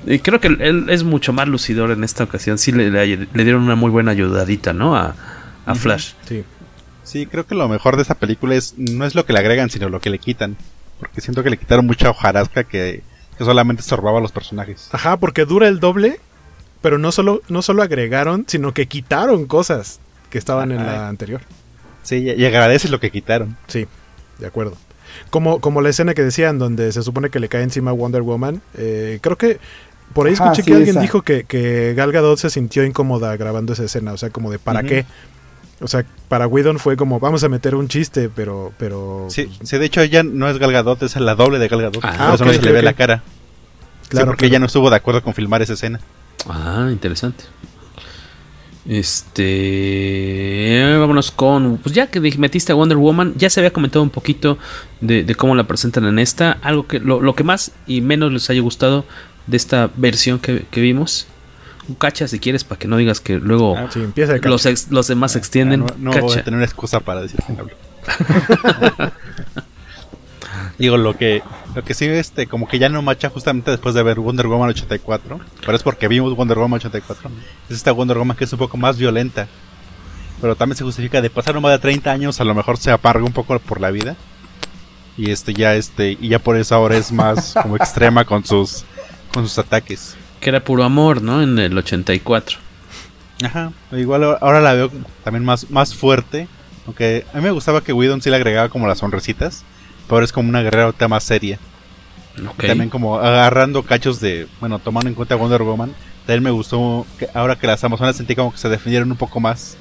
y 0.06 0.20
creo 0.20 0.40
que 0.40 0.46
él 0.46 0.86
es 0.88 1.02
mucho 1.02 1.32
más 1.32 1.48
lucidor 1.48 1.90
en 1.90 2.04
esta 2.04 2.24
ocasión. 2.24 2.58
Sí 2.58 2.70
le, 2.70 2.90
le, 2.90 3.16
le 3.16 3.44
dieron 3.44 3.62
una 3.62 3.74
muy 3.74 3.90
buena 3.90 4.12
ayudadita 4.12 4.72
no 4.72 4.96
a, 4.96 5.14
a 5.66 5.74
Flash. 5.74 6.12
sí 6.28 6.44
Sí, 7.10 7.26
creo 7.26 7.44
que 7.44 7.56
lo 7.56 7.68
mejor 7.68 7.96
de 7.96 8.02
esa 8.02 8.14
película 8.14 8.54
es 8.54 8.74
no 8.78 9.04
es 9.04 9.16
lo 9.16 9.26
que 9.26 9.32
le 9.32 9.40
agregan, 9.40 9.68
sino 9.68 9.88
lo 9.88 10.00
que 10.00 10.10
le 10.10 10.20
quitan. 10.20 10.56
Porque 11.00 11.20
siento 11.20 11.42
que 11.42 11.50
le 11.50 11.56
quitaron 11.56 11.84
mucha 11.84 12.08
hojarasca 12.08 12.62
que, 12.62 13.02
que 13.36 13.44
solamente 13.44 13.80
estorbaba 13.80 14.18
a 14.18 14.20
los 14.22 14.30
personajes. 14.30 14.88
Ajá, 14.92 15.16
porque 15.16 15.44
dura 15.44 15.66
el 15.66 15.80
doble, 15.80 16.20
pero 16.82 16.98
no 16.98 17.10
solo, 17.10 17.42
no 17.48 17.62
solo 17.62 17.82
agregaron, 17.82 18.44
sino 18.46 18.72
que 18.72 18.86
quitaron 18.86 19.46
cosas 19.46 19.98
que 20.30 20.38
estaban 20.38 20.70
Ajá. 20.70 20.80
en 20.80 20.86
la 20.86 21.08
anterior. 21.08 21.40
Sí, 22.04 22.18
y 22.18 22.44
agradeces 22.44 22.92
lo 22.92 23.00
que 23.00 23.10
quitaron. 23.10 23.56
Sí, 23.66 23.88
de 24.38 24.46
acuerdo. 24.46 24.76
Como, 25.30 25.60
como 25.60 25.80
la 25.80 25.88
escena 25.88 26.14
que 26.14 26.22
decían, 26.22 26.60
donde 26.60 26.92
se 26.92 27.02
supone 27.02 27.30
que 27.30 27.40
le 27.40 27.48
cae 27.48 27.64
encima 27.64 27.90
Wonder 27.90 28.22
Woman. 28.22 28.62
Eh, 28.76 29.18
creo 29.20 29.36
que 29.36 29.58
por 30.14 30.28
ahí 30.28 30.34
escuché 30.34 30.50
Ajá, 30.50 30.54
sí, 30.54 30.62
que 30.62 30.74
alguien 30.74 30.90
esa. 30.90 31.00
dijo 31.00 31.22
que, 31.22 31.42
que 31.42 31.94
Gal 31.94 32.12
Gadot 32.12 32.38
se 32.38 32.50
sintió 32.50 32.84
incómoda 32.84 33.36
grabando 33.36 33.72
esa 33.72 33.82
escena. 33.84 34.12
O 34.12 34.16
sea, 34.16 34.30
como 34.30 34.52
de 34.52 34.60
¿para 34.60 34.80
uh 34.80 34.82
-huh. 34.84 34.88
qué? 34.88 35.06
O 35.80 35.88
sea, 35.88 36.04
para 36.28 36.46
Whedon 36.46 36.78
fue 36.78 36.96
como, 36.96 37.20
vamos 37.20 37.42
a 37.42 37.48
meter 37.48 37.74
un 37.74 37.88
chiste, 37.88 38.28
pero... 38.28 38.72
pero 38.78 39.26
sí, 39.30 39.50
sí, 39.62 39.78
de 39.78 39.86
hecho 39.86 40.02
ella 40.02 40.22
no 40.22 40.48
es 40.48 40.58
Galgadot, 40.58 41.02
es 41.02 41.16
la 41.16 41.34
doble 41.34 41.58
de 41.58 41.68
Galgadot. 41.68 42.04
Ah, 42.04 42.10
por 42.10 42.34
eso 42.34 42.44
okay, 42.44 42.46
no 42.46 42.52
se 42.52 42.62
le 42.62 42.72
ve 42.72 42.78
okay. 42.78 42.84
la 42.84 42.92
cara. 42.92 43.22
Claro, 44.08 44.24
sí, 44.24 44.26
porque 44.26 44.40
claro. 44.40 44.50
ella 44.50 44.58
no 44.58 44.66
estuvo 44.66 44.90
de 44.90 44.96
acuerdo 44.96 45.22
con 45.22 45.32
filmar 45.34 45.62
esa 45.62 45.72
escena. 45.72 46.00
Ah, 46.48 46.88
interesante. 46.90 47.44
Este. 48.86 50.82
Vámonos 50.98 51.30
con. 51.30 51.78
Pues 51.78 51.94
ya 51.94 52.08
que 52.08 52.20
metiste 52.20 52.72
a 52.72 52.74
Wonder 52.74 52.96
Woman, 52.98 53.34
ya 53.36 53.50
se 53.50 53.60
había 53.60 53.72
comentado 53.72 54.02
un 54.02 54.10
poquito 54.10 54.58
de, 55.00 55.22
de 55.22 55.34
cómo 55.34 55.54
la 55.54 55.64
presentan 55.64 56.06
en 56.06 56.18
esta. 56.18 56.58
Algo 56.62 56.86
que. 56.86 56.98
Lo, 56.98 57.20
lo, 57.20 57.34
que 57.34 57.44
más 57.44 57.72
y 57.86 58.00
menos 58.00 58.32
les 58.32 58.48
haya 58.50 58.60
gustado 58.62 59.04
de 59.46 59.56
esta 59.56 59.90
versión 59.96 60.38
que, 60.38 60.64
que 60.70 60.80
vimos. 60.80 61.26
Cacha 61.94 62.28
si 62.28 62.38
quieres, 62.38 62.64
para 62.64 62.78
que 62.78 62.88
no 62.88 62.96
digas 62.96 63.20
que 63.20 63.34
luego 63.34 63.76
ah, 63.76 63.88
sí, 63.92 64.06
los, 64.42 64.66
ex, 64.66 64.90
los 64.90 65.06
demás 65.06 65.32
se 65.32 65.38
extienden. 65.38 65.82
Ah, 65.82 65.94
no, 65.98 66.12
no 66.12 66.20
voy 66.20 66.38
a 66.38 66.44
tener 66.44 66.56
una 66.56 66.66
excusa 66.66 67.00
para 67.00 67.22
decir 67.22 67.40
que 67.46 67.52
hablo. 67.52 67.74
Digo, 70.78 70.96
lo 70.96 71.14
que, 71.14 71.42
lo 71.74 71.84
que 71.84 71.92
sí, 71.92 72.06
este, 72.06 72.46
como 72.46 72.66
que 72.66 72.78
ya 72.78 72.88
no 72.88 73.02
macha 73.02 73.28
justamente 73.28 73.70
después 73.70 73.94
de 73.94 74.02
ver 74.02 74.18
Wonder 74.18 74.46
Woman 74.46 74.70
84, 74.70 75.38
pero 75.60 75.76
es 75.76 75.82
porque 75.82 76.08
vimos 76.08 76.34
Wonder 76.34 76.58
Woman 76.58 76.78
84, 76.78 77.30
es 77.68 77.76
esta 77.76 77.92
Wonder 77.92 78.16
Woman 78.16 78.34
que 78.34 78.44
es 78.44 78.52
un 78.54 78.58
poco 78.58 78.78
más 78.78 78.96
violenta, 78.96 79.46
pero 80.40 80.56
también 80.56 80.78
se 80.78 80.84
justifica 80.84 81.20
de 81.20 81.28
pasar 81.28 81.60
más 81.60 81.72
de 81.72 81.78
30 81.80 82.10
años, 82.10 82.40
a 82.40 82.44
lo 82.44 82.54
mejor 82.54 82.78
se 82.78 82.90
aparga 82.90 83.22
un 83.24 83.32
poco 83.34 83.58
por 83.58 83.78
la 83.78 83.90
vida, 83.90 84.16
y 85.18 85.30
este 85.30 85.52
ya, 85.52 85.74
este, 85.74 86.16
y 86.18 86.28
ya 86.28 86.38
por 86.38 86.56
eso 86.56 86.74
ahora 86.74 86.96
es 86.96 87.12
más 87.12 87.52
como 87.60 87.76
extrema 87.76 88.24
con 88.24 88.46
sus, 88.46 88.84
con 89.34 89.46
sus 89.46 89.58
ataques. 89.58 90.16
Que 90.40 90.50
era 90.50 90.64
puro 90.64 90.84
amor, 90.84 91.22
¿no? 91.22 91.42
En 91.42 91.58
el 91.58 91.76
84. 91.76 92.58
Ajá, 93.44 93.72
igual 93.92 94.24
ahora 94.40 94.60
la 94.60 94.74
veo 94.74 94.90
también 95.24 95.44
más, 95.44 95.70
más 95.70 95.94
fuerte, 95.94 96.48
aunque 96.86 97.24
a 97.32 97.36
mí 97.36 97.42
me 97.42 97.50
gustaba 97.50 97.82
que 97.82 97.92
Whedon 97.92 98.20
sí 98.20 98.30
le 98.30 98.36
agregaba 98.36 98.68
como 98.68 98.86
las 98.86 98.98
sonrisitas, 98.98 99.64
pero 100.08 100.22
es 100.22 100.32
como 100.32 100.48
una 100.48 100.62
guerrera 100.62 100.92
más 101.08 101.24
seria. 101.24 101.58
Okay. 102.54 102.68
También 102.68 102.90
como 102.90 103.18
agarrando 103.18 103.82
cachos 103.82 104.20
de, 104.20 104.46
bueno, 104.60 104.78
tomando 104.78 105.08
en 105.08 105.14
cuenta 105.14 105.36
Wonder 105.36 105.62
Woman, 105.62 105.94
también 106.26 106.42
me 106.42 106.50
gustó 106.50 107.06
que 107.18 107.28
ahora 107.34 107.56
que 107.56 107.66
las 107.66 107.82
Amazonas 107.82 108.16
sentí 108.16 108.34
como 108.34 108.52
que 108.52 108.58
se 108.58 108.68
defendieron 108.68 109.10
un 109.10 109.16
poco 109.16 109.40
más. 109.40 109.76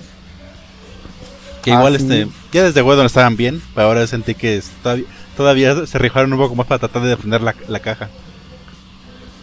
Que 1.64 1.72
ah, 1.72 1.76
igual 1.76 1.98
sí. 1.98 2.04
este, 2.04 2.28
ya 2.52 2.64
desde 2.64 2.82
Whedon 2.82 3.06
estaban 3.06 3.36
bien, 3.36 3.62
pero 3.76 3.88
ahora 3.88 4.08
sentí 4.08 4.36
que 4.36 4.62
todavía, 4.82 5.06
todavía 5.36 5.86
se 5.86 5.98
rifaron 5.98 6.32
un 6.32 6.40
poco 6.40 6.56
más 6.56 6.68
para 6.68 6.80
tratar 6.80 7.04
de 7.04 7.10
defender 7.10 7.42
la, 7.42 7.56
la 7.68 7.80
caja. 7.80 8.10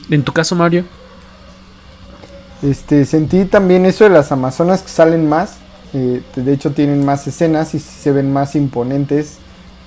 En 0.09 0.23
tu 0.23 0.33
caso, 0.33 0.55
Mario. 0.55 0.85
Este, 2.63 3.05
sentí 3.05 3.45
también 3.45 3.87
eso 3.87 4.05
de 4.05 4.11
las 4.11 4.33
Amazonas 4.33 4.83
que 4.83 4.89
salen 4.89 5.29
más. 5.29 5.57
Eh, 5.93 6.23
de 6.35 6.53
hecho, 6.53 6.73
tienen 6.73 7.05
más 7.05 7.27
escenas 7.27 7.75
y 7.75 7.79
se 7.79 8.13
ven 8.13 8.33
más 8.33 8.57
imponentes 8.57 9.39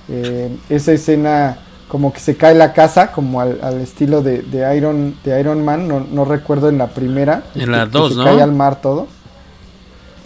eh, 0.08 0.56
esa 0.68 0.92
escena 0.92 1.58
como 1.86 2.12
que 2.12 2.20
se 2.20 2.36
cae 2.36 2.54
la 2.54 2.72
casa, 2.72 3.10
como 3.12 3.40
al, 3.40 3.58
al 3.62 3.80
estilo 3.80 4.22
de, 4.22 4.42
de, 4.42 4.76
Iron, 4.76 5.16
de 5.24 5.40
Iron 5.40 5.64
Man, 5.64 5.88
no, 5.88 6.00
no, 6.00 6.24
recuerdo 6.24 6.68
en 6.68 6.78
la 6.78 6.88
primera. 6.88 7.42
En 7.54 7.72
la 7.72 7.86
2, 7.86 8.16
¿no? 8.16 8.22
Se 8.22 8.30
cae 8.30 8.42
al 8.42 8.52
mar 8.52 8.80
todo. 8.80 9.08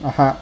Ajá. 0.02 0.38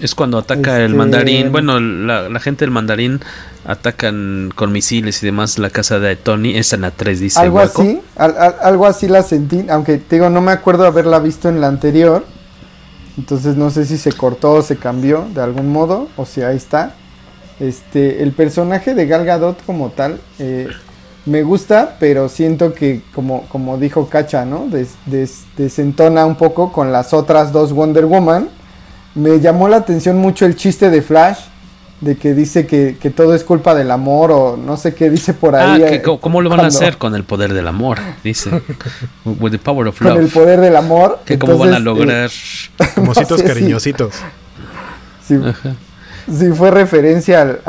Es 0.00 0.14
cuando 0.14 0.38
ataca 0.38 0.72
este... 0.72 0.84
el 0.86 0.94
mandarín, 0.94 1.52
bueno, 1.52 1.78
la, 1.78 2.28
la, 2.28 2.40
gente 2.40 2.64
del 2.64 2.72
mandarín 2.72 3.20
atacan 3.64 4.50
con 4.54 4.72
misiles 4.72 5.22
y 5.22 5.26
demás 5.26 5.58
la 5.58 5.70
casa 5.70 5.98
de 5.98 6.16
Tony, 6.16 6.56
esa 6.56 6.76
en 6.76 6.82
la 6.82 6.90
3 6.90 7.20
dice. 7.20 7.40
Algo 7.40 7.60
así, 7.60 8.00
al, 8.16 8.36
al, 8.38 8.56
algo 8.62 8.86
así 8.86 9.06
la 9.06 9.22
sentí, 9.22 9.66
aunque 9.68 9.98
te 9.98 10.16
digo, 10.16 10.30
no 10.30 10.40
me 10.40 10.52
acuerdo 10.52 10.86
haberla 10.86 11.18
visto 11.18 11.48
en 11.48 11.60
la 11.60 11.68
anterior. 11.68 12.24
Entonces 13.18 13.56
no 13.56 13.70
sé 13.70 13.84
si 13.84 13.98
se 13.98 14.12
cortó 14.12 14.52
o 14.52 14.62
se 14.62 14.76
cambió 14.76 15.26
de 15.34 15.42
algún 15.42 15.70
modo, 15.70 16.08
o 16.16 16.24
si 16.24 16.42
ahí 16.42 16.56
está. 16.56 16.94
Este, 17.60 18.22
el 18.22 18.32
personaje 18.32 18.94
de 18.94 19.06
Gal 19.06 19.24
Gadot 19.24 19.64
como 19.64 19.90
tal 19.90 20.18
eh, 20.38 20.68
me 21.26 21.42
gusta, 21.42 21.96
pero 22.00 22.28
siento 22.28 22.74
que 22.74 23.02
como, 23.14 23.46
como 23.48 23.78
dijo 23.78 24.08
Cacha, 24.08 24.44
¿no? 24.44 24.66
desentona 25.56 26.26
un 26.26 26.36
poco 26.36 26.72
con 26.72 26.90
las 26.90 27.12
otras 27.12 27.52
dos 27.52 27.72
Wonder 27.72 28.06
Woman. 28.06 28.48
Me 29.14 29.40
llamó 29.40 29.68
la 29.68 29.76
atención 29.76 30.16
mucho 30.18 30.46
el 30.46 30.56
chiste 30.56 30.90
de 30.90 31.02
Flash, 31.02 31.38
de 32.00 32.16
que 32.16 32.34
dice 32.34 32.66
que, 32.66 33.12
todo 33.14 33.34
es 33.34 33.44
culpa 33.44 33.74
del 33.74 33.90
amor 33.90 34.32
o 34.32 34.56
no 34.56 34.76
sé 34.76 34.92
qué 34.94 35.08
dice 35.08 35.34
por 35.34 35.54
ahí. 35.54 35.82
Ah, 35.82 35.88
que, 35.88 36.02
¿cómo 36.02 36.40
lo 36.40 36.50
van 36.50 36.60
a 36.60 36.66
hacer 36.66 36.98
con 36.98 37.14
el 37.14 37.24
poder 37.24 37.52
del 37.52 37.68
amor? 37.68 37.98
Dice. 38.24 38.50
With 39.24 39.52
the 39.52 39.58
power 39.58 39.86
of 39.86 40.00
love. 40.00 40.14
Con 40.14 40.22
el 40.22 40.28
poder 40.28 40.60
del 40.60 40.76
amor. 40.76 41.20
Que 41.24 41.38
cómo 41.38 41.58
van 41.58 41.74
a 41.74 41.78
lograr. 41.78 42.30
Como 42.94 43.12
cariñositos. 43.12 44.14
Sí. 45.24 45.38
Si 46.28 46.50
fue 46.50 46.72
referencia 46.72 47.42
al, 47.42 47.60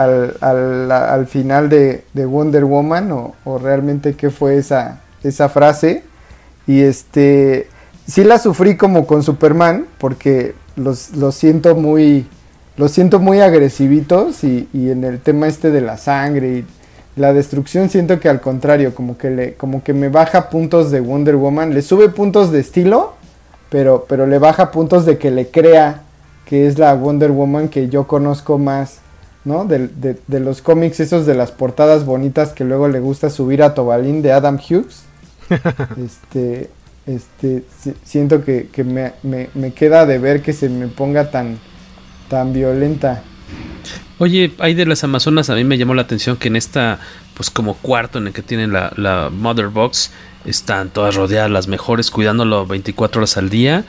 al, 0.41 0.91
al, 0.91 1.27
final 1.27 1.69
de, 1.69 2.03
Wonder 2.15 2.65
Woman 2.65 3.11
o, 3.11 3.59
realmente 3.59 4.15
qué 4.15 4.31
fue 4.31 4.57
esa, 4.57 5.01
esa 5.21 5.49
frase. 5.49 6.03
Y 6.65 6.81
este, 6.81 7.69
sí 8.07 8.23
la 8.23 8.39
sufrí 8.39 8.75
como 8.75 9.05
con 9.05 9.21
Superman 9.21 9.85
porque 9.99 10.55
los, 10.75 11.11
los 11.15 11.35
siento 11.35 11.75
muy, 11.75 12.27
los 12.77 12.91
siento 12.91 13.19
muy 13.19 13.41
agresivitos 13.41 14.43
y, 14.43 14.67
y, 14.73 14.89
en 14.89 15.03
el 15.03 15.19
tema 15.19 15.47
este 15.47 15.71
de 15.71 15.81
la 15.81 15.97
sangre 15.97 16.59
y 16.59 16.65
la 17.15 17.33
destrucción 17.33 17.89
siento 17.89 18.19
que 18.19 18.29
al 18.29 18.41
contrario, 18.41 18.95
como 18.95 19.17
que, 19.17 19.29
le, 19.29 19.53
como 19.53 19.83
que 19.83 19.93
me 19.93 20.09
baja 20.09 20.49
puntos 20.49 20.89
de 20.91 20.99
Wonder 20.99 21.35
Woman, 21.35 21.73
le 21.73 21.81
sube 21.81 22.09
puntos 22.09 22.51
de 22.51 22.59
estilo, 22.59 23.13
pero, 23.69 24.05
pero 24.07 24.25
le 24.25 24.39
baja 24.39 24.71
puntos 24.71 25.05
de 25.05 25.17
que 25.17 25.31
le 25.31 25.49
crea 25.49 26.01
que 26.45 26.67
es 26.67 26.77
la 26.79 26.93
Wonder 26.93 27.31
Woman 27.31 27.69
que 27.69 27.89
yo 27.89 28.07
conozco 28.07 28.57
más, 28.57 28.99
¿no? 29.45 29.65
De, 29.65 29.89
de, 30.27 30.39
los 30.39 30.61
cómics 30.61 30.99
esos 30.99 31.25
de 31.25 31.35
las 31.35 31.51
portadas 31.51 32.05
bonitas 32.05 32.49
que 32.49 32.63
luego 32.63 32.87
le 32.87 32.99
gusta 32.99 33.29
subir 33.29 33.63
a 33.63 33.73
Tobalín 33.73 34.21
de 34.21 34.31
Adam 34.31 34.57
Hughes. 34.57 35.03
este, 36.03 36.69
este, 37.05 37.63
siento 38.03 38.43
que, 38.43 38.69
me, 38.84 39.13
me, 39.53 39.73
queda 39.73 40.05
de 40.05 40.17
ver 40.19 40.41
que 40.41 40.53
se 40.53 40.69
me 40.69 40.88
ponga 40.88 41.31
tan, 41.31 41.59
tan 42.30 42.53
violenta. 42.53 43.23
Oye, 44.19 44.53
hay 44.59 44.73
de 44.73 44.85
las 44.85 45.03
Amazonas, 45.03 45.49
a 45.49 45.55
mí 45.55 45.63
me 45.63 45.77
llamó 45.77 45.93
la 45.93 46.03
atención 46.03 46.38
que 46.38 46.47
en 46.47 46.55
esta, 46.55 46.99
pues 47.34 47.49
como 47.49 47.75
cuarto 47.75 48.19
en 48.19 48.27
el 48.27 48.34
que 48.34 48.41
tienen 48.41 48.71
la, 48.71 48.93
la 48.95 49.30
Mother 49.30 49.67
Box, 49.67 50.11
están 50.45 50.89
todas 50.89 51.15
rodeadas 51.15 51.51
las 51.51 51.67
mejores, 51.67 52.11
cuidándolo 52.11 52.65
24 52.65 53.19
horas 53.19 53.38
al 53.38 53.49
día 53.49 53.85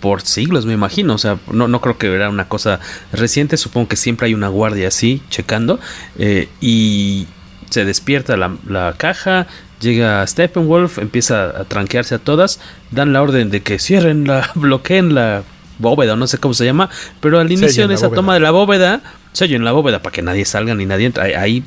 por 0.00 0.22
siglos, 0.22 0.66
me 0.66 0.72
imagino. 0.72 1.14
O 1.14 1.18
sea, 1.18 1.38
no, 1.52 1.68
no 1.68 1.80
creo 1.80 1.98
que 1.98 2.12
era 2.12 2.28
una 2.28 2.48
cosa 2.48 2.80
reciente. 3.12 3.56
Supongo 3.56 3.88
que 3.88 3.96
siempre 3.96 4.26
hay 4.26 4.34
una 4.34 4.48
guardia 4.48 4.88
así, 4.88 5.22
checando. 5.28 5.78
Eh, 6.18 6.48
y 6.60 7.26
se 7.70 7.84
despierta 7.84 8.36
la, 8.36 8.94
caja. 8.96 9.46
Llega 9.80 10.26
Steppenwolf, 10.26 10.98
empieza 10.98 11.60
a 11.60 11.64
tranquearse 11.64 12.14
a 12.14 12.18
todas. 12.18 12.60
Dan 12.90 13.12
la 13.12 13.22
orden 13.22 13.50
de 13.50 13.62
que 13.62 13.78
cierren 13.78 14.26
la, 14.26 14.50
bloqueen 14.54 15.14
la 15.14 15.42
bóveda, 15.78 16.16
no 16.16 16.26
sé 16.26 16.38
cómo 16.38 16.54
se 16.54 16.64
llama. 16.64 16.90
Pero 17.20 17.38
al 17.38 17.50
inicio 17.50 17.88
de 17.88 17.94
esa 17.94 18.10
toma 18.10 18.34
de 18.34 18.40
la 18.40 18.50
bóveda, 18.50 19.02
sello 19.32 19.56
en 19.56 19.64
la 19.64 19.72
bóveda 19.72 20.00
para 20.02 20.12
que 20.12 20.22
nadie 20.22 20.44
salga 20.44 20.74
ni 20.74 20.86
nadie 20.86 21.06
entre. 21.06 21.36
Ahí, 21.36 21.64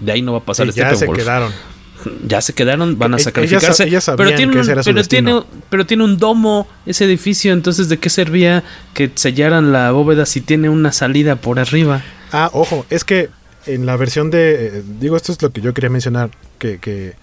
de 0.00 0.12
ahí 0.12 0.22
no 0.22 0.32
va 0.32 0.38
a 0.38 0.44
pasar 0.44 0.70
ya 0.70 0.94
se 0.94 1.08
quedaron 1.08 1.52
ya 2.26 2.40
se 2.40 2.52
quedaron, 2.52 2.98
van 2.98 3.14
a 3.14 3.18
sacrificarse. 3.18 3.86
pero, 4.16 4.34
tiene 4.34 4.56
un, 4.56 5.44
pero, 5.68 5.86
tiene, 5.86 6.04
un 6.04 6.16
domo 6.16 6.68
ese 6.86 7.04
edificio, 7.04 7.52
entonces 7.52 7.88
¿de 7.88 7.98
qué 7.98 8.10
servía 8.10 8.64
que 8.94 9.10
sellaran 9.14 9.72
la 9.72 9.90
bóveda 9.92 10.26
si 10.26 10.40
tiene 10.40 10.68
una 10.68 10.92
salida 10.92 11.36
por 11.36 11.58
arriba? 11.58 12.02
Ah, 12.32 12.50
ojo, 12.52 12.84
es 12.90 13.04
que 13.04 13.30
en 13.68 13.86
la 13.86 13.96
versión 13.96 14.30
de... 14.30 14.66
Eh, 14.66 14.82
digo, 15.00 15.16
esto 15.16 15.32
es 15.32 15.40
lo 15.40 15.50
que 15.50 15.60
yo 15.60 15.74
quería 15.74 15.90
mencionar, 15.90 16.30
que, 16.58 16.78
que 16.78 17.14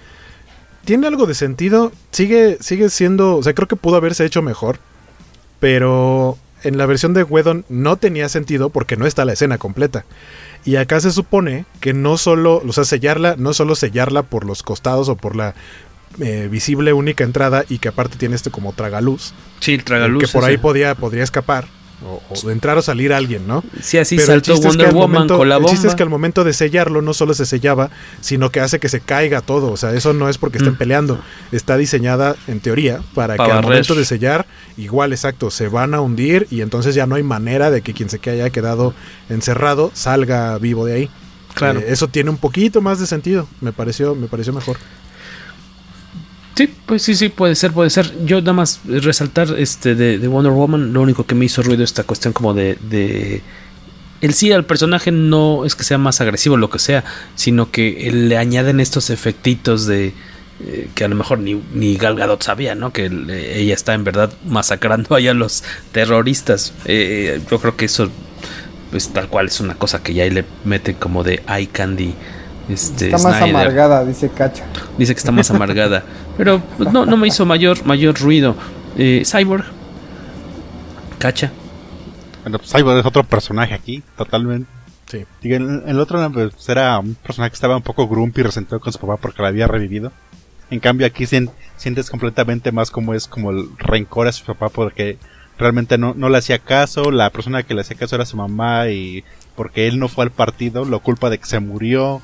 tiene 0.86 1.08
algo 1.08 1.26
de 1.26 1.34
sentido, 1.34 1.92
sigue, 2.12 2.58
sigue 2.62 2.90
siendo, 2.90 3.38
o 3.38 3.44
sea, 3.44 3.54
creo 3.54 3.68
que 3.68 3.76
pudo 3.76 3.98
haberse 3.98 4.24
hecho 4.26 4.42
mejor, 4.42 4.80
pero 5.60 6.38
en 6.64 6.78
la 6.78 6.86
versión 6.86 7.14
de 7.14 7.24
Wedon 7.24 7.66
no 7.70 7.98
tenía 7.98 8.30
sentido 8.30 8.70
porque 8.70 8.96
no 8.96 9.06
está 9.06 9.26
la 9.26 9.34
escena 9.34 9.58
completa. 9.58 10.06
Y 10.64 10.78
acá 10.78 11.00
se 11.00 11.12
supone 11.12 11.66
que 11.80 11.94
no 11.94 12.18
solo, 12.18 12.62
o 12.66 12.74
sea, 12.74 12.86
sellarla, 12.86 13.36
no 13.38 13.54
solo 13.54 13.76
sellarla 13.76 14.24
por 14.24 14.46
los 14.46 14.64
costados 14.64 15.10
o 15.10 15.16
por 15.16 15.36
la 15.36 15.54
eh, 16.20 16.48
visible 16.50 16.94
única 16.94 17.24
entrada 17.24 17.66
y 17.70 17.80
que 17.80 17.90
aparte 17.90 18.18
tiene 18.18 18.36
este 18.36 18.50
como 18.50 18.74
tragaluz. 18.74 19.34
Sí, 19.60 19.74
el 19.74 19.84
tragaluz. 19.84 20.24
Que 20.24 20.32
por 20.32 20.44
ahí 20.44 20.58
podía, 20.58 20.96
podría 20.96 21.24
escapar 21.24 21.68
o, 22.04 22.50
entrar 22.52 22.78
o 22.78 22.82
salir 22.82 23.14
alguien, 23.14 23.48
¿no? 23.48 23.64
Sí, 23.82 23.98
así 23.98 24.20
saltó 24.20 24.58
Wonder 24.58 24.94
Woman 24.94 25.28
con 25.28 25.48
la 25.48 25.56
bomba. 25.58 25.70
El 25.70 25.76
chiste 25.76 25.88
es 25.88 25.96
que 25.96 26.04
al 26.04 26.10
momento 26.10 26.44
de 26.44 26.54
sellarlo 26.54 27.02
no 27.02 27.14
solo 27.14 27.34
se 27.34 27.46
sellaba, 27.46 27.90
sino 28.22 28.52
que 28.52 28.60
hace 28.60 28.80
que 28.80 28.90
se 28.90 29.00
caiga 29.00 29.42
todo. 29.42 29.72
O 29.72 29.78
sea, 29.78 29.94
eso 29.94 30.14
no 30.14 30.30
es 30.30 30.38
porque 30.38 30.58
estén 30.58 30.74
mm. 30.74 30.78
peleando. 30.78 31.20
Está 31.52 31.78
diseñada, 31.78 32.36
en 32.48 32.60
teoría, 32.60 33.02
para, 33.14 33.38
que 33.38 33.44
al 33.44 33.64
momento 33.64 33.96
de 33.96 34.06
sellar, 34.06 34.46
igual, 34.78 35.14
exacto, 35.14 35.50
se 35.50 35.68
van 35.68 35.94
a 35.94 36.02
hundir 36.02 36.48
y 36.52 36.62
entonces 36.62 36.96
ya 36.96 37.06
no 37.06 37.16
hay 37.16 37.24
manera 37.24 37.72
de 37.72 37.82
que 37.82 37.94
quien 37.94 38.10
se 38.10 38.20
haya 38.30 38.50
quedado 38.50 38.94
encerrado 39.30 39.92
salga 39.94 40.58
vivo 40.58 40.86
de 40.86 40.94
ahí. 40.94 41.10
Claro. 41.54 41.80
Eh, 41.80 41.86
eso 41.88 42.08
tiene 42.10 42.30
un 42.30 42.38
poquito 42.38 42.82
más 42.82 43.00
de 43.00 43.08
sentido. 43.08 43.48
Me 43.62 43.72
pareció, 43.72 44.16
me 44.16 44.28
pareció 44.28 44.54
mejor. 44.54 44.78
Sí, 46.56 46.74
pues 46.86 47.02
sí, 47.02 47.16
sí, 47.16 47.28
puede 47.28 47.56
ser, 47.56 47.74
puede 47.74 47.90
ser. 47.90 48.14
Yo 48.26 48.40
nada 48.40 48.54
más 48.54 48.80
resaltar 48.86 49.56
este 49.58 49.94
de, 49.94 50.26
Wonder 50.28 50.54
Woman, 50.54 50.94
lo 50.94 51.02
único 51.02 51.26
que 51.26 51.36
me 51.36 51.46
hizo 51.46 51.62
ruido 51.62 51.84
esta 51.84 52.04
cuestión 52.04 52.34
como 52.34 52.54
de, 52.54 52.78
de 52.90 53.42
el 54.22 54.34
sí 54.34 54.52
al 54.54 54.66
personaje 54.66 55.12
no 55.12 55.66
es 55.66 55.76
que 55.76 55.84
sea 55.84 55.98
más 55.98 56.22
agresivo 56.22 56.56
lo 56.56 56.70
que 56.70 56.80
sea, 56.80 57.04
sino 57.36 57.72
que 57.72 58.10
le 58.12 58.38
añaden 58.38 58.80
estos 58.80 59.10
efectitos 59.10 59.86
de 59.86 60.14
eh, 60.62 60.90
que 60.96 61.04
a 61.04 61.10
lo 61.10 61.16
mejor 61.16 61.40
ni, 61.40 61.62
ni 61.74 61.98
Gal 61.98 62.16
Gadot 62.16 62.42
sabía, 62.42 62.74
¿no? 62.76 62.94
Que 62.94 63.06
ella 63.06 63.74
está 63.74 63.94
en 63.94 64.06
verdad 64.06 64.32
masacrando 64.46 65.14
allá 65.14 65.32
a 65.32 65.34
los 65.34 65.66
terroristas. 65.92 66.74
Eh, 66.86 67.42
yo 67.52 67.60
creo 67.60 67.76
que 67.76 67.86
eso, 67.86 68.10
pues 68.92 69.10
tal 69.10 69.28
cual 69.28 69.48
es 69.48 69.60
una 69.60 69.76
cosa 69.76 70.02
que 70.02 70.14
ya 70.14 70.24
ahí 70.24 70.30
le 70.30 70.46
mete 70.64 70.96
como 70.96 71.26
de 71.26 71.44
eye 71.50 71.68
candy 71.68 72.16
este, 72.70 73.06
está 73.06 73.18
más 73.18 73.42
amargada, 73.42 74.06
dice 74.06 74.30
Cacha. 74.30 74.66
Dice 74.98 75.14
que 75.14 75.20
está 75.20 75.32
más 75.32 75.50
amargada. 75.52 76.04
Pero 76.38 76.62
pues, 76.78 76.92
no, 76.92 77.06
no 77.06 77.18
me 77.18 77.28
hizo 77.28 77.46
mayor, 77.46 77.86
mayor 77.86 78.20
ruido. 78.20 78.56
Eh, 78.98 79.24
Cyborg. 79.26 79.66
Cacha. 81.20 81.52
Bueno, 82.44 82.58
pues, 82.58 82.72
Cyborg 82.72 83.00
es 83.00 83.06
otro 83.06 83.24
personaje 83.24 83.74
aquí, 83.74 84.04
totalmente. 84.18 84.70
Sí. 85.08 85.26
el, 85.44 85.84
el, 85.86 86.00
otro 86.00 86.32
pues, 86.32 86.68
era 86.68 86.98
un 86.98 87.14
personaje 87.16 87.52
que 87.52 87.56
estaba 87.56 87.78
un 87.78 87.84
poco 87.84 88.08
grumpy 88.08 88.42
y 88.42 88.44
resentido 88.46 88.80
con 88.80 88.92
su 88.92 89.00
papá 89.00 89.18
porque 89.18 89.42
la 89.42 89.50
había 89.50 89.68
revivido. 89.68 90.12
En 90.72 90.80
cambio 90.80 91.06
aquí 91.06 91.28
sientes 91.28 92.10
completamente 92.10 92.72
más 92.72 92.90
como 92.90 93.14
es 93.14 93.28
como 93.28 93.52
el 93.52 93.70
rencor 93.78 94.28
a 94.28 94.32
su 94.32 94.44
papá 94.46 94.70
porque 94.70 95.20
realmente 95.60 96.00
no, 96.00 96.16
no 96.16 96.30
le 96.30 96.40
hacía 96.40 96.58
caso, 96.58 97.12
la 97.12 97.30
persona 97.30 97.62
que 97.62 97.76
le 97.76 97.82
hacía 97.82 97.98
caso 97.98 98.16
era 98.16 98.26
su 98.26 98.36
mamá 98.36 98.90
y 98.90 99.24
porque 99.56 99.88
él 99.88 100.00
no 100.00 100.08
fue 100.08 100.24
al 100.26 100.32
partido, 100.32 100.86
lo 100.86 101.00
culpa 101.02 101.30
de 101.30 101.38
que 101.38 101.46
se 101.46 101.60
murió, 101.60 102.22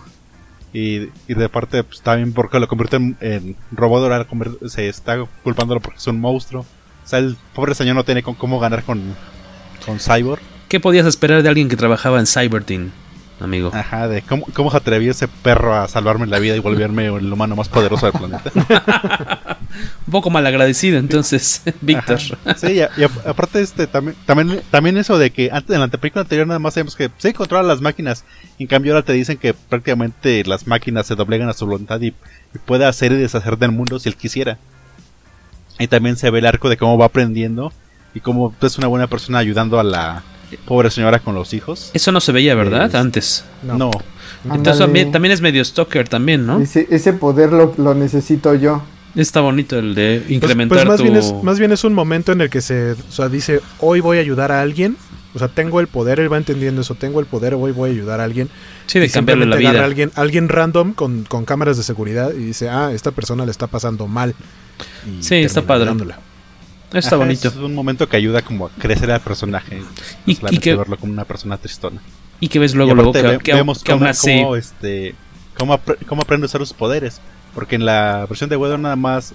y, 0.73 1.09
y 1.27 1.33
de 1.33 1.49
parte 1.49 1.83
pues, 1.83 2.01
también 2.01 2.33
porque 2.33 2.59
lo 2.59 2.67
convierte 2.67 2.95
en, 2.95 3.55
robot, 3.71 4.03
ahora 4.03 4.27
se 4.67 4.87
está 4.87 5.17
culpándolo 5.43 5.81
porque 5.81 5.99
es 5.99 6.07
un 6.07 6.19
monstruo. 6.19 6.61
O 6.61 7.07
sea, 7.07 7.19
el 7.19 7.35
pobre 7.53 7.75
señor 7.75 7.95
no 7.95 8.03
tiene 8.03 8.23
con, 8.23 8.35
cómo 8.35 8.59
ganar 8.59 8.83
con, 8.83 9.15
con 9.85 9.99
Cyborg. 9.99 10.41
¿Qué 10.69 10.79
podías 10.79 11.05
esperar 11.05 11.43
de 11.43 11.49
alguien 11.49 11.67
que 11.67 11.75
trabajaba 11.75 12.19
en 12.19 12.27
Cyberteam, 12.27 12.91
amigo? 13.43 13.71
Ajá, 13.73 14.07
de 14.07 14.21
cómo, 14.21 14.45
cómo 14.53 14.71
se 14.71 14.77
atrevió 14.77 15.11
ese 15.11 15.27
perro 15.27 15.75
a 15.75 15.87
salvarme 15.87 16.27
la 16.27 16.39
vida 16.39 16.55
y 16.55 16.59
volverme 16.59 17.07
el 17.07 17.31
humano 17.31 17.55
más 17.55 17.69
poderoso 17.69 18.05
del 18.05 18.13
planeta. 18.13 18.51
Un 20.07 20.11
poco 20.11 20.29
mal 20.29 20.45
agradecido 20.45 20.99
entonces, 20.99 21.61
Víctor. 21.81 22.19
Sí, 22.57 22.79
y, 22.97 23.03
aparte 23.27 23.61
este 23.61 23.87
también, 23.87 24.15
también 24.25 24.61
también 24.69 24.97
eso 24.97 25.17
de 25.17 25.31
que 25.31 25.49
antes 25.51 25.73
en 25.73 25.79
la 25.79 25.87
película 25.87 26.21
anterior 26.21 26.47
nada 26.47 26.59
más 26.59 26.73
sabemos 26.73 26.95
que 26.95 27.09
sí 27.17 27.33
controlan 27.33 27.67
las 27.67 27.81
máquinas, 27.81 28.25
en 28.59 28.67
cambio 28.67 28.93
ahora 28.93 29.05
te 29.05 29.13
dicen 29.13 29.37
que 29.37 29.53
prácticamente 29.53 30.43
las 30.45 30.67
máquinas 30.67 31.07
se 31.07 31.15
doblegan 31.15 31.49
a 31.49 31.53
su 31.53 31.65
voluntad 31.65 32.01
y, 32.01 32.13
puede 32.65 32.85
hacer 32.85 33.13
y 33.13 33.15
deshacer 33.15 33.57
del 33.57 33.71
mundo 33.71 33.97
si 33.97 34.09
él 34.09 34.17
quisiera. 34.17 34.57
Y 35.79 35.87
también 35.87 36.17
se 36.17 36.29
ve 36.29 36.39
el 36.39 36.45
arco 36.45 36.67
de 36.67 36.77
cómo 36.77 36.97
va 36.97 37.05
aprendiendo 37.05 37.71
y 38.13 38.19
cómo 38.19 38.53
es 38.61 38.77
una 38.77 38.87
buena 38.87 39.07
persona 39.07 39.39
ayudando 39.39 39.79
a 39.79 39.83
la 39.83 40.23
pobre 40.57 40.91
señora 40.91 41.19
con 41.19 41.35
los 41.35 41.53
hijos. 41.53 41.91
Eso 41.93 42.11
no 42.11 42.19
se 42.19 42.31
veía, 42.31 42.55
¿verdad? 42.55 42.95
Antes. 42.95 43.45
No. 43.63 43.91
Entonces 44.45 45.11
también, 45.11 45.31
es 45.31 45.41
medio 45.41 45.63
stalker 45.63 46.07
también, 46.07 46.45
¿no? 46.47 46.59
Ese, 46.59 46.87
ese 46.89 47.13
poder 47.13 47.51
lo, 47.51 47.73
lo 47.77 47.93
necesito 47.93 48.55
yo. 48.55 48.81
Está 49.15 49.41
bonito 49.41 49.77
el 49.77 49.93
de 49.93 50.19
pues, 50.21 50.31
incrementar 50.31 50.77
pues, 50.77 50.87
más 50.87 51.01
Bien 51.01 51.15
es, 51.15 51.33
más 51.43 51.59
bien 51.59 51.71
es 51.71 51.83
un 51.83 51.93
momento 51.93 52.31
en 52.31 52.41
el 52.41 52.49
que 52.49 52.61
se 52.61 52.93
o 52.93 53.11
sea, 53.11 53.27
dice, 53.27 53.59
hoy 53.79 53.99
voy 53.99 54.17
a 54.17 54.21
ayudar 54.21 54.51
a 54.51 54.61
alguien. 54.61 54.95
O 55.33 55.39
sea, 55.39 55.47
tengo 55.47 55.79
el 55.79 55.87
poder, 55.87 56.19
él 56.19 56.31
va 56.31 56.37
entendiendo 56.37 56.81
eso, 56.81 56.95
tengo 56.95 57.21
el 57.21 57.25
poder, 57.25 57.53
hoy 57.53 57.71
voy 57.71 57.89
a 57.89 57.93
ayudar 57.93 58.19
a 58.19 58.25
alguien. 58.25 58.49
Sí, 58.85 58.99
de 58.99 59.09
cambiarle 59.09 59.45
la 59.45 59.55
vida. 59.55 59.81
A 59.81 59.85
alguien, 59.85 60.11
alguien 60.15 60.49
random 60.49 60.93
con, 60.93 61.23
con, 61.23 61.45
cámaras 61.45 61.77
de 61.77 61.83
seguridad 61.83 62.33
y 62.33 62.43
dice, 62.43 62.69
ah, 62.69 62.91
esta 62.93 63.11
persona 63.11 63.45
le 63.45 63.51
está 63.51 63.67
pasando 63.67 64.07
mal. 64.07 64.35
sí, 65.21 65.35
está 65.35 65.61
padre. 65.61 65.91
Está 66.93 67.15
bonito. 67.15 67.47
Es 67.47 67.55
un 67.55 67.73
momento 67.73 68.07
que 68.07 68.17
ayuda 68.17 68.41
como 68.41 68.67
a 68.67 68.69
crecer 68.71 69.11
al 69.11 69.21
personaje. 69.21 69.81
Y, 70.25 70.37
y 70.49 70.57
que 70.59 70.75
verlo 70.75 70.97
como 70.97 71.13
una 71.13 71.25
persona 71.25 71.57
tristona. 71.57 72.01
y 72.39 72.47
que 72.49 72.59
ves 72.59 72.75
luego, 72.75 72.93
luego 72.93 73.13
que, 73.13 73.39
que, 73.39 73.53
vemos 73.53 73.83
que 73.83 73.91
cómo, 73.91 74.05
así... 74.05 74.41
cómo, 74.41 74.55
este, 74.55 75.15
cómo, 75.57 75.79
cómo, 76.07 76.21
aprende 76.21 76.45
a 76.45 76.47
usar 76.47 76.61
sus 76.61 76.73
poderes. 76.73 77.21
Porque 77.53 77.75
en 77.75 77.85
la 77.85 78.25
versión 78.27 78.49
de 78.49 78.57
Wedo 78.57 78.77
nada 78.77 78.95
más 78.95 79.33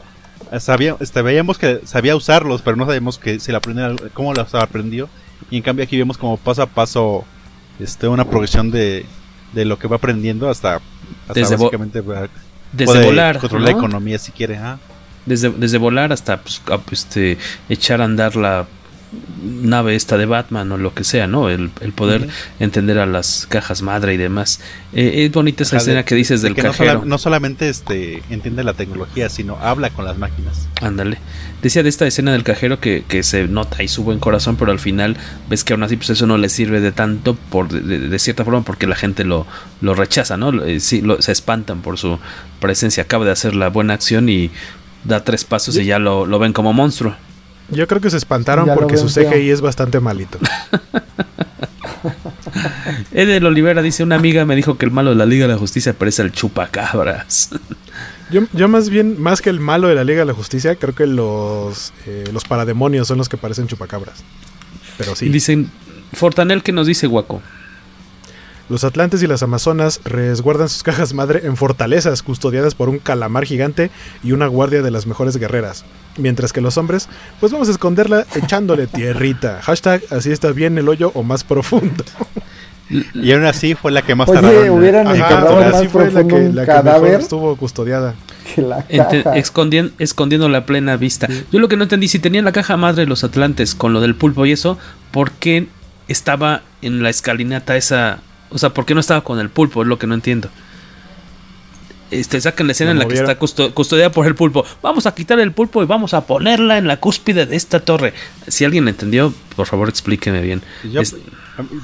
sabía, 0.59 0.97
este, 1.01 1.23
veíamos 1.23 1.59
que 1.59 1.81
sabía 1.85 2.16
usarlos, 2.16 2.62
pero 2.62 2.77
no 2.77 2.87
sabíamos 2.87 3.19
que 3.19 3.41
si 3.41 3.53
la 3.53 3.61
cómo 4.12 4.35
los 4.35 4.55
aprendió. 4.55 5.09
Y 5.51 5.59
en 5.59 5.62
cambio 5.62 5.85
aquí 5.85 5.97
vemos 5.97 6.19
como 6.19 6.37
paso 6.37 6.62
a 6.62 6.66
paso 6.66 7.24
este, 7.78 8.09
una 8.09 8.24
progresión 8.24 8.70
de, 8.70 9.05
de 9.53 9.65
lo 9.65 9.78
que 9.78 9.89
va 9.89 9.97
aprendiendo 9.97 10.49
hasta, 10.49 10.81
hasta 11.28 11.35
desde 11.35 11.57
básicamente 11.57 12.03
desde 12.73 13.05
volar, 13.05 13.39
controlar 13.39 13.73
la 13.73 13.78
economía 13.78 14.19
si 14.19 14.33
quiere. 14.33 14.59
Desde, 15.27 15.51
desde 15.51 15.78
volar 15.78 16.12
hasta 16.12 16.40
pues, 16.40 16.62
este, 16.93 17.36
echar 17.69 18.01
a 18.01 18.05
andar 18.05 18.36
la 18.36 18.66
nave 19.43 19.94
esta 19.94 20.16
de 20.16 20.27
Batman 20.27 20.70
o 20.73 20.77
lo 20.77 20.93
que 20.93 21.05
sea, 21.05 21.27
¿no? 21.27 21.48
El, 21.48 21.70
poder 21.94 22.28
entender 22.59 22.98
a 22.98 23.07
las 23.07 23.47
cajas 23.48 23.82
madre 23.82 24.15
y 24.15 24.16
demás. 24.16 24.61
Eh, 24.93 25.24
es 25.24 25.32
bonita 25.32 25.62
esa 25.62 25.77
escena 25.77 26.05
que 26.05 26.15
dices 26.15 26.43
del 26.43 26.55
cajero. 26.55 27.05
No, 27.05 27.19
solamente 27.19 27.69
este 27.69 28.23
entiende 28.31 28.65
la 28.65 28.74
tecnología, 28.74 29.28
sino 29.28 29.57
habla 29.59 29.90
con 29.90 30.05
las 30.05 30.19
máquinas. 30.19 30.69
Ándale. 30.81 31.19
Decía 31.62 31.82
de 31.82 31.89
esta 31.89 32.07
escena 32.07 32.32
del 32.32 32.43
cajero 32.43 32.81
que, 32.81 33.05
se 33.23 33.48
nota 33.48 33.82
y 33.82 33.89
su 33.89 34.05
buen 34.05 34.19
corazón, 34.19 34.57
pero 34.57 34.73
al 34.73 34.78
final 34.78 35.16
ves 35.48 35.65
que 35.65 35.73
aún 35.73 35.82
así 35.82 35.97
pues 35.97 36.11
eso 36.11 36.27
no 36.27 36.36
le 36.36 36.48
sirve 36.48 36.81
de 36.81 36.93
tanto 36.93 37.35
por 37.35 37.69
de, 37.69 38.19
cierta 38.19 38.44
forma 38.44 38.62
porque 38.62 38.86
la 38.86 38.97
gente 38.97 39.24
lo, 39.24 39.47
lo 39.81 39.94
rechaza, 39.94 40.36
¿no? 40.36 40.53
Eh, 40.65 40.81
sí, 40.81 41.03
se 41.20 41.32
espantan 41.32 41.81
por 41.82 41.98
su 41.98 42.19
presencia. 42.61 43.05
Acaba 43.05 43.24
de 43.24 43.31
hacer 43.31 43.55
la 43.55 43.69
buena 43.69 43.94
acción 43.94 44.28
y 44.28 44.51
da 45.07 45.24
tres 45.24 45.45
pasos 45.45 45.77
y 45.77 45.85
ya 45.85 45.99
lo, 45.99 46.27
lo 46.27 46.39
ven 46.39 46.53
como 46.53 46.73
monstruo. 46.73 47.15
Yo 47.70 47.87
creo 47.89 48.01
que 48.01 48.11
se 48.11 48.16
espantaron 48.16 48.69
porque 48.74 48.97
su 48.97 49.07
CGI 49.09 49.51
es 49.51 49.61
bastante 49.61 50.01
malito. 50.01 50.39
Edel 53.12 53.47
Olivera 53.47 53.83
dice, 53.83 54.03
una 54.03 54.16
amiga 54.16 54.45
me 54.45 54.55
dijo 54.55 54.78
que 54.78 54.85
el 54.85 54.93
malo 54.93 55.11
de 55.11 55.16
la 55.16 55.27
Liga 55.27 55.47
de 55.47 55.55
la 55.55 55.59
Justicia 55.59 55.93
parece 55.93 56.23
el 56.23 56.33
chupacabras. 56.33 57.51
Yo, 58.28 58.43
yo 58.53 58.66
más 58.66 58.89
bien, 58.89 59.23
más 59.23 59.41
que 59.41 59.51
el 59.51 59.61
malo 59.61 59.87
de 59.87 59.95
la 59.95 60.03
Liga 60.03 60.19
de 60.19 60.24
la 60.24 60.35
Justicia, 60.35 60.74
creo 60.74 60.97
que 60.97 61.07
los, 61.07 61.93
eh, 62.07 62.24
los 62.33 62.43
parademonios 62.43 63.07
son 63.07 63.19
los 63.19 63.28
que 63.28 63.37
parecen 63.37 63.69
chupacabras. 63.69 64.24
Pero 64.99 65.15
sí. 65.15 65.28
Dicen, 65.28 65.70
Fortanel 66.12 66.65
que 66.65 66.73
nos 66.73 66.89
dice 66.89 67.07
Guaco. 67.07 67.41
Los 68.69 68.83
Atlantes 68.83 69.23
y 69.23 69.29
las 69.29 69.43
Amazonas 69.45 70.01
resguardan 70.05 70.69
sus 70.69 70.83
cajas 70.83 71.15
madre 71.15 71.43
en 71.45 71.57
fortalezas 71.57 72.23
custodiadas 72.23 72.75
por 72.75 72.89
un 72.89 72.99
calamar 72.99 73.45
gigante 73.45 73.91
y 74.25 74.33
una 74.33 74.49
guardia 74.49 74.83
de 74.83 74.91
las 74.91 75.07
mejores 75.07 75.37
guerreras. 75.37 75.85
Mientras 76.17 76.53
que 76.53 76.61
los 76.61 76.77
hombres, 76.77 77.09
pues 77.39 77.53
vamos 77.53 77.69
a 77.69 77.71
esconderla 77.71 78.27
echándole 78.35 78.87
tierrita. 78.93 79.61
Hashtag 79.63 80.03
así 80.11 80.33
está 80.33 80.51
bien 80.51 80.79
el 80.79 80.89
hoyo 80.89 81.13
o 81.15 81.23
más 81.23 81.45
profundo. 81.45 82.05
Y 83.15 83.33
aún 83.33 83.45
así 83.45 83.75
fue 83.75 83.91
la 83.93 84.03
que 84.03 84.15
más 84.15 84.29
Oye, 84.29 84.41
tardaron. 84.41 84.71
hubieran 84.71 85.07
encontrado 85.09 85.57
más 85.57 85.75
así 85.75 85.89
fue 85.89 86.11
la 86.11 86.25
que, 86.25 86.49
la 86.53 86.67
cadáver. 86.67 87.21
estuvo 87.21 87.55
custodiada. 87.57 88.15
escondiendo, 89.35 89.93
escondiendo 89.99 90.49
la 90.49 90.67
plena 90.67 90.97
vista. 90.97 91.29
Yo 91.53 91.59
lo 91.59 91.69
que 91.69 91.77
no 91.77 91.85
entendí, 91.85 92.09
si 92.09 92.19
tenían 92.19 92.45
la 92.45 92.53
caja 92.53 92.77
madre 92.77 93.03
de 93.03 93.07
los 93.09 93.25
Atlantes 93.25 93.75
con 93.75 93.93
lo 93.93 94.01
del 94.01 94.15
pulpo 94.15 94.47
y 94.47 94.53
eso, 94.53 94.79
¿por 95.11 95.33
qué 95.33 95.67
estaba 96.09 96.63
en 96.83 97.03
la 97.03 97.11
escalinata 97.11 97.77
esa? 97.77 98.21
O 98.51 98.59
sea, 98.59 98.70
¿por 98.70 98.86
qué 98.86 98.94
no 98.94 99.01
estaba 99.01 99.23
con 99.23 99.39
el 99.39 99.51
pulpo? 99.51 99.82
Es 99.82 99.89
lo 99.89 99.98
que 99.98 100.06
no 100.06 100.14
entiendo 100.14 100.51
este, 102.10 102.40
sacan 102.40 102.66
la 102.66 102.73
escena 102.73 102.93
en 102.93 102.98
la 102.98 103.06
que 103.06 103.14
está 103.14 103.36
custodiada 103.36 104.10
por 104.10 104.27
el 104.27 104.35
pulpo. 104.35 104.64
Vamos 104.82 105.06
a 105.06 105.14
quitar 105.14 105.39
el 105.40 105.52
pulpo 105.52 105.82
y 105.82 105.86
vamos 105.86 106.14
a 106.14 106.27
ponerla 106.27 106.78
en 106.78 106.86
la 106.86 106.98
cúspide 106.98 107.47
de 107.47 107.56
esta 107.56 107.81
torre. 107.81 108.14
Si 108.47 108.64
alguien 108.64 108.89
entendió, 108.89 109.32
por 109.56 109.66
favor 109.66 109.89
explíqueme 109.89 110.40
bien. 110.40 110.62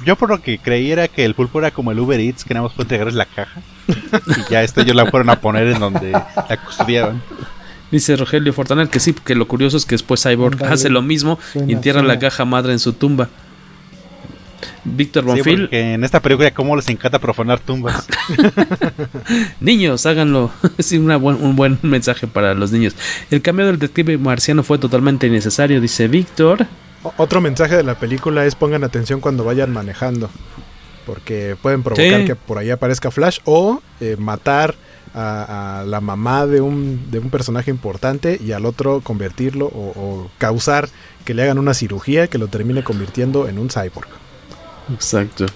Yo, 0.04 0.16
por 0.16 0.28
lo 0.28 0.42
que 0.42 0.58
creí 0.58 0.90
era 0.90 1.08
que 1.08 1.24
el 1.24 1.34
pulpo 1.34 1.58
era 1.58 1.70
como 1.70 1.92
el 1.92 1.98
Uber 1.98 2.20
Eats, 2.20 2.44
que 2.44 2.54
nada 2.54 2.66
más 2.66 2.74
fue 2.74 2.84
entregarles 2.84 3.14
la 3.14 3.26
caja. 3.26 3.60
y 3.88 4.52
ya 4.52 4.62
esto 4.62 4.82
ellos 4.82 4.94
la 4.94 5.06
fueron 5.06 5.30
a 5.30 5.40
poner 5.40 5.68
en 5.68 5.80
donde 5.80 6.12
la 6.12 6.64
custodiaban. 6.64 7.22
Dice 7.90 8.16
Rogelio 8.16 8.52
Fortanel 8.52 8.88
que 8.88 9.00
sí, 9.00 9.12
que 9.12 9.34
lo 9.34 9.48
curioso 9.48 9.76
es 9.76 9.84
que 9.84 9.94
después 9.94 10.22
Cyborg 10.22 10.62
hace 10.64 10.88
lo 10.88 11.02
mismo 11.02 11.38
y 11.54 11.72
entierra 11.72 12.02
la 12.02 12.18
caja 12.18 12.44
madre 12.44 12.72
en 12.72 12.78
su 12.78 12.92
tumba. 12.92 13.28
Víctor 14.84 15.24
Bonfil. 15.24 15.68
en 15.70 16.04
esta 16.04 16.20
película, 16.20 16.50
¿cómo 16.52 16.76
les 16.76 16.88
encanta 16.88 17.18
profanar 17.18 17.60
tumbas? 17.60 18.06
niños, 19.60 20.06
háganlo. 20.06 20.50
Es 20.78 20.92
un 20.92 21.56
buen 21.56 21.78
mensaje 21.82 22.26
para 22.26 22.54
los 22.54 22.72
niños. 22.72 22.94
El 23.30 23.42
cambio 23.42 23.66
del 23.66 23.78
detective 23.78 24.18
marciano 24.18 24.62
fue 24.62 24.78
totalmente 24.78 25.26
innecesario, 25.26 25.80
dice 25.80 26.08
Víctor. 26.08 26.66
Otro 27.16 27.40
mensaje 27.40 27.76
de 27.76 27.82
la 27.82 27.98
película 27.98 28.46
es 28.46 28.54
pongan 28.54 28.84
atención 28.84 29.20
cuando 29.20 29.44
vayan 29.44 29.72
manejando. 29.72 30.30
Porque 31.06 31.56
pueden 31.60 31.82
provocar 31.82 32.24
que 32.24 32.36
por 32.36 32.58
ahí 32.58 32.70
aparezca 32.70 33.10
Flash 33.10 33.40
o 33.44 33.82
eh, 34.00 34.16
matar 34.18 34.76
a, 35.14 35.84
la 35.86 36.00
mamá 36.00 36.46
de 36.46 36.60
un, 36.60 37.10
de 37.10 37.18
un 37.18 37.28
personaje 37.28 37.70
importante 37.70 38.40
y 38.42 38.52
al 38.52 38.64
otro 38.64 39.00
convertirlo 39.00 39.66
o 39.66 40.30
causar 40.38 40.88
que 41.24 41.34
le 41.34 41.42
hagan 41.42 41.58
una 41.58 41.74
cirugía 41.74 42.28
que 42.28 42.38
lo 42.38 42.48
termine 42.48 42.82
convirtiendo 42.82 43.48
en 43.48 43.58
un 43.58 43.68
cyborg. 43.68 44.08
Exacto. 44.92 45.46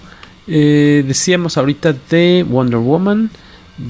Eh, 0.47 1.03
decíamos 1.07 1.57
ahorita 1.57 1.93
de 2.09 2.45
Wonder 2.47 2.79
Woman. 2.79 3.29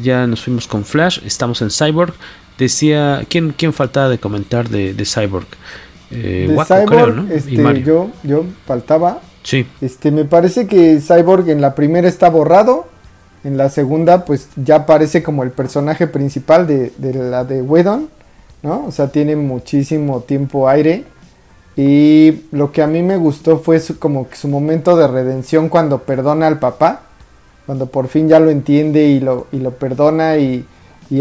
Ya 0.02 0.28
nos 0.28 0.44
fuimos 0.44 0.68
con 0.68 0.84
Flash. 0.84 1.20
Estamos 1.26 1.62
en 1.62 1.70
Cyborg. 1.70 2.14
Decía. 2.58 3.26
¿Quién, 3.30 3.54
quién 3.56 3.74
faltaba 3.74 4.10
de 4.10 4.18
comentar 4.18 4.70
de, 4.70 4.94
Cyborg? 5.06 5.48
Eh, 6.12 6.56
Cyborg, 6.66 7.32
este, 7.32 7.84
yo, 7.84 8.10
yo 8.24 8.46
faltaba. 8.66 9.22
Sí. 9.44 9.66
Este, 9.82 10.12
me 10.12 10.26
parece 10.26 10.68
que 10.68 11.00
Cyborg 11.00 11.50
en 11.50 11.62
la 11.62 11.76
primera 11.76 12.08
está 12.08 12.30
borrado. 12.30 12.88
En 13.44 13.56
la 13.56 13.70
segunda, 13.70 14.26
pues 14.26 14.50
ya 14.58 14.78
aparece 14.78 15.24
como 15.24 15.44
el 15.44 15.52
personaje 15.52 16.08
principal 16.08 16.68
de, 16.68 16.92
de 16.98 17.14
la 17.14 17.46
de 17.46 17.62
Wedon. 17.62 18.10
¿No? 18.64 18.86
O 18.88 18.92
sea, 18.92 19.10
tiene 19.10 19.36
muchísimo 19.36 20.22
tiempo 20.22 20.68
aire. 20.68 21.06
Y 21.78 22.46
lo 22.52 22.72
que 22.72 22.82
a 22.82 22.88
mí 22.88 23.04
me 23.04 23.18
gustó 23.18 23.60
fue 23.60 23.80
su, 23.80 24.00
como 24.00 24.26
su 24.34 24.48
momento 24.48 24.98
de 24.98 25.08
redención 25.08 25.70
cuando 25.70 26.00
perdona 26.00 26.48
al 26.48 26.58
papá, 26.58 27.02
cuando 27.68 27.86
por 27.86 28.08
fin 28.08 28.28
ya 28.28 28.40
lo 28.40 28.50
entiende 28.50 29.04
y 29.04 29.20
lo, 29.20 29.46
y 29.52 29.60
lo 29.60 29.72
perdona 29.72 30.38
y, 30.38 30.66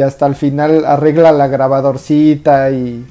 hasta 0.05 0.27
el 0.27 0.35
final 0.35 0.85
arregla 0.85 1.31
la 1.31 1.47
grabadorcita 1.47 2.71
y, 2.71 3.07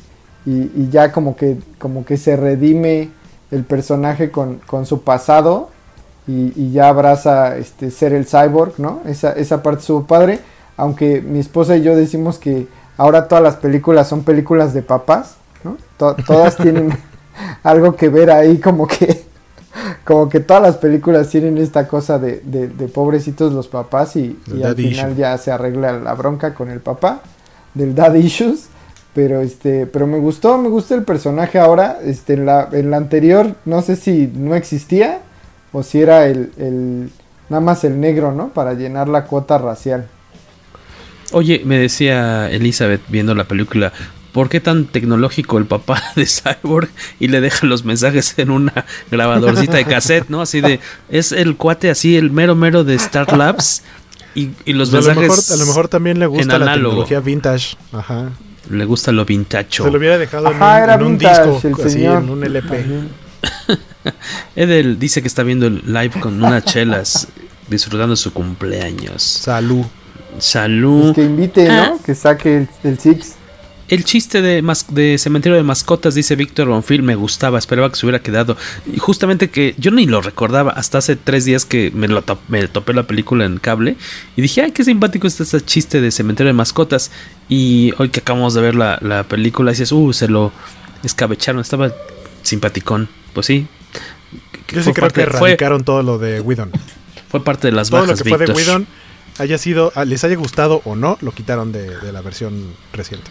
y, 0.46 0.90
ya 0.90 1.12
como 1.14 1.38
que, 1.38 1.58
como 1.78 2.04
que 2.04 2.18
se 2.18 2.36
redime 2.36 3.10
el 3.52 3.64
personaje 3.64 4.32
con, 4.32 4.60
su 4.86 5.04
pasado 5.04 5.70
y, 6.28 6.72
ya 6.72 6.90
abraza 6.90 7.58
este, 7.58 7.92
ser 7.92 8.12
el 8.14 8.26
cyborg, 8.26 8.74
¿no? 8.80 9.02
Esa, 9.06 9.32
esa 9.34 9.62
parte 9.62 9.84
su 9.84 10.06
padre, 10.08 10.40
aunque 10.78 11.22
mi 11.22 11.40
esposa 11.40 11.78
y 11.78 11.84
yo 11.84 11.96
decimos 11.96 12.40
que 12.40 12.68
ahora 12.98 13.28
todas 13.28 13.44
las 13.44 13.56
películas 13.56 14.10
son 14.10 14.24
películas 14.24 14.74
de 14.74 14.82
papás, 14.82 15.36
¿no? 15.64 15.78
todas 15.98 16.58
tienen 16.58 16.92
algo 17.64 17.96
que 17.96 18.10
ver 18.10 18.32
ahí 18.32 18.58
como 18.60 18.88
que 18.88 19.26
como 20.04 20.30
que 20.30 20.40
todas 20.40 20.64
las 20.64 20.78
películas 20.78 21.30
tienen 21.30 21.58
esta 21.58 21.88
cosa 21.88 22.18
de, 22.18 22.40
de, 22.44 22.88
pobrecitos 22.88 23.52
los 23.52 23.68
papás 23.68 24.16
y, 24.16 24.40
al 24.64 24.76
final 24.76 25.16
ya 25.16 25.38
se 25.38 25.52
arregla 25.52 25.94
la 25.94 26.14
bronca 26.14 26.54
con 26.54 26.70
el 26.70 26.80
papá 26.80 27.22
del 27.74 27.94
dad 27.94 28.14
issues. 28.14 28.68
Pero 29.14 29.40
este 29.40 29.86
pero 29.86 30.08
me 30.08 30.18
gustó 30.20 30.58
me 30.58 30.68
gusta 30.70 30.94
el 30.94 31.04
personaje 31.04 31.58
ahora. 31.58 32.00
Este 32.04 32.34
en 32.34 32.46
la, 32.46 32.70
en 32.72 32.92
la 32.92 32.98
anterior 32.98 33.56
no 33.66 33.82
sé 33.82 33.96
si 33.96 34.32
no 34.34 34.56
existía 34.56 35.22
o 35.72 35.84
si 35.84 36.02
era 36.02 36.28
el, 36.28 36.52
el 36.58 37.10
nada 37.50 37.62
más 37.62 37.84
el 37.84 38.00
negro 38.00 38.34
no 38.34 38.50
para 38.50 38.74
llenar 38.74 39.08
la 39.08 39.26
cuota 39.26 39.58
racial. 39.58 40.08
Oye, 41.32 41.62
me 41.66 41.80
decía 41.80 42.50
Elizabeth 42.52 43.02
viendo 43.08 43.34
la 43.34 43.46
película, 43.46 43.92
¿por 44.36 44.50
qué 44.50 44.60
tan 44.60 44.84
tecnológico 44.84 45.58
el 45.58 45.66
papá 45.66 46.04
de 46.18 46.26
Cyborg 46.26 46.90
y 47.22 47.30
le 47.30 47.40
deja 47.40 47.66
los 47.66 47.86
mensajes 47.86 48.34
en 48.36 48.52
una 48.52 48.86
grabadorcita 49.10 49.78
de 49.78 49.86
cassette, 49.86 50.28
¿no? 50.28 50.42
Así 50.42 50.60
de, 50.60 50.82
es 51.08 51.32
el 51.32 51.56
cuate 51.56 51.90
así, 51.90 52.18
el 52.18 52.32
mero 52.32 52.54
mero 52.54 52.84
de 52.84 52.96
Star 52.96 53.32
Labs 53.38 53.84
y, 54.36 54.50
los 54.74 54.92
mensajes... 54.92 55.18
A 55.18 55.22
lo, 55.22 55.22
mejor, 55.22 55.40
a 55.54 55.56
lo 55.56 55.66
mejor 55.66 55.88
también 55.88 56.20
le 56.20 56.26
gusta 56.26 56.60
la 56.60 56.74
tecnología 56.74 57.22
vintage, 57.22 57.78
ajá. 57.94 58.32
Le 58.70 58.84
gusta 58.84 59.14
lo 59.14 59.24
vintage. 59.24 59.84
Se 59.84 59.90
lo 59.90 59.98
hubiera 59.98 60.18
dejado 60.18 60.52
en, 60.52 61.04
un, 61.04 61.18
disco, 61.18 61.62
así, 61.86 62.04
en 62.04 62.30
un 62.30 62.44
LP. 62.44 62.84
Edel 64.58 65.00
dice 65.00 65.22
que 65.22 65.30
está 65.30 65.44
viendo 65.44 65.68
el 65.68 65.82
live 65.86 66.20
con 66.20 66.44
unas 66.44 66.66
chelas, 66.66 67.30
disfrutando 67.70 68.18
su 68.18 68.34
cumpleaños. 68.34 69.24
Salud. 69.24 69.86
Salud. 70.40 71.14
Pues 71.14 71.16
que 71.16 71.24
invite, 71.24 71.68
¿no? 71.70 71.74
Ah. 71.74 71.94
Que 72.06 72.14
saque 72.16 72.58
el, 72.58 72.70
el 72.84 73.00
Six. 73.00 73.36
El 73.88 74.04
chiste 74.04 74.42
de, 74.42 74.64
de 74.90 75.18
Cementerio 75.18 75.56
de 75.58 75.64
Mascotas, 75.64 76.16
dice 76.16 76.36
Víctor 76.36 76.68
Bonfil, 76.68 77.04
me 77.04 77.16
gustaba, 77.16 77.60
esperaba 77.60 77.90
que 77.90 77.96
se 77.96 78.06
hubiera 78.06 78.20
quedado. 78.20 78.58
Y 78.92 78.98
justamente 78.98 79.50
que 79.50 79.76
yo 79.78 79.92
ni 79.92 80.06
lo 80.08 80.22
recordaba 80.22 80.72
hasta 80.72 80.98
hace 80.98 81.16
tres 81.16 81.46
días 81.46 81.66
que 81.66 81.92
me, 81.94 82.08
lo 82.08 82.24
me 82.48 82.68
topé 82.68 82.94
la 82.94 83.04
película 83.04 83.46
en 83.46 83.58
cable 83.58 83.96
y 84.36 84.42
dije, 84.42 84.62
ay, 84.62 84.72
qué 84.72 84.84
simpático 84.84 85.28
está 85.28 85.44
ese 85.44 85.62
chiste 85.62 86.02
de 86.02 86.12
Cementerio 86.12 86.50
de 86.50 86.54
Mascotas. 86.54 87.12
Y 87.48 87.94
hoy 88.00 88.10
que 88.10 88.22
acabamos 88.22 88.54
de 88.56 88.62
ver 88.62 88.76
la, 88.76 89.26
película, 89.30 89.72
dices, 89.72 89.92
uh, 89.92 90.14
se 90.14 90.28
lo 90.28 90.52
escabecharon, 91.04 91.62
estaba 91.62 91.92
simpaticón. 92.42 93.08
Pues 93.34 93.46
sí. 93.46 93.68
Yo 94.70 94.82
sí 94.82 94.94
creo 94.94 95.10
que 95.10 95.22
erradicaron 95.22 95.84
todo 95.84 96.02
lo 96.02 96.18
de 96.18 96.42
Whedon 96.42 96.72
fue 97.36 97.44
parte 97.44 97.68
de 97.68 97.74
las 97.74 97.90
Todo 97.90 98.02
bajas, 98.02 98.20
lo 98.20 98.24
que 98.24 98.30
fue 98.30 98.46
de 98.46 98.54
Whedon 98.54 98.88
haya 99.40 99.58
sido, 99.58 99.92
ah, 99.96 100.06
les 100.06 100.24
haya 100.24 100.36
gustado 100.36 100.82
o 100.86 100.96
no, 100.96 101.18
lo 101.20 101.34
quitaron 101.34 101.74
de, 101.74 101.98
de 101.98 102.14
la 102.14 102.22
versión 102.22 102.74
reciente. 102.94 103.30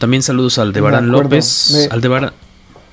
También 0.00 0.22
saludos 0.22 0.58
al 0.58 0.68
Aldebarán 0.68 1.08
López. 1.12 1.72
Me... 1.74 1.94
Aldebarán. 1.94 2.32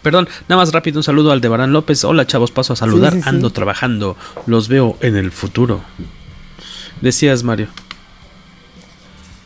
Perdón, 0.02 0.28
nada 0.50 0.62
más 0.62 0.74
rápido 0.74 1.00
un 1.00 1.04
saludo 1.04 1.32
al 1.32 1.38
Aldebarán 1.38 1.72
López. 1.72 2.04
Hola 2.04 2.28
chavos, 2.28 2.52
paso 2.52 2.74
a 2.74 2.76
saludar. 2.76 3.14
Sí, 3.14 3.20
sí, 3.20 3.24
sí. 3.24 3.30
Ando 3.30 3.50
trabajando. 3.52 4.18
Los 4.46 4.68
veo 4.68 4.98
en 5.00 5.16
el 5.16 5.32
futuro. 5.32 5.80
Decías, 7.00 7.44
Mario. 7.44 7.70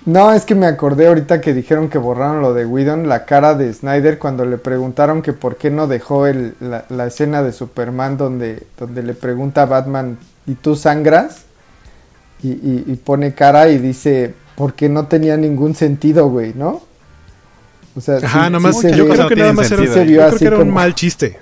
No, 0.08 0.34
es 0.34 0.44
que 0.46 0.56
me 0.56 0.66
acordé 0.66 1.06
ahorita 1.06 1.40
que 1.40 1.54
dijeron 1.54 1.88
que 1.88 2.00
borraron 2.00 2.42
lo 2.42 2.56
de 2.56 2.66
Whedon, 2.66 3.08
la 3.08 3.26
cara 3.26 3.54
de 3.54 3.72
Snyder 3.72 4.18
cuando 4.18 4.44
le 4.44 4.58
preguntaron 4.58 5.22
que 5.22 5.32
por 5.32 5.58
qué 5.58 5.70
no 5.70 5.86
dejó 5.86 6.26
el, 6.26 6.56
la, 6.60 6.86
la, 6.90 7.06
escena 7.06 7.44
de 7.44 7.52
Superman 7.52 8.18
donde, 8.18 8.66
donde 8.80 9.04
le 9.04 9.14
pregunta 9.14 9.62
a 9.62 9.66
Batman, 9.68 10.18
¿y 10.48 10.56
tú 10.56 10.76
sangras? 10.76 11.44
Y, 12.42 12.50
y, 12.50 12.86
y 12.88 12.96
pone 12.96 13.36
cara 13.36 13.70
y 13.70 13.78
dice, 13.78 14.34
porque 14.56 14.90
no 14.90 15.06
tenía 15.06 15.38
ningún 15.38 15.76
sentido, 15.76 16.28
güey, 16.28 16.56
¿no? 16.56 16.82
O 17.96 18.02
sea, 18.02 18.18
Ajá, 18.18 18.46
sí, 18.46 18.52
nomás, 18.52 18.80
sí 18.80 18.88
yo 18.96 19.08
creo 19.08 19.28
que 19.28 19.36
nada 19.36 19.54
más 19.54 19.72
era, 19.72 19.84
yo 19.84 19.92
creo 19.94 20.38
que 20.38 20.46
era 20.46 20.60
un 20.60 20.72
mal 20.72 20.96
chiste. 20.96 21.40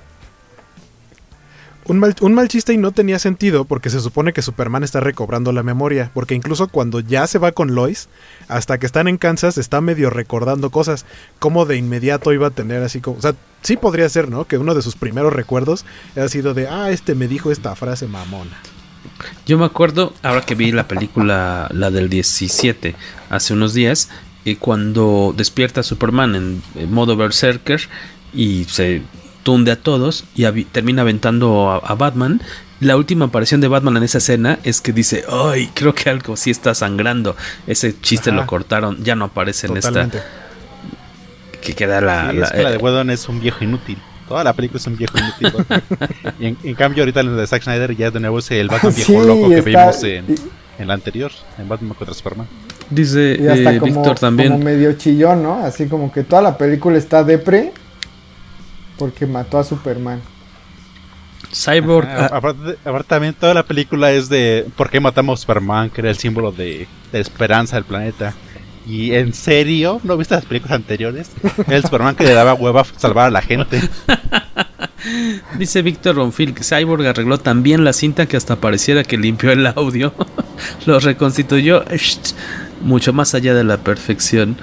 Un 1.85 1.97
mal, 1.97 2.15
un 2.21 2.33
mal, 2.35 2.47
chiste 2.47 2.71
y 2.71 2.77
no 2.77 2.91
tenía 2.91 3.17
sentido 3.17 3.65
porque 3.65 3.89
se 3.89 3.99
supone 3.99 4.31
que 4.31 4.43
Superman 4.43 4.83
está 4.83 4.99
recobrando 4.99 5.51
la 5.51 5.63
memoria. 5.63 6.11
Porque 6.13 6.35
incluso 6.35 6.67
cuando 6.67 6.99
ya 6.99 7.25
se 7.25 7.39
va 7.39 7.51
con 7.51 7.73
Lois, 7.73 8.09
hasta 8.47 8.77
que 8.77 8.85
están 8.85 9.07
en 9.07 9.17
Kansas, 9.17 9.57
está 9.57 9.81
medio 9.81 10.11
recordando 10.11 10.69
cosas. 10.69 11.07
Como 11.39 11.65
de 11.65 11.77
inmediato 11.77 12.31
iba 12.31 12.47
a 12.47 12.51
tener 12.51 12.83
así 12.83 13.01
como. 13.01 13.17
O 13.17 13.21
sea, 13.21 13.33
sí 13.63 13.75
podría 13.75 14.07
ser, 14.07 14.29
¿no? 14.29 14.45
Que 14.45 14.59
uno 14.59 14.75
de 14.75 14.83
sus 14.83 14.95
primeros 14.95 15.33
recuerdos 15.33 15.83
ha 16.15 16.27
sido 16.27 16.53
de, 16.53 16.67
ah, 16.67 16.91
este 16.91 17.15
me 17.15 17.27
dijo 17.27 17.51
esta 17.51 17.75
frase 17.75 18.07
mamona. 18.07 18.57
Yo 19.45 19.57
me 19.57 19.65
acuerdo, 19.65 20.13
ahora 20.21 20.41
que 20.41 20.55
vi 20.55 20.71
la 20.71 20.87
película, 20.87 21.69
la 21.71 21.89
del 21.89 22.09
17, 22.09 22.95
hace 23.29 23.53
unos 23.53 23.73
días, 23.73 24.09
y 24.45 24.55
cuando 24.55 25.33
despierta 25.35 25.83
Superman 25.83 26.35
en, 26.35 26.63
en 26.75 26.93
modo 26.93 27.15
Berserker 27.15 27.81
y 28.33 28.65
se 28.65 29.01
tunde 29.43 29.71
a 29.71 29.75
todos 29.75 30.25
y 30.35 30.45
a, 30.45 30.53
termina 30.71 31.01
aventando 31.01 31.69
a, 31.69 31.77
a, 31.77 31.95
Batman. 31.95 32.41
La 32.79 32.95
última 32.95 33.25
aparición 33.25 33.59
de 33.59 33.67
Batman 33.67 33.97
en 33.97 34.03
esa 34.03 34.19
escena 34.19 34.59
es 34.63 34.79
que 34.79 34.93
dice, 34.93 35.25
ay, 35.29 35.69
creo 35.73 35.93
que 35.93 36.09
algo 36.09 36.37
sí 36.37 36.49
está 36.49 36.73
sangrando. 36.73 37.35
Ese 37.67 37.99
chiste 37.99 38.29
Ajá. 38.29 38.39
lo 38.39 38.47
cortaron, 38.47 39.03
ya 39.03 39.15
no 39.15 39.25
aparece 39.25 39.67
Totalmente. 39.67 40.17
en 40.17 40.23
esta. 40.23 41.59
Que 41.61 41.73
queda 41.73 41.99
la... 41.99 42.31
Sí, 42.31 42.37
la, 42.37 42.45
es 42.45 42.51
que 42.53 42.63
la 42.63 42.71
de 42.71 42.77
Whedon 42.77 43.09
es 43.09 43.27
un 43.27 43.41
viejo 43.41 43.63
inútil. 43.63 43.97
Toda 44.29 44.43
la 44.43 44.53
película 44.53 44.77
es 44.77 44.87
un 44.87 44.95
viejo 44.95 45.17
inútil. 45.17 45.65
y 46.39 46.45
en, 46.45 46.57
en, 46.63 46.75
cambio 46.75 47.03
ahorita 47.03 47.19
en 47.19 47.35
la 47.35 47.41
de 47.41 47.47
Zack 47.47 47.63
Snyder 47.63 47.97
ya 47.97 48.11
de 48.11 48.19
nuevo 48.19 48.39
es 48.39 48.49
el 48.51 48.69
Batman 48.69 48.93
viejo 48.95 49.11
sí, 49.11 49.27
loco 49.27 49.49
que 49.49 49.57
está, 49.57 49.69
vimos 49.69 50.03
en, 50.03 50.25
en, 50.77 50.87
la 50.87 50.93
anterior, 50.93 51.31
en 51.57 51.67
Batman 51.67 51.95
contra 51.95 52.13
Superman. 52.13 52.47
Dice 52.89 53.37
y 53.39 53.47
hasta 53.47 53.73
eh, 53.73 53.79
como, 53.79 53.93
Víctor 53.93 54.19
también. 54.19 54.51
Como 54.53 54.63
medio 54.63 54.93
chillón, 54.93 55.43
¿no? 55.43 55.63
Así 55.63 55.87
como 55.87 56.11
que 56.11 56.23
toda 56.23 56.41
la 56.41 56.57
película 56.57 56.97
está 56.97 57.23
depre 57.23 57.71
porque 58.97 59.25
mató 59.25 59.59
a 59.59 59.63
Superman. 59.63 60.21
Cyborg. 61.53 62.07
Ah, 62.07 62.29
aparte, 62.33 62.77
aparte, 62.83 63.07
también 63.07 63.33
toda 63.33 63.53
la 63.53 63.63
película 63.63 64.11
es 64.11 64.29
de 64.29 64.67
por 64.75 64.89
qué 64.89 64.99
matamos 64.99 65.39
a 65.39 65.41
Superman, 65.41 65.89
que 65.89 66.01
era 66.01 66.09
el 66.09 66.17
símbolo 66.17 66.51
de, 66.51 66.87
de 67.11 67.19
esperanza 67.19 67.75
del 67.75 67.85
planeta. 67.85 68.33
Y 68.87 69.13
en 69.13 69.33
serio, 69.33 70.01
¿no 70.03 70.17
viste 70.17 70.33
las 70.33 70.45
películas 70.45 70.75
anteriores? 70.75 71.29
El 71.67 71.83
Superman 71.83 72.15
que 72.15 72.23
le 72.23 72.33
daba 72.33 72.55
hueva 72.55 72.81
a 72.81 72.85
salvar 72.97 73.27
a 73.27 73.29
la 73.29 73.41
gente. 73.41 73.81
Dice 75.57 75.81
Víctor 75.81 76.15
Ronfil 76.15 76.53
que 76.53 76.63
Cyborg 76.63 77.05
arregló 77.05 77.37
también 77.37 77.83
la 77.83 77.93
cinta 77.93 78.25
que 78.25 78.35
hasta 78.35 78.55
pareciera 78.57 79.03
que 79.03 79.17
limpió 79.17 79.51
el 79.51 79.67
audio. 79.67 80.13
Lo 80.85 80.99
reconstituyó 80.99 81.85
mucho 82.81 83.13
más 83.13 83.33
allá 83.35 83.53
de 83.53 83.63
la 83.63 83.77
perfección. 83.77 84.57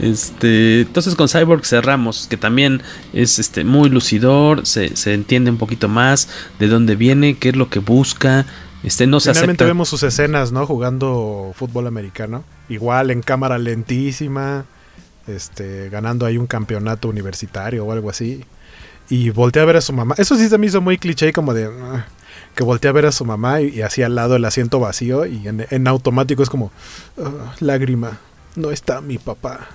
Este, 0.00 0.82
entonces 0.82 1.14
con 1.14 1.28
Cyborg 1.28 1.64
cerramos, 1.64 2.26
que 2.28 2.36
también 2.36 2.82
es 3.12 3.38
este 3.38 3.64
muy 3.64 3.88
lucidor, 3.90 4.66
se, 4.66 4.96
se 4.96 5.14
entiende 5.14 5.50
un 5.50 5.58
poquito 5.58 5.88
más 5.88 6.28
de 6.58 6.68
dónde 6.68 6.96
viene, 6.96 7.36
qué 7.38 7.50
es 7.50 7.56
lo 7.56 7.68
que 7.70 7.78
busca. 7.80 8.46
Este 8.84 9.06
no 9.06 9.18
se 9.20 9.32
Finalmente 9.32 9.64
acepta. 9.64 9.64
vemos 9.64 9.88
sus 9.88 10.02
escenas, 10.04 10.52
¿no? 10.52 10.64
Jugando 10.66 11.52
fútbol 11.54 11.86
americano. 11.86 12.44
Igual 12.68 13.10
en 13.10 13.22
cámara 13.22 13.58
lentísima. 13.58 14.64
Este, 15.26 15.90
ganando 15.90 16.24
ahí 16.24 16.38
un 16.38 16.46
campeonato 16.46 17.08
universitario 17.08 17.84
o 17.84 17.92
algo 17.92 18.08
así. 18.08 18.44
Y 19.10 19.30
voltea 19.30 19.62
a 19.62 19.66
ver 19.66 19.76
a 19.76 19.80
su 19.80 19.92
mamá. 19.92 20.14
Eso 20.18 20.36
sí 20.36 20.48
se 20.48 20.58
me 20.58 20.66
hizo 20.66 20.80
muy 20.80 20.96
cliché, 20.96 21.32
como 21.32 21.54
de. 21.54 21.68
Uh, 21.68 22.00
que 22.58 22.64
voltea 22.64 22.90
a 22.90 22.92
ver 22.92 23.06
a 23.06 23.12
su 23.12 23.24
mamá 23.24 23.60
y, 23.60 23.80
y 23.80 24.02
al 24.02 24.16
lado 24.16 24.34
el 24.34 24.44
asiento 24.44 24.80
vacío. 24.80 25.24
Y 25.26 25.46
en, 25.46 25.86
automático 25.86 26.42
es 26.42 26.50
como. 26.50 26.72
Uh, 27.16 27.30
lágrima. 27.60 28.18
No 28.56 28.72
está 28.72 29.00
mi 29.00 29.16
papá. 29.16 29.68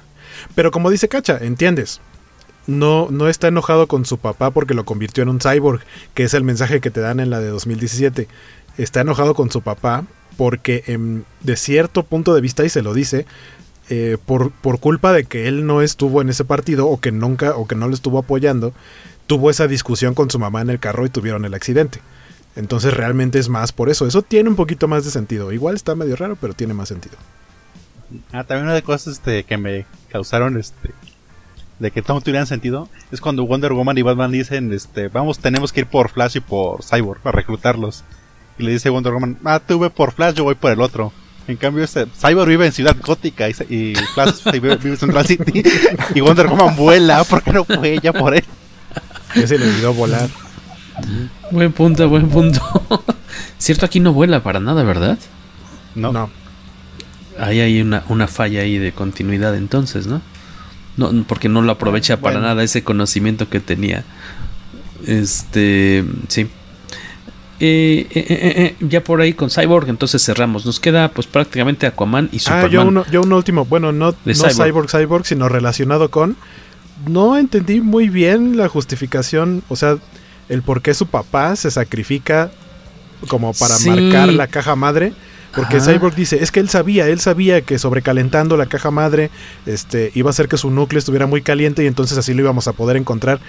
Pero 0.53 0.69
como 0.69 0.91
dice 0.91 1.07
Cacha, 1.07 1.37
entiendes. 1.39 2.01
No, 2.67 3.07
no 3.09 3.29
está 3.29 3.47
enojado 3.47 3.87
con 3.87 4.03
su 4.05 4.17
papá 4.17 4.51
porque 4.51 4.73
lo 4.73 4.83
convirtió 4.83 5.23
en 5.23 5.29
un 5.29 5.39
cyborg, 5.39 5.81
que 6.13 6.23
es 6.23 6.33
el 6.33 6.43
mensaje 6.43 6.81
que 6.81 6.91
te 6.91 6.99
dan 6.99 7.21
en 7.21 7.29
la 7.29 7.39
de 7.39 7.47
2017 7.47 8.27
está 8.77 9.01
enojado 9.01 9.33
con 9.33 9.51
su 9.51 9.61
papá 9.61 10.05
porque 10.37 10.83
en, 10.87 11.25
de 11.41 11.55
cierto 11.55 12.03
punto 12.03 12.33
de 12.33 12.41
vista, 12.41 12.65
y 12.65 12.69
se 12.69 12.81
lo 12.81 12.93
dice, 12.93 13.25
eh, 13.89 14.17
por, 14.25 14.51
por, 14.51 14.79
culpa 14.79 15.13
de 15.13 15.25
que 15.25 15.47
él 15.47 15.65
no 15.65 15.81
estuvo 15.81 16.21
en 16.21 16.29
ese 16.29 16.43
partido 16.43 16.87
o 16.87 16.99
que 16.99 17.11
nunca 17.11 17.55
o 17.55 17.67
que 17.67 17.75
no 17.75 17.87
lo 17.87 17.93
estuvo 17.93 18.17
apoyando, 18.17 18.73
tuvo 19.27 19.49
esa 19.49 19.67
discusión 19.67 20.15
con 20.15 20.31
su 20.31 20.39
mamá 20.39 20.61
en 20.61 20.69
el 20.69 20.79
carro 20.79 21.05
y 21.05 21.09
tuvieron 21.09 21.45
el 21.45 21.53
accidente. 21.53 21.99
Entonces 22.55 22.93
realmente 22.93 23.39
es 23.39 23.49
más 23.49 23.71
por 23.71 23.89
eso. 23.89 24.07
Eso 24.07 24.21
tiene 24.21 24.49
un 24.49 24.55
poquito 24.55 24.87
más 24.87 25.05
de 25.05 25.11
sentido. 25.11 25.51
Igual 25.51 25.75
está 25.75 25.95
medio 25.95 26.15
raro, 26.15 26.37
pero 26.39 26.53
tiene 26.53 26.73
más 26.73 26.89
sentido. 26.89 27.15
Ah, 28.31 28.43
también 28.43 28.65
una 28.65 28.73
de 28.73 28.79
las 28.79 28.85
cosas 28.85 29.15
este, 29.15 29.43
que 29.43 29.57
me 29.57 29.85
causaron 30.09 30.57
este 30.57 30.91
de 31.79 31.89
que 31.89 32.03
todo 32.03 32.21
tuvieran 32.21 32.45
sentido 32.45 32.87
es 33.11 33.19
cuando 33.19 33.45
Wonder 33.45 33.73
Woman 33.73 33.97
y 33.97 34.03
Batman 34.03 34.31
dicen 34.31 34.71
este 34.71 35.07
vamos 35.07 35.39
tenemos 35.39 35.73
que 35.73 35.79
ir 35.79 35.87
por 35.87 36.09
Flash 36.09 36.37
y 36.37 36.39
por 36.39 36.83
Cyborg 36.83 37.19
para 37.21 37.35
reclutarlos 37.35 38.03
y 38.57 38.63
le 38.63 38.71
dice 38.71 38.89
Wonder 38.89 39.13
Woman, 39.13 39.37
ah, 39.45 39.59
tú 39.59 39.79
ve 39.79 39.89
por 39.89 40.11
Flash, 40.11 40.35
yo 40.35 40.43
voy 40.43 40.55
por 40.55 40.71
el 40.71 40.81
otro. 40.81 41.11
En 41.47 41.57
cambio, 41.57 41.83
este, 41.83 42.05
Cyborg 42.05 42.47
vive 42.47 42.65
en 42.65 42.71
Ciudad 42.71 42.95
Gótica 43.01 43.49
y, 43.49 43.53
y 43.69 43.95
Flash 44.13 44.43
vive, 44.51 44.77
vive 44.77 44.91
en 44.91 44.97
Central 44.97 45.25
City. 45.25 45.63
y 46.15 46.21
Wonder 46.21 46.47
Woman 46.47 46.75
vuela, 46.75 47.23
¿por 47.23 47.41
qué 47.41 47.51
no 47.51 47.65
fue 47.65 47.93
ella 47.93 48.13
por 48.13 48.35
él? 48.35 48.43
Ya 49.35 49.47
se 49.47 49.57
le 49.57 49.67
olvidó 49.67 49.93
volar. 49.93 50.29
Buen 51.51 51.71
punto, 51.71 52.07
buen 52.09 52.29
punto. 52.29 52.61
Cierto, 53.57 53.85
aquí 53.85 53.99
no 53.99 54.13
vuela 54.13 54.43
para 54.43 54.59
nada, 54.59 54.83
¿verdad? 54.83 55.17
No. 55.95 56.11
no. 56.11 56.29
Ahí 57.39 57.59
hay 57.59 57.81
una, 57.81 58.03
una 58.09 58.27
falla 58.27 58.61
ahí 58.61 58.77
de 58.77 58.91
continuidad 58.91 59.55
entonces, 59.55 60.07
¿no? 60.07 60.21
No, 60.97 61.11
porque 61.27 61.49
no 61.49 61.61
lo 61.61 61.71
aprovecha 61.71 62.17
para 62.17 62.35
bueno. 62.35 62.49
nada 62.49 62.63
ese 62.63 62.83
conocimiento 62.83 63.49
que 63.49 63.59
tenía. 63.59 64.03
Este, 65.07 66.05
sí. 66.27 66.47
Eh, 67.59 68.07
eh, 68.11 68.25
eh, 68.29 68.75
ya 68.81 69.03
por 69.03 69.21
ahí 69.21 69.33
con 69.33 69.49
Cyborg, 69.49 69.89
entonces 69.89 70.23
cerramos. 70.23 70.65
Nos 70.65 70.79
queda 70.79 71.09
pues 71.09 71.27
prácticamente 71.27 71.87
Aquaman 71.87 72.29
y 72.31 72.39
Superman. 72.39 72.65
Ah, 72.65 72.69
yo 72.69 72.85
uno, 72.85 73.05
yo 73.11 73.21
un 73.21 73.33
último, 73.33 73.65
bueno, 73.65 73.91
no, 73.91 74.13
no 74.25 74.33
Cyborg. 74.33 74.53
Cyborg, 74.53 74.89
Cyborg, 74.89 75.25
sino 75.25 75.49
relacionado 75.49 76.11
con. 76.11 76.35
No 77.07 77.37
entendí 77.37 77.81
muy 77.81 78.09
bien 78.09 78.55
la 78.57 78.67
justificación, 78.69 79.63
o 79.67 79.75
sea, 79.75 79.97
el 80.49 80.61
por 80.61 80.81
qué 80.81 80.93
su 80.93 81.07
papá 81.07 81.55
se 81.55 81.71
sacrifica 81.71 82.51
como 83.27 83.53
para 83.53 83.75
sí. 83.75 83.89
marcar 83.89 84.31
la 84.33 84.47
caja 84.47 84.75
madre. 84.75 85.13
Porque 85.55 85.77
Ajá. 85.77 85.93
Cyborg 85.93 86.15
dice, 86.15 86.43
es 86.43 86.51
que 86.51 86.59
él 86.59 86.67
sabía, 86.67 87.07
él 87.07 87.19
sabía 87.19 87.61
que 87.61 87.77
sobrecalentando 87.77 88.57
la 88.57 88.65
caja 88.65 88.89
madre 88.89 89.29
este, 89.67 90.11
iba 90.15 90.29
a 90.29 90.31
hacer 90.31 90.47
que 90.47 90.57
su 90.57 90.71
núcleo 90.71 90.97
estuviera 90.97 91.27
muy 91.27 91.43
caliente 91.43 91.83
y 91.83 91.87
entonces 91.87 92.17
así 92.17 92.33
lo 92.33 92.41
íbamos 92.41 92.67
a 92.67 92.73
poder 92.73 92.97
encontrar. 92.97 93.39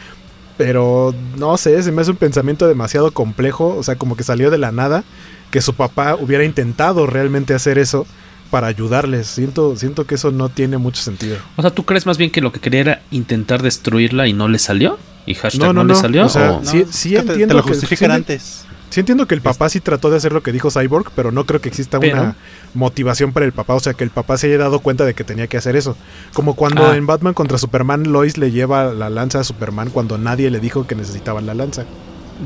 Pero 0.59 1.15
no 1.37 1.57
sé, 1.57 1.83
se 1.83 1.91
me 1.93 2.03
hace 2.03 2.11
un 2.11 2.19
pensamiento 2.19 2.69
demasiado 2.69 3.11
complejo, 3.11 3.75
o 3.77 3.83
sea, 3.83 3.97
como 3.97 4.17
que 4.17 4.23
salió 4.23 4.51
de 4.51 4.59
la 4.59 4.71
nada, 4.71 5.03
que 5.51 5.63
su 5.63 5.75
papá 5.75 6.15
hubiera 6.15 6.45
intentado 6.45 7.07
realmente 7.07 7.55
hacer 7.55 7.79
eso 7.79 8.07
para 8.51 8.67
ayudarles. 8.67 9.27
Siento, 9.27 9.75
siento 9.75 10.07
que 10.07 10.15
eso 10.15 10.31
no 10.31 10.51
tiene 10.51 10.77
mucho 10.79 11.03
sentido. 11.03 11.39
O 11.57 11.63
sea, 11.63 11.71
¿tú 11.73 11.85
crees 11.85 12.07
más 12.07 12.19
bien 12.19 12.31
que 12.31 12.41
lo 12.41 12.53
que 12.53 12.61
quería 12.61 12.81
era 12.81 13.03
intentar 13.11 13.63
destruirla 13.63 14.29
y 14.29 14.33
no 14.33 14.47
le 14.47 14.59
salió? 14.59 14.99
¿Y 15.27 15.35
hashtag 15.35 15.61
no, 15.61 15.73
no, 15.73 15.73
no, 15.73 15.85
no. 15.85 15.95
le 15.95 16.01
salió? 16.01 16.27
O 16.27 16.29
sea, 16.29 16.53
o... 16.53 16.65
sí, 16.65 16.85
sí 16.91 17.17
entiendo 17.17 17.39
te, 17.39 17.47
te 17.47 17.55
lo 17.55 17.63
justifican 17.63 18.11
que, 18.11 18.15
antes. 18.15 18.67
Sí 18.95 19.01
entiendo 19.01 19.27
que 19.27 19.35
el 19.35 19.41
papá 19.41 19.69
sí 19.69 19.81
trató 19.81 20.09
de 20.09 20.19
hacer 20.19 20.33
lo 20.33 20.45
que 20.45 20.53
dijo 20.53 20.71
Cyborg, 20.71 21.11
pero 21.17 21.33
no 21.33 21.47
creo 21.47 21.61
que 21.61 21.69
exista 21.69 21.99
pero, 21.99 22.17
una 22.17 22.37
motivación 22.75 23.33
para 23.33 23.45
el 23.45 23.51
papá, 23.51 23.75
o 23.75 23.81
sea, 23.81 23.95
que 23.95 24.05
el 24.05 24.11
papá 24.11 24.39
se 24.39 24.47
haya 24.47 24.59
dado 24.59 24.79
cuenta 24.79 25.05
de 25.05 25.15
que 25.15 25.25
tenía 25.25 25.49
que 25.49 25.57
hacer 25.57 25.75
eso. 25.75 25.97
Como 26.33 26.55
cuando 26.55 26.87
ah. 26.87 26.97
en 26.97 27.05
Batman 27.05 27.35
contra 27.35 27.59
Superman 27.59 28.05
Lois 28.13 28.39
le 28.39 28.53
lleva 28.53 28.95
la 28.95 29.11
lanza 29.11 29.41
a 29.41 29.45
Superman 29.45 29.91
cuando 29.91 30.17
nadie 30.17 30.49
le 30.49 30.61
dijo 30.61 30.87
que 30.87 30.95
necesitaban 30.95 31.45
la 31.45 31.55
lanza. 31.55 31.87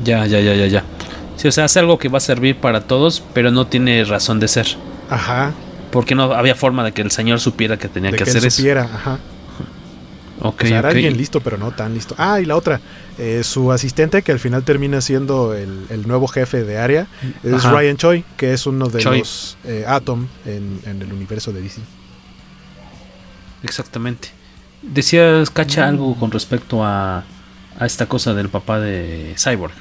Ya, 0.03 0.25
ya, 0.25 0.39
ya, 0.39 0.55
ya, 0.55 0.65
ya. 0.65 0.83
Sí, 1.35 1.47
o 1.47 1.51
sea, 1.51 1.65
hace 1.65 1.77
algo 1.77 1.99
que 1.99 2.09
va 2.09 2.17
a 2.17 2.21
servir 2.21 2.57
para 2.57 2.81
todos, 2.81 3.23
pero 3.35 3.51
no 3.51 3.67
tiene 3.67 4.03
razón 4.03 4.39
de 4.39 4.47
ser. 4.47 4.65
Ajá. 5.09 5.53
Porque 5.91 6.15
no 6.15 6.33
había 6.33 6.55
forma 6.55 6.83
de 6.83 6.93
que 6.93 7.03
el 7.03 7.11
señor 7.11 7.39
supiera 7.39 7.77
que 7.77 7.89
tenía 7.89 8.09
de 8.09 8.17
que, 8.17 8.23
que 8.23 8.29
hacer 8.31 8.43
él 8.43 8.49
supiera, 8.49 8.85
eso. 8.85 8.95
Ajá. 8.95 9.19
O 10.41 10.55
sea, 10.57 10.79
era 10.79 10.89
alguien 10.89 11.17
listo, 11.17 11.41
pero 11.41 11.57
no 11.57 11.71
tan 11.71 11.93
listo. 11.93 12.15
Ah, 12.17 12.39
y 12.39 12.45
la 12.45 12.55
otra, 12.55 12.79
eh, 13.17 13.41
su 13.43 13.71
asistente, 13.71 14.21
que 14.21 14.31
al 14.31 14.39
final 14.39 14.63
termina 14.63 15.01
siendo 15.01 15.53
el, 15.53 16.07
nuevo 16.07 16.27
jefe 16.27 16.63
de 16.63 16.77
área, 16.77 17.07
es 17.43 17.63
Ryan 17.63 17.97
Choi, 17.97 18.23
que 18.37 18.53
es 18.53 18.65
uno 18.65 18.87
de 18.89 19.03
los 19.03 19.57
eh, 19.65 19.85
Atom 19.87 20.27
en, 20.45 20.81
el 20.85 21.11
universo 21.13 21.51
de 21.51 21.61
DC. 21.61 21.81
Exactamente. 23.63 24.29
Decías, 24.81 25.49
Cacha, 25.49 25.87
algo 25.87 26.15
con 26.15 26.31
respecto 26.31 26.85
a, 26.85 27.25
a 27.77 27.85
esta 27.85 28.05
cosa 28.05 28.33
del 28.33 28.49
papá 28.49 28.79
de 28.79 29.35
Cyborg. 29.37 29.73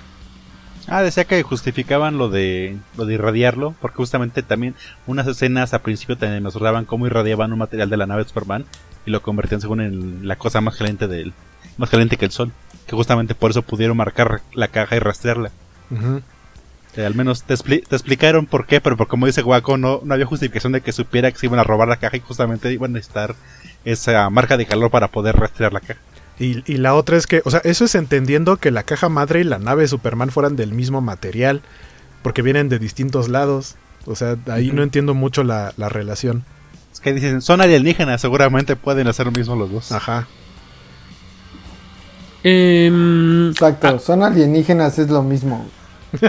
Ah, 0.90 1.02
decía 1.02 1.24
que 1.24 1.43
justificaban 1.43 2.16
lo 2.16 2.30
de 2.30 2.78
lo 2.97 3.05
de 3.05 3.14
irradiarlo, 3.14 3.74
porque 3.80 3.97
justamente 3.98 4.43
también 4.43 4.74
unas 5.06 5.26
escenas 5.26 5.74
a 5.74 5.82
principio 5.82 6.16
también 6.16 6.43
mostraban 6.43 6.86
cómo 6.86 7.06
irradiaban 7.06 7.52
un 7.52 7.59
material 7.59 7.90
de 7.90 7.98
la 7.98 8.06
nave 8.06 8.22
de 8.22 8.28
Superman 8.28 8.64
y 9.09 9.10
lo 9.10 9.22
convertían 9.22 9.60
según 9.60 9.80
en 9.80 10.28
la 10.28 10.36
cosa 10.36 10.60
más 10.60 10.76
caliente 10.76 11.09
del 11.09 11.32
más 11.78 11.90
caliente 11.90 12.16
que 12.16 12.26
el 12.26 12.30
sol, 12.30 12.52
que 12.86 12.94
justamente 12.94 13.35
por 13.35 13.51
eso 13.51 13.62
pudieron 13.62 13.97
marcar 13.97 14.43
la 14.52 14.68
caja 14.68 14.97
y 14.97 14.98
rastrearla. 14.98 15.51
Eh, 16.97 17.06
al 17.06 17.14
menos 17.14 17.44
te, 17.44 17.55
explicaron 17.55 18.47
por 18.47 18.66
qué, 18.66 18.80
pero 18.80 18.97
por 18.97 19.06
como 19.06 19.26
dice 19.26 19.43
Guaco, 19.43 19.78
no, 19.78 20.01
no 20.05 20.14
había 20.14 20.26
justificación 20.26 20.72
de 20.72 20.80
que 20.80 20.93
supiera 20.93 21.30
que 21.30 21.39
se 21.39 21.47
iban 21.47 21.59
a 21.59 21.64
robar 21.64 21.89
la 21.89 21.97
caja 21.97 22.16
y 22.16 22.20
justamente 22.20 22.72
iban 22.72 22.90
a 22.90 22.94
necesitar 22.94 23.35
esa 23.85 24.28
marca 24.28 24.56
de 24.56 24.66
calor 24.66 24.90
para 24.90 25.09
poder 25.09 25.36
rastrear 25.36 25.72
la 25.72 25.80
caja. 25.80 26.01
Y, 26.40 26.76
la 26.76 26.94
otra 26.94 27.16
es 27.16 27.26
que, 27.26 27.43
o 27.44 27.51
sea, 27.51 27.60
eso 27.64 27.85
es 27.85 27.97
entendiendo 27.97 28.59
que 28.59 28.70
la 28.70 28.85
caja 28.85 29.09
madre 29.09 29.40
y 29.40 29.44
la 29.44 29.59
nave 29.59 29.82
de 29.82 29.89
Superman 29.89 30.30
fueran 30.30 30.55
del 30.55 30.72
mismo 30.72 31.01
material, 31.01 31.62
porque 32.22 32.43
vienen 32.43 32.68
de 32.68 32.78
distintos 32.78 33.28
lados. 33.28 33.74
O 34.06 34.14
sea, 34.14 34.36
ahí 34.47 34.70
no 34.70 34.85
entiendo 34.85 35.14
mucho 35.14 35.43
la, 35.43 35.72
relación. 35.76 36.44
Es 36.98 37.02
que 37.02 37.12
dicen, 37.12 37.40
son 37.42 37.60
alienígenas, 37.60 38.20
seguramente 38.20 38.74
pueden 38.74 39.06
hacer 39.06 39.26
lo 39.26 39.30
mismo 39.30 39.54
los 39.54 39.70
dos. 39.70 39.92
Ajá. 39.92 40.26
Em, 42.42 43.50
Exacto, 43.50 43.86
ah. 43.86 43.98
son 44.00 44.24
alienígenas, 44.24 44.98
es 44.98 45.08
lo 45.08 45.22
mismo. 45.22 45.64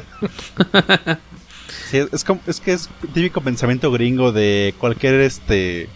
es, 1.91 2.23
como, 2.23 2.39
es 2.45 2.59
que 2.59 2.73
es 2.73 2.87
típico 3.15 3.41
pensamiento 3.41 3.91
gringo 3.91 4.31
de 4.31 4.75
cualquier 4.77 5.21
este 5.21 5.89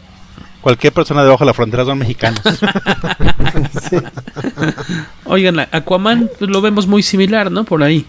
cualquier 0.62 0.92
persona 0.92 1.24
debajo 1.24 1.44
de 1.44 1.50
la 1.50 1.54
frontera 1.54 1.86
son 1.86 2.00
mexicanos. 2.00 2.42
Oigan, 5.26 5.60
Aquaman 5.72 6.32
pues, 6.40 6.50
lo 6.50 6.62
vemos 6.62 6.88
muy 6.88 7.04
similar, 7.04 7.52
¿no? 7.52 7.64
Por 7.64 7.84
ahí. 7.84 8.08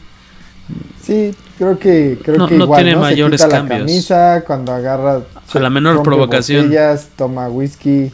Sí, 1.02 1.34
creo 1.58 1.78
que 1.78 2.18
creo 2.22 2.38
no, 2.38 2.48
que 2.48 2.56
no 2.56 2.74
tiene 2.74 2.96
mayores 2.96 3.40
Se 3.40 3.48
cambios. 3.48 3.80
La 3.80 3.86
camisa, 3.86 4.44
cuando 4.46 4.72
agarra 4.72 5.22
a 5.52 5.58
la 5.58 5.70
menor 5.70 6.02
provocación. 6.02 6.64
Botellas, 6.66 7.08
toma 7.16 7.48
whisky, 7.48 8.10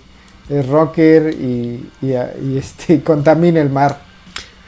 es 0.49 0.69
rocker 0.69 1.33
y, 1.35 1.89
y, 2.03 2.57
este 2.57 3.01
contamina 3.05 3.61
el 3.61 3.71
mar. 3.71 4.01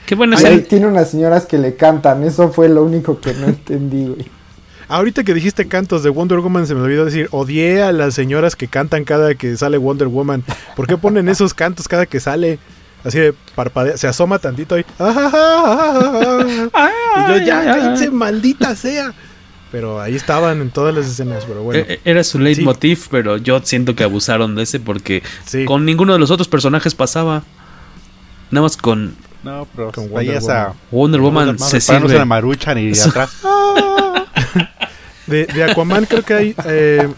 Qué 0.07 0.15
bueno 0.15 0.37
es 0.37 0.69
Tiene 0.69 0.87
unas 0.87 1.11
señoras 1.11 1.47
que 1.47 1.59
le 1.59 1.75
cantan, 1.75 2.23
eso 2.23 2.51
fue 2.51 2.69
lo 2.69 2.85
único 2.85 3.21
que 3.21 3.35
no 3.35 3.47
entendí, 3.49 4.07
güey. 4.07 4.31
Ahorita 4.89 5.25
que 5.25 5.33
dijiste 5.33 5.69
cantos 5.69 6.03
de 6.03 6.11
Wonder 6.11 6.41
Woman, 6.41 6.67
se 6.67 6.75
me 6.75 6.83
olvidó 6.83 7.07
decir, 7.07 7.29
odié 7.31 7.83
a 7.83 7.93
las 7.93 8.15
señoras 8.15 8.57
que 8.57 8.69
cantan 8.69 9.05
cada 9.05 9.35
que 9.35 9.57
sale 9.57 9.79
Wonder 9.79 10.09
Woman. 10.09 10.45
¿Por 10.77 10.87
qué 10.87 10.99
ponen 10.99 11.31
esos 11.31 11.55
cantos 11.55 11.89
cada 11.89 12.05
que 12.05 12.21
sale? 12.21 12.59
Así 13.05 13.19
de 13.19 13.35
parpadea, 13.55 13.97
se 13.97 14.07
asoma 14.07 14.39
tantito 14.39 14.79
y... 14.79 14.83
y 14.83 14.85
yo 17.29 17.39
ya, 17.45 17.65
cállense, 17.65 18.11
maldita 18.11 18.77
sea. 18.77 19.13
Pero 19.73 20.01
ahí 20.01 20.15
estaban 20.15 20.61
en 20.61 20.71
todas 20.71 20.95
las 20.95 21.07
escenas, 21.07 21.45
pero 21.47 21.63
bueno. 21.63 21.83
E-, 21.89 21.95
e-, 21.95 22.01
era 22.05 22.23
su 22.23 22.39
leitmotiv, 22.39 23.09
pero 23.11 23.39
yo 23.39 23.61
siento 23.65 23.97
que 23.97 24.05
abusaron 24.05 24.55
de 24.55 24.65
ese 24.65 24.79
porque 24.81 25.23
con 25.67 25.87
ninguno 25.87 26.13
de 26.13 26.19
los 26.19 26.31
otros 26.31 26.47
personajes 26.47 26.95
pasaba. 26.95 27.43
Nada 28.51 28.65
más 28.65 28.77
con... 28.77 29.17
No, 29.43 29.67
pero 29.75 29.91
con 29.91 30.11
Wonder, 30.11 30.41
Woman. 30.41 30.75
Wonder 30.91 31.21
Woman 31.21 31.59
se 31.59 31.81
sirve. 31.81 32.15
la 32.15 32.27
marucha 32.27 32.75
ni 32.75 32.93
atrás. 33.01 33.31
De, 35.27 35.65
Aquaman 35.65 36.05
creo 36.05 36.23
que 36.23 36.35
hay... 36.35 36.55
Eh, 36.67 37.09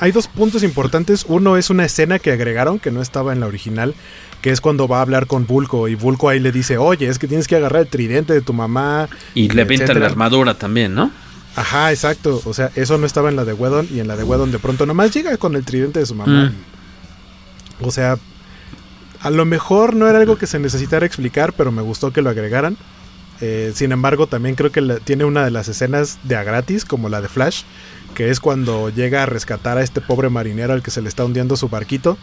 hay 0.00 0.12
dos 0.12 0.26
puntos 0.26 0.62
importantes. 0.62 1.24
Uno 1.28 1.56
es 1.56 1.70
una 1.70 1.84
escena 1.84 2.18
que 2.18 2.32
agregaron 2.32 2.78
que 2.78 2.90
no 2.90 3.02
estaba 3.02 3.32
en 3.32 3.40
la 3.40 3.46
original, 3.46 3.94
que 4.40 4.50
es 4.50 4.60
cuando 4.60 4.88
va 4.88 4.98
a 4.98 5.02
hablar 5.02 5.26
con 5.26 5.46
Vulco 5.46 5.88
y 5.88 5.94
Vulco 5.94 6.30
ahí 6.30 6.40
le 6.40 6.50
dice, 6.50 6.78
oye, 6.78 7.06
es 7.06 7.18
que 7.18 7.28
tienes 7.28 7.46
que 7.46 7.56
agarrar 7.56 7.82
el 7.82 7.88
tridente 7.88 8.32
de 8.32 8.40
tu 8.40 8.54
mamá. 8.54 9.08
Y 9.34 9.50
le 9.50 9.66
pinta 9.66 9.92
la 9.92 10.06
armadura 10.06 10.54
también, 10.54 10.94
¿no? 10.94 11.10
Ajá, 11.54 11.92
exacto. 11.92 12.40
O 12.46 12.54
sea, 12.54 12.70
eso 12.76 12.96
no 12.96 13.06
estaba 13.06 13.28
en 13.28 13.36
la 13.36 13.44
de 13.44 13.52
Wedon 13.52 13.88
y 13.92 14.00
en 14.00 14.08
la 14.08 14.16
de 14.16 14.24
Wedon 14.24 14.50
de 14.50 14.58
pronto 14.58 14.86
nomás 14.86 15.12
llega 15.12 15.36
con 15.36 15.54
el 15.54 15.64
tridente 15.64 16.00
de 16.00 16.06
su 16.06 16.14
mamá. 16.14 16.46
Mm. 16.46 17.86
O 17.86 17.90
sea, 17.90 18.16
a 19.20 19.30
lo 19.30 19.44
mejor 19.44 19.94
no 19.94 20.08
era 20.08 20.18
algo 20.18 20.38
que 20.38 20.46
se 20.46 20.58
necesitara 20.58 21.04
explicar, 21.04 21.52
pero 21.52 21.72
me 21.72 21.82
gustó 21.82 22.10
que 22.10 22.22
lo 22.22 22.30
agregaran. 22.30 22.78
Eh, 23.42 23.72
sin 23.74 23.92
embargo, 23.92 24.26
también 24.26 24.54
creo 24.54 24.70
que 24.70 24.82
tiene 25.04 25.24
una 25.24 25.44
de 25.44 25.50
las 25.50 25.68
escenas 25.68 26.18
de 26.24 26.36
a 26.36 26.42
gratis, 26.42 26.84
como 26.84 27.08
la 27.08 27.20
de 27.20 27.28
Flash, 27.28 27.62
que 28.14 28.30
es 28.30 28.40
cuando 28.40 28.90
llega 28.90 29.22
a 29.22 29.26
rescatar 29.26 29.78
a 29.78 29.82
este 29.82 30.00
pobre 30.00 30.28
marinero 30.28 30.72
al 30.72 30.82
que 30.82 30.90
se 30.90 31.02
le 31.02 31.08
está 31.08 31.24
hundiendo 31.24 31.56
su 31.56 31.68
barquito. 31.68 32.16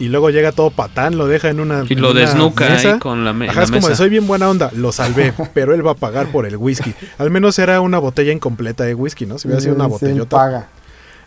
Y 0.00 0.08
luego 0.08 0.30
llega 0.30 0.50
todo 0.50 0.70
patán, 0.70 1.16
lo 1.16 1.28
deja 1.28 1.50
en 1.50 1.60
una. 1.60 1.84
Y 1.88 1.94
lo 1.94 2.14
desnuca 2.14 2.74
ahí 2.74 2.98
con 2.98 3.24
la, 3.24 3.30
Ajá, 3.48 3.62
es 3.62 3.70
como 3.70 3.88
de 3.88 3.94
soy 3.94 4.08
bien 4.08 4.26
buena 4.26 4.50
onda, 4.50 4.70
lo 4.74 4.90
salvé, 4.90 5.32
pero 5.54 5.72
él 5.72 5.86
va 5.86 5.92
a 5.92 5.94
pagar 5.94 6.32
por 6.32 6.46
el 6.46 6.56
whisky. 6.56 6.94
Al 7.16 7.30
menos 7.30 7.58
era 7.60 7.80
una 7.80 7.98
botella 7.98 8.32
incompleta 8.32 8.82
de 8.84 8.94
whisky, 8.94 9.24
¿no? 9.24 9.38
Si 9.38 9.46
hubiera 9.46 9.60
sido 9.60 9.76
una 9.76 9.86
botellota. 9.86 10.36
paga. 10.36 10.68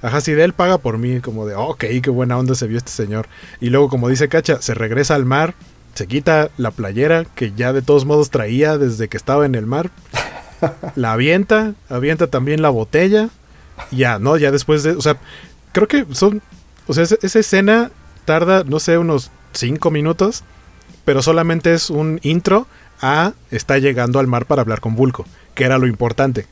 Ajá, 0.01 0.21
si 0.21 0.33
de 0.33 0.43
él 0.43 0.53
paga 0.53 0.77
por 0.77 0.97
mí, 0.97 1.21
como 1.21 1.45
de, 1.45 1.55
ok, 1.55 1.85
qué 2.03 2.09
buena 2.09 2.37
onda 2.37 2.55
se 2.55 2.67
vio 2.67 2.77
este 2.77 2.91
señor. 2.91 3.27
Y 3.59 3.69
luego, 3.69 3.89
como 3.89 4.09
dice 4.09 4.27
Cacha, 4.27 4.61
se 4.61 4.73
regresa 4.73 5.15
al 5.15 5.25
mar, 5.25 5.55
se 5.95 6.05
quita 6.07 6.49
la 6.57 6.71
playera 6.71 7.25
que 7.25 7.53
ya 7.53 7.73
de 7.73 7.81
todos 7.81 8.05
modos 8.05 8.29
traía 8.29 8.77
desde 8.77 9.07
que 9.07 9.17
estaba 9.17 9.45
en 9.45 9.55
el 9.55 9.65
mar, 9.65 9.89
la 10.95 11.13
avienta, 11.13 11.73
avienta 11.89 12.27
también 12.27 12.61
la 12.61 12.69
botella, 12.69 13.29
ya, 13.91 14.19
¿no? 14.19 14.37
Ya 14.37 14.51
después 14.51 14.83
de, 14.83 14.91
o 14.91 15.01
sea, 15.01 15.17
creo 15.71 15.87
que 15.87 16.05
son, 16.13 16.41
o 16.87 16.93
sea, 16.93 17.03
esa, 17.03 17.39
escena 17.39 17.91
tarda, 18.25 18.63
no 18.63 18.79
sé, 18.79 18.97
unos 18.97 19.31
5 19.53 19.91
minutos, 19.91 20.43
pero 21.05 21.21
solamente 21.21 21.73
es 21.73 21.89
un 21.89 22.19
intro 22.23 22.67
a 23.01 23.33
está 23.51 23.77
llegando 23.77 24.19
al 24.19 24.27
mar 24.27 24.45
para 24.45 24.61
hablar 24.61 24.81
con 24.81 24.95
Vulco, 24.95 25.25
que 25.55 25.63
era 25.63 25.77
lo 25.77 25.87
importante. 25.87 26.47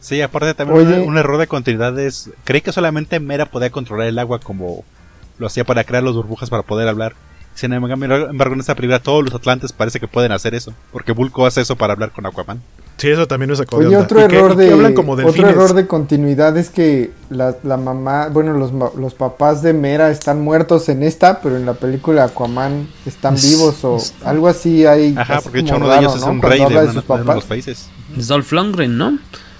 Sí, 0.00 0.22
aparte 0.22 0.54
también 0.54 0.86
un, 0.86 1.08
un, 1.08 1.18
error 1.18 1.38
de 1.38 1.48
continuidad 1.48 1.98
es, 1.98 2.30
creí 2.44 2.60
que 2.60 2.72
solamente 2.72 3.18
Mera 3.18 3.46
podía 3.46 3.70
controlar 3.70 4.06
el 4.06 4.18
agua 4.18 4.38
como 4.38 4.84
lo 5.38 5.46
hacía 5.46 5.64
para 5.64 5.84
crear 5.84 6.02
las 6.02 6.14
burbujas 6.14 6.48
para 6.48 6.62
poder 6.62 6.88
hablar. 6.88 7.14
Sin 7.56 7.72
embargo, 7.72 8.52
en 8.52 8.60
esta 8.60 8.74
película 8.74 9.00
todos 9.00 9.24
los 9.24 9.34
atlantes 9.34 9.72
parece 9.72 9.98
que 9.98 10.06
pueden 10.06 10.30
hacer 10.30 10.54
eso, 10.54 10.74
porque 10.92 11.12
Bulko 11.12 11.46
hace 11.46 11.62
eso 11.62 11.74
para 11.74 11.94
hablar 11.94 12.12
con 12.12 12.26
Aquaman. 12.26 12.60
Sí, 12.98 13.08
eso 13.08 13.26
también 13.26 13.50
es 13.50 13.58
sacó 13.58 13.76
Oye, 13.76 13.96
otro 13.96 14.20
error 14.20 14.56
de 14.56 14.72
otro 14.72 15.48
error 15.48 15.74
de 15.74 15.86
continuidad 15.86 16.56
es 16.56 16.68
que 16.68 17.12
la, 17.30 17.54
mamá, 17.78 18.28
bueno, 18.28 18.52
los, 18.52 18.72
los, 18.94 19.14
papás 19.14 19.62
de 19.62 19.72
Mera 19.72 20.10
están 20.10 20.42
muertos 20.42 20.88
en 20.90 21.02
esta, 21.02 21.40
pero 21.40 21.56
en 21.56 21.64
la 21.64 21.72
película 21.74 22.24
Aquaman 22.24 22.88
están 23.06 23.36
vivos 23.36 23.82
o 23.84 23.98
algo 24.24 24.48
así 24.48 24.84
hay. 24.84 25.14
Ajá, 25.16 25.40
porque 25.40 25.58
de 25.58 25.64
hecho 25.64 25.76
uno 25.76 25.88
de 25.88 25.98
ellos 25.98 26.16
es 26.16 26.22
un 26.22 26.42
rey 26.42 26.60
de, 26.62 26.86
de, 26.86 26.92
sus 26.92 27.04
los 27.08 27.44
países. 27.44 27.88
Es 28.16 28.28
Dolph 28.28 28.52
Lundgren, 28.52 28.98
¿no? 28.98 29.18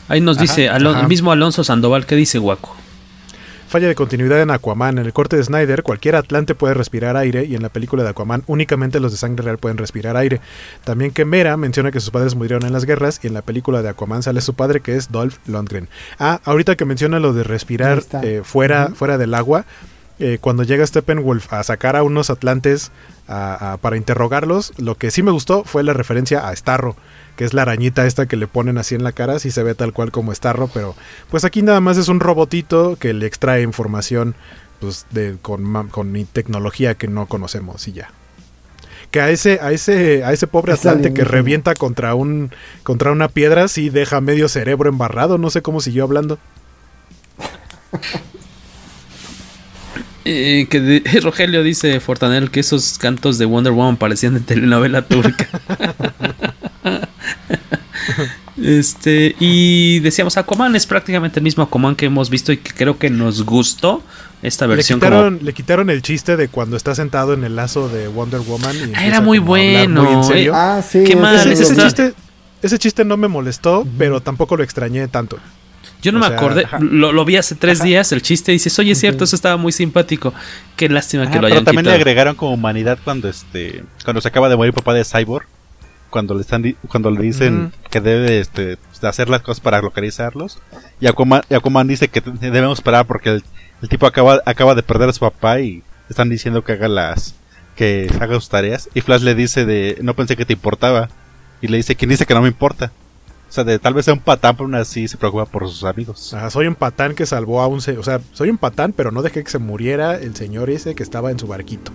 Ahí 0.09 0.21
nos 0.21 0.39
dice 0.39 0.67
el 0.67 1.09
mismo 1.09 1.33
Alonso 1.33 1.65
Sandoval, 1.65 2.05
¿qué 2.05 2.15
dice 2.15 2.39
Guaco? 2.39 2.77
Falla 3.69 3.89
de 3.89 3.97
continuidad 3.97 4.41
en 4.41 4.51
Aquaman. 4.51 4.99
En 4.99 5.07
el 5.07 5.13
corte 5.13 5.37
de 5.37 5.43
Snyder, 5.43 5.83
cualquier 5.83 6.15
atlante 6.15 6.55
puede 6.55 6.75
respirar 6.75 7.17
aire 7.17 7.45
y 7.45 7.57
en 7.57 7.63
la 7.63 7.69
película 7.69 8.05
de 8.05 8.11
Aquaman 8.11 8.45
únicamente 8.47 9.01
los 9.01 9.11
de 9.11 9.19
sangre 9.19 9.45
real 9.45 9.59
pueden 9.59 9.77
respirar 9.77 10.17
aire. 10.17 10.41
También 10.85 11.11
que 11.11 11.25
Mera 11.25 11.57
menciona 11.57 11.91
que 11.91 11.99
sus 11.99 12.11
padres 12.11 12.37
murieron 12.37 12.65
en 12.65 12.73
las 12.73 12.85
guerras 12.85 13.19
y 13.23 13.27
en 13.27 13.35
la 13.35 13.43
película 13.43 13.83
de 13.83 13.89
Aquaman 13.89 14.23
sale 14.23 14.41
su 14.41 14.55
padre 14.55 14.81
que 14.81 14.95
es 14.95 15.11
Dolph 15.11 15.39
Lundgren. 15.47 15.89
Ah, 16.21 16.41
ahorita 16.45 16.77
que 16.77 16.85
menciona 16.85 17.19
lo 17.19 17.33
de 17.33 17.43
respirar 17.43 18.05
eh, 18.23 18.43
fuera, 18.45 18.91
fuera 18.95 19.19
del 19.19 19.35
agua. 19.35 19.65
Eh, 20.19 20.39
cuando 20.41 20.63
llega 20.63 20.87
Steppenwolf 20.87 21.53
a 21.53 21.63
sacar 21.63 21.95
a 21.97 22.03
unos 22.03 22.31
atlantes 22.31 22.91
para 23.27 23.97
interrogarlos, 23.97 24.73
lo 24.79 24.95
que 24.95 25.11
sí 25.11 25.23
me 25.23 25.33
gustó 25.33 25.65
fue 25.65 25.83
la 25.83 25.93
referencia 25.93 26.49
a 26.49 26.55
Starro 26.55 26.95
que 27.37 27.45
es 27.45 27.55
la 27.55 27.63
arañita 27.63 28.07
esta 28.07 28.27
que 28.27 28.37
le 28.37 28.47
ponen 28.47 28.79
así 28.79 28.95
en 28.95 29.05
la 29.05 29.13
cara, 29.13 29.39
si 29.39 29.51
se 29.51 29.63
ve 29.63 29.75
tal 29.75 29.93
cual 29.93 30.11
como 30.11 30.35
Starro, 30.35 30.69
pero 30.73 30.97
pues 31.31 31.45
aquí 31.45 31.63
nada 31.63 31.81
más 31.81 31.99
es 31.99 32.09
un 32.09 32.21
robotito 32.21 32.97
que 32.97 33.13
le 33.13 33.27
extrae 33.27 33.63
información 33.63 34.35
pues 34.81 35.07
de 35.11 35.37
con, 35.41 35.89
con 35.89 36.27
tecnología 36.33 36.95
que 36.95 37.09
no 37.09 37.27
conocemos 37.27 37.87
y 37.89 37.93
ya. 37.93 38.11
Que 39.11 39.21
a 39.21 39.31
ese, 39.31 39.61
a 39.63 39.71
ese, 39.71 40.25
a 40.25 40.33
ese 40.33 40.47
pobre 40.47 40.73
Atlante 40.73 41.15
que 41.15 41.23
revienta 41.25 41.75
contra 41.75 42.15
un 42.15 42.51
contra 42.83 43.13
una 43.13 43.29
piedra 43.29 43.69
sí 43.69 43.89
deja 43.89 44.21
medio 44.21 44.49
cerebro 44.49 44.91
embarrado, 44.91 45.39
no 45.39 45.51
sé 45.51 45.63
cómo 45.63 45.81
siguió 45.81 46.03
hablando. 46.05 46.39
Eh, 50.29 50.67
que 50.69 51.03
Rogelio 51.23 51.63
dice 51.63 52.01
Fortanel 52.01 52.51
que 52.51 52.59
esos 52.59 52.99
cantos 52.99 53.39
de 53.39 53.45
Wonder 53.45 53.73
Woman 53.73 53.97
parecían 53.97 54.35
de 54.35 54.41
telenovela 54.41 55.03
turca. 55.03 55.49
Este, 58.63 59.37
y 59.39 60.01
decíamos, 60.01 60.39
Aquaman 60.39 60.75
es 60.75 60.87
prácticamente 60.87 61.41
el 61.41 61.45
mismo 61.45 61.63
Aquaman 61.63 61.95
que 61.95 62.07
hemos 62.07 62.31
visto 62.31 62.53
y 62.53 62.57
que 62.57 62.73
creo 62.73 62.99
que 62.99 63.11
nos 63.11 63.45
gustó 63.45 64.03
esta 64.43 64.67
versión. 64.67 64.99
Le 64.99 65.07
quitaron, 65.07 65.39
le 65.43 65.53
quitaron 65.53 65.91
el 65.91 66.01
chiste 66.01 66.37
de 66.37 66.49
cuando 66.49 66.77
está 66.77 66.95
sentado 66.95 67.35
en 67.35 67.45
el 67.45 67.55
lazo 67.55 67.89
de 67.89 68.09
Wonder 68.09 68.41
Woman. 68.41 68.75
Y 68.77 68.93
ah, 68.95 69.07
era 69.07 69.21
muy 69.21 69.39
bueno. 69.39 70.03
Muy 70.03 70.15
en 70.15 70.25
serio. 70.25 70.53
Ah, 70.55 70.83
sí. 70.83 71.05
Qué 71.05 71.15
mal. 71.15 71.37
Ese, 71.37 71.65
ese, 71.65 71.77
chiste, 71.77 72.15
ese 72.63 72.79
chiste 72.79 73.05
no 73.05 73.19
me 73.19 73.29
molestó, 73.29 73.87
pero 73.99 74.21
tampoco 74.21 74.57
lo 74.57 74.65
extrañé 74.65 75.07
tanto. 75.07 75.39
Yo 76.07 76.13
no 76.13 76.19
o 76.19 76.21
me 76.21 76.29
sea, 76.29 76.37
acordé, 76.37 76.67
lo, 76.79 77.13
lo, 77.13 77.25
vi 77.25 77.37
hace 77.37 77.57
tres 77.57 77.81
ajá. 77.81 77.89
días 77.89 78.13
el 78.13 78.23
chiste 78.23 78.53
y 78.53 78.55
dices, 78.55 78.79
oye, 78.79 78.93
es 78.93 79.01
cierto, 79.01 79.25
eso 79.25 79.35
estaba 79.35 79.57
muy 79.57 79.73
simpático. 79.73 80.33
Qué 80.77 80.89
lástima 80.89 81.25
ajá, 81.25 81.33
que 81.33 81.41
lo 81.41 81.47
hayan 81.49 81.57
Pero 81.59 81.65
también 81.65 81.83
quitado. 81.83 81.97
le 81.97 82.03
agregaron 82.03 82.37
como 82.37 82.55
humanidad 82.55 82.99
cuando 83.03 83.29
este 83.29 83.83
cuando 84.05 84.21
se 84.21 84.29
acaba 84.29 84.49
de 84.49 84.55
morir 84.55 84.73
papá 84.73 84.95
de 84.95 85.05
Cyborg, 85.05 85.47
cuando 86.11 86.35
le 86.35 86.43
están 86.43 86.77
cuando 86.87 87.11
le 87.11 87.21
dicen 87.21 87.73
que 87.91 88.01
debe 88.01 88.39
este, 88.39 88.79
hacer 89.03 89.29
las 89.29 89.43
cosas 89.43 89.61
para 89.61 89.83
localizarlos. 89.83 90.61
Y 91.01 91.09
Aquaman, 91.09 91.43
y 91.51 91.55
Aquaman 91.55 91.89
dice 91.89 92.07
que 92.07 92.21
debemos 92.21 92.81
parar 92.83 93.07
porque 93.07 93.31
el, 93.31 93.45
el, 93.83 93.89
tipo 93.89 94.07
acaba 94.07 94.41
acaba 94.47 94.77
de 94.77 94.85
perder 94.85 95.09
a 95.09 95.13
su 95.13 95.21
papá 95.21 95.59
y 95.61 95.83
están 96.09 96.29
diciendo 96.29 96.63
que 96.63 96.73
haga 96.73 96.87
las 96.87 97.35
que 97.75 98.09
haga 98.21 98.37
sus 98.37 98.49
tareas. 98.49 98.89
Y 98.95 99.01
Flash 99.01 99.23
le 99.23 99.35
dice 99.35 99.67
de 99.67 99.99
no 100.03 100.15
pensé 100.15 100.37
que 100.37 100.47
te 100.47 100.53
importaba 100.53 101.09
y 101.61 101.67
le 101.67 101.79
dice 101.79 101.97
quién 101.97 102.11
dice 102.11 102.27
que 102.27 102.35
no 102.35 102.43
me 102.43 102.49
importa 102.49 102.93
o 103.49 103.53
sea, 103.53 103.65
de 103.65 103.79
tal 103.79 103.95
vez 103.95 104.05
sea 104.05 104.15
un 104.15 104.21
patán, 104.21 104.57
pero 104.57 104.65
aún 104.65 104.75
así 104.75 105.07
se 105.09 105.17
preocupa 105.17 105.47
por 105.47 105.69
sus 105.69 105.85
amigos. 105.85 106.35
Ah, 106.35 106.51
soy 106.51 106.67
un 106.67 106.75
patán 106.75 107.15
que 107.15 107.27
salvó 107.27 107.61
a 107.61 107.67
un... 107.67 107.79
O 107.79 108.03
sea, 108.03 108.21
soy 108.33 108.51
un 108.51 108.59
patán, 108.59 108.93
pero 108.93 109.11
no 109.13 109.23
dejé 109.23 109.45
que 109.45 109.51
se 109.51 109.59
muriera 109.59 110.17
el 110.17 110.35
señor 110.35 110.69
ese 110.71 110.95
que 110.95 111.03
estaba 111.03 111.31
en 111.31 111.39
su 111.39 111.47
barquito. 111.47 111.93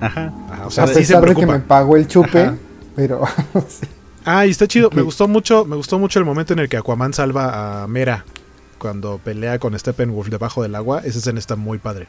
Ajá. 0.00 0.32
Ajá 0.50 0.66
o 0.66 0.70
sea, 0.70 0.84
a 0.84 0.86
pesar 0.86 1.02
sí 1.02 1.06
se 1.06 1.18
preocupa. 1.20 1.46
de 1.46 1.52
que 1.52 1.58
me 1.58 1.66
pagó 1.66 1.96
el 1.96 2.06
chupe, 2.06 2.42
Ajá. 2.42 2.56
pero... 2.94 3.22
sí. 3.68 3.86
Ah, 4.24 4.46
y 4.46 4.50
está 4.50 4.66
chido. 4.66 4.88
Okay. 4.88 4.98
Me 4.98 5.02
gustó 5.02 5.28
mucho 5.28 5.64
me 5.64 5.76
gustó 5.76 5.98
mucho 5.98 6.18
el 6.18 6.24
momento 6.24 6.52
en 6.52 6.58
el 6.58 6.68
que 6.68 6.76
Aquaman 6.76 7.14
salva 7.14 7.82
a 7.82 7.86
Mera 7.86 8.24
cuando 8.78 9.18
pelea 9.18 9.58
con 9.58 9.78
Steppenwolf 9.78 10.28
debajo 10.28 10.62
del 10.62 10.74
agua. 10.74 11.00
Esa 11.04 11.18
escena 11.18 11.38
está 11.38 11.56
muy 11.56 11.78
padre. 11.78 12.06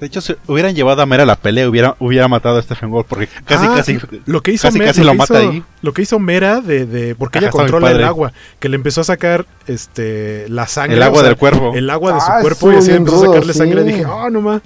De 0.00 0.06
hecho, 0.06 0.20
si 0.20 0.36
hubieran 0.46 0.74
llevado 0.76 1.02
a 1.02 1.06
Mera 1.06 1.24
a 1.24 1.26
la 1.26 1.34
pelea, 1.36 1.68
hubiera, 1.68 1.96
hubiera 1.98 2.28
matado 2.28 2.58
a 2.58 2.62
Stephen 2.62 2.90
Wolf 2.90 3.06
porque 3.08 3.28
casi, 3.44 3.66
ah, 3.66 3.72
casi, 3.76 3.98
lo 4.26 4.40
que 4.42 4.52
hizo 4.52 4.68
casi, 4.68 4.78
Mera, 4.78 4.90
casi 4.92 5.02
lo, 5.02 5.14
mata 5.14 5.40
hizo, 5.42 5.50
ahí. 5.50 5.64
Lo 5.82 5.92
que 5.92 6.02
hizo 6.02 6.18
Mera 6.20 6.60
de, 6.60 6.86
de 6.86 7.14
porque 7.16 7.38
Ajá, 7.38 7.46
ella 7.48 7.50
controla 7.52 7.90
el 7.90 8.04
agua, 8.04 8.32
que 8.60 8.68
le 8.68 8.76
empezó 8.76 9.00
a 9.00 9.04
sacar 9.04 9.44
este 9.66 10.46
la 10.48 10.66
sangre. 10.68 10.96
El 10.96 11.02
agua 11.02 11.18
o 11.18 11.20
sea, 11.22 11.28
del 11.30 11.38
cuerpo. 11.38 11.72
El 11.74 11.90
agua 11.90 12.12
de 12.14 12.20
su 12.20 12.26
Ah, 12.30 12.38
cuerpo 12.42 12.72
y 12.72 12.76
así 12.76 12.90
empezó 12.92 13.16
a 13.16 13.20
sacarle 13.26 13.40
rudo, 13.52 13.52
sangre. 13.54 13.82
sí. 13.82 13.88
Dije, 13.88 14.04
oh, 14.06 14.30
no 14.30 14.40
más. 14.40 14.62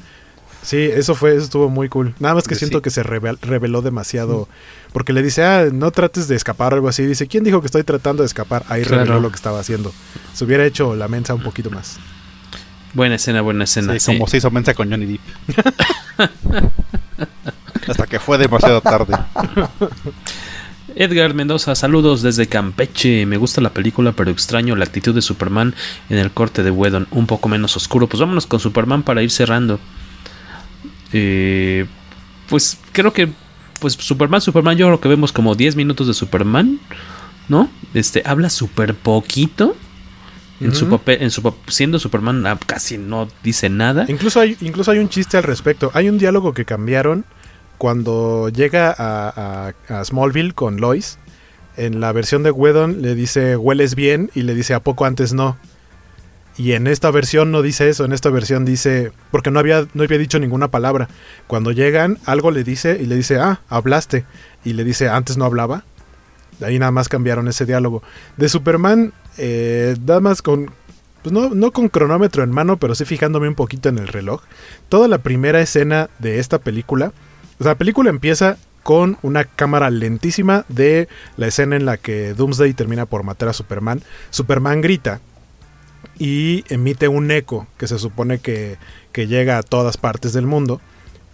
Sí, 0.63 0.77
eso 0.77 1.15
fue, 1.17 1.33
eso 1.35 1.45
estuvo 1.45 1.69
muy 1.69 1.89
cool. 1.89 2.15
Nada 2.21 2.35
más 2.37 2.47
que 2.47 2.55
Sí. 2.55 2.61
siento 2.61 2.83
que 2.83 2.91
se 2.91 3.03
revel- 3.03 3.39
reveló 3.41 3.83
demasiado. 3.83 4.49
Porque 4.93 5.13
le 5.13 5.23
dice, 5.23 5.43
ah, 5.43 5.67
no 5.73 5.91
trates 5.91 6.29
de 6.29 6.37
escapar 6.37 6.73
o 6.73 6.77
algo 6.77 6.89
así. 6.89 7.05
Dice, 7.05 7.27
¿quién 7.27 7.43
dijo 7.43 7.61
que 7.61 7.67
estoy 7.67 7.83
tratando 7.83 8.23
de 8.23 8.27
escapar? 8.29 8.65
Ahí 8.69 8.83
Claro. 8.85 9.05
reveló 9.05 9.21
lo 9.21 9.31
que 9.31 9.37
estaba 9.37 9.59
haciendo. 9.59 9.93
Se 10.35 10.45
hubiera 10.45 10.65
hecho 10.65 10.95
la 10.95 11.09
mensa 11.09 11.35
un 11.35 11.43
poquito 11.43 11.71
más. 11.71 11.99
Buena 12.95 13.15
escena, 13.17 13.41
buena 13.41 13.65
escena. 13.65 13.93
Sí, 13.95 14.01
sí. 14.01 14.13
Como 14.13 14.27
se 14.27 14.37
hizo 14.39 14.51
mensa 14.51 14.75
con 14.75 14.91
Johnny 14.91 15.07
Depp. 15.07 15.21
Hasta 17.89 18.07
que 18.07 18.21
fue 18.21 18.39
demasiado 18.39 18.81
tarde. 18.81 19.17
Edgar 20.95 21.35
Mendoza, 21.35 21.75
saludos 21.75 22.23
desde 22.23 22.47
Campeche. 22.47 23.25
Me 23.27 23.39
gusta 23.39 23.61
la 23.61 23.71
película, 23.71 24.13
pero 24.13 24.31
extraño 24.31 24.77
la 24.77 24.85
actitud 24.85 25.15
de 25.15 25.23
Superman 25.23 25.75
en 26.11 26.19
el 26.19 26.31
corte 26.31 26.63
de 26.63 26.71
Whedon, 26.71 27.09
un 27.11 27.27
poco 27.27 27.49
menos 27.49 27.77
oscuro. 27.77 28.07
Pues 28.07 28.21
vámonos 28.21 28.47
con 28.47 28.61
Superman 28.61 29.03
para 29.03 29.23
ir 29.23 29.31
cerrando. 29.31 29.81
Eh, 31.13 31.87
pues 32.49 32.79
creo 32.93 33.13
que 33.13 33.31
pues 33.81 33.95
Superman, 33.95 34.41
Superman, 34.41 34.77
yo 34.77 34.87
creo 34.87 35.01
que 35.01 35.09
vemos 35.09 35.33
como 35.33 35.55
10 35.55 35.77
minutos 35.77 36.07
de 36.07 36.15
Superman, 36.15 36.79
¿no? 37.49 37.69
Este 37.95 38.23
habla 38.25 38.49
súper 38.51 38.95
poquito. 38.95 39.75
En 40.65 40.75
su 40.75 40.89
papel, 40.89 41.19
en 41.23 41.31
su 41.31 41.55
siendo 41.69 41.99
Superman 41.99 42.47
ah, 42.47 42.59
casi 42.67 42.99
no 42.99 43.29
dice 43.43 43.69
nada. 43.69 44.05
Incluso 44.09 44.41
hay, 44.41 44.57
incluso 44.61 44.91
hay 44.91 44.99
un 44.99 45.09
chiste 45.09 45.37
al 45.37 45.43
respecto. 45.45 45.91
Hay 45.95 46.09
un 46.09 46.19
diálogo 46.19 46.53
que 46.55 46.65
cambiaron 46.65 47.25
cuando 47.79 48.49
llega 48.49 48.95
a, 48.97 49.73
a- 49.89 49.99
a 50.01 50.05
Smallville 50.05 50.53
con 50.55 50.81
Lois. 50.81 51.19
En 51.77 52.01
la 52.01 52.13
versión 52.13 52.43
de 52.43 52.51
Whedon 52.51 53.01
le 53.03 53.15
dice 53.15 53.57
hueles 53.57 53.95
bien 53.95 54.31
y 54.35 54.43
le 54.43 54.55
dice 54.55 54.75
a 54.75 54.81
poco 54.81 55.05
antes 55.07 55.33
no. 55.33 55.57
Y 56.59 56.73
en 56.73 56.87
esta 56.87 57.11
versión 57.11 57.51
no 57.51 57.63
dice 57.63 57.89
eso, 57.89 58.05
en 58.05 58.13
esta 58.13 58.29
versión 58.29 58.67
dice, 58.67 59.11
porque 59.31 59.51
no 59.51 59.59
había, 59.59 59.87
no 59.95 60.03
había 60.03 60.19
dicho 60.19 60.39
ninguna 60.39 60.69
palabra. 60.69 61.09
Cuando 61.47 61.73
llegan, 61.73 62.19
algo 62.27 62.51
le 62.51 62.63
dice 62.63 62.99
y 63.01 63.07
le 63.07 63.17
dice, 63.17 63.39
ah, 63.41 63.63
hablaste. 63.71 64.27
Y 64.63 64.75
le 64.75 64.85
dice, 64.85 65.09
antes 65.09 65.39
no 65.39 65.47
hablaba. 65.47 65.85
Ahí 66.63 66.79
nada 66.79 66.93
más 66.93 67.09
cambiaron 67.09 67.49
ese 67.49 67.67
diálogo. 67.67 68.03
De 68.37 68.49
Superman, 68.49 69.13
eh, 69.39 69.97
nada 70.05 70.21
más 70.21 70.43
con, 70.43 70.71
pues 71.23 71.33
no, 71.33 71.51
no 71.51 71.73
con 71.73 71.89
cronómetro 71.89 72.43
en 72.43 72.51
mano, 72.51 72.77
pero 72.77 72.95
sí 72.95 73.05
fijándome 73.05 73.49
un 73.49 73.55
poquito 73.55 73.89
en 73.89 73.99
el 73.99 74.09
reloj. 74.09 74.43
Toda 74.89 75.09
la 75.09 75.19
primera 75.19 75.61
escena 75.61 76.11
de 76.19 76.39
esta 76.39 76.59
película, 76.59 77.13
o 77.59 77.63
sea, 77.63 77.73
la 77.73 77.79
película 77.79 78.11
empieza 78.11 78.57
con 78.83 79.19
una 79.23 79.45
cámara 79.45 79.91
lentísima 79.91 80.65
de 80.69 81.09
la 81.37 81.47
escena 81.47 81.77
en 81.77 81.87
la 81.87 81.97
que 81.97 82.35
Doomsday 82.35 82.75
termina 82.75 83.07
por 83.07 83.23
matar 83.23 83.49
a 83.49 83.53
Superman. 83.53 84.03
Superman 84.31 84.81
grita 84.81 85.21
y 86.19 86.65
emite 86.69 87.09
un 87.09 87.31
eco 87.31 87.67
que 87.79 87.87
se 87.87 87.99
supone 87.99 88.39
que, 88.39 88.79
que 89.13 89.27
llega 89.27 89.59
a 89.59 89.63
todas 89.63 89.97
partes 89.97 90.33
del 90.33 90.47
mundo 90.47 90.81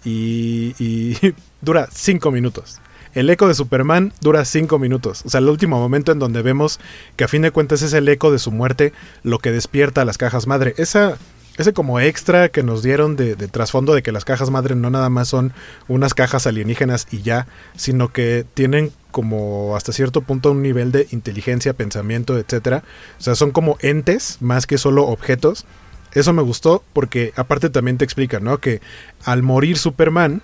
y, 0.03 0.75
y 0.79 1.33
dura 1.61 1.87
5 1.91 2.31
minutos. 2.31 2.79
El 3.13 3.29
eco 3.29 3.47
de 3.47 3.55
Superman 3.55 4.13
dura 4.21 4.45
5 4.45 4.77
minutos. 4.77 5.23
O 5.25 5.29
sea, 5.29 5.39
el 5.39 5.49
último 5.49 5.79
momento 5.79 6.11
en 6.11 6.19
donde 6.19 6.41
vemos 6.41 6.79
que 7.15 7.23
a 7.23 7.27
fin 7.27 7.41
de 7.41 7.51
cuentas 7.51 7.81
es 7.81 7.93
el 7.93 8.07
eco 8.07 8.31
de 8.31 8.39
su 8.39 8.51
muerte 8.51 8.93
lo 9.23 9.39
que 9.39 9.51
despierta 9.51 10.01
a 10.01 10.05
las 10.05 10.17
cajas 10.17 10.45
madre. 10.45 10.75
Esa, 10.77 11.17
ese 11.57 11.73
como 11.73 11.99
extra 11.99 12.49
que 12.49 12.61
nos 12.61 12.83
dieron 12.83 13.15
de, 13.15 13.35
trasfondo 13.35 13.93
de 13.93 14.03
que 14.03 14.11
las 14.11 14.25
cajas 14.25 14.51
madre 14.51 14.75
no 14.75 14.91
nada 14.91 15.09
más 15.09 15.27
son 15.27 15.53
unas 15.87 16.13
cajas 16.13 16.45
alienígenas 16.45 17.07
y 17.09 17.23
ya, 17.23 17.47
sino 17.75 18.13
que 18.13 18.45
tienen 18.53 18.91
como 19.11 19.75
hasta 19.75 19.91
cierto 19.91 20.21
punto 20.21 20.51
un 20.51 20.61
nivel 20.61 20.91
de 20.91 21.07
inteligencia, 21.09 21.73
pensamiento, 21.73 22.37
etcétera. 22.37 22.83
O 23.17 23.23
sea, 23.23 23.33
son 23.33 23.49
como 23.49 23.77
entes 23.81 24.37
más 24.39 24.67
que 24.67 24.77
solo 24.77 25.07
objetos. 25.07 25.65
Eso 26.13 26.31
me 26.31 26.43
gustó 26.43 26.83
porque 26.93 27.33
aparte 27.35 27.71
también 27.71 27.97
te 27.97 28.05
explica, 28.05 28.39
¿no? 28.39 28.59
Que 28.59 28.81
al 29.25 29.41
morir 29.41 29.77
Superman, 29.79 30.43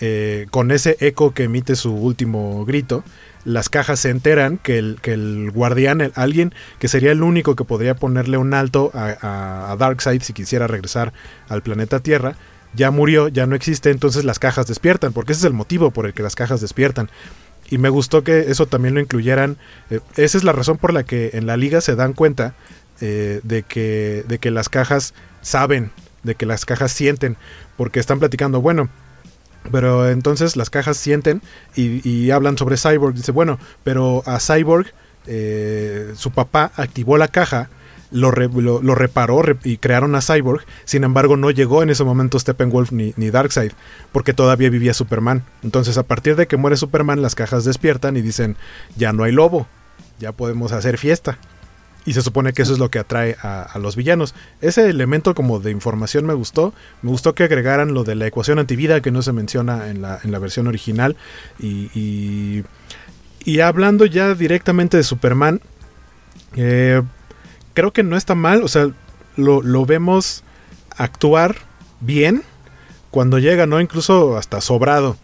eh, 0.00 0.46
con 0.50 0.70
ese 0.70 0.96
eco 1.00 1.32
que 1.32 1.44
emite 1.44 1.76
su 1.76 1.94
último 1.94 2.64
grito, 2.64 3.04
las 3.44 3.68
cajas 3.68 4.00
se 4.00 4.10
enteran 4.10 4.58
que 4.58 4.78
el, 4.78 5.50
guardián, 5.52 6.12
alguien 6.14 6.54
que 6.78 6.88
sería 6.88 7.12
el 7.12 7.22
único 7.22 7.56
que 7.56 7.64
podría 7.64 7.94
ponerle 7.94 8.38
un 8.38 8.54
alto 8.54 8.90
a 8.94 9.76
Darkseid 9.78 10.22
si 10.22 10.32
quisiera 10.32 10.66
regresar 10.66 11.12
al 11.48 11.62
planeta 11.62 12.00
Tierra, 12.00 12.36
ya 12.74 12.90
murió, 12.90 13.28
ya 13.28 13.46
no 13.46 13.54
existe, 13.54 13.90
entonces 13.90 14.24
las 14.24 14.38
cajas 14.38 14.66
despiertan, 14.66 15.12
porque 15.12 15.32
ese 15.32 15.40
es 15.40 15.44
el 15.44 15.52
motivo 15.52 15.90
por 15.90 16.06
el 16.06 16.14
que 16.14 16.22
las 16.22 16.34
cajas 16.34 16.60
despiertan. 16.60 17.08
Y 17.70 17.78
me 17.78 17.88
gustó 17.88 18.24
que 18.24 18.50
eso 18.50 18.66
también 18.66 18.94
lo 18.94 19.00
incluyeran. 19.00 19.56
eh, 19.90 20.00
esa 20.16 20.38
es 20.38 20.44
la 20.44 20.52
razón 20.52 20.76
por 20.78 20.92
la 20.92 21.04
que 21.04 21.30
en 21.34 21.46
la 21.46 21.56
liga 21.56 21.80
se 21.80 21.94
dan 21.94 22.12
cuenta 22.12 22.54
eh, 23.00 23.40
de, 23.42 23.62
que, 23.62 24.24
de 24.28 24.38
que 24.38 24.50
las 24.50 24.68
cajas 24.68 25.14
saben, 25.40 25.90
de 26.22 26.34
que 26.34 26.46
las 26.46 26.64
cajas 26.64 26.92
sienten, 26.92 27.36
porque 27.76 28.00
están 28.00 28.18
platicando, 28.18 28.60
bueno, 28.60 28.88
pero 29.70 30.08
entonces 30.10 30.56
las 30.56 30.70
cajas 30.70 30.96
sienten 30.96 31.42
y, 31.74 32.06
y 32.08 32.30
hablan 32.30 32.58
sobre 32.58 32.76
Cyborg. 32.76 33.14
Dice, 33.14 33.32
bueno, 33.32 33.58
pero 33.82 34.22
a 34.26 34.38
Cyborg 34.40 34.86
eh, 35.26 36.12
su 36.16 36.30
papá 36.30 36.72
activó 36.76 37.16
la 37.16 37.28
caja, 37.28 37.70
lo, 38.10 38.30
lo, 38.30 38.94
reparó 38.94 39.42
re- 39.42 39.56
y 39.64 39.78
crearon 39.78 40.14
a 40.14 40.20
Cyborg. 40.20 40.64
Sin 40.84 41.02
embargo, 41.02 41.36
no 41.36 41.50
llegó 41.50 41.82
en 41.82 41.90
ese 41.90 42.04
momento 42.04 42.38
Steppenwolf 42.38 42.92
ni, 42.92 43.12
ni 43.16 43.30
Darkseid, 43.30 43.72
porque 44.12 44.34
todavía 44.34 44.70
vivía 44.70 44.94
Superman. 44.94 45.42
Entonces, 45.62 45.98
a 45.98 46.04
partir 46.04 46.36
de 46.36 46.46
que 46.46 46.56
muere 46.56 46.76
Superman, 46.76 47.22
las 47.22 47.34
cajas 47.34 47.64
despiertan 47.64 48.16
y 48.16 48.22
dicen, 48.22 48.56
ya 48.96 49.12
no 49.12 49.24
hay 49.24 49.32
lobo, 49.32 49.66
ya 50.20 50.30
podemos 50.32 50.70
hacer 50.72 50.98
fiesta. 50.98 51.38
Y 52.06 52.12
se 52.12 52.22
supone 52.22 52.52
que 52.52 52.62
eso 52.62 52.72
es 52.72 52.78
lo 52.78 52.90
que 52.90 52.98
atrae 52.98 53.36
a, 53.40 53.78
los 53.80 53.96
villanos. 53.96 54.34
Ese 54.60 54.88
elemento 54.88 55.34
como 55.34 55.58
de 55.58 55.70
información 55.70 56.26
me 56.26 56.34
gustó. 56.34 56.74
Me 57.02 57.10
gustó 57.10 57.34
que 57.34 57.44
agregaran 57.44 57.94
lo 57.94 58.04
de 58.04 58.14
la 58.14 58.26
ecuación 58.26 58.58
antivida 58.58 59.00
que 59.00 59.10
no 59.10 59.22
se 59.22 59.32
menciona 59.32 59.88
en 59.88 60.02
la, 60.02 60.20
en 60.22 60.30
la 60.30 60.38
versión 60.38 60.66
original. 60.66 61.16
Y, 61.58 61.90
y, 61.94 62.64
y 63.44 63.60
hablando 63.60 64.04
ya 64.04 64.34
directamente 64.34 64.96
de 64.98 65.02
Superman, 65.02 65.60
eh, 66.56 67.02
creo 67.72 67.92
que 67.92 68.02
no 68.02 68.16
está 68.16 68.34
mal. 68.34 68.62
O 68.62 68.68
sea, 68.68 68.90
lo, 69.36 69.62
lo 69.62 69.86
vemos 69.86 70.44
actuar 70.96 71.56
bien 72.00 72.42
cuando 73.10 73.38
llega, 73.38 73.66
¿no? 73.66 73.80
Incluso 73.80 74.36
hasta 74.36 74.60
sobrado. 74.60 75.16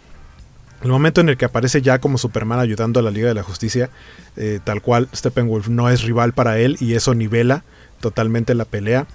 El 0.83 0.91
momento 0.91 1.21
en 1.21 1.29
el 1.29 1.37
que 1.37 1.45
aparece 1.45 1.83
ya 1.83 1.99
como 1.99 2.19
Superman 2.19 2.59
ayudando 2.59 3.01
a 3.01 3.03
la 3.03 3.11
Liga 3.11 3.29
de 3.29 3.35
la 3.35 3.43
Justicia, 3.43 3.91
eh, 4.37 4.61
tal 4.65 4.81
cual 4.81 5.09
Steppenwolf 5.15 5.69
no 5.69 5.91
es 5.91 6.03
rival 6.03 6.33
para 6.33 6.59
él 6.59 6.77
y 6.81 6.95
eso 6.95 7.15
nivela 7.15 7.65
totalmente 8.01 8.55
la 8.55 8.65
pelea. 8.65 9.07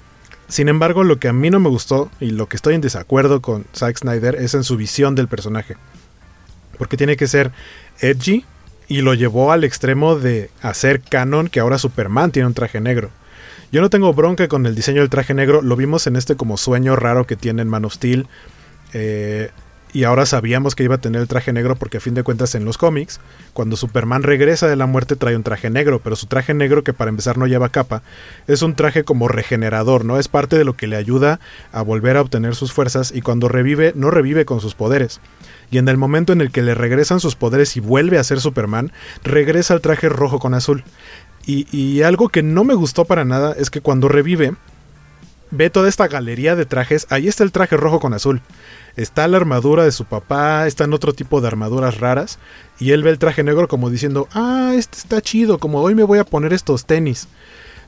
Sin 0.48 0.70
embargo, 0.70 1.04
lo 1.04 1.18
que 1.18 1.28
a 1.28 1.34
mí 1.34 1.50
no 1.50 1.60
me 1.60 1.70
gustó 1.70 2.12
y 2.20 2.30
lo 2.30 2.48
que 2.48 2.56
estoy 2.56 2.76
en 2.76 2.82
desacuerdo 2.82 3.42
con 3.42 3.66
Zack 3.74 3.98
Snyder 3.98 4.36
es 4.36 4.54
en 4.54 4.64
su 4.64 4.78
visión 4.78 5.16
del 5.16 5.28
personaje. 5.28 5.76
Porque 6.78 6.98
tiene 6.98 7.18
que 7.18 7.28
ser 7.28 7.52
edgy, 8.00 8.46
y 8.88 9.02
lo 9.02 9.14
llevó 9.14 9.52
al 9.52 9.64
extremo 9.64 10.16
de 10.16 10.50
hacer 10.62 11.02
canon 11.02 11.48
que 11.48 11.60
ahora 11.60 11.78
Superman 11.78 12.32
tiene 12.32 12.48
un 12.48 12.54
traje 12.54 12.80
negro. 12.80 13.10
Yo 13.72 13.82
no 13.82 13.90
tengo 13.90 14.14
bronca 14.14 14.48
con 14.48 14.66
el 14.66 14.76
diseño 14.76 15.02
del 15.02 15.10
traje 15.10 15.34
negro, 15.34 15.62
lo 15.62 15.76
vimos 15.76 16.08
en 16.08 16.16
este 16.16 16.36
como 16.36 16.58
sueño 16.58 16.96
raro 16.96 17.26
que 17.26 17.36
tiene 17.36 17.62
en 17.62 17.68
Man 17.68 17.86
of 17.86 17.94
Steel. 17.94 18.28
Eh, 18.94 19.50
y 19.96 20.04
ahora 20.04 20.26
sabíamos 20.26 20.76
que 20.76 20.84
iba 20.84 20.96
a 20.96 20.98
tener 20.98 21.22
el 21.22 21.30
traje 21.30 21.54
negro 21.54 21.78
porque 21.78 21.98
a 21.98 22.00
fin 22.02 22.16
de 22.16 22.24
cuentas 22.24 22.54
en 22.54 22.66
los 22.66 22.78
cómics, 22.78 23.22
cuando 23.54 23.78
Superman 23.78 24.24
regresa 24.24 24.68
de 24.68 24.76
la 24.76 24.88
muerte 24.88 25.16
trae 25.16 25.38
un 25.38 25.44
traje 25.44 25.70
negro, 25.70 26.02
pero 26.04 26.18
su 26.18 26.26
traje 26.26 26.54
negro 26.54 26.84
que 26.84 26.92
para 26.92 27.08
empezar 27.08 27.38
no 27.38 27.48
lleva 27.48 27.70
capa, 27.70 28.04
es 28.46 28.62
un 28.62 28.76
traje 28.76 29.06
como 29.06 29.30
regenerador, 29.30 30.04
¿no? 30.04 30.20
Es 30.20 30.28
parte 30.28 30.58
de 30.58 30.66
lo 30.66 30.74
que 30.74 30.88
le 30.88 30.98
ayuda 30.98 31.40
a 31.72 31.82
volver 31.82 32.18
a 32.18 32.22
obtener 32.22 32.56
sus 32.56 32.74
fuerzas 32.74 33.14
y 33.16 33.22
cuando 33.22 33.48
revive 33.48 33.94
no 33.96 34.12
revive 34.12 34.44
con 34.44 34.60
sus 34.60 34.76
poderes. 34.76 35.22
Y 35.72 35.78
en 35.78 35.88
el 35.88 35.96
momento 35.96 36.34
en 36.34 36.42
el 36.42 36.52
que 36.52 36.62
le 36.62 36.76
regresan 36.76 37.22
sus 37.22 37.38
poderes 37.38 37.78
y 37.78 37.80
vuelve 37.80 38.18
a 38.18 38.24
ser 38.26 38.42
Superman, 38.42 38.92
regresa 39.24 39.76
al 39.76 39.80
traje 39.80 40.10
rojo 40.10 40.40
con 40.40 40.56
azul. 40.56 40.84
Y, 41.46 41.68
y 41.72 42.02
algo 42.02 42.28
que 42.28 42.44
no 42.44 42.66
me 42.66 42.74
gustó 42.74 43.06
para 43.06 43.24
nada 43.24 43.56
es 43.58 43.70
que 43.70 43.80
cuando 43.80 44.10
revive, 44.10 44.56
ve 45.56 45.70
toda 45.70 45.90
esta 45.90 46.08
galería 46.08 46.56
de 46.56 46.66
trajes, 46.66 47.08
ahí 47.10 47.28
está 47.28 47.44
el 47.44 47.52
traje 47.52 47.78
rojo 47.78 48.00
con 48.00 48.14
azul 48.14 48.42
está 48.96 49.28
la 49.28 49.38
armadura 49.38 49.84
de 49.84 49.92
su 49.92 50.06
papá, 50.06 50.68
están 50.68 50.94
otro 50.94 51.14
tipo 51.14 51.42
de 51.42 51.48
armaduras 51.48 52.00
raras, 52.00 52.40
y 52.80 52.92
él 52.92 53.04
ve 53.04 53.10
el 53.10 53.20
traje 53.20 53.44
negro 53.44 53.68
como 53.68 53.90
diciendo, 53.90 54.28
ah, 54.34 54.74
este 54.76 54.98
está 54.98 55.22
chido, 55.22 55.60
como 55.60 55.82
hoy 55.82 55.96
me 55.96 56.04
voy 56.04 56.20
a 56.20 56.24
poner 56.24 56.54
estos 56.54 56.86
tenis. 56.86 57.28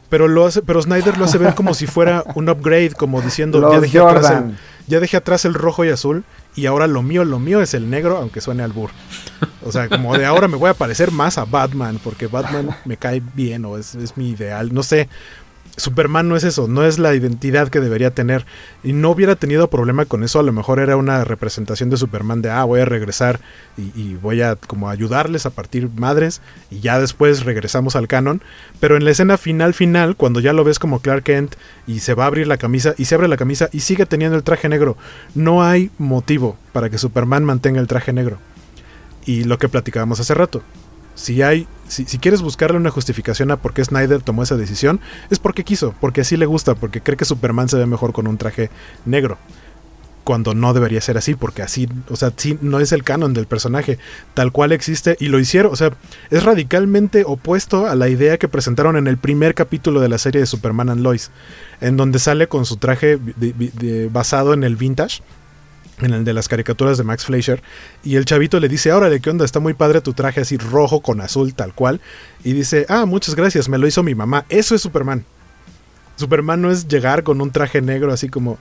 Pero, 0.10 0.30
lo 0.30 0.46
hace, 0.46 0.62
pero 0.62 0.82
Snyder 0.82 1.18
lo 1.18 1.26
hace 1.26 1.38
ver 1.38 1.54
como 1.54 1.74
si 1.74 1.86
fuera 1.86 2.24
un 2.36 2.48
upgrade, 2.48 2.92
como 2.92 3.22
diciendo, 3.22 3.74
ya 3.74 3.82
dejé, 3.82 4.00
atrás 4.00 4.32
el, 4.32 4.58
ya 4.88 5.02
dejé 5.02 5.18
atrás 5.18 5.44
el 5.44 5.54
rojo 5.54 5.84
y 5.84 5.90
azul, 5.90 6.24
y 6.56 6.66
ahora 6.66 6.88
lo 6.88 7.04
mío, 7.04 7.26
lo 7.26 7.40
mío 7.40 7.62
es 7.62 7.74
el 7.74 7.90
negro, 7.90 8.18
aunque 8.18 8.40
suene 8.40 8.64
al 8.64 8.72
burro. 8.72 8.94
O 9.66 9.72
sea, 9.74 9.90
como 9.90 10.18
de 10.18 10.26
ahora 10.26 10.48
me 10.48 10.56
voy 10.56 10.70
a 10.70 10.74
parecer 10.74 11.12
más 11.12 11.38
a 11.38 11.44
Batman, 11.44 12.00
porque 12.02 12.28
Batman 12.28 12.70
me 12.86 12.96
cae 12.96 13.22
bien 13.36 13.66
o 13.66 13.78
es, 13.78 13.96
es 13.96 14.16
mi 14.16 14.30
ideal. 14.30 14.74
No 14.74 14.82
sé, 14.82 15.10
Superman 15.78 16.28
no 16.28 16.36
es 16.36 16.44
eso, 16.44 16.68
no 16.68 16.84
es 16.84 16.98
la 16.98 17.14
identidad 17.14 17.70
que 17.70 17.80
debería 17.80 18.10
tener. 18.10 18.48
Y 18.84 18.94
no 18.94 19.12
hubiera 19.12 19.36
tenido 19.36 19.70
problema 19.70 20.06
con 20.06 20.24
eso, 20.24 20.40
a 20.40 20.44
lo 20.44 20.52
mejor 20.52 20.80
era 20.80 20.98
una 20.98 21.24
representación 21.24 21.92
de 21.92 21.98
Superman 21.98 22.42
de, 22.42 22.50
ah, 22.50 22.64
voy 22.64 22.82
a 22.82 22.86
regresar 22.86 23.40
y, 23.78 24.16
voy 24.16 24.42
a 24.42 24.56
como 24.56 24.90
ayudarles 24.90 25.46
a 25.46 25.52
partir 25.52 25.90
madres 25.96 26.42
y 26.72 26.80
ya 26.80 27.00
después 27.00 27.46
regresamos 27.46 27.96
al 27.96 28.08
canon. 28.08 28.42
Pero 28.80 28.98
en 28.98 29.06
la 29.06 29.12
escena 29.12 29.38
final 29.38 29.76
final, 29.76 30.16
cuando 30.16 30.40
ya 30.40 30.52
lo 30.52 30.64
ves 30.64 30.80
como 30.80 31.00
Clark 31.00 31.24
Kent 31.24 31.56
y 31.86 32.00
se 32.00 32.16
va 32.16 32.24
a 32.24 32.28
abrir 32.28 32.48
la 32.48 32.58
camisa 32.58 32.96
y 32.98 33.06
se 33.06 33.14
abre 33.14 33.28
la 33.28 33.38
camisa 33.38 33.70
y 33.72 33.82
sigue 33.82 34.08
teniendo 34.08 34.36
el 34.36 34.44
traje 34.44 34.70
negro, 34.70 34.98
no 35.36 35.64
hay 35.64 35.92
motivo 36.00 36.58
para 36.74 36.90
que 36.90 36.98
Superman 36.98 37.46
mantenga 37.46 37.80
el 37.80 37.88
traje 37.88 38.14
negro. 38.14 38.40
Y 39.28 39.44
lo 39.44 39.60
que 39.60 39.70
platicábamos 39.70 40.20
hace 40.20 40.34
rato, 40.34 40.64
si 41.18 41.42
hay, 41.42 41.68
si, 41.88 42.06
quieres 42.20 42.44
buscarle 42.44 42.78
una 42.78 42.92
justificación 42.92 43.50
a 43.50 43.58
por 43.58 43.74
qué 43.74 43.84
Snyder 43.84 44.22
tomó 44.22 44.44
esa 44.44 44.56
decisión, 44.56 45.02
es 45.32 45.40
porque 45.40 45.64
quiso, 45.64 45.96
porque 46.00 46.22
así 46.22 46.38
le 46.38 46.46
gusta, 46.46 46.76
porque 46.76 47.02
cree 47.02 47.18
que 47.18 47.26
Superman 47.26 47.68
se 47.68 47.78
ve 47.78 47.88
mejor 47.88 48.14
con 48.14 48.28
un 48.28 48.38
traje 48.38 48.70
negro. 49.04 49.40
Cuando 50.24 50.54
no 50.54 50.74
debería 50.74 51.02
ser 51.02 51.18
así, 51.18 51.34
porque 51.34 51.64
así, 51.64 51.90
o 52.10 52.16
sea, 52.16 52.34
sí, 52.36 52.60
no 52.62 52.80
es 52.80 52.92
el 52.92 53.04
canon 53.04 53.34
del 53.34 53.48
personaje, 53.48 53.98
tal 54.36 54.52
cual 54.52 54.74
existe, 54.74 55.18
y 55.20 55.30
lo 55.30 55.40
hicieron, 55.40 55.74
o 55.74 55.76
sea, 55.76 55.92
es 56.30 56.44
radicalmente 56.44 57.24
opuesto 57.26 57.88
a 57.88 57.96
la 57.96 58.10
idea 58.10 58.38
que 58.38 58.48
presentaron 58.48 58.96
en 58.96 59.08
el 59.08 59.18
primer 59.18 59.56
capítulo 59.56 60.02
de 60.02 60.10
la 60.10 60.20
serie 60.20 60.42
de 60.42 60.46
Superman 60.46 60.90
and 60.90 61.02
Lois, 61.02 61.32
en 61.82 61.98
donde 61.98 62.20
sale 62.20 62.48
con 62.48 62.66
su 62.66 62.78
traje 62.78 63.18
basado 64.12 64.54
en 64.54 64.64
el 64.64 64.76
vintage, 64.76 65.24
en 66.00 66.14
el 66.14 66.24
de 66.24 66.34
las 66.34 66.48
caricaturas 66.48 66.98
de 66.98 67.04
Max 67.04 67.26
Fleischer, 67.26 67.62
y 68.04 68.16
el 68.16 68.26
chavito 68.26 68.60
le 68.60 68.70
dice, 68.70 68.92
órale, 68.94 69.20
¿qué 69.20 69.30
onda? 69.30 69.46
Está 69.46 69.60
muy 69.60 69.74
padre 69.74 70.02
tu 70.02 70.14
traje 70.14 70.42
así 70.42 70.58
rojo 70.58 71.02
con 71.02 71.22
azul, 71.22 71.54
tal 71.54 71.74
cual. 71.74 72.02
Y 72.44 72.54
dice, 72.54 72.86
ah, 72.90 73.06
muchas 73.06 73.36
gracias, 73.36 73.70
me 73.70 73.78
lo 73.78 73.88
hizo 73.88 74.04
mi 74.04 74.16
mamá. 74.16 74.46
Eso 74.50 74.76
es 74.76 74.82
Superman. 74.82 75.26
Superman 76.18 76.62
no 76.62 76.72
es 76.72 76.88
llegar 76.88 77.24
con 77.24 77.42
un 77.42 77.52
traje 77.52 77.82
negro 77.82 78.12
así 78.12 78.28
como 78.28 78.58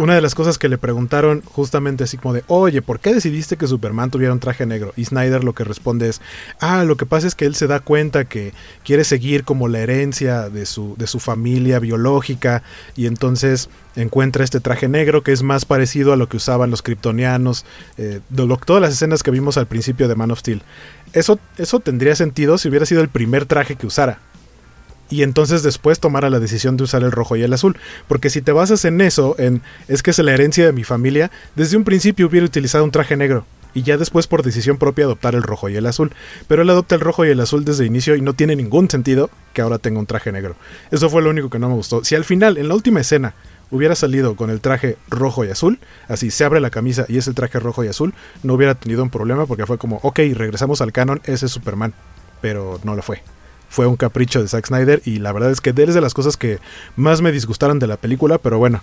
una 0.00 0.14
de 0.14 0.22
las 0.22 0.34
cosas 0.34 0.56
que 0.56 0.70
le 0.70 0.78
preguntaron 0.78 1.42
justamente 1.42 2.04
así 2.04 2.16
como 2.16 2.32
de, 2.32 2.42
oye, 2.46 2.80
¿por 2.80 3.00
qué 3.00 3.12
decidiste 3.12 3.58
que 3.58 3.66
Superman 3.66 4.10
tuviera 4.10 4.32
un 4.32 4.40
traje 4.40 4.64
negro? 4.64 4.94
Y 4.96 5.04
Snyder 5.04 5.44
lo 5.44 5.54
que 5.54 5.62
responde 5.62 6.08
es, 6.08 6.22
ah, 6.58 6.84
lo 6.84 6.96
que 6.96 7.04
pasa 7.04 7.26
es 7.26 7.34
que 7.34 7.44
él 7.44 7.54
se 7.54 7.66
da 7.66 7.80
cuenta 7.80 8.24
que 8.24 8.54
quiere 8.82 9.04
seguir 9.04 9.44
como 9.44 9.68
la 9.68 9.80
herencia 9.80 10.48
de 10.48 10.64
su, 10.64 10.94
de 10.96 11.06
su 11.06 11.20
familia 11.20 11.78
biológica 11.80 12.62
y 12.96 13.04
entonces 13.04 13.68
encuentra 13.94 14.42
este 14.42 14.58
traje 14.60 14.88
negro 14.88 15.22
que 15.22 15.32
es 15.32 15.42
más 15.42 15.66
parecido 15.66 16.14
a 16.14 16.16
lo 16.16 16.30
que 16.30 16.38
usaban 16.38 16.70
los 16.70 16.80
kryptonianos, 16.80 17.66
eh, 17.98 18.20
todas 18.64 18.80
las 18.80 18.94
escenas 18.94 19.22
que 19.22 19.30
vimos 19.30 19.58
al 19.58 19.66
principio 19.66 20.08
de 20.08 20.14
Man 20.14 20.30
of 20.30 20.38
Steel. 20.38 20.62
Eso, 21.12 21.38
eso 21.58 21.78
tendría 21.78 22.16
sentido 22.16 22.56
si 22.56 22.70
hubiera 22.70 22.86
sido 22.86 23.02
el 23.02 23.10
primer 23.10 23.44
traje 23.44 23.76
que 23.76 23.86
usara 23.86 24.18
y 25.10 25.24
entonces 25.24 25.62
después 25.62 26.00
tomara 26.00 26.30
la 26.30 26.38
decisión 26.38 26.76
de 26.76 26.84
usar 26.84 27.02
el 27.02 27.12
rojo 27.12 27.36
y 27.36 27.42
el 27.42 27.52
azul. 27.52 27.76
Porque 28.08 28.30
si 28.30 28.40
te 28.40 28.52
basas 28.52 28.84
en 28.84 29.00
eso, 29.00 29.34
en 29.38 29.60
es 29.88 30.02
que 30.02 30.12
es 30.12 30.18
la 30.20 30.32
herencia 30.32 30.64
de 30.64 30.72
mi 30.72 30.84
familia, 30.84 31.30
desde 31.56 31.76
un 31.76 31.84
principio 31.84 32.28
hubiera 32.28 32.46
utilizado 32.46 32.84
un 32.84 32.92
traje 32.92 33.16
negro. 33.16 33.44
Y 33.74 33.82
ya 33.82 33.96
después 33.96 34.26
por 34.26 34.42
decisión 34.42 34.78
propia 34.78 35.04
adoptar 35.04 35.34
el 35.34 35.42
rojo 35.42 35.68
y 35.68 35.76
el 35.76 35.86
azul. 35.86 36.12
Pero 36.48 36.62
él 36.62 36.70
adopta 36.70 36.94
el 36.94 37.00
rojo 37.00 37.24
y 37.24 37.28
el 37.28 37.40
azul 37.40 37.64
desde 37.64 37.84
el 37.84 37.88
inicio 37.88 38.16
y 38.16 38.22
no 38.22 38.34
tiene 38.34 38.56
ningún 38.56 38.88
sentido 38.88 39.30
que 39.52 39.62
ahora 39.62 39.78
tenga 39.78 39.98
un 39.98 40.06
traje 40.06 40.32
negro. 40.32 40.56
Eso 40.90 41.10
fue 41.10 41.22
lo 41.22 41.30
único 41.30 41.50
que 41.50 41.58
no 41.58 41.68
me 41.68 41.74
gustó. 41.74 42.04
Si 42.04 42.14
al 42.14 42.24
final, 42.24 42.56
en 42.56 42.68
la 42.68 42.74
última 42.74 43.00
escena, 43.00 43.34
hubiera 43.70 43.94
salido 43.94 44.34
con 44.34 44.50
el 44.50 44.60
traje 44.60 44.96
rojo 45.08 45.44
y 45.44 45.50
azul, 45.50 45.78
así 46.08 46.32
se 46.32 46.44
abre 46.44 46.60
la 46.60 46.70
camisa 46.70 47.04
y 47.08 47.18
es 47.18 47.28
el 47.28 47.34
traje 47.34 47.60
rojo 47.60 47.84
y 47.84 47.88
azul, 47.88 48.14
no 48.42 48.54
hubiera 48.54 48.74
tenido 48.74 49.04
un 49.04 49.10
problema 49.10 49.46
porque 49.46 49.66
fue 49.66 49.78
como, 49.78 50.00
ok, 50.02 50.18
regresamos 50.34 50.80
al 50.80 50.92
canon, 50.92 51.20
ese 51.24 51.46
es 51.46 51.52
Superman. 51.52 51.94
Pero 52.40 52.80
no 52.82 52.96
lo 52.96 53.02
fue 53.02 53.22
fue 53.70 53.86
un 53.86 53.96
capricho 53.96 54.42
de 54.42 54.48
Zack 54.48 54.66
Snyder 54.66 55.00
y 55.06 55.20
la 55.20 55.32
verdad 55.32 55.50
es 55.50 55.60
que 55.62 55.70
es 55.70 55.94
de 55.94 56.00
las 56.00 56.12
cosas 56.12 56.36
que 56.36 56.58
más 56.96 57.22
me 57.22 57.32
disgustaron 57.32 57.78
de 57.78 57.86
la 57.86 57.96
película, 57.96 58.36
pero 58.36 58.58
bueno, 58.58 58.82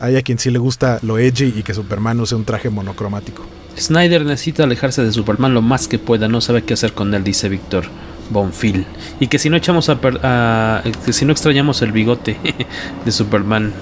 hay 0.00 0.16
a 0.16 0.22
quien 0.22 0.38
sí 0.38 0.50
le 0.50 0.60
gusta 0.60 1.00
lo 1.02 1.18
edgy 1.18 1.52
y 1.56 1.62
que 1.64 1.74
Superman 1.74 2.20
use 2.20 2.36
un 2.36 2.44
traje 2.44 2.70
monocromático. 2.70 3.44
Snyder 3.76 4.24
necesita 4.24 4.62
alejarse 4.62 5.02
de 5.04 5.12
Superman 5.12 5.54
lo 5.54 5.60
más 5.60 5.88
que 5.88 5.98
pueda, 5.98 6.28
no 6.28 6.40
sabe 6.40 6.62
qué 6.62 6.74
hacer 6.74 6.92
con 6.92 7.12
él, 7.14 7.24
dice 7.24 7.48
Víctor 7.48 7.86
Bonfil. 8.30 8.86
Y 9.18 9.26
que 9.26 9.40
si 9.40 9.50
no 9.50 9.56
echamos 9.56 9.88
a, 9.90 10.82
que 11.04 11.12
si 11.12 11.24
no 11.24 11.32
extrañamos 11.32 11.82
el 11.82 11.90
bigote 11.90 12.36
de 13.04 13.10
Superman, 13.10 13.72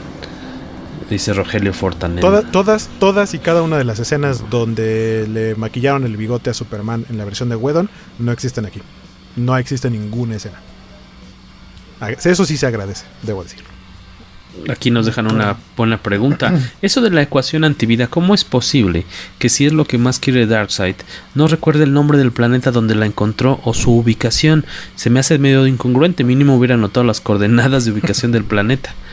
dice 1.10 1.34
Rogelio 1.34 1.74
Fortanel. 1.74 2.24
todas, 2.50 2.88
todas 2.98 3.34
y 3.34 3.38
cada 3.38 3.60
una 3.60 3.76
de 3.76 3.84
las 3.84 3.98
escenas 3.98 4.48
donde 4.48 5.28
le 5.30 5.54
maquillaron 5.54 6.04
el 6.04 6.16
bigote 6.16 6.48
a 6.48 6.54
Superman 6.54 7.04
en 7.10 7.18
la 7.18 7.26
versión 7.26 7.50
de 7.50 7.56
Whedon 7.56 7.90
no 8.18 8.32
existen 8.32 8.64
aquí 8.64 8.80
no 9.36 9.56
existe 9.56 9.90
ninguna 9.90 10.36
escena. 10.36 10.60
Eso 12.24 12.44
sí 12.44 12.56
se 12.56 12.66
agradece, 12.66 13.04
debo 13.22 13.42
decir. 13.42 13.60
Aquí 14.68 14.90
nos 14.90 15.06
dejan 15.06 15.30
una 15.30 15.56
buena 15.76 16.02
pregunta. 16.02 16.52
Eso 16.82 17.00
de 17.00 17.10
la 17.10 17.22
ecuación 17.22 17.64
antivida, 17.64 18.06
¿cómo 18.06 18.34
es 18.34 18.44
posible 18.44 19.04
que 19.38 19.48
si 19.48 19.66
es 19.66 19.72
lo 19.72 19.84
que 19.84 19.98
más 19.98 20.18
quiere 20.18 20.46
Darkseid, 20.46 20.96
no 21.34 21.46
recuerde 21.46 21.84
el 21.84 21.92
nombre 21.92 22.18
del 22.18 22.32
planeta 22.32 22.70
donde 22.70 22.94
la 22.94 23.06
encontró 23.06 23.60
o 23.64 23.74
su 23.74 23.92
ubicación? 23.92 24.64
Se 24.94 25.10
me 25.10 25.20
hace 25.20 25.38
medio 25.38 25.66
incongruente, 25.66 26.24
mínimo 26.24 26.56
hubiera 26.56 26.76
notado 26.76 27.04
las 27.04 27.20
coordenadas 27.20 27.84
de 27.84 27.92
ubicación 27.92 28.32
del 28.32 28.44
planeta. 28.44 28.94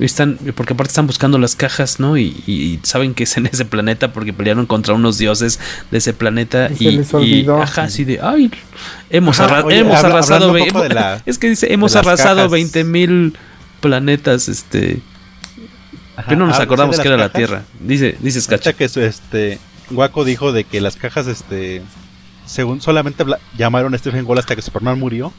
Están, 0.00 0.38
porque 0.54 0.72
aparte 0.72 0.90
están 0.90 1.06
buscando 1.06 1.38
las 1.38 1.54
cajas, 1.54 2.00
¿no? 2.00 2.16
Y, 2.16 2.80
saben 2.82 3.14
que 3.14 3.24
es 3.24 3.36
en 3.36 3.46
ese 3.46 3.64
planeta 3.64 4.12
porque 4.12 4.32
pelearon 4.32 4.66
contra 4.66 4.94
unos 4.94 5.18
dioses 5.18 5.60
de 5.90 5.98
ese 5.98 6.14
planeta. 6.14 6.70
Y, 6.78 7.00
y, 7.20 7.46
ajá, 7.48 7.82
así 7.82 8.04
de, 8.04 8.20
ay, 8.22 8.50
hemos, 9.10 9.38
hemos 9.38 10.04
arrasado. 10.04 10.54
es 11.26 11.38
que 11.38 11.50
dice, 11.50 11.72
hemos 11.72 11.94
arrasado 11.96 12.48
20 12.48 12.84
mil 12.84 13.36
planetas, 13.80 14.48
este. 14.48 15.00
pero 16.26 16.38
no 16.38 16.46
nos 16.46 16.58
ah, 16.58 16.62
acordamos 16.62 16.98
que 16.98 17.08
era 17.08 17.16
la 17.16 17.30
Tierra. 17.30 17.64
Dice, 17.80 18.16
dice 18.20 18.40
Skacha. 18.40 18.72
que 18.72 18.84
este, 18.84 19.58
Waco 19.90 20.24
dijo 20.24 20.52
de 20.52 20.64
que 20.64 20.80
las 20.80 20.96
cajas, 20.96 21.26
este, 21.26 21.82
según 22.46 22.80
solamente 22.80 23.24
llamaron 23.58 23.94
a 23.94 23.98
Stephen 23.98 24.24
Wall 24.24 24.38
hasta 24.38 24.56
que 24.56 24.62
Superman 24.62 24.98
murió 24.98 25.32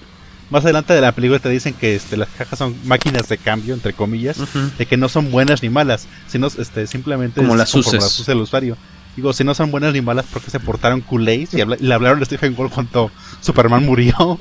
más 0.54 0.64
adelante 0.64 0.94
de 0.94 1.02
la 1.02 1.12
película 1.12 1.40
te 1.40 1.50
dicen 1.50 1.74
que 1.74 1.96
este, 1.96 2.16
las 2.16 2.30
cajas 2.30 2.60
son 2.60 2.76
máquinas 2.86 3.28
de 3.28 3.40
cambio, 3.40 3.74
entre 3.74 3.94
comillas, 3.94 4.38
de 4.78 4.86
que 4.86 4.98
no 4.98 5.10
son 5.10 5.32
buenas 5.32 5.64
ni 5.64 5.70
malas, 5.70 6.08
sino 6.28 6.46
este, 6.46 6.86
simplemente 6.86 7.42
como 7.42 7.56
las 7.56 7.74
uses. 7.74 8.30
el 8.30 8.38
usuario. 8.38 8.78
Digo, 9.16 9.34
si 9.34 9.44
no 9.44 9.56
son 9.56 9.72
buenas 9.72 9.94
ni 9.94 10.02
malas, 10.02 10.26
porque 10.32 10.52
se 10.52 10.60
portaron 10.60 11.02
culés 11.02 11.56
y, 11.56 11.58
le 11.58 11.94
hablaron 11.94 12.20
de 12.20 12.26
Stephen 12.26 12.54
Wall 12.56 12.70
cuando 12.70 13.10
Superman 13.42 13.84
murió? 13.84 14.14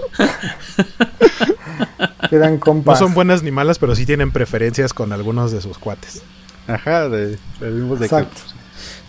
Eran 2.30 2.58
compas. 2.58 3.00
No 3.00 3.06
son 3.06 3.14
buenas 3.14 3.42
ni 3.42 3.50
malas, 3.50 3.78
pero 3.78 3.96
sí 3.96 4.04
tienen 4.04 4.32
preferencias 4.32 4.92
con 4.92 5.12
algunos 5.12 5.50
de 5.50 5.62
sus 5.62 5.78
cuates. 5.78 6.22
Ajá, 6.66 7.08
de, 7.08 7.26
de, 7.26 7.38
de 7.60 8.04
Exacto. 8.04 8.40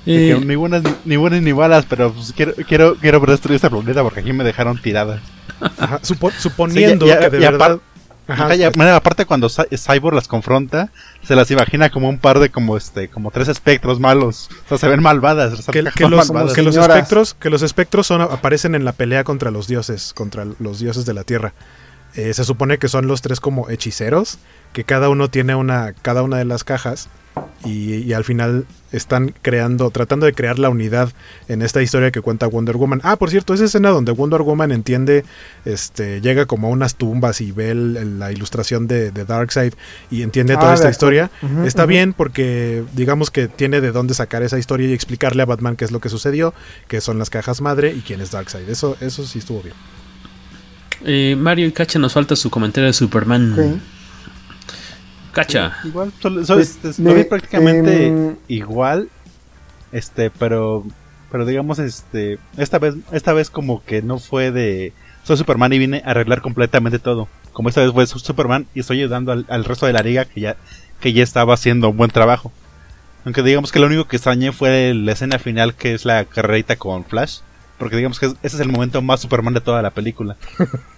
Que, 0.06 0.42
ni 0.46 0.56
buenas 0.56 0.84
ni, 1.04 1.18
buenas 1.18 1.42
ni 1.42 1.54
malas, 1.54 1.86
pero 1.88 2.14
pues, 2.14 2.34
quiero, 2.34 2.54
quiero, 2.68 2.96
quiero 2.96 3.20
destruir 3.26 3.58
esta 3.58 3.70
planeta 3.70 4.04
porque 4.04 4.22
aquí 4.22 4.32
me 4.32 4.44
dejaron 4.44 4.82
tirada 4.82 5.22
suponiendo 6.02 7.06
que 7.06 7.30
de 7.30 7.40
verdad. 7.40 7.80
aparte 8.96 9.26
cuando 9.26 9.50
Cyborg 9.50 10.16
las 10.16 10.28
confronta, 10.28 10.90
se 11.24 11.36
las 11.36 11.52
imagina 11.52 11.90
como 11.90 12.10
un 12.10 12.18
par 12.18 12.40
de 12.40 12.50
como 12.50 12.78
este, 12.78 13.10
como 13.10 13.32
tres 13.32 13.48
espectros 13.48 14.00
malos. 14.00 14.50
O 14.66 14.70
sea, 14.70 14.78
se 14.78 14.88
ven 14.88 15.02
malvadas. 15.02 15.66
Que, 15.68 15.82
los, 15.82 15.94
espectros, 16.78 17.34
que 17.34 17.50
los 17.50 17.62
espectros 17.62 18.08
son, 18.08 18.22
aparecen 18.22 18.76
en 18.76 18.86
la 18.86 18.94
pelea 18.94 19.24
contra 19.24 19.52
los 19.52 19.68
dioses, 19.68 20.14
contra 20.14 20.46
los 20.60 20.80
dioses 20.80 21.06
de 21.06 21.14
la 21.14 21.24
tierra. 21.24 21.54
Eh, 22.16 22.34
se 22.34 22.44
supone 22.44 22.78
que 22.78 22.90
son 22.90 23.08
los 23.08 23.22
tres 23.22 23.40
como 23.40 23.70
hechiceros, 23.70 24.38
que 24.72 24.84
cada 24.84 25.10
uno 25.10 25.30
tiene 25.30 25.56
una, 25.56 25.94
cada 25.94 26.22
una 26.22 26.38
de 26.38 26.46
las 26.46 26.64
cajas 26.64 27.10
y, 27.66 28.14
al 28.14 28.24
final 28.24 28.66
están 28.92 29.34
creando, 29.42 29.90
tratando 29.90 30.26
de 30.26 30.34
crear 30.34 30.60
la 30.60 30.70
unidad 30.70 31.10
en 31.48 31.62
esta 31.62 31.82
historia 31.82 32.12
que 32.12 32.22
cuenta 32.22 32.46
Wonder 32.46 32.78
Woman. 32.78 33.02
Ah, 33.04 33.16
por 33.16 33.30
cierto, 33.30 33.54
esa 33.54 33.66
escena 33.66 33.90
donde 33.90 34.12
Wonder 34.12 34.42
Woman 34.42 34.72
entiende, 34.72 35.24
este, 35.66 36.22
llega 36.22 36.46
como 36.46 36.68
a 36.68 36.70
unas 36.72 36.96
tumbas 36.96 37.42
y 37.42 37.52
ve 37.52 37.74
la 37.74 38.32
ilustración 38.32 38.88
de, 38.88 39.12
Darkseid 39.12 39.74
y 40.12 40.22
entiende 40.22 40.56
toda 40.56 40.72
ah, 40.72 40.76
esta 40.76 40.90
historia. 40.90 41.32
está 41.66 41.86
bien 41.86 42.14
porque 42.14 42.84
digamos 42.94 43.32
que 43.32 43.48
tiene 43.48 43.82
de 43.82 43.92
dónde 43.92 44.14
sacar 44.14 44.44
esa 44.44 44.60
historia 44.60 44.90
y 44.90 44.94
explicarle 44.94 45.42
a 45.42 45.46
Batman 45.46 45.76
qué 45.76 45.86
es 45.86 45.92
lo 45.92 46.00
que 46.00 46.10
sucedió, 46.10 46.54
qué 46.88 47.02
son 47.02 47.18
las 47.18 47.30
cajas 47.30 47.62
madre 47.62 47.94
y 47.94 48.02
quién 48.02 48.22
es 48.22 48.32
Darkseid. 48.32 48.70
Eso, 48.70 48.98
eso 49.00 49.26
sí 49.26 49.40
estuvo 49.40 49.62
bien. 49.62 49.76
Eh, 51.06 51.36
Mario 51.38 51.68
y 51.68 51.72
Cacha 51.72 52.00
nos 52.00 52.14
falta 52.14 52.36
su 52.36 52.50
comentario 52.50 52.88
de 52.88 52.94
Superman. 52.94 53.82
Cacha. 55.34 55.78
igual, 55.84 56.14
pues, 56.22 56.50
este, 56.50 57.02
lo 57.02 57.14
vi 57.16 57.24
prácticamente 57.24 58.08
em, 58.08 58.36
igual. 58.48 59.10
Este, 59.92 60.30
pero. 60.30 60.86
Pero 61.32 61.46
digamos, 61.46 61.80
este. 61.80 62.38
Esta 62.58 62.78
vez, 62.78 62.96
esta 63.12 63.34
vez 63.34 63.50
como 63.50 63.84
que 63.84 64.02
no 64.02 64.20
fue 64.20 64.52
de. 64.52 64.94
Soy 65.24 65.38
Superman 65.38 65.74
y 65.74 65.80
vine 65.80 66.04
a 66.06 66.12
arreglar 66.12 66.42
completamente 66.42 67.00
todo. 67.00 67.28
Como 67.52 67.70
esta 67.70 67.82
vez 67.82 67.92
fue 67.92 68.06
Superman 68.06 68.68
y 68.76 68.82
estoy 68.82 69.00
ayudando 69.00 69.32
al, 69.32 69.66
resto 69.66 69.86
de 69.86 69.94
la 69.94 70.02
liga 70.02 70.26
que 70.26 70.42
ya, 70.42 70.58
que 71.00 71.14
ya 71.14 71.24
estaba 71.24 71.54
haciendo 71.54 71.90
un 71.90 71.98
buen 71.98 72.12
trabajo. 72.12 72.52
Aunque 73.26 73.42
digamos 73.42 73.72
que 73.72 73.80
lo 73.80 73.88
único 73.88 74.06
que 74.06 74.18
extrañé 74.18 74.52
fue 74.52 74.94
la 74.94 75.14
escena 75.14 75.40
final 75.40 75.76
que 75.76 75.94
es 75.94 76.04
la 76.06 76.26
carrerita 76.26 76.76
con 76.76 77.06
Flash. 77.06 77.40
Porque 77.80 77.96
digamos 77.96 78.20
que 78.20 78.28
ese 78.28 78.38
es 78.44 78.60
el 78.60 78.70
momento 78.70 79.02
más 79.02 79.22
Superman 79.22 79.54
de 79.54 79.62
toda 79.62 79.82
la 79.82 79.92
película. 79.92 80.36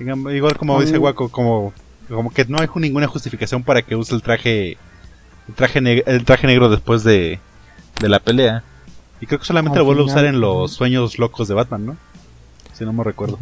Igual 0.00 0.56
como 0.56 0.80
dice 0.80 0.98
Waco, 0.98 1.28
como, 1.28 1.74
como 2.16 2.30
que 2.30 2.44
no 2.46 2.58
hay 2.60 2.68
ninguna 2.74 3.06
justificación 3.06 3.62
para 3.62 3.82
que 3.82 3.96
use 3.96 4.14
el 4.14 4.22
traje 4.22 4.78
el 5.48 5.54
traje, 5.54 6.02
el 6.06 6.24
traje 6.24 6.46
negro 6.46 6.68
después 6.68 7.04
de, 7.04 7.40
de 8.00 8.08
la 8.08 8.20
pelea. 8.20 8.62
Y 9.20 9.26
creo 9.26 9.38
que 9.38 9.44
solamente 9.44 9.78
lo 9.78 9.84
vuelve 9.84 10.02
a 10.02 10.04
usar 10.06 10.24
en 10.24 10.40
los 10.40 10.72
sueños 10.72 11.18
locos 11.18 11.48
de 11.48 11.54
Batman, 11.54 11.86
¿no? 11.86 11.96
Si 12.72 12.84
no 12.84 12.92
me 12.92 13.04
recuerdo. 13.04 13.38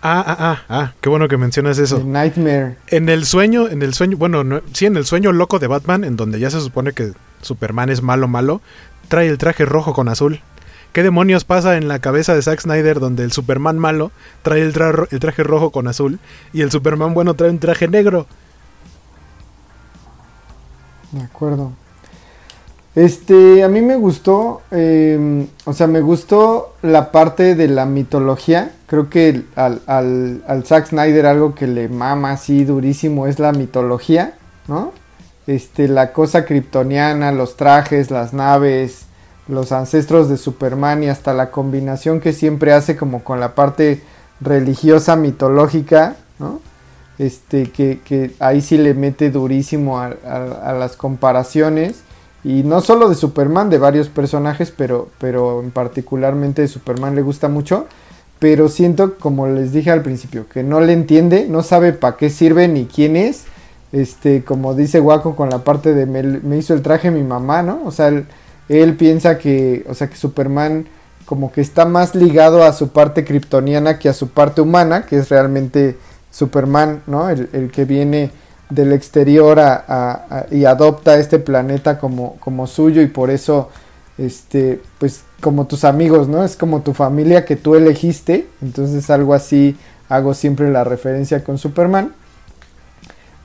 Ah, 0.00 0.22
ah, 0.24 0.36
ah, 0.38 0.62
ah, 0.68 0.92
qué 1.00 1.08
bueno 1.08 1.26
que 1.26 1.36
mencionas 1.36 1.78
eso. 1.78 2.04
Nightmare. 2.04 2.76
En 2.86 3.08
el 3.08 3.24
sueño, 3.24 3.68
en 3.68 3.82
el 3.82 3.94
sueño, 3.94 4.16
bueno, 4.16 4.60
sí, 4.72 4.86
en 4.86 4.96
el 4.96 5.04
sueño 5.04 5.32
loco 5.32 5.58
de 5.58 5.66
Batman, 5.66 6.04
en 6.04 6.16
donde 6.16 6.38
ya 6.38 6.50
se 6.50 6.60
supone 6.60 6.92
que 6.92 7.12
Superman 7.42 7.90
es 7.90 8.02
malo, 8.02 8.28
malo, 8.28 8.60
trae 9.08 9.26
el 9.26 9.38
traje 9.38 9.64
rojo 9.64 9.94
con 9.94 10.08
azul. 10.08 10.40
¿Qué 10.92 11.02
demonios 11.02 11.44
pasa 11.44 11.76
en 11.76 11.86
la 11.86 11.98
cabeza 11.98 12.34
de 12.34 12.42
Zack 12.42 12.60
Snyder 12.60 12.98
donde 12.98 13.22
el 13.22 13.32
Superman 13.32 13.78
malo 13.78 14.10
trae 14.42 14.62
el, 14.62 14.72
traje 14.72 15.42
rojo 15.42 15.70
con 15.70 15.86
azul 15.86 16.18
y 16.52 16.62
el 16.62 16.70
Superman 16.70 17.14
bueno 17.14 17.34
trae 17.34 17.50
un 17.50 17.58
traje 17.58 17.88
negro? 17.88 18.26
De 21.12 21.22
acuerdo. 21.22 21.72
Este, 22.94 23.62
a 23.62 23.68
mí 23.68 23.80
me 23.80 23.96
gustó, 23.96 24.62
em, 24.70 25.46
o 25.66 25.72
sea, 25.72 25.86
me 25.86 26.00
gustó 26.00 26.74
la 26.82 27.12
parte 27.12 27.54
de 27.54 27.68
la 27.68 27.86
mitología. 27.86 28.72
Creo 28.86 29.08
que 29.08 29.44
al, 29.54 29.82
al, 29.86 30.42
al 30.48 30.64
Zack 30.64 30.88
Snyder 30.88 31.26
algo 31.26 31.54
que 31.54 31.66
le 31.66 31.88
mama 31.88 32.32
así 32.32 32.64
durísimo 32.64 33.26
es 33.26 33.38
la 33.38 33.52
mitología, 33.52 34.34
¿no? 34.66 34.92
Este, 35.46 35.86
la 35.86 36.12
cosa 36.12 36.44
kryptoniana, 36.44 37.30
los 37.30 37.56
trajes, 37.56 38.10
las 38.10 38.32
naves, 38.32 39.07
los 39.48 39.72
ancestros 39.72 40.28
de 40.28 40.36
Superman 40.36 41.02
y 41.02 41.08
hasta 41.08 41.32
la 41.32 41.50
combinación 41.50 42.20
que 42.20 42.32
siempre 42.32 42.72
hace 42.72 42.96
como 42.96 43.24
con 43.24 43.40
la 43.40 43.54
parte 43.54 44.02
religiosa 44.40 45.16
mitológica, 45.16 46.16
¿no? 46.38 46.60
Este, 47.18 47.70
que, 47.70 48.30
ahí 48.38 48.60
sí 48.60 48.78
le 48.78 48.94
mete 48.94 49.30
durísimo 49.30 49.98
a, 49.98 50.10
las 50.78 50.96
comparaciones. 50.96 52.02
Y 52.44 52.62
no 52.62 52.80
solo 52.80 53.08
de 53.08 53.16
Superman, 53.16 53.68
de 53.68 53.78
varios 53.78 54.08
personajes, 54.08 54.70
pero, 54.70 55.08
pero 55.18 55.60
en 55.60 55.72
particularmente 55.72 56.62
de 56.62 56.68
Superman 56.68 57.16
le 57.16 57.22
gusta 57.22 57.48
mucho. 57.48 57.86
Pero 58.38 58.68
siento, 58.68 59.16
como 59.18 59.48
les 59.48 59.72
dije 59.72 59.90
al 59.90 60.02
principio, 60.02 60.48
que 60.48 60.62
no 60.62 60.80
le 60.80 60.92
entiende, 60.92 61.48
no 61.48 61.64
sabe 61.64 61.92
para 61.92 62.16
qué 62.16 62.30
sirve 62.30 62.68
ni 62.68 62.86
quién 62.86 63.16
es. 63.16 63.44
Este, 63.90 64.44
como 64.44 64.74
dice 64.74 65.00
Waco 65.00 65.34
con 65.34 65.50
la 65.50 65.64
parte 65.64 65.94
de 65.94 66.06
me, 66.06 66.22
me 66.22 66.58
hizo 66.58 66.74
el 66.74 66.82
traje 66.82 67.10
mi 67.10 67.24
mamá, 67.24 67.62
¿no? 67.62 67.80
O 67.84 67.90
sea, 67.90 68.08
el, 68.08 68.26
él 68.68 68.96
piensa 68.96 69.38
que, 69.38 69.84
o 69.88 69.94
sea, 69.94 70.08
que 70.08 70.16
Superman 70.16 70.86
como 71.24 71.52
que 71.52 71.60
está 71.60 71.84
más 71.84 72.14
ligado 72.14 72.64
a 72.64 72.72
su 72.72 72.88
parte 72.88 73.22
kryptoniana 73.24 73.98
que 73.98 74.08
a 74.08 74.14
su 74.14 74.28
parte 74.28 74.62
humana, 74.62 75.04
que 75.04 75.18
es 75.18 75.28
realmente 75.28 75.98
Superman, 76.30 77.02
¿no? 77.06 77.28
El, 77.28 77.70
que 77.70 77.84
viene 77.84 78.30
del 78.70 78.92
exterior 78.92 79.58
a, 79.60 80.46
y 80.50 80.64
adopta 80.64 81.18
este 81.18 81.38
planeta 81.38 81.98
como, 81.98 82.36
como 82.36 82.66
suyo 82.66 83.02
y 83.02 83.06
por 83.08 83.30
eso, 83.30 83.68
este, 84.16 84.80
pues 84.98 85.22
como 85.40 85.66
tus 85.66 85.84
amigos, 85.84 86.28
¿no? 86.28 86.44
Es 86.44 86.56
como 86.56 86.80
tu 86.80 86.94
familia 86.94 87.44
que 87.44 87.56
tú 87.56 87.74
elegiste, 87.74 88.46
entonces 88.62 89.10
algo 89.10 89.34
así 89.34 89.76
hago 90.08 90.32
siempre 90.32 90.70
la 90.70 90.84
referencia 90.84 91.44
con 91.44 91.58
Superman. 91.58 92.14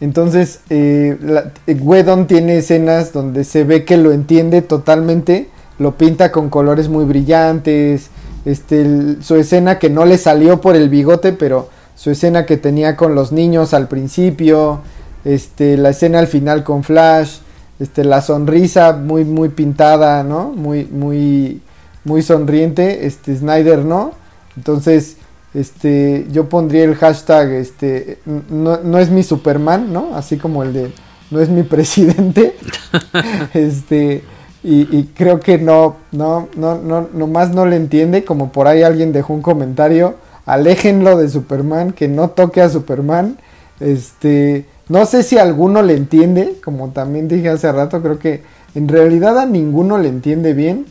Entonces, 0.03 0.59
eh, 0.69 1.17
Wedon 1.65 2.27
tiene 2.27 2.57
escenas 2.57 3.13
donde 3.13 3.45
se 3.45 3.63
ve 3.63 3.85
que 3.85 3.95
lo 3.95 4.11
entiende 4.11 4.61
totalmente, 4.61 5.47
lo 5.79 5.97
pinta 5.97 6.29
con 6.29 6.49
colores 6.49 6.89
muy 6.89 7.05
brillantes, 7.05 8.09
este, 8.43 9.15
su 9.21 9.35
escena 9.35 9.79
que 9.79 9.89
no 9.89 10.03
le 10.03 10.17
salió 10.17 10.59
por 10.59 10.75
el 10.75 10.89
bigote, 10.89 11.31
pero 11.31 11.69
su 11.95 12.11
escena 12.11 12.45
que 12.45 12.57
tenía 12.57 12.97
con 12.97 13.15
los 13.15 13.31
niños 13.31 13.73
al 13.73 13.87
principio, 13.87 14.81
este, 15.23 15.77
la 15.77 15.91
escena 15.91 16.19
al 16.19 16.27
final 16.27 16.65
con 16.65 16.83
Flash, 16.83 17.37
este, 17.79 18.03
la 18.03 18.21
sonrisa 18.21 18.91
muy, 18.91 19.23
muy 19.23 19.47
pintada, 19.47 20.21
¿no? 20.23 20.49
Muy, 20.49 20.83
muy, 20.83 21.61
muy 22.03 22.23
sonriente, 22.23 23.05
este, 23.07 23.37
Snyder, 23.37 23.85
¿no? 23.85 24.11
Entonces, 24.57 25.15
este, 25.53 26.27
yo 26.31 26.49
pondría 26.49 26.83
el 26.83 26.95
hashtag, 26.95 27.51
este, 27.51 28.19
no, 28.25 28.97
es 28.97 29.09
mi 29.09 29.23
Superman, 29.23 29.93
¿no? 29.93 30.15
Así 30.15 30.37
como 30.37 30.63
el 30.63 30.73
de, 30.73 30.91
no 31.31 31.39
es 31.39 31.49
mi 31.49 31.63
presidente, 31.63 32.55
este, 33.53 34.23
y, 34.63 35.03
creo 35.15 35.41
que 35.41 35.57
no, 35.57 35.97
no, 36.11 36.47
no, 36.55 36.77
no, 36.77 37.09
nomás 37.13 37.51
no 37.51 37.65
le 37.65 37.75
entiende, 37.75 38.23
como 38.23 38.51
por 38.51 38.67
ahí 38.67 38.81
alguien 38.81 39.11
dejó 39.11 39.33
un 39.33 39.41
comentario, 39.41 40.15
aléjenlo 40.45 41.17
de 41.17 41.29
Superman, 41.29 41.91
que 41.91 42.07
no 42.07 42.29
toque 42.29 42.61
a 42.61 42.69
Superman, 42.69 43.37
este, 43.79 44.65
no 44.87 45.05
sé 45.05 45.23
si 45.23 45.37
alguno 45.37 45.81
le 45.81 45.95
entiende, 45.95 46.55
como 46.63 46.89
también 46.89 47.27
dije 47.27 47.49
hace 47.49 47.71
rato, 47.71 48.01
creo 48.01 48.19
que 48.19 48.43
en 48.73 48.87
realidad 48.87 49.37
a 49.37 49.45
ninguno 49.45 49.97
le 49.97 50.09
entiende 50.09 50.53
bien, 50.53 50.85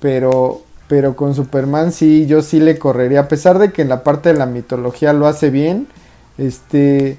pero, 0.00 0.62
pero 0.88 1.14
con 1.14 1.34
Superman 1.34 1.92
sí, 1.92 2.26
yo 2.26 2.42
sí 2.42 2.58
le 2.58 2.78
correría, 2.78 3.20
a 3.20 3.28
pesar 3.28 3.58
de 3.58 3.72
que 3.72 3.82
en 3.82 3.90
la 3.90 4.02
parte 4.02 4.32
de 4.32 4.38
la 4.38 4.46
mitología 4.46 5.12
lo 5.12 5.26
hace 5.26 5.50
bien, 5.50 5.86
este, 6.38 7.18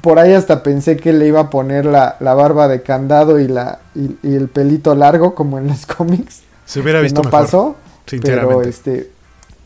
por 0.00 0.18
ahí 0.18 0.32
hasta 0.32 0.62
pensé 0.62 0.96
que 0.96 1.12
le 1.12 1.26
iba 1.26 1.40
a 1.40 1.50
poner 1.50 1.84
la, 1.84 2.16
barba 2.20 2.68
de 2.68 2.82
candado 2.82 3.38
y, 3.38 3.48
la, 3.48 3.80
y, 3.94 4.34
el 4.34 4.48
pelito 4.48 4.94
largo 4.94 5.34
como 5.34 5.58
en 5.58 5.68
los 5.68 5.84
cómics. 5.96 6.40
Se 6.64 6.80
hubiera 6.80 7.00
visto 7.00 7.22
no 7.22 7.30
pasó, 7.30 7.76
pero 8.22 8.62
este, 8.62 9.10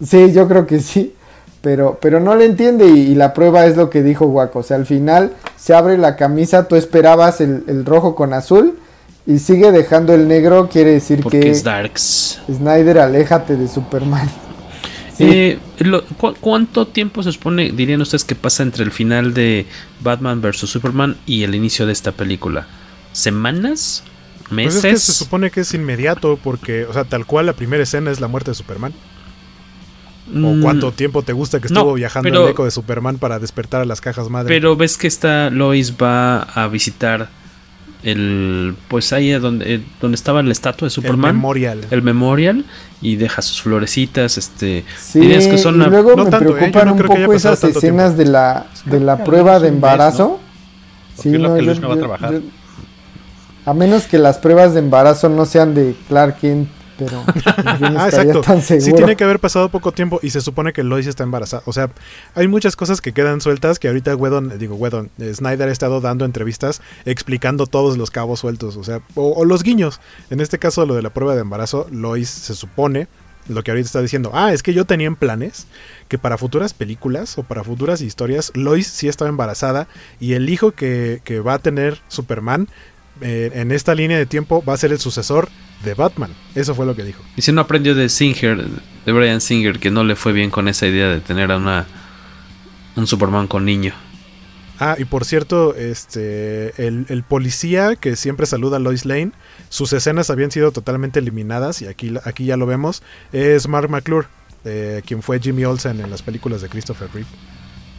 sí, 0.04 0.32
yo 0.32 0.48
creo 0.48 0.66
que 0.66 0.80
sí, 0.80 1.14
pero, 1.62 1.98
pero 2.00 2.18
no 2.18 2.34
le 2.34 2.46
entiende 2.46 2.86
y, 2.86 3.14
la 3.14 3.32
prueba 3.32 3.64
es 3.66 3.76
lo 3.76 3.90
que 3.90 4.02
dijo 4.02 4.26
Guaco, 4.26 4.58
o 4.58 4.62
sea, 4.64 4.76
al 4.76 4.86
final 4.86 5.34
se 5.56 5.72
abre 5.72 5.98
la 5.98 6.16
camisa, 6.16 6.66
tú 6.66 6.74
esperabas 6.74 7.40
el, 7.40 7.62
el 7.68 7.86
rojo 7.86 8.16
con 8.16 8.34
azul 8.34 8.79
y 9.30 9.38
sigue 9.38 9.70
dejando 9.70 10.12
el 10.12 10.26
negro, 10.26 10.68
quiere 10.68 10.92
decir 10.92 11.22
que 11.22 11.50
es 11.50 11.62
Darks. 11.62 12.40
Snyder, 12.52 12.98
aléjate 12.98 13.56
de 13.56 13.68
Superman. 13.68 14.28
Eh, 15.22 15.58
¿Cuánto 16.40 16.86
tiempo 16.86 17.22
se 17.22 17.32
supone, 17.32 17.72
dirían 17.72 18.00
ustedes, 18.00 18.24
que 18.24 18.34
pasa 18.34 18.62
entre 18.62 18.84
el 18.84 18.90
final 18.90 19.34
de 19.34 19.66
Batman 20.02 20.40
vs. 20.40 20.60
Superman 20.60 21.18
y 21.26 21.42
el 21.42 21.54
inicio 21.54 21.84
de 21.84 21.92
esta 21.92 22.12
película? 22.12 22.66
¿Semanas? 23.12 24.02
¿Meses? 24.48 24.80
Pues 24.80 25.02
se 25.02 25.12
supone 25.12 25.50
que 25.50 25.60
es 25.60 25.74
inmediato 25.74 26.38
porque, 26.42 26.86
o 26.86 26.94
sea, 26.94 27.04
tal 27.04 27.26
cual 27.26 27.44
la 27.44 27.52
primera 27.52 27.82
escena 27.82 28.10
es 28.10 28.18
la 28.18 28.28
muerte 28.28 28.52
de 28.52 28.54
Superman. 28.54 28.94
¿O 30.32 30.54
mm, 30.54 30.62
cuánto 30.62 30.90
tiempo 30.92 31.22
te 31.22 31.34
gusta 31.34 31.60
que 31.60 31.66
estuvo 31.66 31.92
viajando 31.92 32.44
el 32.44 32.52
eco 32.52 32.64
de 32.64 32.70
Superman 32.70 33.18
para 33.18 33.38
despertar 33.38 33.82
a 33.82 33.84
las 33.84 34.00
cajas 34.00 34.30
madre? 34.30 34.48
Pero 34.48 34.74
ves 34.74 34.96
que 34.96 35.06
esta 35.06 35.50
Lois 35.50 35.96
va 36.00 36.44
a 36.44 36.66
visitar 36.68 37.28
el 38.02 38.74
pues 38.88 39.12
ahí 39.12 39.30
donde 39.32 39.74
eh, 39.74 39.82
donde 40.00 40.14
estaba 40.14 40.42
la 40.42 40.52
estatua 40.52 40.86
de 40.86 40.90
Superman. 40.90 41.30
el 41.30 41.36
memorial. 41.36 41.80
El 41.90 42.02
memorial 42.02 42.64
y 43.02 43.16
deja 43.16 43.42
sus 43.42 43.62
florecitas 43.62 44.38
este 44.38 44.84
sí, 44.98 45.20
que 45.20 45.58
son 45.58 45.80
y 45.80 45.84
luego 45.86 46.16
me 46.16 46.30
preocupan 46.30 46.90
un 46.90 46.98
poco 46.98 47.32
esas 47.32 47.62
escenas 47.64 48.16
de 48.16 48.26
la 48.26 48.66
de 48.86 49.00
la 49.00 49.24
prueba 49.24 49.60
de 49.60 49.68
embarazo. 49.68 50.40
sí, 51.18 51.30
no, 51.30 51.58
yo, 51.58 51.74
no 51.74 51.88
va 51.88 51.94
a 51.94 51.98
trabajar. 51.98 52.40
a 53.66 53.74
menos 53.74 54.04
que 54.04 54.18
las 54.18 54.38
pruebas 54.38 54.74
de 54.74 54.80
embarazo 54.80 55.28
no 55.28 55.44
sean 55.46 55.74
de 55.74 55.94
Clark 56.08 56.38
Kent 56.38 56.68
pero 57.00 57.24
ah, 57.46 58.08
exacto. 58.08 58.42
Sí 58.60 58.92
tiene 58.92 59.16
que 59.16 59.24
haber 59.24 59.40
pasado 59.40 59.70
poco 59.70 59.92
tiempo 59.92 60.20
y 60.22 60.30
se 60.30 60.42
supone 60.42 60.72
que 60.72 60.84
Lois 60.84 61.06
está 61.06 61.24
embarazada. 61.24 61.62
O 61.64 61.72
sea, 61.72 61.90
hay 62.34 62.46
muchas 62.46 62.76
cosas 62.76 63.00
que 63.00 63.12
quedan 63.12 63.40
sueltas 63.40 63.78
que 63.78 63.88
ahorita 63.88 64.14
Wedon, 64.14 64.58
digo 64.58 64.74
Wedon, 64.76 65.10
eh, 65.18 65.32
Snyder 65.34 65.68
ha 65.68 65.72
estado 65.72 66.00
dando 66.00 66.26
entrevistas 66.26 66.82
explicando 67.06 67.66
todos 67.66 67.96
los 67.96 68.10
cabos 68.10 68.40
sueltos, 68.40 68.76
o 68.76 68.84
sea, 68.84 69.00
o, 69.14 69.44
los 69.46 69.62
guiños. 69.62 70.00
En 70.28 70.40
este 70.40 70.58
caso 70.58 70.84
lo 70.84 70.94
de 70.94 71.02
la 71.02 71.10
prueba 71.10 71.34
de 71.34 71.40
embarazo, 71.40 71.86
Lois 71.90 72.28
se 72.28 72.54
supone 72.54 73.08
lo 73.48 73.64
que 73.64 73.70
ahorita 73.70 73.86
está 73.86 74.02
diciendo, 74.02 74.30
ah, 74.34 74.52
es 74.52 74.62
que 74.62 74.74
yo 74.74 74.84
tenía 74.84 75.06
en 75.06 75.16
planes 75.16 75.66
que 76.08 76.18
para 76.18 76.36
futuras 76.36 76.74
películas 76.74 77.38
o 77.38 77.42
para 77.42 77.64
futuras 77.64 78.02
historias, 78.02 78.52
Lois 78.54 78.86
sí 78.86 79.08
estaba 79.08 79.30
embarazada 79.30 79.88
y 80.20 80.34
el 80.34 80.50
hijo 80.50 80.72
que, 80.72 81.20
que 81.24 81.40
va 81.40 81.54
a 81.54 81.58
tener 81.58 81.98
Superman 82.08 82.68
eh, 83.22 83.50
en 83.54 83.72
esta 83.72 83.94
línea 83.94 84.18
de 84.18 84.26
tiempo 84.26 84.62
va 84.66 84.74
a 84.74 84.76
ser 84.76 84.92
el 84.92 84.98
sucesor 84.98 85.48
de 85.84 85.94
Batman. 85.94 86.30
Eso 86.54 86.74
fue 86.74 86.86
lo 86.86 86.94
que 86.94 87.04
dijo. 87.04 87.22
Y 87.36 87.42
si 87.42 87.52
no 87.52 87.60
aprendió 87.60 87.94
de 87.94 88.08
Singer, 88.08 88.66
de 89.06 89.12
Brian 89.12 89.40
Singer, 89.40 89.78
que 89.78 89.90
no 89.90 90.04
le 90.04 90.16
fue 90.16 90.32
bien 90.32 90.50
con 90.50 90.68
esa 90.68 90.86
idea 90.86 91.08
de 91.08 91.20
tener 91.20 91.50
a 91.52 91.56
una 91.56 91.86
un 92.96 93.06
Superman 93.06 93.46
con 93.46 93.64
niño. 93.64 93.94
Ah, 94.78 94.96
y 94.98 95.04
por 95.04 95.26
cierto, 95.26 95.74
este 95.74 96.72
el, 96.86 97.22
policía 97.28 97.96
que 97.96 98.16
siempre 98.16 98.46
saluda 98.46 98.78
a 98.78 98.80
Lois 98.80 99.04
Lane, 99.04 99.32
sus 99.68 99.92
escenas 99.92 100.30
habían 100.30 100.50
sido 100.50 100.72
totalmente 100.72 101.18
eliminadas 101.18 101.82
y 101.82 101.86
aquí, 101.86 102.14
aquí 102.24 102.46
ya 102.46 102.56
lo 102.56 102.64
vemos, 102.64 103.02
es 103.30 103.68
Mark 103.68 103.90
McClure, 103.90 104.26
eh, 104.64 105.02
quien 105.04 105.22
fue 105.22 105.38
Jimmy 105.38 105.66
Olsen 105.66 106.00
en 106.00 106.10
las 106.10 106.22
películas 106.22 106.62
de 106.62 106.70
Christopher 106.70 107.08
Reeve. 107.12 107.28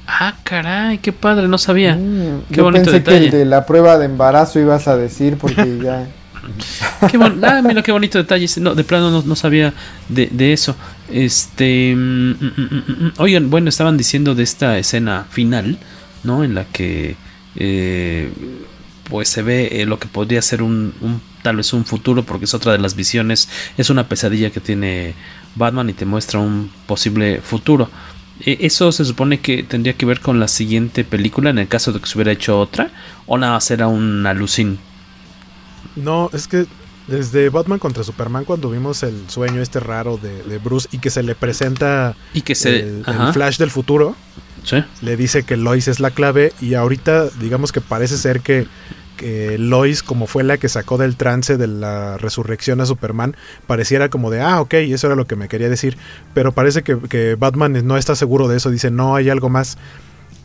Ah, 0.07 0.35
caray, 0.43 0.97
qué 0.97 1.13
padre, 1.13 1.47
no 1.47 1.59
sabía. 1.59 1.95
Mm, 1.95 2.45
qué 2.49 2.55
yo 2.55 2.71
pensé 2.71 3.03
que 3.03 3.15
el 3.15 3.29
de 3.29 3.45
la 3.45 3.67
prueba 3.67 3.99
de 3.99 4.05
embarazo 4.05 4.59
ibas 4.59 4.87
a 4.87 4.97
decir 4.97 5.37
porque 5.37 5.77
ya... 5.83 6.07
qué 7.09 7.18
ah, 7.43 7.61
mira 7.63 7.81
qué 7.81 7.91
bonito 7.91 8.18
detalle. 8.18 8.47
No, 8.57 8.76
de 8.76 8.84
plano 8.84 9.23
no, 9.26 9.35
sabía 9.35 9.73
de, 10.09 10.53
eso. 10.53 10.76
Este, 11.11 11.93
mm, 11.95 12.31
mm, 12.31 13.13
oigan, 13.18 13.49
bueno, 13.49 13.69
estaban 13.69 13.97
diciendo 13.97 14.35
de 14.35 14.43
esta 14.43 14.77
escena 14.77 15.26
final, 15.30 15.77
¿no? 16.23 16.43
En 16.43 16.55
la 16.55 16.65
que 16.65 17.15
eh, 17.55 18.31
pues 19.09 19.30
se 19.30 19.41
ve 19.41 19.81
eh, 19.81 19.85
lo 19.85 19.99
que 19.99 20.07
podría 20.07 20.41
ser 20.41 20.63
un, 20.63 20.93
tal 21.43 21.57
vez 21.57 21.73
un 21.73 21.85
futuro, 21.85 22.23
porque 22.23 22.45
es 22.45 22.53
otra 22.53 22.72
de 22.72 22.80
las 22.80 22.95
visiones. 22.95 23.49
Es 23.77 23.89
una 23.89 24.07
pesadilla 24.07 24.51
que 24.51 24.61
tiene 24.61 25.13
Batman 25.55 25.89
y 25.89 25.93
te 25.93 26.05
muestra 26.05 26.39
un 26.39 26.72
posible 26.88 27.41
futuro. 27.41 27.89
Eh, 28.45 28.57
¿Eso 28.61 28.91
se 28.91 29.05
supone 29.05 29.39
que 29.39 29.63
tendría 29.63 29.93
que 29.93 30.05
ver 30.05 30.19
con 30.22 30.39
la 30.39 30.47
siguiente 30.47 31.03
película 31.03 31.49
en 31.49 31.59
el 31.59 31.68
caso 31.68 31.91
de 31.91 31.99
que 31.99 32.07
se 32.07 32.18
hubiera 32.18 32.31
hecho 32.31 32.59
otra? 32.59 32.91
¿O 33.27 33.38
nada 33.38 33.53
más 33.53 33.69
era 33.69 33.88
un 33.88 34.26
alucin? 34.26 34.80
No, 35.95 36.30
es 36.34 36.47
que 36.47 36.65
desde 37.07 37.49
Batman 37.49 37.80
contra 37.80 38.03
Superman 38.03 38.45
cuando 38.45 38.69
vimos 38.69 39.03
el 39.03 39.30
sueño 39.30 39.61
este 39.61 39.80
raro 39.80 40.18
de, 40.18 40.57
Bruce 40.59 40.88
y 40.91 40.99
que 40.99 41.09
se 41.09 41.23
le 41.23 41.35
presenta 41.35 42.15
y 42.34 42.41
que 42.41 42.55
se, 42.55 42.80
el, 42.80 43.03
flash 43.34 43.57
del 43.57 43.72
futuro, 43.72 44.15
le 45.01 45.18
dice 45.18 45.43
que 45.43 45.57
Lois 45.57 45.88
es 45.88 45.99
la 45.99 46.11
clave 46.11 46.53
y 46.61 46.76
ahorita 46.76 47.30
digamos 47.39 47.72
que 47.72 47.81
parece 47.81 48.18
ser 48.18 48.41
que 48.41 48.68
que 49.22 49.59
Lois, 49.59 50.01
como 50.01 50.26
fue 50.26 50.43
la 50.43 50.57
que 50.57 50.68
sacó 50.68 50.97
del 50.97 51.15
trance 51.15 51.55
de 51.55 51.68
la 51.68 52.18
resurrección 52.18 52.81
a 52.81 52.88
Superman, 52.88 53.35
pareciera 53.68 54.09
como 54.09 54.31
de, 54.31 54.41
ah, 54.41 54.59
ok, 54.61 54.73
eso 54.73 55.05
era 55.05 55.15
lo 55.15 55.27
que 55.27 55.35
me 55.35 55.47
quería 55.47 55.69
decir. 55.69 55.95
Pero 56.34 56.53
parece 56.53 56.81
que, 56.81 57.35
Batman 57.35 57.85
no 57.85 57.97
está 57.97 58.15
seguro 58.15 58.47
de 58.47 58.57
eso, 58.57 58.72
dice, 58.72 58.89
no, 58.89 59.15
hay 59.15 59.30
algo 59.30 59.47
más. 59.47 59.77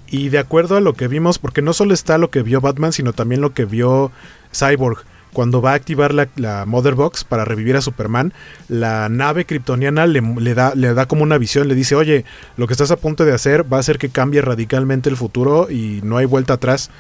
Y 0.09 0.29
de 0.29 0.39
acuerdo 0.39 0.77
a 0.77 0.83
lo 0.83 0.93
que 0.93 1.09
vimos, 1.09 1.39
porque 1.39 1.63
no 1.63 1.73
solo 1.73 1.95
está 1.95 2.19
lo 2.19 2.29
que 2.29 2.43
vio 2.43 2.61
Batman, 2.61 2.93
sino 2.93 3.15
también 3.15 3.41
lo 3.41 3.55
que 3.55 3.65
vio 3.65 4.13
Cyborg. 4.55 5.07
Cuando 5.37 5.61
va 5.61 5.73
a 5.73 5.75
activar 5.75 6.15
la, 6.15 6.29
la 6.37 6.65
Mother 6.65 6.95
Box 6.95 7.23
para 7.23 7.45
revivir 7.45 7.77
a 7.77 7.83
Superman, 7.83 8.33
la 8.69 9.11
nave 9.11 9.45
kryptoniana 9.45 10.07
le, 10.07 10.55
da, 10.55 10.75
le 10.75 10.95
da 10.95 11.05
como 11.05 11.25
una 11.25 11.37
visión, 11.37 11.69
le 11.69 11.75
dice, 11.75 11.95
oye, 11.95 12.25
lo 12.57 12.67
que 12.67 12.73
estás 12.73 12.91
a 12.91 12.97
punto 12.97 13.27
de 13.27 13.35
hacer 13.35 13.71
va 13.71 13.77
a 13.77 13.81
hacer 13.81 13.99
que 13.99 14.09
cambie 14.09 14.41
radicalmente 14.41 15.11
el 15.11 15.17
futuro 15.19 15.71
y 15.71 16.01
no 16.03 16.17
hay 16.17 16.25
vuelta 16.25 16.55
atrás 16.55 16.91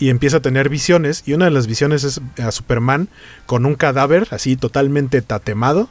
y 0.00 0.08
empieza 0.08 0.38
a 0.38 0.42
tener 0.42 0.68
visiones 0.68 1.22
y 1.26 1.34
una 1.34 1.44
de 1.44 1.52
las 1.52 1.68
visiones 1.68 2.02
es 2.02 2.20
a 2.42 2.50
Superman 2.50 3.08
con 3.46 3.64
un 3.64 3.76
cadáver 3.76 4.26
así 4.32 4.56
totalmente 4.56 5.22
tatemado 5.22 5.90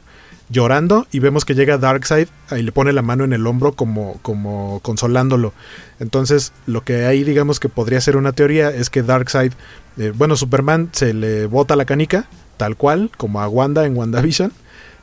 llorando 0.50 1.06
y 1.12 1.20
vemos 1.20 1.44
que 1.44 1.54
llega 1.54 1.78
Darkseid 1.78 2.28
y 2.50 2.62
le 2.62 2.72
pone 2.72 2.92
la 2.92 3.02
mano 3.02 3.24
en 3.24 3.32
el 3.32 3.46
hombro 3.46 3.72
como, 3.72 4.18
como 4.22 4.80
consolándolo. 4.82 5.52
Entonces 5.98 6.52
lo 6.66 6.82
que 6.82 7.06
ahí 7.06 7.24
digamos 7.24 7.60
que 7.60 7.68
podría 7.68 8.00
ser 8.00 8.16
una 8.16 8.32
teoría 8.32 8.70
es 8.70 8.90
que 8.90 9.02
Darkseid, 9.02 9.52
eh, 9.96 10.12
bueno, 10.14 10.36
Superman 10.36 10.90
se 10.92 11.14
le 11.14 11.46
bota 11.46 11.76
la 11.76 11.84
canica, 11.84 12.28
tal 12.56 12.76
cual, 12.76 13.10
como 13.16 13.40
a 13.40 13.48
Wanda 13.48 13.86
en 13.86 13.96
WandaVision, 13.96 14.52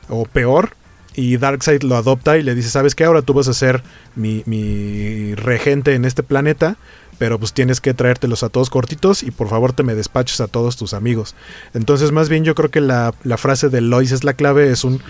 o 0.08 0.24
peor, 0.24 0.70
y 1.14 1.36
Darkseid 1.36 1.82
lo 1.82 1.96
adopta 1.96 2.38
y 2.38 2.42
le 2.42 2.54
dice, 2.54 2.68
¿sabes 2.68 2.94
qué? 2.94 3.04
Ahora 3.04 3.22
tú 3.22 3.34
vas 3.34 3.48
a 3.48 3.54
ser 3.54 3.82
mi, 4.14 4.42
mi 4.46 5.34
regente 5.34 5.94
en 5.94 6.04
este 6.04 6.22
planeta 6.22 6.76
pero 7.18 7.38
pues 7.38 7.52
tienes 7.52 7.80
que 7.80 7.94
traértelos 7.94 8.42
a 8.42 8.48
todos 8.48 8.70
cortitos 8.70 9.22
y 9.22 9.30
por 9.30 9.48
favor 9.48 9.72
te 9.72 9.82
me 9.82 9.94
despaches 9.94 10.40
a 10.40 10.46
todos 10.46 10.76
tus 10.76 10.94
amigos. 10.94 11.34
Entonces 11.74 12.12
más 12.12 12.28
bien 12.28 12.44
yo 12.44 12.54
creo 12.54 12.70
que 12.70 12.80
la, 12.80 13.12
frase 13.36 13.68
de 13.68 13.80
Lois 13.80 14.12
es 14.12 14.24
la 14.24 14.32
clave, 14.32 14.70
es 14.70 14.84
un 14.84 15.02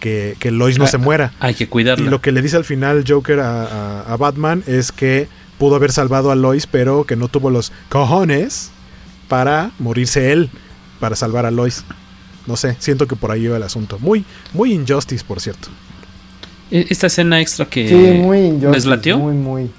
que, 0.00 0.36
que 0.38 0.50
Lois 0.50 0.78
no 0.78 0.84
ah, 0.84 0.88
se 0.88 0.98
muera. 0.98 1.32
Hay 1.40 1.54
que 1.54 1.68
cuidarla. 1.68 2.06
Y 2.06 2.10
lo 2.10 2.20
que 2.20 2.32
le 2.32 2.42
dice 2.42 2.56
al 2.56 2.64
final 2.64 3.04
Joker 3.06 3.40
a, 3.40 4.16
Batman 4.18 4.62
es 4.66 4.92
que 4.92 5.28
pudo 5.58 5.76
haber 5.76 5.92
salvado 5.92 6.30
a 6.30 6.34
Lois, 6.34 6.66
pero 6.66 7.04
que 7.04 7.16
no 7.16 7.28
tuvo 7.28 7.50
los 7.50 7.72
cojones 7.88 8.70
para 9.28 9.70
morirse 9.78 10.32
él, 10.32 10.50
para 11.00 11.16
salvar 11.16 11.46
a 11.46 11.50
Lois. 11.50 11.84
No 12.46 12.56
sé, 12.56 12.76
siento 12.78 13.06
que 13.06 13.16
por 13.16 13.30
ahí 13.30 13.44
iba 13.44 13.56
el 13.56 13.62
asunto. 13.62 13.98
Muy, 13.98 14.24
muy 14.52 14.72
Injustice, 14.72 15.24
por 15.24 15.40
cierto. 15.40 15.68
E, 16.70 16.86
esta 16.90 17.08
escena 17.08 17.40
extra 17.40 17.66
que 17.66 17.88
sí, 17.88 17.94
muy 17.94 18.38
injustice, 18.38 19.14
Muy, 19.14 19.34
muy 19.34 19.70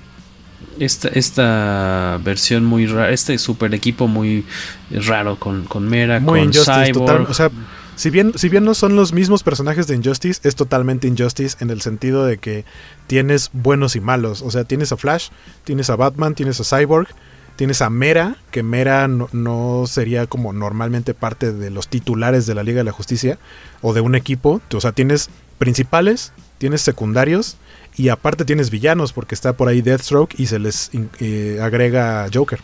esta, 0.80 1.10
esta 1.10 2.20
versión 2.24 2.66
muy 2.66 2.88
rara, 2.88 3.12
este 3.12 3.38
super 3.38 3.74
equipo 3.74 4.08
muy 4.08 4.46
raro 4.92 5.38
con, 5.38 5.64
con 5.66 5.88
Mera, 5.88 6.22
con 6.22 6.52
Cyborg. 6.52 7.30
o 7.30 7.34
sea, 7.34 7.50
si 7.98 8.12
bien, 8.12 8.34
si 8.36 8.48
bien 8.48 8.64
no 8.64 8.76
son 8.76 8.96
los 8.96 9.12
mismos 9.12 9.42
personajes 9.42 9.88
de 9.88 9.96
Injustice, 9.96 10.48
es 10.48 10.56
totalmente 10.56 11.08
Injustice 11.08 11.58
en 11.62 11.72
el 11.72 11.82
sentido 11.82 12.26
de 12.26 12.38
que 12.38 12.64
tienes 13.08 13.50
buenos 13.54 13.96
y 13.96 14.00
malos. 14.00 14.44
O 14.44 14.52
sea, 14.52 14.66
tienes 14.66 14.92
a 14.92 14.98
Flash, 14.98 15.30
tienes 15.64 15.90
a 15.90 15.96
Batman, 15.96 16.36
tienes 16.36 16.60
a 16.60 16.64
Cyborg, 16.64 17.08
tienes 17.56 17.82
a 17.82 17.90
Mera, 17.90 18.38
que 18.52 18.62
Mera 18.62 19.08
no, 19.08 19.86
sería 19.88 20.28
como 20.28 20.54
normalmente 20.54 21.16
parte 21.16 21.52
de 21.52 21.72
los 21.72 21.88
titulares 21.88 22.46
de 22.46 22.54
la 22.54 22.62
Liga 22.62 22.78
de 22.78 22.84
la 22.84 22.92
Justicia 22.92 23.40
o 23.82 23.94
de 23.94 24.02
un 24.02 24.14
equipo. 24.14 24.62
O 24.72 24.80
sea, 24.80 24.92
tienes 24.92 25.32
principales, 25.58 26.34
tienes 26.60 26.82
secundarios 26.82 27.58
y 27.96 28.10
aparte 28.10 28.46
tienes 28.46 28.70
villanos 28.70 29.12
porque 29.12 29.34
está 29.34 29.54
por 29.54 29.70
ahí 29.70 29.82
Deathstroke 29.82 30.40
y 30.40 30.46
se 30.46 30.60
les 30.60 30.92
eh, 31.20 31.60
agrega 31.64 32.28
Joker. 32.32 32.60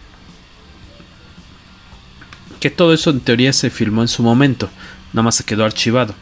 Que 2.59 2.69
todo 2.69 2.93
eso 2.93 3.09
en 3.09 3.19
teoría 3.19 3.51
se 3.51 3.71
filmó 3.71 4.03
en 4.03 4.07
su 4.07 4.21
momento, 4.21 4.69
nada 5.13 5.23
más 5.23 5.35
se 5.35 5.43
quedó 5.43 5.65
archivado. 5.65 6.13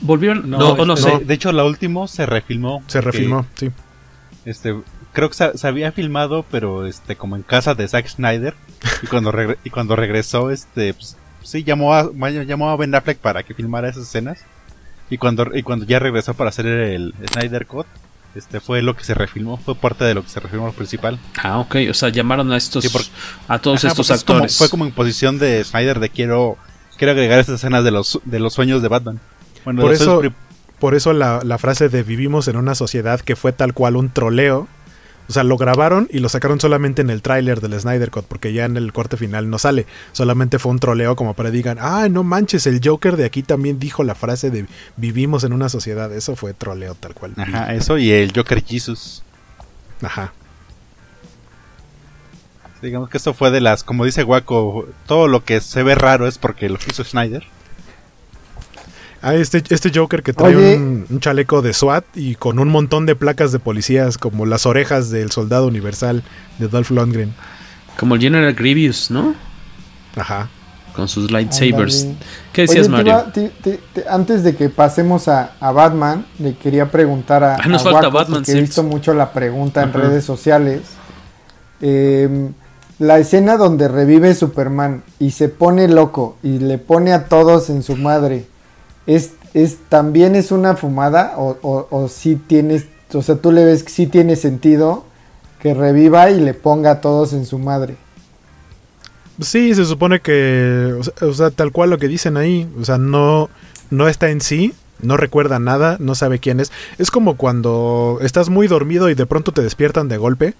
Volvieron, 0.00 0.48
no, 0.48 0.76
no, 0.76 0.96
sé. 0.96 1.18
De 1.24 1.34
hecho, 1.34 1.50
la 1.52 1.64
última 1.64 2.06
se 2.06 2.24
refilmó. 2.24 2.82
Se 2.86 3.00
refilmó, 3.00 3.46
sí. 3.56 3.70
Este, 4.44 4.76
creo 5.12 5.28
que 5.28 5.34
se, 5.34 5.66
había 5.66 5.90
filmado, 5.92 6.44
pero 6.50 6.86
este, 6.86 7.16
como 7.16 7.36
en 7.36 7.42
casa 7.42 7.74
de 7.74 7.88
Zack 7.88 8.08
Snyder. 8.08 8.54
Y 9.02 9.06
cuando, 9.08 9.32
y 9.64 9.70
cuando 9.70 9.96
regresó, 9.96 10.50
este, 10.50 10.94
pues, 10.94 11.16
sí, 11.42 11.64
llamó 11.64 11.94
a, 11.94 12.10
llamó 12.44 12.70
a 12.70 12.76
Ben 12.76 12.94
Affleck 12.94 13.18
para 13.18 13.42
que 13.42 13.54
filmara 13.54 13.88
esas 13.88 14.04
escenas. 14.04 14.44
Y 15.10 15.18
cuando, 15.18 15.50
y 15.52 15.62
cuando 15.62 15.86
ya 15.86 15.98
regresó 15.98 16.34
para 16.34 16.50
hacer 16.50 16.66
el 16.66 17.14
Snyder 17.32 17.66
Cut, 17.66 17.86
este 18.34 18.60
fue 18.60 18.82
lo 18.82 18.94
que 18.94 19.04
se 19.04 19.14
refilmó, 19.14 19.56
fue 19.56 19.74
parte 19.74 20.04
de 20.04 20.14
lo 20.14 20.22
que 20.22 20.28
se 20.28 20.38
refilmó 20.38 20.72
principal. 20.72 21.18
Ah, 21.42 21.58
ok, 21.58 21.76
o 21.90 21.94
sea, 21.94 22.10
llamaron 22.10 22.52
a 22.52 22.56
estos 22.56 22.86
a 23.48 23.58
todos 23.58 23.84
estos 23.84 24.10
actores. 24.10 24.56
fue 24.56 24.68
como 24.68 24.84
en 24.84 24.92
posición 24.92 25.38
de 25.38 25.64
Snyder 25.64 25.98
de 25.98 26.10
quiero 26.10 26.58
quiero 26.98 27.12
agregar 27.12 27.38
estas 27.38 27.56
escenas 27.56 27.84
de 27.84 27.90
los 27.90 28.20
de 28.24 28.38
los 28.38 28.52
sueños 28.52 28.82
de 28.82 28.88
Batman. 28.88 29.20
por 29.64 29.92
eso 29.92 30.22
por 30.78 30.94
eso 30.94 31.12
la, 31.12 31.40
la 31.42 31.58
frase 31.58 31.88
de 31.88 32.02
vivimos 32.02 32.46
en 32.46 32.56
una 32.56 32.74
sociedad 32.74 33.20
que 33.20 33.34
fue 33.34 33.52
tal 33.52 33.74
cual 33.74 33.96
un 33.96 34.10
troleo 34.10 34.68
o 35.28 35.32
sea, 35.32 35.44
lo 35.44 35.58
grabaron 35.58 36.08
y 36.10 36.20
lo 36.20 36.30
sacaron 36.30 36.58
solamente 36.58 37.02
en 37.02 37.10
el 37.10 37.20
tráiler 37.20 37.60
del 37.60 37.78
Snyder 37.78 38.10
Cut, 38.10 38.24
porque 38.24 38.54
ya 38.54 38.64
en 38.64 38.78
el 38.78 38.94
corte 38.94 39.18
final 39.18 39.50
no 39.50 39.58
sale. 39.58 39.86
Solamente 40.12 40.58
fue 40.58 40.72
un 40.72 40.78
troleo 40.78 41.16
como 41.16 41.34
para 41.34 41.50
digan, 41.50 41.76
ah, 41.80 42.08
no 42.10 42.24
manches, 42.24 42.66
el 42.66 42.80
Joker 42.82 43.16
de 43.16 43.26
aquí 43.26 43.42
también 43.42 43.78
dijo 43.78 44.04
la 44.04 44.14
frase 44.14 44.50
de 44.50 44.66
vivimos 44.96 45.44
en 45.44 45.52
una 45.52 45.68
sociedad. 45.68 46.10
Eso 46.14 46.34
fue 46.34 46.54
troleo 46.54 46.94
tal 46.94 47.14
cual. 47.14 47.34
Ajá, 47.36 47.74
eso 47.74 47.98
y 47.98 48.10
el 48.10 48.32
Joker 48.34 48.64
Jesus. 48.64 49.22
Ajá. 50.00 50.32
Digamos 52.82 53.08
que 53.08 53.16
esto 53.16 53.34
fue 53.34 53.50
de 53.50 53.60
las, 53.60 53.82
como 53.82 54.04
dice 54.04 54.22
Waco, 54.22 54.86
todo 55.06 55.26
lo 55.26 55.44
que 55.44 55.60
se 55.60 55.82
ve 55.82 55.94
raro 55.94 56.28
es 56.28 56.38
porque 56.38 56.68
lo 56.68 56.78
hizo 56.88 57.02
Snyder. 57.04 57.44
Ah, 59.20 59.34
este, 59.34 59.62
este 59.70 59.90
Joker 59.92 60.22
que 60.22 60.32
trae 60.32 60.56
un, 60.56 61.06
un, 61.10 61.20
chaleco 61.20 61.60
de 61.60 61.72
SWAT 61.72 62.04
y 62.14 62.36
con 62.36 62.60
un 62.60 62.68
montón 62.68 63.04
de 63.04 63.16
placas 63.16 63.50
de 63.50 63.58
policías, 63.58 64.16
como 64.16 64.46
las 64.46 64.64
orejas 64.64 65.10
del 65.10 65.32
soldado 65.32 65.66
universal 65.66 66.22
de 66.58 66.68
Dolph 66.68 66.92
Lundgren. 66.92 67.34
Como 67.98 68.14
el 68.14 68.20
General 68.20 68.54
Grievous, 68.54 69.10
¿no? 69.10 69.34
Ajá. 70.14 70.48
Con 70.94 71.08
sus 71.08 71.32
lightsabers. 71.32 72.02
Andale. 72.02 72.18
¿Qué 72.52 72.62
decías, 72.62 72.86
Oye, 72.86 72.96
Mario? 72.96 73.24
Te 73.34 73.48
te 73.48 73.80
te 73.92 74.08
antes 74.08 74.44
de 74.44 74.54
que 74.54 74.68
pasemos 74.68 75.26
a, 75.26 75.54
a, 75.58 75.72
Batman, 75.72 76.24
le 76.38 76.54
quería 76.54 76.88
preguntar 76.88 77.42
a, 77.42 77.56
ah, 77.56 77.66
nos 77.66 77.82
a 77.82 77.84
falta 77.90 78.06
Waco, 78.06 78.18
Batman, 78.18 78.42
porque 78.44 78.52
he 78.52 78.60
visto 78.60 78.84
mucho 78.84 79.14
la 79.14 79.32
pregunta 79.32 79.82
en 79.82 79.92
redes 79.92 80.24
sociales. 80.24 80.82
Eh, 81.80 82.50
la 82.98 83.18
escena 83.18 83.56
donde 83.56 83.88
revive 83.88 84.34
Superman 84.34 85.02
y 85.18 85.30
se 85.30 85.48
pone 85.48 85.88
loco 85.88 86.36
y 86.42 86.58
le 86.58 86.78
pone 86.78 87.12
a 87.12 87.26
todos 87.26 87.70
en 87.70 87.82
su 87.82 87.96
madre. 87.96 88.46
¿Es, 89.06 89.32
es 89.54 89.78
también 89.88 90.34
es 90.34 90.52
una 90.52 90.76
fumada 90.76 91.34
o, 91.36 91.56
o, 91.90 92.08
si 92.08 92.36
tienes, 92.36 92.86
o 93.12 93.22
sea, 93.22 93.36
tú 93.36 93.52
le 93.52 93.64
ves 93.64 93.82
que 93.82 93.90
sí 93.90 94.06
tiene 94.06 94.36
sentido 94.36 95.04
que 95.60 95.74
reviva 95.74 96.30
y 96.30 96.40
le 96.40 96.54
ponga 96.54 96.92
a 96.92 97.00
todos 97.00 97.32
en 97.32 97.46
su 97.46 97.58
madre? 97.58 97.96
Sí, 99.40 99.74
se 99.74 99.84
supone 99.84 100.20
que, 100.20 100.94
o 101.20 101.32
sea, 101.32 101.50
tal 101.50 101.70
cual 101.70 101.90
lo 101.90 101.98
que 101.98 102.08
dicen 102.08 102.36
ahí, 102.36 102.68
o 102.80 102.84
sea, 102.84 102.98
no, 102.98 103.48
no 103.90 104.08
está 104.08 104.30
en 104.30 104.40
sí, 104.40 104.74
no 105.00 105.16
recuerda 105.16 105.60
nada, 105.60 105.96
no 106.00 106.16
sabe 106.16 106.40
quién 106.40 106.58
es. 106.58 106.72
Es 106.98 107.12
como 107.12 107.36
cuando 107.36 108.18
estás 108.20 108.48
muy 108.48 108.66
dormido 108.66 109.08
y 109.10 109.14
de 109.14 109.26
pronto 109.26 109.52
te 109.52 109.62
despiertan 109.62 110.08
de 110.08 110.16
golpe. 110.16 110.54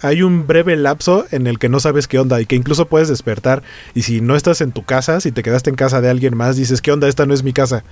Hay 0.00 0.22
un 0.22 0.46
breve 0.46 0.76
lapso 0.76 1.24
en 1.30 1.46
el 1.46 1.58
que 1.58 1.68
no 1.68 1.80
sabes 1.80 2.08
qué 2.08 2.18
onda 2.18 2.40
y 2.40 2.46
que 2.46 2.56
incluso 2.56 2.86
puedes 2.86 3.08
despertar 3.08 3.62
y 3.94 4.02
si 4.02 4.20
no 4.20 4.36
estás 4.36 4.60
en 4.60 4.72
tu 4.72 4.84
casa, 4.84 5.20
si 5.20 5.32
te 5.32 5.42
quedaste 5.42 5.70
en 5.70 5.76
casa 5.76 6.00
de 6.00 6.10
alguien 6.10 6.36
más, 6.36 6.56
dices, 6.56 6.82
¿qué 6.82 6.92
onda? 6.92 7.08
Esta 7.08 7.26
no 7.26 7.34
es 7.34 7.42
mi 7.42 7.52
casa. 7.52 7.84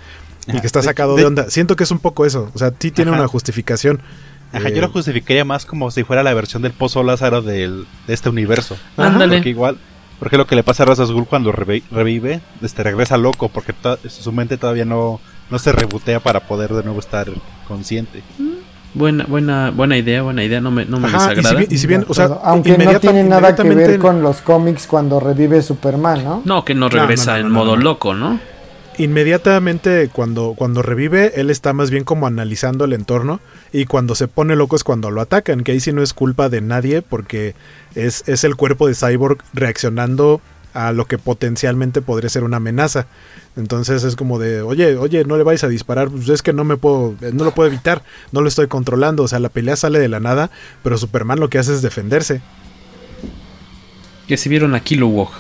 Y 0.47 0.61
que 0.61 0.67
está 0.67 0.83
sacado 0.83 1.15
de, 1.15 1.23
de 1.23 1.29
onda. 1.29 1.51
Siento 1.51 1.77
que 1.77 1.85
es 1.85 1.91
un 1.91 2.01
poco 2.01 2.27
eso, 2.27 2.51
o 2.55 2.59
sea, 2.59 2.73
sí 2.79 2.91
tiene 2.91 3.13
Ajá. 3.13 3.21
una 3.21 3.29
justificación. 3.29 4.01
Ajá, 4.53 4.69
eh, 4.69 4.75
yo 4.75 4.83
lo 4.83 4.91
justificaría 4.91 5.45
más 5.45 5.65
como 5.65 5.91
si 5.91 6.05
fuera 6.05 6.23
la 6.23 6.35
versión 6.35 6.63
del 6.63 6.73
Pozo 6.73 7.03
Lázaro 7.03 7.41
del, 7.43 7.87
de 8.07 8.15
este 8.15 8.29
universo. 8.29 8.77
Ándale. 8.97 9.37
Porque 9.37 9.51
igual, 9.51 9.79
porque 10.19 10.37
lo 10.37 10.47
que 10.47 10.57
le 10.57 10.63
pasa 10.63 10.83
a 10.83 10.87
Ra's 10.87 11.11
Ghul 11.11 11.27
cuando 11.27 11.53
revive, 11.53 11.85
revive 11.91 12.41
este, 12.61 12.83
regresa 12.83 13.17
loco 13.17 13.49
porque 13.49 13.75
su 14.09 14.31
mente 14.33 14.59
todavía 14.59 14.85
no, 14.85 15.21
no 15.51 15.59
se 15.59 15.73
rebotea 15.73 16.21
para 16.21 16.47
poder 16.47 16.73
de 16.75 16.83
nuevo 16.83 17.01
estar 17.01 17.29
consciente. 17.67 18.23
Buena, 18.95 19.25
buena, 19.25 19.71
buena 19.71 19.97
idea, 19.97 20.23
buena 20.23 20.45
idea, 20.45 20.61
no 20.61 20.71
me, 20.71 20.85
no 20.85 21.01
me 21.01 21.09
Ajá, 21.09 21.31
desagrada. 21.31 21.63
Y 21.63 21.67
si, 21.67 21.75
y 21.75 21.79
si 21.79 21.87
bien, 21.87 22.05
o 22.09 22.15
sea, 22.15 22.27
aunque 22.45 22.77
no 22.77 23.01
tiene 23.01 23.25
nada 23.25 23.55
que 23.55 23.63
ver 23.63 23.99
con 23.99 24.23
los 24.23 24.43
cómics 24.43 24.87
cuando 24.87 25.19
revive 25.19 25.63
Superman, 25.63 26.25
¿no? 26.25 26.43
No, 26.45 26.65
que 26.65 26.75
no 26.75 26.89
regresa 26.89 27.33
no, 27.33 27.37
no, 27.39 27.43
no, 27.43 27.47
en 27.47 27.53
modo 27.53 27.77
loco, 27.77 28.15
¿no? 28.15 28.39
Inmediatamente 28.99 30.11
cuando, 30.13 30.55
cuando 30.55 30.83
revive, 30.83 31.41
él 31.41 31.49
está 31.49 31.73
más 31.73 31.91
bien 31.91 32.05
como 32.05 32.27
analizando 32.27 32.85
el 32.85 32.93
entorno 32.93 33.41
y 33.73 33.87
cuando 33.87 34.15
se 34.15 34.29
pone 34.29 34.55
loco 34.55 34.77
es 34.77 34.85
cuando 34.85 35.11
lo 35.11 35.23
atacan, 35.23 35.63
que 35.65 35.73
ahí 35.73 35.81
sí 35.81 35.93
no 35.93 36.03
es 36.03 36.13
culpa 36.13 36.51
de 36.51 36.61
nadie 36.61 37.01
porque 37.01 37.55
es, 37.95 38.23
es 38.29 38.45
el 38.45 38.55
cuerpo 38.55 38.87
de 38.87 38.95
Cyborg 38.95 39.39
reaccionando 39.55 40.43
a 40.75 40.93
lo 40.93 41.07
que 41.07 41.19
potencialmente 41.19 42.03
podría 42.03 42.31
ser 42.31 42.45
una 42.45 42.57
amenaza. 42.59 43.07
Entonces 43.57 44.05
es 44.05 44.17
como 44.17 44.39
de, 44.39 44.63
oye, 44.63 44.97
oye, 44.97 45.25
no 45.25 45.37
le 45.37 45.45
vais 45.45 45.63
a 45.65 45.69
disparar, 45.69 46.09
pues 46.11 46.29
es 46.29 46.43
que 46.43 46.53
no 46.53 46.65
me 46.65 46.77
puedo, 46.77 47.15
no 47.33 47.45
lo 47.45 47.55
puedo 47.55 47.69
evitar, 47.69 48.03
no 48.33 48.41
lo 48.41 48.49
estoy 48.49 48.67
controlando, 48.67 49.23
o 49.23 49.29
sea, 49.29 49.39
la 49.39 49.51
pelea 49.51 49.77
sale 49.77 49.99
de 49.99 50.09
la 50.09 50.21
nada, 50.21 50.51
pero 50.83 50.97
Superman 50.97 51.41
lo 51.41 51.51
que 51.51 51.59
hace 51.59 51.75
es 51.75 51.83
defenderse. 51.83 52.41
Que 54.27 54.37
si 54.37 54.49
vieron 54.49 54.75
a 54.75 54.81
Kilowog, 54.81 55.31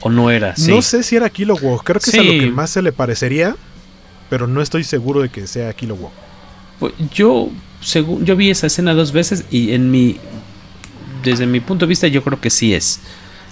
o 0.00 0.10
no 0.10 0.30
era, 0.30 0.56
sí. 0.56 0.70
No 0.70 0.82
sé 0.82 1.02
si 1.02 1.16
era 1.16 1.30
Kilowog, 1.30 1.84
creo 1.84 2.00
que 2.00 2.10
sí. 2.10 2.18
es 2.18 2.22
a 2.22 2.24
lo 2.24 2.40
que 2.40 2.50
más 2.50 2.70
se 2.70 2.82
le 2.82 2.92
parecería, 2.92 3.56
pero 4.28 4.46
no 4.46 4.60
estoy 4.60 4.82
seguro 4.82 5.22
de 5.22 5.28
que 5.28 5.46
sea 5.46 5.72
Kilowog. 5.72 6.10
Pues 6.80 6.92
yo, 7.14 7.50
según, 7.80 8.24
yo 8.24 8.34
vi 8.34 8.50
esa 8.50 8.66
escena 8.66 8.94
dos 8.94 9.12
veces 9.12 9.44
y 9.50 9.72
en 9.72 9.92
mi, 9.92 10.18
desde 11.22 11.46
mi 11.46 11.60
punto 11.60 11.86
de 11.86 11.90
vista 11.90 12.08
yo 12.08 12.24
creo 12.24 12.40
que 12.40 12.50
sí 12.50 12.74
es. 12.74 13.00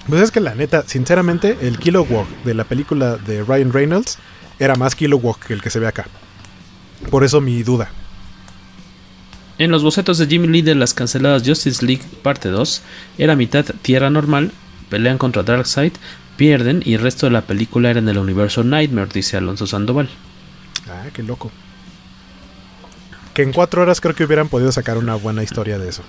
Pues 0.08 0.22
es 0.22 0.30
que 0.30 0.40
la 0.40 0.54
neta, 0.54 0.84
sinceramente, 0.86 1.58
el 1.62 1.78
Kilowog 1.78 2.26
de 2.44 2.54
la 2.54 2.64
película 2.64 3.16
de 3.16 3.44
Ryan 3.44 3.72
Reynolds 3.72 4.18
era 4.58 4.74
más 4.74 4.94
Kilowog 4.94 5.38
que 5.38 5.54
el 5.54 5.62
que 5.62 5.70
se 5.70 5.78
ve 5.78 5.86
acá. 5.86 6.06
Por 7.10 7.24
eso 7.24 7.40
mi 7.40 7.62
duda. 7.62 7.90
En 9.58 9.70
los 9.70 9.82
bocetos 9.82 10.18
de 10.18 10.26
Jimmy 10.26 10.48
Lee 10.48 10.62
de 10.62 10.74
las 10.74 10.94
canceladas 10.94 11.42
Justice 11.46 11.84
League 11.84 12.02
parte 12.22 12.48
2, 12.48 12.82
era 13.18 13.36
mitad 13.36 13.64
Tierra 13.82 14.10
Normal, 14.10 14.50
pelean 14.88 15.18
contra 15.18 15.42
Darkseid, 15.42 15.92
pierden 16.36 16.82
y 16.84 16.94
el 16.94 17.00
resto 17.00 17.26
de 17.26 17.32
la 17.32 17.42
película 17.42 17.90
era 17.90 18.00
en 18.00 18.08
el 18.08 18.18
universo 18.18 18.64
Nightmare, 18.64 19.10
dice 19.12 19.36
Alonso 19.36 19.66
Sandoval. 19.66 20.08
Ah, 20.88 21.10
qué 21.12 21.22
loco. 21.22 21.52
Que 23.34 23.42
en 23.42 23.52
cuatro 23.52 23.82
horas 23.82 24.00
creo 24.00 24.14
que 24.14 24.24
hubieran 24.24 24.48
podido 24.48 24.72
sacar 24.72 24.98
una 24.98 25.14
buena 25.14 25.42
historia 25.42 25.78
de 25.78 25.88
eso. 25.88 26.02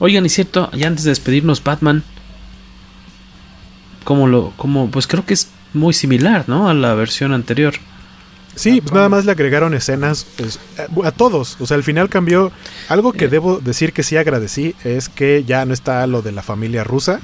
Oigan, 0.00 0.24
y 0.24 0.30
cierto, 0.30 0.70
ya 0.72 0.88
antes 0.88 1.04
de 1.04 1.10
despedirnos, 1.10 1.62
Batman. 1.62 2.02
Como 4.02 4.26
lo. 4.26 4.52
como. 4.56 4.90
Pues 4.90 5.06
creo 5.06 5.24
que 5.24 5.34
es 5.34 5.48
muy 5.74 5.92
similar, 5.92 6.44
¿no? 6.48 6.68
A 6.68 6.74
la 6.74 6.94
versión 6.94 7.32
anterior. 7.32 7.74
Sí, 8.56 8.80
pues 8.80 8.92
nada 8.92 9.08
más 9.08 9.24
le 9.26 9.32
agregaron 9.32 9.74
escenas 9.74 10.26
pues, 10.36 10.58
a 11.04 11.12
todos. 11.12 11.56
O 11.60 11.66
sea, 11.66 11.76
al 11.76 11.84
final 11.84 12.08
cambió. 12.08 12.50
Algo 12.88 13.12
que 13.12 13.28
debo 13.28 13.60
decir 13.60 13.92
que 13.92 14.02
sí 14.02 14.16
agradecí 14.16 14.74
es 14.84 15.08
que 15.08 15.44
ya 15.44 15.64
no 15.66 15.74
está 15.74 16.06
lo 16.06 16.22
de 16.22 16.32
la 16.32 16.42
familia 16.42 16.82
rusa. 16.82 17.20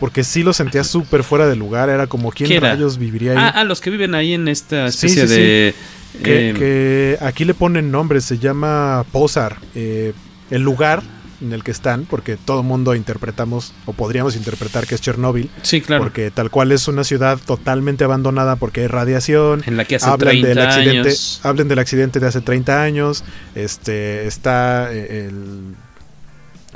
Porque 0.00 0.24
sí 0.24 0.42
lo 0.42 0.54
sentía 0.54 0.84
súper 0.84 1.22
fuera 1.22 1.46
de 1.46 1.56
lugar. 1.56 1.90
Era 1.90 2.06
como 2.06 2.32
quién 2.32 2.62
rayos 2.62 2.96
viviría 2.96 3.32
ahí. 3.32 3.38
Ah, 3.38 3.52
ah, 3.56 3.64
los 3.64 3.82
que 3.82 3.90
viven 3.90 4.14
ahí 4.14 4.32
en 4.32 4.48
esta 4.48 4.86
especie 4.86 5.28
sí, 5.28 5.34
sí, 5.34 5.40
de. 5.40 5.74
Sí. 6.12 6.18
Que, 6.22 6.50
eh, 6.50 6.54
que, 6.54 7.18
aquí 7.24 7.44
le 7.44 7.52
ponen 7.52 7.90
nombre. 7.90 8.22
Se 8.22 8.38
llama 8.38 9.04
Posar. 9.12 9.58
Eh, 9.74 10.14
el 10.50 10.62
lugar 10.62 11.02
en 11.40 11.52
el 11.52 11.64
que 11.64 11.70
están, 11.70 12.04
porque 12.04 12.36
todo 12.36 12.62
mundo 12.62 12.94
interpretamos 12.94 13.72
o 13.86 13.92
podríamos 13.92 14.36
interpretar 14.36 14.86
que 14.86 14.94
es 14.94 15.00
Chernóbil. 15.00 15.50
Sí, 15.62 15.80
claro. 15.80 16.02
Porque 16.02 16.30
tal 16.30 16.50
cual 16.50 16.72
es 16.72 16.88
una 16.88 17.04
ciudad 17.04 17.38
totalmente 17.44 18.04
abandonada 18.04 18.56
porque 18.56 18.82
hay 18.82 18.86
radiación. 18.86 19.62
En 19.66 19.76
la 19.76 19.84
que 19.84 19.96
hace 19.96 20.06
hablan 20.06 20.40
30 20.40 20.48
del 20.48 20.58
accidente, 20.58 21.08
años. 21.08 21.40
hablen 21.42 21.68
del 21.68 21.78
accidente 21.78 22.20
de 22.20 22.26
hace 22.26 22.40
30 22.40 22.82
años. 22.82 23.24
Este 23.54 24.26
está 24.26 24.92
el 24.92 25.74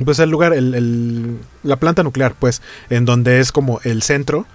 pues 0.04 0.18
el 0.18 0.30
lugar, 0.30 0.52
el, 0.54 0.74
el, 0.74 1.38
la 1.62 1.76
planta 1.76 2.02
nuclear, 2.02 2.34
pues, 2.38 2.62
en 2.90 3.04
donde 3.04 3.40
es 3.40 3.52
como 3.52 3.80
el 3.84 4.02
centro. 4.02 4.46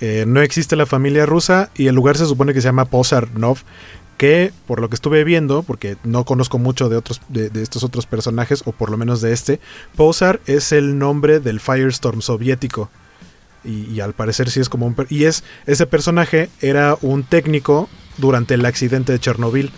Eh, 0.00 0.24
no 0.26 0.40
existe 0.42 0.74
la 0.74 0.86
familia 0.86 1.26
rusa 1.26 1.70
y 1.76 1.86
el 1.86 1.94
lugar 1.94 2.16
se 2.16 2.26
supone 2.26 2.52
que 2.52 2.60
se 2.60 2.66
llama 2.66 2.86
Posarnov, 2.86 3.58
que 4.22 4.52
por 4.68 4.80
lo 4.80 4.88
que 4.88 4.94
estuve 4.94 5.24
viendo, 5.24 5.64
porque 5.64 5.96
no 6.04 6.24
conozco 6.24 6.56
mucho 6.56 6.88
de 6.88 6.96
otros 6.96 7.20
de, 7.28 7.50
estos 7.60 7.82
otros 7.82 8.06
personajes, 8.06 8.62
o 8.66 8.70
por 8.70 8.88
lo 8.88 8.96
menos 8.96 9.20
de 9.20 9.32
este, 9.32 9.58
Posar 9.96 10.38
es 10.46 10.70
el 10.70 10.96
nombre 10.96 11.40
del 11.40 11.58
Firestorm 11.58 12.22
soviético. 12.22 12.88
Y, 13.64 13.90
y, 13.90 13.98
al 13.98 14.12
parecer 14.12 14.48
sí 14.48 14.60
es 14.60 14.68
como 14.68 14.86
un... 14.86 14.94
Y 15.08 15.24
es, 15.24 15.42
ese 15.66 15.88
personaje 15.88 16.50
era 16.60 16.96
un 17.02 17.24
técnico 17.24 17.88
durante 18.16 18.54
el 18.54 18.64
accidente 18.64 19.10
de 19.10 19.18
Chernobyl. 19.18 19.72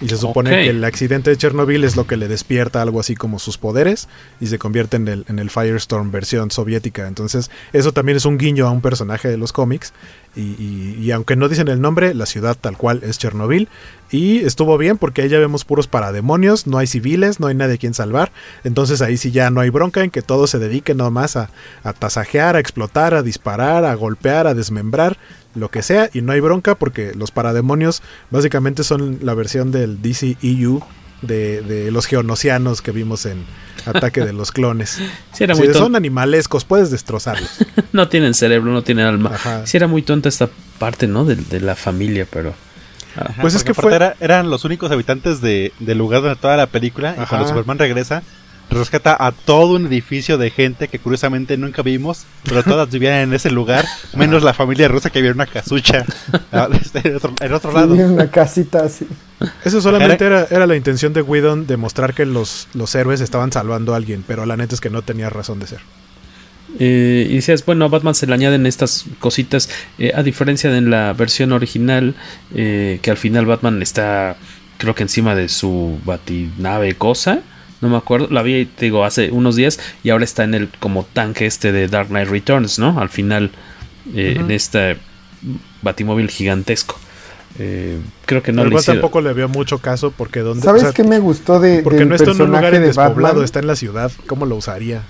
Y 0.00 0.08
se 0.08 0.16
supone 0.16 0.50
okay. 0.50 0.64
que 0.64 0.70
el 0.70 0.82
accidente 0.84 1.30
de 1.30 1.36
Chernobyl 1.36 1.84
es 1.84 1.94
lo 1.94 2.06
que 2.06 2.16
le 2.16 2.26
despierta 2.26 2.80
algo 2.80 3.00
así 3.00 3.14
como 3.14 3.38
sus 3.38 3.58
poderes 3.58 4.08
y 4.40 4.46
se 4.46 4.58
convierte 4.58 4.96
en 4.96 5.08
el, 5.08 5.24
en 5.28 5.38
el 5.38 5.50
Firestorm 5.50 6.10
versión 6.10 6.50
soviética. 6.50 7.06
Entonces, 7.06 7.50
eso 7.74 7.92
también 7.92 8.16
es 8.16 8.24
un 8.24 8.38
guiño 8.38 8.66
a 8.66 8.70
un 8.70 8.80
personaje 8.80 9.28
de 9.28 9.36
los 9.36 9.52
cómics. 9.52 9.92
Y, 10.34 10.40
y, 10.40 10.96
y, 11.00 11.10
aunque 11.10 11.34
no 11.34 11.48
dicen 11.48 11.68
el 11.68 11.80
nombre, 11.80 12.14
la 12.14 12.24
ciudad 12.24 12.56
tal 12.58 12.76
cual 12.76 13.02
es 13.02 13.18
Chernobyl. 13.18 13.68
Y 14.10 14.38
estuvo 14.38 14.78
bien 14.78 14.96
porque 14.96 15.22
ahí 15.22 15.28
ya 15.28 15.38
vemos 15.38 15.64
puros 15.64 15.86
parademonios, 15.86 16.66
no 16.66 16.78
hay 16.78 16.86
civiles, 16.86 17.38
no 17.38 17.48
hay 17.48 17.54
nadie 17.54 17.74
a 17.74 17.78
quien 17.78 17.94
salvar. 17.94 18.32
Entonces 18.64 19.02
ahí 19.02 19.16
sí 19.16 19.32
ya 19.32 19.50
no 19.50 19.60
hay 19.60 19.70
bronca 19.70 20.02
en 20.02 20.10
que 20.10 20.22
todo 20.22 20.46
se 20.46 20.58
dedique 20.58 20.94
nomás 20.94 21.36
a, 21.36 21.50
a 21.82 21.92
tasajear, 21.92 22.56
a 22.56 22.60
explotar, 22.60 23.12
a 23.14 23.22
disparar, 23.22 23.84
a 23.84 23.94
golpear, 23.94 24.46
a 24.46 24.54
desmembrar, 24.54 25.18
lo 25.54 25.70
que 25.70 25.82
sea. 25.82 26.10
Y 26.12 26.22
no 26.22 26.32
hay 26.32 26.40
bronca 26.40 26.74
porque 26.74 27.12
los 27.14 27.30
parademonios 27.30 28.02
básicamente 28.30 28.84
son 28.84 29.18
la 29.22 29.34
versión 29.34 29.70
del 29.72 30.00
DCEU 30.02 30.82
de, 31.22 31.60
de 31.62 31.90
los 31.90 32.06
geonosianos 32.06 32.82
que 32.82 32.92
vimos 32.92 33.26
en 33.26 33.44
Ataque 33.86 34.24
de 34.24 34.32
los 34.32 34.52
Clones. 34.52 34.98
Sí, 35.32 35.44
era 35.44 35.54
si 35.54 35.62
muy 35.62 35.72
son 35.72 35.96
animalescos, 35.96 36.64
puedes 36.64 36.90
destrozarlos. 36.90 37.64
no 37.92 38.08
tienen 38.08 38.34
cerebro, 38.34 38.72
no 38.72 38.82
tienen 38.82 39.06
alma. 39.06 39.38
Sí, 39.64 39.76
era 39.76 39.86
muy 39.86 40.02
tonta 40.02 40.28
esta 40.28 40.50
parte, 40.78 41.06
¿no? 41.06 41.24
De, 41.24 41.36
de 41.36 41.60
la 41.60 41.76
familia, 41.76 42.26
pero. 42.30 42.52
Ajá, 43.16 43.40
pues 43.40 43.54
es 43.54 43.64
que 43.64 43.72
fue... 43.72 43.94
Era, 43.94 44.16
eran 44.20 44.50
los 44.50 44.64
únicos 44.64 44.90
habitantes 44.90 45.40
de, 45.40 45.72
del 45.78 45.98
lugar 45.98 46.20
donde 46.20 46.36
toda 46.36 46.56
la 46.56 46.66
película. 46.66 47.10
Ajá. 47.12 47.22
Y 47.22 47.26
cuando 47.26 47.48
Superman 47.48 47.78
regresa, 47.78 48.22
rescata 48.78 49.16
a 49.18 49.32
todo 49.32 49.76
un 49.76 49.86
edificio 49.86 50.38
de 50.38 50.50
gente 50.50 50.88
que 50.88 50.98
curiosamente 50.98 51.56
nunca 51.56 51.82
vimos, 51.82 52.24
pero 52.44 52.62
todas 52.62 52.90
vivían 52.92 53.16
en 53.16 53.34
ese 53.34 53.50
lugar, 53.50 53.84
menos 54.14 54.42
la 54.42 54.54
familia 54.54 54.88
rusa 54.88 55.10
que 55.10 55.18
vivía 55.18 55.32
en 55.32 55.36
una 55.36 55.46
casucha 55.46 56.04
en, 56.52 57.16
otro, 57.16 57.34
en 57.40 57.52
otro 57.52 57.72
lado. 57.72 57.94
en 57.94 58.12
una 58.12 58.30
casita 58.30 58.84
así. 58.84 59.06
Eso 59.64 59.80
solamente 59.80 60.24
era, 60.24 60.46
era 60.50 60.66
la 60.66 60.76
intención 60.76 61.12
de 61.12 61.22
Whedon 61.22 61.66
de 61.66 61.76
mostrar 61.76 62.14
que 62.14 62.26
los, 62.26 62.68
los 62.74 62.94
héroes 62.94 63.20
estaban 63.20 63.52
salvando 63.52 63.94
a 63.94 63.96
alguien, 63.96 64.24
pero 64.26 64.46
la 64.46 64.56
neta 64.56 64.74
es 64.74 64.80
que 64.80 64.90
no 64.90 65.02
tenía 65.02 65.30
razón 65.30 65.58
de 65.60 65.66
ser. 65.66 65.80
Eh, 66.78 67.26
y 67.28 67.36
decías, 67.36 67.64
bueno, 67.64 67.84
a 67.84 67.88
Batman 67.88 68.14
se 68.14 68.26
le 68.26 68.34
añaden 68.34 68.66
estas 68.66 69.06
cositas, 69.18 69.68
eh, 69.98 70.12
a 70.14 70.22
diferencia 70.22 70.70
de 70.70 70.80
la 70.80 71.12
versión 71.12 71.52
original, 71.52 72.14
eh, 72.54 73.00
que 73.02 73.10
al 73.10 73.16
final 73.16 73.46
Batman 73.46 73.82
está, 73.82 74.36
creo 74.78 74.94
que 74.94 75.02
encima 75.02 75.34
de 75.34 75.48
su 75.48 75.98
batinave 76.04 76.94
cosa, 76.94 77.40
no 77.80 77.88
me 77.88 77.96
acuerdo, 77.96 78.28
la 78.30 78.42
vi, 78.42 78.66
te 78.66 78.86
digo, 78.86 79.04
hace 79.04 79.30
unos 79.30 79.56
días, 79.56 79.80
y 80.02 80.10
ahora 80.10 80.24
está 80.24 80.44
en 80.44 80.54
el 80.54 80.68
como 80.80 81.04
tanque 81.04 81.46
este 81.46 81.72
de 81.72 81.88
Dark 81.88 82.08
Knight 82.08 82.28
Returns, 82.28 82.78
¿no? 82.78 83.00
Al 83.00 83.08
final, 83.08 83.50
en 84.14 84.50
este 84.50 84.96
batimóvil 85.82 86.28
gigantesco. 86.28 86.96
creo 88.26 88.42
que 88.42 88.52
no 88.52 88.64
le 88.64 88.80
tampoco 88.82 89.20
le 89.20 89.32
veo 89.32 89.48
mucho 89.48 89.78
caso 89.78 90.12
porque 90.16 90.40
donde 90.40 90.62
¿Sabes 90.62 90.92
qué 90.92 91.04
me 91.04 91.18
gustó 91.18 91.60
de 91.60 91.82
porque 91.82 92.04
no 92.04 92.14
está 92.14 92.30
en 92.30 92.42
un 92.42 92.48
lugar 92.48 92.78
despoblado, 92.78 93.42
está 93.42 93.60
en 93.60 93.66
la 93.66 93.76
ciudad, 93.76 94.12
¿cómo 94.26 94.46
lo 94.46 94.56
usaría? 94.56 95.02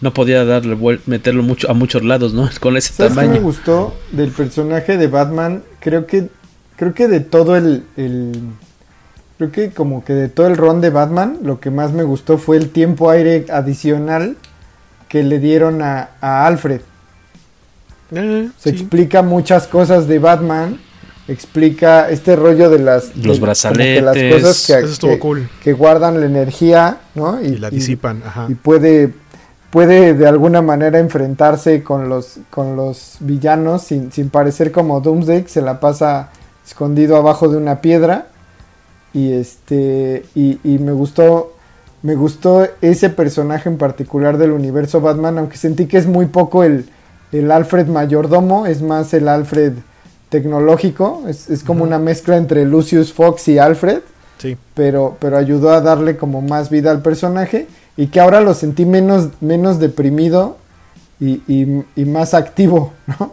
no 0.00 0.12
podía 0.12 0.44
darle 0.44 0.76
meterlo 1.06 1.42
mucho 1.42 1.70
a 1.70 1.74
muchos 1.74 2.04
lados, 2.04 2.34
¿no? 2.34 2.48
Con 2.60 2.76
ese 2.76 2.92
¿Sabes 2.92 3.14
tamaño. 3.14 3.32
Qué 3.32 3.38
me 3.38 3.44
gustó 3.44 3.96
del 4.12 4.30
personaje 4.30 4.96
de 4.96 5.06
Batman, 5.08 5.62
creo 5.80 6.06
que 6.06 6.28
creo 6.76 6.94
que 6.94 7.08
de 7.08 7.20
todo 7.20 7.56
el, 7.56 7.84
creo 9.38 9.52
que 9.52 9.70
como 9.70 10.04
que 10.04 10.12
de 10.12 10.28
todo 10.28 10.46
el 10.46 10.56
ron 10.56 10.80
de 10.80 10.90
Batman, 10.90 11.38
lo 11.42 11.60
que 11.60 11.70
más 11.70 11.92
me 11.92 12.02
gustó 12.02 12.38
fue 12.38 12.56
el 12.56 12.70
tiempo 12.70 13.10
aire 13.10 13.46
adicional 13.50 14.36
que 15.08 15.22
le 15.22 15.38
dieron 15.38 15.82
a, 15.82 16.08
Alfred. 16.20 16.80
Eh, 18.12 18.50
Se 18.58 18.70
explica 18.70 19.22
muchas 19.22 19.66
cosas 19.66 20.06
de 20.08 20.18
Batman 20.18 20.78
explica 21.26 22.10
este 22.10 22.36
rollo 22.36 22.68
de 22.68 22.78
las 22.80 23.16
los 23.16 23.40
brazaletes 23.40 24.02
las 24.02 24.42
cosas 24.42 24.98
que, 25.00 25.48
que, 25.62 25.72
guardan 25.72 26.20
la 26.20 26.26
energía 26.26 26.98
no 27.14 27.40
y, 27.40 27.56
la 27.56 27.70
disipan 27.70 28.22
ajá. 28.22 28.46
y 28.50 28.54
puede 28.54 29.14
puede 29.74 30.14
de 30.14 30.28
alguna 30.28 30.62
manera 30.62 31.00
enfrentarse 31.00 31.82
con 31.82 32.08
los, 32.08 32.38
con 32.48 32.76
los 32.76 33.16
villanos 33.18 33.82
sin, 33.82 34.12
sin 34.12 34.30
parecer 34.30 34.70
como 34.70 35.00
Doomsday, 35.00 35.46
se 35.48 35.62
la 35.62 35.80
pasa 35.80 36.30
escondido 36.64 37.16
abajo 37.16 37.48
de 37.48 37.56
una 37.56 37.80
piedra. 37.80 38.28
Y 39.14 39.32
este. 39.32 40.24
Y, 40.34 40.58
me 40.78 40.92
gustó. 40.92 41.52
Me 42.02 42.16
gustó 42.16 42.68
ese 42.82 43.08
personaje 43.08 43.70
en 43.70 43.78
particular 43.78 44.36
del 44.36 44.50
universo 44.50 45.00
Batman. 45.00 45.38
Aunque 45.38 45.56
sentí 45.56 45.86
que 45.86 45.96
es 45.96 46.06
muy 46.06 46.26
poco 46.26 46.62
el, 46.64 46.84
el 47.32 47.50
Alfred 47.50 47.86
mayordomo. 47.86 48.66
Es 48.66 48.82
más 48.82 49.14
el 49.14 49.28
Alfred 49.28 49.72
tecnológico. 50.28 51.22
Es, 51.28 51.62
como 51.64 51.84
una 51.84 51.98
mezcla 51.98 52.36
entre 52.36 52.66
Lucius 52.66 53.12
Fox 53.12 53.48
y 53.48 53.58
Alfred. 53.58 54.00
Sí. 54.38 54.58
Pero, 54.74 55.16
pero 55.20 55.38
ayudó 55.38 55.70
a 55.70 55.80
darle 55.80 56.16
como 56.16 56.42
más 56.42 56.68
vida 56.68 56.90
al 56.90 57.00
personaje 57.00 57.68
y 57.96 58.08
que 58.08 58.20
ahora 58.20 58.40
lo 58.40 58.54
sentí 58.54 58.84
menos, 58.84 59.28
menos 59.40 59.78
deprimido 59.78 60.58
y, 61.20 61.40
y, 61.46 62.04
más 62.04 62.34
activo, 62.34 62.92
¿no? 63.06 63.32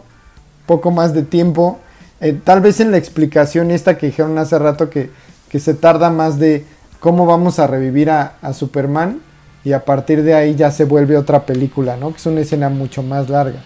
Poco 0.66 0.90
más 0.90 1.12
de 1.14 1.22
tiempo. 1.22 1.78
Eh, 2.20 2.38
tal 2.44 2.60
vez 2.60 2.80
en 2.80 2.90
la 2.90 2.96
explicación 2.96 3.70
esta 3.70 3.98
que 3.98 4.06
dijeron 4.06 4.38
hace 4.38 4.58
rato 4.58 4.88
que, 4.88 5.10
que 5.52 5.60
se 5.60 5.74
tarda 5.74 6.10
más 6.10 6.38
de 6.38 6.64
cómo 6.98 7.26
vamos 7.26 7.58
a 7.58 7.66
revivir 7.66 8.10
a, 8.10 8.38
Superman 8.54 9.20
y 9.64 9.72
a 9.72 9.84
partir 9.84 10.22
de 10.22 10.34
ahí 10.34 10.56
ya 10.56 10.70
se 10.70 10.84
vuelve 10.84 11.16
otra 11.16 11.46
película, 11.46 11.96
¿no? 11.96 12.10
Que 12.10 12.16
es 12.16 12.26
una 12.26 12.40
escena 12.40 12.70
mucho 12.70 13.02
más 13.02 13.28
larga. 13.28 13.60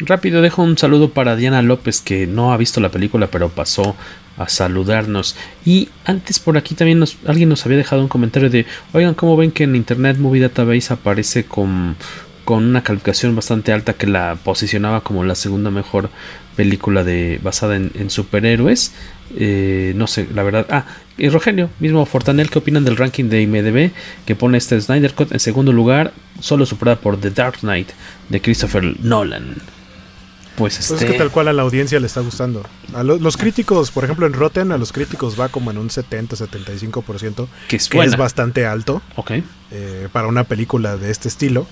Rápido, 0.00 0.42
dejo 0.42 0.62
un 0.62 0.76
saludo 0.76 1.10
para 1.12 1.36
Diana 1.36 1.62
López 1.62 2.00
que 2.00 2.26
no 2.26 2.52
ha 2.52 2.56
visto 2.56 2.80
la 2.80 2.90
película 2.90 3.28
pero 3.28 3.48
pasó 3.48 3.96
a 4.36 4.48
saludarnos. 4.48 5.36
Y 5.64 5.88
antes 6.04 6.38
por 6.38 6.56
aquí 6.56 6.74
también 6.74 7.02
alguien 7.26 7.48
nos 7.48 7.64
había 7.64 7.78
dejado 7.78 8.02
un 8.02 8.08
comentario 8.08 8.50
de, 8.50 8.66
oigan, 8.92 9.14
¿cómo 9.14 9.36
ven 9.36 9.50
que 9.50 9.64
en 9.64 9.76
Internet 9.76 10.18
Movie 10.18 10.42
Database 10.42 10.92
aparece 10.92 11.44
con, 11.44 11.96
con 12.44 12.64
una 12.64 12.82
calificación 12.82 13.36
bastante 13.36 13.72
alta 13.72 13.92
que 13.92 14.06
la 14.06 14.38
posicionaba 14.42 15.02
como 15.02 15.24
la 15.24 15.34
segunda 15.34 15.70
mejor 15.70 16.10
película 16.56 17.04
de, 17.04 17.38
basada 17.42 17.76
en, 17.76 18.10
superhéroes? 18.10 18.92
Eh, 19.36 19.92
no 19.96 20.06
sé, 20.06 20.26
la 20.34 20.42
verdad. 20.42 20.66
Ah, 20.70 20.86
y 21.16 21.28
Rogelio, 21.28 21.70
mismo 21.80 22.04
Fortanel, 22.06 22.50
¿qué 22.50 22.58
opinan 22.58 22.84
del 22.84 22.96
ranking 22.96 23.24
de 23.24 23.42
IMDB 23.42 23.92
que 24.24 24.36
pone 24.36 24.58
este 24.58 24.80
Snyder 24.80 25.14
Cut 25.14 25.32
en 25.32 25.40
segundo 25.40 25.72
lugar, 25.72 26.12
solo 26.40 26.64
superada 26.64 27.00
por 27.00 27.20
The 27.20 27.30
Dark 27.30 27.60
Knight 27.60 27.90
de 28.28 28.40
Christopher 28.40 28.94
Nolan? 29.00 29.56
Pues, 30.58 30.76
pues, 30.76 30.90
es 30.90 30.98
que 30.98 31.04
este 31.04 31.18
tal 31.18 31.30
cual 31.30 31.46
a 31.46 31.52
la 31.52 31.62
audiencia 31.62 32.00
le 32.00 32.06
está 32.06 32.20
gustando. 32.20 32.64
A 32.92 33.04
los 33.04 33.36
críticos, 33.36 33.92
por 33.92 34.02
ejemplo 34.02 34.26
en 34.26 34.32
Rotten, 34.32 34.72
a 34.72 34.78
los 34.78 34.92
críticos 34.92 35.38
va 35.38 35.50
como 35.50 35.70
en 35.70 35.78
un 35.78 35.88
70-75%, 35.88 37.46
que, 37.68 37.76
es, 37.76 37.88
que 37.88 38.00
es 38.00 38.16
bastante 38.16 38.66
alto 38.66 39.00
eh, 39.70 40.08
para 40.12 40.26
una 40.26 40.44
película 40.44 40.96
de 40.96 41.12
este 41.12 41.28
estilo. 41.28 41.66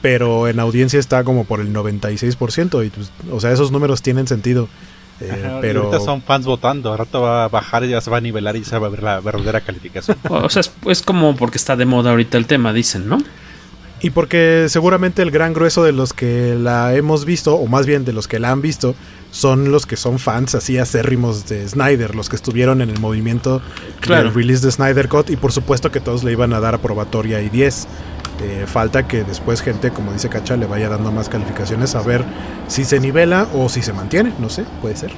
Pero 0.00 0.48
en 0.48 0.58
audiencia 0.58 0.98
está 0.98 1.22
como 1.24 1.44
por 1.44 1.60
el 1.60 1.72
96%. 1.72 2.86
Y 2.86 2.90
pues, 2.90 3.12
o 3.30 3.38
sea, 3.38 3.52
esos 3.52 3.70
números 3.70 4.00
tienen 4.00 4.26
sentido. 4.26 4.68
Eh, 5.22 5.58
pero 5.60 5.84
ahorita 5.84 6.04
son 6.04 6.22
fans 6.22 6.46
votando, 6.46 6.90
ahora 6.90 7.04
rato 7.04 7.22
va 7.22 7.44
a 7.44 7.48
bajar 7.48 7.84
y 7.84 7.88
ya 7.88 8.00
se 8.00 8.10
va 8.10 8.18
a 8.18 8.20
nivelar 8.20 8.56
y 8.56 8.64
se 8.64 8.78
va 8.78 8.86
a 8.86 8.90
ver 8.90 9.02
la 9.02 9.20
verdadera 9.20 9.60
calificación. 9.60 10.16
o 10.28 10.48
sea, 10.48 10.62
es 10.86 11.02
como 11.02 11.36
porque 11.36 11.58
está 11.58 11.76
de 11.76 11.86
moda 11.86 12.10
ahorita 12.10 12.38
el 12.38 12.46
tema, 12.46 12.72
dicen, 12.72 13.08
¿no? 13.08 13.18
Y 14.00 14.10
porque 14.10 14.66
seguramente 14.68 15.22
el 15.22 15.30
gran 15.30 15.52
grueso 15.52 15.84
de 15.84 15.92
los 15.92 16.12
que 16.12 16.56
la 16.58 16.92
hemos 16.94 17.24
visto, 17.24 17.54
o 17.54 17.66
más 17.68 17.86
bien 17.86 18.04
de 18.04 18.12
los 18.12 18.26
que 18.26 18.40
la 18.40 18.50
han 18.50 18.60
visto, 18.60 18.96
son 19.30 19.70
los 19.70 19.86
que 19.86 19.96
son 19.96 20.18
fans 20.18 20.56
así 20.56 20.76
acérrimos 20.76 21.48
de 21.48 21.68
Snyder, 21.68 22.14
los 22.14 22.28
que 22.28 22.34
estuvieron 22.34 22.82
en 22.82 22.90
el 22.90 22.98
movimiento 22.98 23.62
del 24.06 24.34
release 24.34 24.64
de 24.64 24.72
Snyder 24.72 25.08
Cut 25.08 25.30
y 25.30 25.36
por 25.36 25.52
supuesto 25.52 25.92
que 25.92 26.00
todos 26.00 26.24
le 26.24 26.32
iban 26.32 26.52
a 26.52 26.60
dar 26.60 26.74
aprobatoria 26.74 27.40
y 27.40 27.48
10. 27.48 27.86
Eh, 28.42 28.64
falta 28.66 29.06
que 29.06 29.22
después 29.22 29.60
gente, 29.60 29.90
como 29.90 30.12
dice 30.12 30.28
Cacha, 30.28 30.56
le 30.56 30.66
vaya 30.66 30.88
dando 30.88 31.12
más 31.12 31.28
calificaciones 31.28 31.94
a 31.94 32.02
ver 32.02 32.24
si 32.66 32.84
se 32.84 32.98
nivela 32.98 33.46
o 33.54 33.68
si 33.68 33.82
se 33.82 33.92
mantiene, 33.92 34.32
no 34.40 34.48
sé, 34.48 34.64
puede 34.80 34.96
ser. 34.96 35.12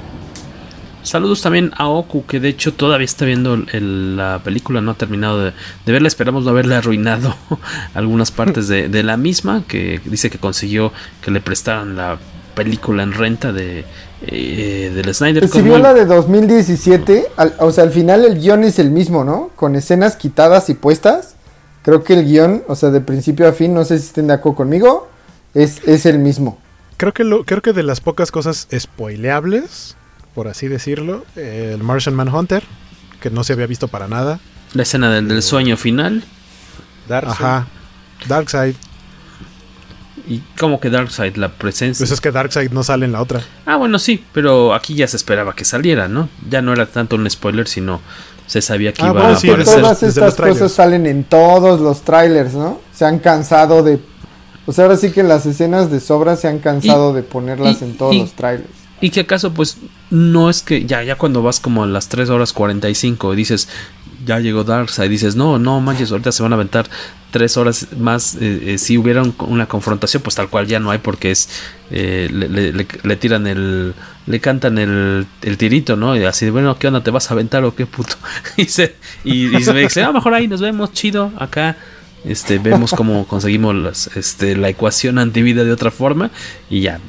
Saludos 1.01 1.41
también 1.41 1.71
a 1.77 1.87
Oku, 1.87 2.25
que 2.25 2.39
de 2.39 2.49
hecho 2.49 2.73
todavía 2.73 3.05
está 3.05 3.25
viendo 3.25 3.57
la 3.57 4.41
película, 4.43 4.81
no 4.81 4.91
ha 4.91 4.93
terminado 4.95 5.39
de, 5.39 5.53
verla. 5.85 6.07
Esperamos 6.07 6.43
no 6.43 6.49
haberle 6.49 6.75
arruinado 6.75 7.35
algunas 7.93 8.31
partes 8.31 8.67
de, 8.67 9.03
la 9.03 9.15
misma, 9.15 9.63
que 9.67 10.01
dice 10.05 10.29
que 10.29 10.39
consiguió 10.39 10.91
que 11.21 11.29
le 11.29 11.41
prestaran 11.41 11.95
la 11.95 12.17
película 12.55 13.03
en 13.03 13.13
renta 13.13 13.53
de 13.53 13.85
eh, 14.21 14.91
del 14.95 15.13
Snyder. 15.13 15.47
Si 15.47 15.61
vio 15.61 15.77
la 15.77 15.93
de 15.93 16.05
2017, 16.05 17.27
o 17.59 17.71
sea, 17.71 17.83
al 17.83 17.91
final 17.91 18.25
el 18.25 18.39
guion 18.39 18.63
es 18.63 18.79
el 18.79 18.89
mismo, 18.89 19.23
¿no? 19.23 19.51
Con 19.55 19.75
escenas 19.75 20.15
quitadas 20.15 20.69
y 20.69 20.73
puestas. 20.73 21.34
Creo 21.85 22.03
que 22.03 22.13
el 22.13 22.25
guion, 22.25 22.63
o 22.67 22.75
sea, 22.75 22.89
de 22.89 22.99
principio 22.99 23.47
a 23.47 23.53
fin, 23.53 23.73
no 23.73 23.85
sé 23.85 23.97
si 23.99 24.07
estén 24.07 24.27
de 24.27 24.33
acuerdo 24.33 24.57
conmigo, 24.57 25.07
es, 25.53 25.81
es 25.87 26.05
el 26.05 26.19
mismo. 26.19 26.59
Creo 26.97 27.13
que, 27.13 27.23
lo, 27.23 27.45
creo 27.45 27.61
que 27.61 27.71
de 27.71 27.83
las 27.83 28.01
pocas 28.01 28.31
cosas 28.31 28.67
spoileables 28.77 29.95
por 30.35 30.49
así 30.49 30.67
decirlo, 30.67 31.25
el 31.37 31.81
Martian 31.81 32.13
Manhunter, 32.13 32.61
que 33.21 33.29
no 33.31 33.45
se 33.45 33.53
había 33.53 33.67
visto 33.67 33.87
para 33.87 34.09
nada. 34.09 34.41
La 34.73 34.83
escena 34.83 35.09
del, 35.09 35.41
sueño 35.41 35.77
final. 35.77 36.25
Darkseid. 37.07 37.31
Ajá. 37.31 37.67
Darkseid. 38.27 38.75
¿Y 40.27 40.41
cómo 40.59 40.81
que 40.81 40.89
Darkseid? 40.89 41.37
La 41.37 41.53
presencia. 41.53 42.03
Pues 42.03 42.11
es 42.11 42.19
que 42.19 42.31
Darkseid 42.31 42.71
no 42.71 42.83
sale 42.83 43.05
en 43.05 43.13
la 43.13 43.21
otra. 43.21 43.41
Ah, 43.65 43.77
bueno, 43.77 43.97
sí, 43.97 44.25
pero 44.33 44.73
aquí 44.73 44.93
ya 44.93 45.07
se 45.07 45.15
esperaba 45.15 45.55
que 45.55 45.63
saliera, 45.63 46.09
¿no? 46.09 46.27
Ya 46.49 46.61
no 46.61 46.73
era 46.73 46.85
tanto 46.85 47.15
un 47.15 47.29
spoiler, 47.29 47.69
sino 47.69 48.01
se 48.47 48.61
sabía 48.61 48.93
que 48.93 49.01
ah, 49.03 49.09
iba 49.09 49.21
a 49.21 49.35
aparecer. 49.35 49.81
Todas 49.81 50.03
estas 50.03 50.35
cosas 50.35 50.71
salen 50.71 51.05
en 51.05 51.23
todos 51.23 51.79
los 51.79 52.01
trailers, 52.01 52.53
¿no? 52.53 52.79
Se 52.93 53.05
han 53.05 53.19
cansado 53.19 53.83
de. 53.83 53.99
O 54.65 54.71
sea, 54.71 54.85
ahora 54.85 54.97
sí 54.97 55.11
que 55.11 55.23
las 55.23 55.45
escenas 55.45 55.91
de 55.91 55.99
sobra 55.99 56.35
se 56.35 56.47
han 56.47 56.59
cansado 56.59 57.13
de 57.13 57.23
ponerlas 57.23 57.81
en 57.81 57.97
todos 57.97 58.15
los 58.15 58.33
trailers. 58.33 58.69
Y 59.01 59.09
que 59.09 59.21
acaso, 59.21 59.53
pues, 59.53 59.77
no 60.09 60.49
es 60.49 60.61
que 60.61 60.85
ya, 60.85 61.03
ya 61.03 61.15
cuando 61.15 61.43
vas 61.43 61.59
como 61.59 61.83
a 61.83 61.87
las 61.87 62.07
3 62.07 62.29
horas 62.29 62.53
45 62.53 63.33
y 63.33 63.35
dices, 63.35 63.67
ya 64.25 64.39
llegó 64.39 64.63
Darkseid, 64.63 65.09
dices, 65.09 65.35
no, 65.35 65.57
no 65.59 65.81
manches, 65.81 66.11
ahorita 66.11 66.31
se 66.31 66.43
van 66.43 66.53
a 66.53 66.55
aventar 66.55 66.87
3 67.31 67.57
horas 67.57 67.87
más. 67.97 68.35
Eh, 68.35 68.73
eh, 68.73 68.77
si 68.77 68.97
hubiera 68.97 69.23
una 69.39 69.67
confrontación, 69.67 70.23
pues 70.23 70.35
tal 70.35 70.49
cual 70.49 70.67
ya 70.67 70.79
no 70.79 70.91
hay, 70.91 70.99
porque 70.99 71.31
es. 71.31 71.49
Eh, 71.91 72.29
le, 72.31 73.15
tiran 73.17 73.47
el. 73.47 73.93
Le 74.25 74.39
cantan 74.39 74.77
el, 74.77 75.27
el 75.41 75.57
tirito, 75.57 75.95
¿no? 75.95 76.15
Y 76.15 76.23
así, 76.23 76.49
bueno, 76.49 76.79
¿qué 76.79 76.87
onda? 76.87 77.03
¿Te 77.03 77.11
vas 77.11 77.29
a 77.29 77.33
aventar 77.33 77.63
o 77.65 77.75
qué 77.75 77.85
puto? 77.85 78.15
y 78.57 78.65
se, 78.65 78.95
y, 79.23 79.55
y 79.55 79.63
se 79.63 79.73
dice, 79.73 80.03
ah, 80.03 80.11
mejor 80.11 80.33
ahí 80.33 80.47
nos 80.47 80.61
vemos, 80.61 80.93
chido, 80.93 81.31
acá 81.37 81.77
este 82.23 82.57
vemos 82.57 82.91
cómo 82.91 83.27
conseguimos 83.27 83.75
las, 83.75 84.07
este, 84.15 84.55
la 84.55 84.69
ecuación 84.69 85.19
antivida 85.19 85.63
de 85.63 85.71
otra 85.71 85.91
forma 85.91 86.31
y 86.69 86.81
ya 86.81 86.99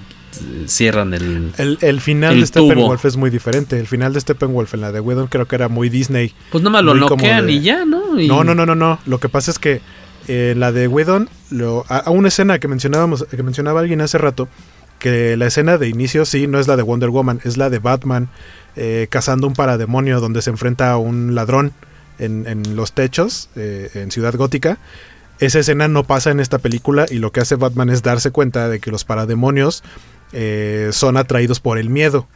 cierran 0.66 1.14
el. 1.14 1.52
El, 1.80 2.00
final 2.00 2.40
de 2.40 2.46
Steppenwolf 2.46 3.04
es 3.04 3.16
muy 3.16 3.30
diferente. 3.30 3.78
El 3.78 3.86
final 3.86 4.12
de 4.12 4.20
Steppenwolf 4.20 4.74
en 4.74 4.80
la 4.80 4.92
de 4.92 5.00
Whedon 5.00 5.26
creo 5.28 5.46
que 5.46 5.56
era 5.56 5.68
muy 5.68 5.88
Disney. 5.88 6.32
Pues 6.50 6.62
nomás 6.62 6.84
lo 6.84 6.94
noquean 6.94 7.48
y 7.50 7.60
ya, 7.60 7.84
¿no? 7.84 8.14
No, 8.14 8.44
no, 8.44 8.54
no, 8.54 8.66
no, 8.66 8.74
no. 8.74 8.98
Lo 9.06 9.18
que 9.18 9.28
pasa 9.28 9.50
es 9.50 9.58
que 9.58 9.80
eh, 10.28 10.54
la 10.56 10.72
de 10.72 10.88
Whedon, 10.88 11.28
lo, 11.50 11.84
a, 11.88 12.10
una 12.10 12.28
escena 12.28 12.58
que 12.58 12.68
mencionábamos, 12.68 13.24
que 13.24 13.42
mencionaba 13.42 13.80
alguien 13.80 14.00
hace 14.00 14.18
rato, 14.18 14.48
que 14.98 15.36
la 15.36 15.46
escena 15.46 15.78
de 15.78 15.88
inicio 15.88 16.24
sí 16.24 16.46
no 16.46 16.58
es 16.58 16.66
la 16.66 16.76
de 16.76 16.82
Wonder 16.82 17.10
Woman, 17.10 17.40
es 17.44 17.56
la 17.56 17.70
de 17.70 17.78
Batman 17.78 18.28
eh, 18.76 19.06
cazando 19.10 19.46
un 19.46 19.54
parademonio 19.54 20.20
donde 20.20 20.42
se 20.42 20.50
enfrenta 20.50 20.90
a 20.90 20.96
un 20.98 21.34
ladrón 21.34 21.72
en, 22.18 22.76
los 22.76 22.92
techos 22.92 23.50
eh, 23.56 23.90
en 23.94 24.10
Ciudad 24.10 24.34
Gótica. 24.34 24.78
Esa 25.38 25.58
escena 25.58 25.86
no 25.86 26.04
pasa 26.04 26.30
en 26.30 26.40
esta 26.40 26.58
película 26.58 27.04
y 27.10 27.16
lo 27.16 27.30
que 27.30 27.40
hace 27.40 27.56
Batman 27.56 27.90
es 27.90 28.02
darse 28.02 28.30
cuenta 28.30 28.68
de 28.68 28.80
que 28.80 28.90
los 28.90 29.04
parademonios 29.04 29.84
eh, 30.32 30.90
son 30.92 31.16
atraídos 31.16 31.60
por 31.60 31.78
el 31.78 31.90
miedo. 31.90 32.26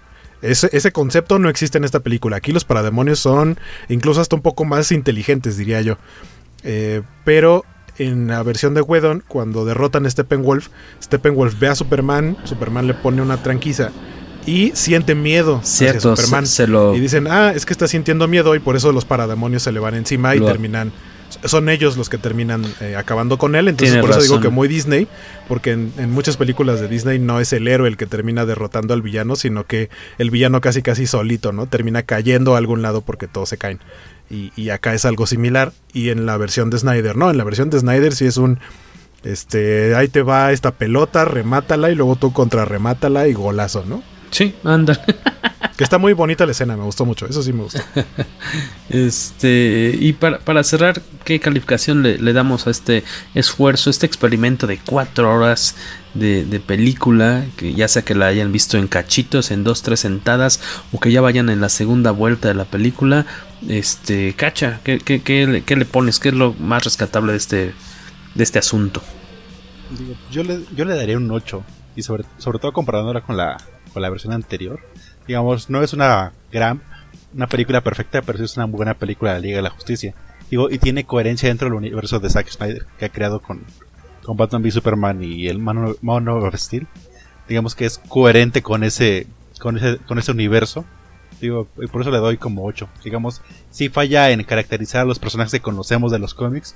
Ese, 0.42 0.70
ese, 0.72 0.90
concepto 0.90 1.38
no 1.38 1.50
existe 1.50 1.78
en 1.78 1.84
esta 1.84 2.00
película. 2.00 2.36
Aquí 2.36 2.52
los 2.52 2.64
parademonios 2.64 3.18
son 3.18 3.58
incluso 3.88 4.20
hasta 4.20 4.36
un 4.36 4.42
poco 4.42 4.64
más 4.64 4.90
inteligentes, 4.90 5.56
diría 5.56 5.82
yo. 5.82 5.98
pero 7.24 7.64
en 7.98 8.28
la 8.28 8.42
versión 8.42 8.72
de 8.72 8.80
Whedon, 8.80 9.22
cuando 9.28 9.64
derrotan 9.66 10.06
a 10.06 10.10
Steppenwolf, 10.10 10.68
Steppenwolf 11.02 11.58
ve 11.58 11.68
a 11.68 11.74
Superman, 11.74 12.38
Superman 12.44 12.86
le 12.86 12.94
pone 12.94 13.20
una 13.20 13.42
tranquiza 13.42 13.90
y 14.46 14.72
siente 14.74 15.14
miedo 15.14 15.60
Cierto, 15.62 16.16
Superman. 16.16 16.44
Y 16.94 17.00
dicen, 17.00 17.26
ah, 17.28 17.52
es 17.54 17.66
que 17.66 17.72
está 17.72 17.86
sintiendo 17.88 18.26
miedo 18.28 18.54
y 18.54 18.58
por 18.58 18.76
eso 18.76 18.92
los 18.92 19.04
parademonios 19.04 19.62
se 19.62 19.72
le 19.72 19.80
van 19.80 19.94
encima 19.94 20.34
y 20.34 20.40
terminan. 20.40 20.92
Son 21.44 21.69
ellos 21.69 21.97
los 21.97 22.09
que 22.09 22.19
terminan 22.19 22.65
eh, 22.81 22.97
acabando 22.97 23.39
con 23.39 23.55
él. 23.55 23.69
Entonces, 23.69 23.98
por 23.98 24.11
eso 24.11 24.23
digo 24.23 24.40
que 24.40 24.48
muy 24.48 24.69
Disney, 24.69 25.09
porque 25.48 25.73
en, 25.73 26.11
muchas 26.11 26.36
películas 26.36 26.81
de 26.81 26.89
Disney 26.89 27.19
no 27.19 27.40
es 27.40 27.52
el 27.52 27.69
héroe 27.69 27.89
el 27.89 27.97
que 27.97 28.07
termina 28.07 28.47
derrotando 28.47 28.94
al 28.94 29.02
villano, 29.02 29.36
sino 29.36 29.65
que 29.65 29.90
el 30.19 30.31
villano 30.31 30.61
casi 30.61 30.82
casi 30.82 31.07
solito, 31.07 31.52
¿no? 31.52 31.66
Termina 31.66 32.02
cayendo 32.02 32.55
a 32.55 32.59
algún 32.59 32.82
lado 32.82 33.01
porque 33.01 33.27
todos 33.27 33.48
se 33.48 33.59
caen. 33.59 33.81
Y, 34.28 34.52
y 34.57 34.70
acá 34.70 34.94
es 34.94 35.05
algo 35.05 35.27
similar. 35.27 35.73
Y 35.93 36.11
en 36.11 36.27
la 36.27 36.36
versión 36.36 36.70
de 36.70 36.78
Snyder, 36.78 37.16
no, 37.16 37.31
en 37.31 37.36
la 37.36 37.44
versión 37.44 37.70
de 37.70 37.81
Snyder 37.81 38.12
sí 38.15 38.27
es 38.27 38.36
un 38.36 38.61
este, 39.23 39.94
ahí 39.94 40.09
te 40.09 40.23
va 40.23 40.52
esta 40.52 40.70
pelota, 40.70 41.24
remátala 41.24 41.90
y 41.90 41.94
luego 41.94 42.16
tú 42.16 42.32
contra 42.32 42.65
remátala 42.65 43.28
y 43.28 43.35
golazo, 43.35 43.85
¿no? 43.86 44.02
Sí, 44.31 44.55
anda. 44.65 45.01
que 45.77 45.85
está 45.85 45.98
muy 45.98 46.12
bonita 46.12 46.44
la 46.44 46.52
escena, 46.52 46.77
me 46.77 46.85
gustó 46.85 47.07
mucho, 47.07 47.27
eso 47.27 47.43
sí 47.43 47.52
me 47.52 47.62
gustó. 47.62 47.81
Este, 48.90 49.97
y 50.01 50.12
para, 50.15 50.40
para 50.40 50.65
cerrar, 50.65 51.01
¿qué 51.24 51.39
calificación 51.39 52.02
le, 52.02 52.32
damos 52.32 52.66
a 52.66 52.70
este 52.70 53.05
esfuerzo, 53.35 53.89
este 53.89 54.05
experimento 54.05 54.66
de 54.66 54.81
cuatro 54.85 55.32
horas 55.32 55.77
de, 56.15 56.61
película? 56.66 57.47
Que 57.57 57.73
ya 57.73 57.86
sea 57.86 58.02
que 58.02 58.16
la 58.16 58.27
hayan 58.27 58.51
visto 58.51 58.77
en 58.78 58.89
cachitos, 58.89 59.52
en 59.52 59.62
dos, 59.62 59.82
tres 59.82 60.01
sentadas, 60.01 60.61
o 60.93 60.98
que 60.98 61.12
ya 61.12 61.20
vayan 61.20 61.51
en 61.51 61.61
la 61.61 61.69
segunda 61.69 62.11
vuelta 62.11 62.48
de 62.48 62.55
la 62.55 62.65
película. 62.65 63.27
Este, 63.69 64.35
Cacha, 64.35 64.81
¿qué, 64.82 64.98
qué, 64.98 65.23
qué, 65.23 65.62
qué 65.65 65.77
le 65.77 65.85
pones? 65.85 66.19
¿Qué 66.19 66.31
es 66.31 66.35
lo 66.35 66.52
más 66.55 66.82
rescatable 66.82 67.32
de 67.32 67.39
este, 67.39 67.74
de 68.35 68.43
este 68.43 68.59
asunto? 68.59 69.02
Yo 70.32 70.43
le, 70.43 70.61
yo 70.74 70.85
le 70.85 70.97
daría 70.97 71.16
un 71.16 71.31
8, 71.31 71.62
y 71.97 72.02
sobre, 72.02 72.24
sobre 72.39 72.59
todo 72.59 72.73
comparándola 72.73 73.20
con 73.20 73.36
la 73.36 73.57
con 73.92 74.02
la 74.02 74.10
versión 74.10 74.32
anterior. 74.32 74.80
Digamos, 75.26 75.70
no 75.70 75.82
es 75.82 75.92
una 75.92 76.32
gran, 76.50 76.82
una 77.34 77.46
película 77.46 77.82
perfecta, 77.82 78.22
pero 78.22 78.38
sí 78.38 78.44
es 78.44 78.56
una 78.56 78.66
buena 78.66 78.94
película 78.94 79.32
de 79.32 79.38
la 79.38 79.42
Liga 79.42 79.56
de 79.56 79.62
la 79.62 79.70
Justicia. 79.70 80.14
Digo, 80.50 80.68
y 80.70 80.78
tiene 80.78 81.04
coherencia 81.04 81.48
dentro 81.48 81.66
del 81.66 81.74
universo 81.74 82.18
de 82.18 82.30
Zack 82.30 82.48
Snyder 82.48 82.86
que 82.98 83.04
ha 83.04 83.08
creado 83.10 83.40
con, 83.40 83.64
Batman 84.26 84.62
v 84.62 84.70
Superman 84.70 85.22
y 85.24 85.48
el 85.48 85.58
Mono, 85.58 86.36
of 86.36 86.54
Steel. 86.56 86.86
Digamos 87.48 87.74
que 87.74 87.86
es 87.86 87.98
coherente 87.98 88.62
con 88.62 88.84
ese, 88.84 89.26
con 89.60 89.76
ese, 89.76 89.98
con 89.98 90.18
ese 90.18 90.32
universo. 90.32 90.84
Digo, 91.40 91.68
y 91.80 91.86
por 91.86 92.02
eso 92.02 92.10
le 92.10 92.18
doy 92.18 92.36
como 92.36 92.64
8. 92.64 92.88
Digamos, 93.04 93.42
si 93.70 93.88
falla 93.88 94.30
en 94.30 94.44
caracterizar 94.44 95.02
a 95.02 95.04
los 95.04 95.18
personajes 95.18 95.52
que 95.52 95.60
conocemos 95.60 96.12
de 96.12 96.18
los 96.18 96.34
cómics, 96.34 96.74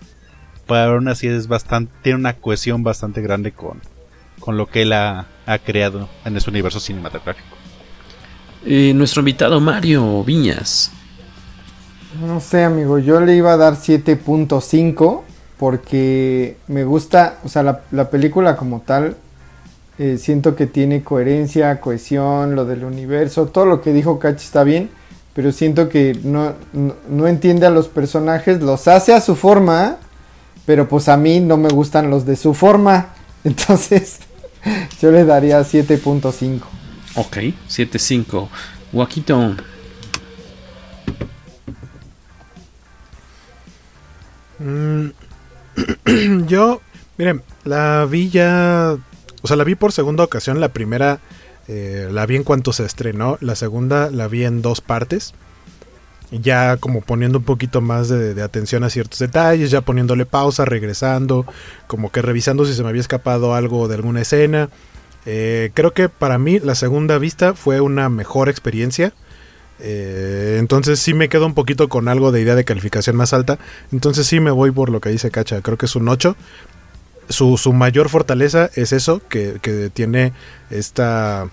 pero 0.66 0.94
aún 0.94 1.08
así 1.08 1.26
es 1.28 1.48
bastante, 1.48 1.92
tiene 2.02 2.18
una 2.18 2.34
cohesión 2.34 2.82
bastante 2.82 3.20
grande 3.20 3.52
con, 3.52 3.80
con 4.44 4.58
lo 4.58 4.66
que 4.66 4.82
él 4.82 4.92
ha, 4.92 5.26
creado 5.64 6.06
en 6.26 6.36
ese 6.36 6.50
universo 6.50 6.78
cinematográfico. 6.78 7.56
Eh, 8.66 8.92
nuestro 8.94 9.20
invitado 9.20 9.58
Mario 9.58 10.22
Viñas. 10.22 10.90
No 12.20 12.40
sé, 12.40 12.62
amigo, 12.62 12.98
yo 12.98 13.20
le 13.22 13.36
iba 13.36 13.54
a 13.54 13.56
dar 13.56 13.74
7.5 13.76 15.22
porque 15.56 16.58
me 16.68 16.84
gusta, 16.84 17.38
o 17.42 17.48
sea, 17.48 17.80
la, 17.90 18.10
película 18.10 18.56
como 18.56 18.80
tal, 18.80 19.16
eh, 19.98 20.18
siento 20.18 20.54
que 20.54 20.66
tiene 20.66 21.02
coherencia, 21.02 21.80
cohesión, 21.80 22.54
lo 22.54 22.66
del 22.66 22.84
universo, 22.84 23.46
todo 23.46 23.64
lo 23.64 23.80
que 23.80 23.94
dijo 23.94 24.18
Cachi 24.18 24.44
está 24.44 24.62
bien, 24.62 24.90
pero 25.32 25.52
siento 25.52 25.88
que 25.88 26.18
no, 26.22 26.52
no, 27.08 27.26
entiende 27.26 27.64
a 27.64 27.70
los 27.70 27.88
personajes, 27.88 28.60
los 28.60 28.88
hace 28.88 29.14
a 29.14 29.22
su 29.22 29.36
forma, 29.36 29.96
pero 30.66 30.86
pues 30.86 31.08
a 31.08 31.16
mí 31.16 31.40
no 31.40 31.56
me 31.56 31.70
gustan 31.70 32.10
los 32.10 32.26
de 32.26 32.36
su 32.36 32.52
forma, 32.52 33.14
entonces 33.44 34.20
Yo 35.00 35.10
le 35.10 35.24
daría 35.24 35.60
7.5. 35.60 36.60
Ok, 37.16 37.36
7.5. 37.68 38.48
Guaquito. 38.92 39.56
Mm, 44.58 45.08
yo, 46.46 46.80
miren, 47.18 47.42
la 47.64 48.06
vi 48.08 48.30
ya. 48.30 48.96
O 49.42 49.46
sea, 49.48 49.56
la 49.56 49.64
vi 49.64 49.74
por 49.74 49.92
segunda 49.92 50.24
ocasión. 50.24 50.60
La 50.60 50.72
primera 50.72 51.20
eh, 51.68 52.08
la 52.10 52.26
vi 52.26 52.36
en 52.36 52.44
cuanto 52.44 52.72
se 52.72 52.84
estrenó. 52.84 53.36
La 53.40 53.56
segunda 53.56 54.10
la 54.10 54.28
vi 54.28 54.44
en 54.44 54.62
dos 54.62 54.80
partes 54.80 55.34
ya 56.40 56.76
como 56.76 57.00
poniendo 57.00 57.38
un 57.38 57.44
poquito 57.44 57.80
más 57.80 58.08
de, 58.08 58.40
atención 58.42 58.84
a 58.84 58.90
ciertos 58.90 59.18
detalles, 59.18 59.70
ya 59.70 59.80
poniéndole 59.80 60.26
pausa, 60.26 60.64
regresando, 60.64 61.46
como 61.86 62.10
que 62.10 62.22
revisando 62.22 62.64
si 62.64 62.74
se 62.74 62.82
me 62.82 62.88
había 62.88 63.00
escapado 63.00 63.54
algo 63.54 63.88
de 63.88 63.94
alguna 63.96 64.22
escena. 64.22 64.68
Eh, 65.26 65.70
creo 65.74 65.92
que 65.92 66.08
para 66.08 66.38
mí 66.38 66.58
la 66.58 66.74
segunda 66.74 67.18
vista 67.18 67.54
fue 67.54 67.80
una 67.80 68.08
mejor 68.08 68.48
experiencia. 68.48 69.12
Eh, 69.80 70.56
entonces 70.60 71.00
sí 71.00 71.14
me 71.14 71.28
quedo 71.28 71.46
un 71.46 71.54
poquito 71.54 71.88
con 71.88 72.08
algo 72.08 72.30
de 72.30 72.40
idea 72.40 72.54
de 72.54 72.64
calificación 72.64 73.16
más 73.16 73.32
alta. 73.32 73.58
Entonces 73.92 74.26
sí 74.26 74.40
me 74.40 74.50
voy 74.50 74.70
por 74.70 74.90
lo 74.90 75.00
que 75.00 75.10
dice 75.10 75.30
Cacha. 75.30 75.62
Creo 75.62 75.78
que 75.78 75.86
es 75.86 75.96
un 75.96 76.08
8. 76.08 76.36
Su, 77.28 77.56
su 77.56 77.72
mayor 77.72 78.10
fortaleza 78.10 78.70
es 78.74 78.92
eso, 78.92 79.22
que, 79.28 79.58
que 79.62 79.88
tiene 79.88 80.34
esta 80.68 81.48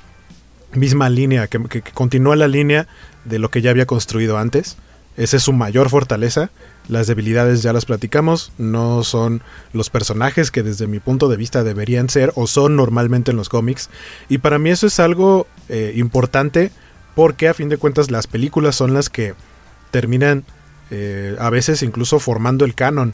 misma 0.73 1.09
línea, 1.09 1.47
que, 1.47 1.63
que, 1.63 1.81
continúa 1.81 2.35
la 2.35 2.47
línea 2.47 2.87
de 3.25 3.39
lo 3.39 3.49
que 3.49 3.61
ya 3.61 3.71
había 3.71 3.85
construido 3.85 4.37
antes. 4.37 4.77
Esa 5.17 5.37
es 5.37 5.43
su 5.43 5.53
mayor 5.53 5.89
fortaleza. 5.89 6.51
Las 6.87 7.07
debilidades 7.07 7.61
ya 7.61 7.73
las 7.73 7.85
platicamos, 7.85 8.53
no 8.57 9.03
son 9.03 9.41
los 9.73 9.89
personajes 9.89 10.51
que 10.51 10.63
desde 10.63 10.87
mi 10.87 10.99
punto 10.99 11.27
de 11.27 11.37
vista 11.37 11.63
deberían 11.63 12.09
ser 12.09 12.31
o 12.35 12.47
son 12.47 12.75
normalmente 12.75 13.31
en 13.31 13.37
los 13.37 13.49
cómics. 13.49 13.89
Y 14.29 14.39
para 14.39 14.57
mí 14.57 14.69
eso 14.69 14.87
es 14.87 14.99
algo 14.99 15.47
eh, 15.69 15.93
importante 15.95 16.71
porque 17.13 17.49
a 17.49 17.53
fin 17.53 17.69
de 17.69 17.77
cuentas 17.77 18.09
las 18.09 18.27
películas 18.27 18.75
son 18.75 18.93
las 18.93 19.09
que 19.09 19.33
terminan 19.91 20.45
eh, 20.89 21.35
a 21.39 21.49
veces 21.49 21.83
incluso 21.83 22.19
formando 22.19 22.65
el 22.65 22.73
canon. 22.73 23.13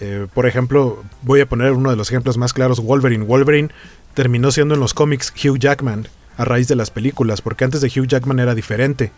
Eh, 0.00 0.26
por 0.32 0.46
ejemplo, 0.46 1.02
voy 1.22 1.40
a 1.40 1.48
poner 1.48 1.72
uno 1.72 1.90
de 1.90 1.96
los 1.96 2.10
ejemplos 2.10 2.36
más 2.36 2.52
claros, 2.52 2.80
Wolverine. 2.80 3.24
Wolverine 3.24 3.70
terminó 4.14 4.52
siendo 4.52 4.74
en 4.74 4.80
los 4.80 4.94
cómics 4.94 5.32
Hugh 5.32 5.58
Jackman 5.58 6.08
a 6.36 6.44
raíz 6.44 6.68
de 6.68 6.76
las 6.76 6.90
películas, 6.90 7.42
porque 7.42 7.64
antes 7.64 7.80
de 7.80 7.88
Hugh 7.88 8.06
Jackman 8.06 8.38
era 8.38 8.54
diferente. 8.54 9.12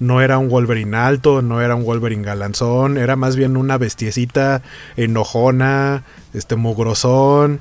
No 0.00 0.20
era 0.20 0.38
un 0.38 0.48
Wolverine 0.48 0.96
alto, 0.96 1.42
no 1.42 1.60
era 1.60 1.76
un 1.76 1.84
Wolverine 1.84 2.24
galanzón, 2.24 2.98
era 2.98 3.14
más 3.14 3.36
bien 3.36 3.56
una 3.56 3.78
bestiecita 3.78 4.62
enojona, 4.96 6.02
este 6.34 6.56
mugrosón, 6.56 7.60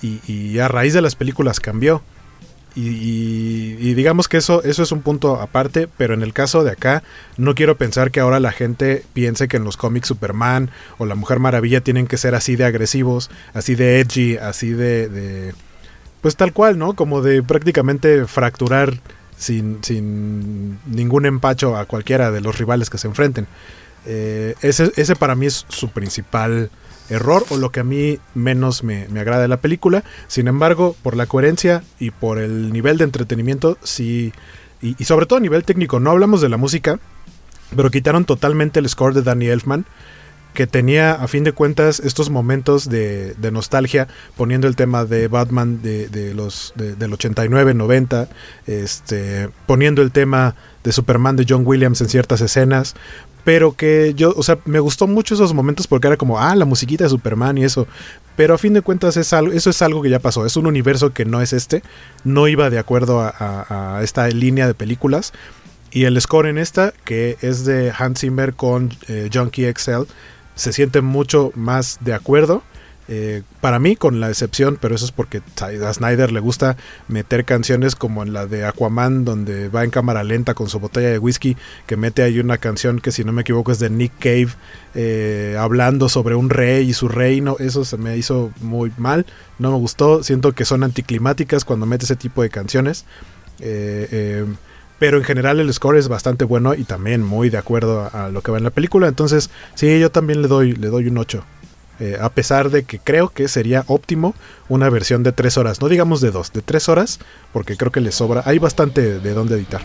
y, 0.00 0.58
a 0.60 0.68
raíz 0.68 0.94
de 0.94 1.02
las 1.02 1.16
películas 1.16 1.58
cambió. 1.58 2.02
Y, 2.76 3.76
y, 3.80 3.94
digamos 3.94 4.28
que 4.28 4.36
eso, 4.36 4.62
eso 4.62 4.84
es 4.84 4.92
un 4.92 5.02
punto 5.02 5.40
aparte, 5.40 5.88
pero 5.96 6.14
en 6.14 6.22
el 6.22 6.32
caso 6.32 6.62
de 6.62 6.70
acá, 6.70 7.02
no 7.36 7.56
quiero 7.56 7.76
pensar 7.76 8.12
que 8.12 8.20
ahora 8.20 8.38
la 8.38 8.52
gente 8.52 9.04
piense 9.14 9.48
que 9.48 9.56
en 9.56 9.64
los 9.64 9.76
cómics 9.76 10.06
Superman 10.06 10.70
o 10.98 11.06
la 11.06 11.16
Mujer 11.16 11.40
Maravilla 11.40 11.80
tienen 11.80 12.06
que 12.06 12.18
ser 12.18 12.36
así 12.36 12.54
de 12.54 12.66
agresivos, 12.66 13.30
así 13.52 13.74
de 13.74 13.98
edgy, 13.98 14.36
así 14.36 14.70
de 14.70 15.52
pues 16.20 16.36
tal 16.36 16.52
cual, 16.52 16.78
¿no? 16.78 16.94
Como 16.94 17.22
de 17.22 17.42
prácticamente 17.42 18.26
fracturar 18.26 19.00
sin, 19.38 19.78
sin 19.82 20.78
ningún 20.86 21.26
empacho 21.26 21.76
a 21.76 21.86
cualquiera 21.86 22.30
de 22.30 22.40
los 22.40 22.58
rivales 22.58 22.90
que 22.90 22.98
se 22.98 23.08
enfrenten. 23.08 23.46
Eh, 24.06 24.54
ese, 24.62 24.92
ese, 24.96 25.16
para 25.16 25.34
mí 25.34 25.46
es 25.46 25.66
su 25.68 25.90
principal 25.90 26.70
error 27.10 27.44
o 27.50 27.56
lo 27.56 27.70
que 27.70 27.80
a 27.80 27.84
mí 27.84 28.18
menos 28.34 28.84
me, 28.84 29.04
agrada 29.18 29.42
de 29.42 29.48
la 29.48 29.60
película. 29.60 30.04
Sin 30.26 30.48
embargo, 30.48 30.96
por 31.02 31.16
la 31.16 31.26
coherencia 31.26 31.82
y 31.98 32.10
por 32.10 32.38
el 32.38 32.72
nivel 32.72 32.98
de 32.98 33.04
entretenimiento, 33.04 33.78
sí, 33.82 34.32
y, 34.82 34.94
y 34.98 35.04
sobre 35.04 35.26
todo 35.26 35.38
a 35.38 35.42
nivel 35.42 35.64
técnico, 35.64 36.00
no 36.00 36.10
hablamos 36.10 36.40
de 36.40 36.48
la 36.48 36.56
música, 36.56 36.98
pero 37.74 37.90
quitaron 37.90 38.24
totalmente 38.24 38.80
el 38.80 38.88
score 38.88 39.14
de 39.14 39.22
Danny 39.22 39.46
Elfman 39.46 39.86
que 40.58 40.66
tenía 40.66 41.12
a 41.12 41.28
fin 41.28 41.44
de 41.44 41.52
cuentas 41.52 42.00
estos 42.00 42.30
momentos 42.30 42.90
de, 42.90 43.36
nostalgia 43.52 44.08
poniendo 44.36 44.66
el 44.66 44.74
tema 44.74 45.04
de 45.04 45.28
Batman 45.28 45.80
de, 45.82 46.32
los 46.34 46.72
del 46.74 47.12
89 47.12 47.74
90 47.74 48.28
este 48.66 49.50
poniendo 49.66 50.02
el 50.02 50.10
tema 50.10 50.56
de 50.82 50.90
Superman 50.90 51.36
de 51.36 51.46
John 51.48 51.62
Williams 51.64 52.00
en 52.00 52.08
ciertas 52.08 52.40
escenas 52.40 52.96
pero 53.44 53.76
que 53.76 54.14
yo 54.16 54.34
o 54.36 54.42
sea 54.42 54.58
me 54.64 54.80
gustó 54.80 55.06
mucho 55.06 55.34
esos 55.34 55.54
momentos 55.54 55.86
porque 55.86 56.08
era 56.08 56.16
como 56.16 56.40
ah 56.40 56.56
la 56.56 56.64
musiquita 56.64 57.04
de 57.04 57.10
Superman 57.10 57.56
y 57.56 57.62
eso 57.62 57.86
pero 58.34 58.54
a 58.54 58.58
fin 58.58 58.72
de 58.72 58.82
cuentas 58.82 59.16
es 59.16 59.32
algo, 59.32 59.52
eso 59.52 59.70
es 59.70 59.80
algo 59.80 60.02
que 60.02 60.10
ya 60.10 60.18
pasó 60.18 60.44
es 60.44 60.56
un 60.56 60.66
universo 60.66 61.12
que 61.12 61.24
no 61.24 61.40
es 61.40 61.52
este 61.52 61.84
no 62.24 62.48
iba 62.48 62.68
de 62.68 62.80
acuerdo 62.80 63.20
a 63.20 64.00
esta 64.02 64.26
línea 64.26 64.66
de 64.66 64.74
películas 64.74 65.32
Y 65.90 66.04
el 66.04 66.20
score 66.20 66.48
en 66.48 66.58
esta, 66.58 66.92
que 67.04 67.38
es 67.40 67.64
de 67.64 67.92
Hans 67.96 68.20
Zimmer 68.20 68.52
con 68.52 68.90
eh, 69.08 69.30
Junkie 69.32 69.72
XL, 69.72 70.02
se 70.58 70.72
siente 70.72 71.00
mucho 71.00 71.52
más 71.54 71.98
de 72.00 72.14
acuerdo. 72.14 72.62
Eh, 73.10 73.42
para 73.62 73.78
mí, 73.78 73.96
con 73.96 74.20
la 74.20 74.28
excepción, 74.28 74.76
pero 74.78 74.94
eso 74.94 75.06
es 75.06 75.12
porque 75.12 75.40
a 75.62 75.94
Snyder 75.94 76.30
le 76.30 76.40
gusta 76.40 76.76
meter 77.06 77.46
canciones 77.46 77.94
como 77.94 78.22
en 78.22 78.34
la 78.34 78.46
de 78.46 78.66
Aquaman, 78.66 79.24
donde 79.24 79.70
va 79.70 79.84
en 79.84 79.90
cámara 79.90 80.24
lenta 80.24 80.52
con 80.52 80.68
su 80.68 80.78
botella 80.78 81.08
de 81.08 81.18
whisky, 81.18 81.56
que 81.86 81.96
mete 81.96 82.22
ahí 82.22 82.38
una 82.38 82.58
canción 82.58 82.98
que 82.98 83.12
si 83.12 83.24
no 83.24 83.32
me 83.32 83.42
equivoco 83.42 83.72
es 83.72 83.78
de 83.78 83.88
Nick 83.88 84.12
Cave, 84.18 84.48
eh, 84.94 85.56
hablando 85.58 86.10
sobre 86.10 86.34
un 86.34 86.50
rey 86.50 86.90
y 86.90 86.92
su 86.92 87.08
reino. 87.08 87.56
Eso 87.60 87.86
se 87.86 87.96
me 87.96 88.16
hizo 88.18 88.50
muy 88.60 88.92
mal, 88.98 89.24
no 89.58 89.70
me 89.70 89.78
gustó. 89.78 90.22
Siento 90.22 90.52
que 90.52 90.66
son 90.66 90.82
anticlimáticas 90.82 91.64
cuando 91.64 91.86
mete 91.86 92.04
ese 92.04 92.16
tipo 92.16 92.42
de 92.42 92.50
canciones. 92.50 93.06
Eh, 93.60 94.44
pero 94.98 95.18
en 95.18 95.24
general 95.24 95.60
el 95.60 95.72
score 95.72 95.96
es 95.96 96.08
bastante 96.08 96.44
bueno 96.44 96.74
y 96.74 96.84
también 96.84 97.22
muy 97.22 97.50
de 97.50 97.58
acuerdo 97.58 98.10
a, 98.12 98.28
lo 98.28 98.42
que 98.42 98.50
va 98.50 98.58
en 98.58 98.64
la 98.64 98.70
película. 98.70 99.08
Entonces, 99.08 99.50
sí, 99.74 99.98
yo 99.98 100.10
también 100.10 100.42
le 100.42 100.48
doy, 100.48 100.72
le 100.72 100.88
doy 100.88 101.06
un 101.06 101.18
8. 101.18 101.44
Eh, 102.00 102.16
a 102.20 102.28
pesar 102.28 102.70
de 102.70 102.84
que 102.84 103.00
creo 103.00 103.28
que 103.28 103.48
sería 103.48 103.84
óptimo 103.88 104.34
una 104.68 104.88
versión 104.88 105.24
de 105.24 105.32
3 105.32 105.58
horas, 105.58 105.80
no 105.80 105.88
digamos 105.88 106.20
de 106.20 106.30
2, 106.30 106.52
de 106.52 106.62
3 106.62 106.88
horas, 106.88 107.18
porque 107.52 107.76
creo 107.76 107.90
que 107.90 108.00
le 108.00 108.12
sobra, 108.12 108.42
hay 108.46 108.58
bastante 108.58 109.18
de 109.18 109.34
dónde 109.34 109.56
editar. 109.56 109.82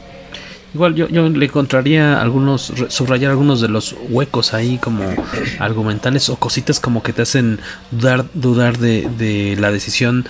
Igual 0.75 0.95
yo, 0.95 1.07
yo 1.07 1.29
le 1.29 1.45
encontraría 1.45 2.19
algunos, 2.19 2.73
subrayar 2.87 3.31
algunos 3.31 3.61
de 3.61 3.67
los 3.67 3.95
huecos 4.09 4.55
ahí 4.55 4.77
como 4.77 5.03
argumentales 5.59 6.29
o 6.29 6.35
cositas 6.37 6.79
como 6.79 7.03
que 7.03 7.13
te 7.13 7.21
hacen 7.21 7.59
dudar, 7.91 8.25
dudar 8.33 8.79
de, 8.79 9.07
de 9.17 9.55
la 9.59 9.71
decisión 9.71 10.25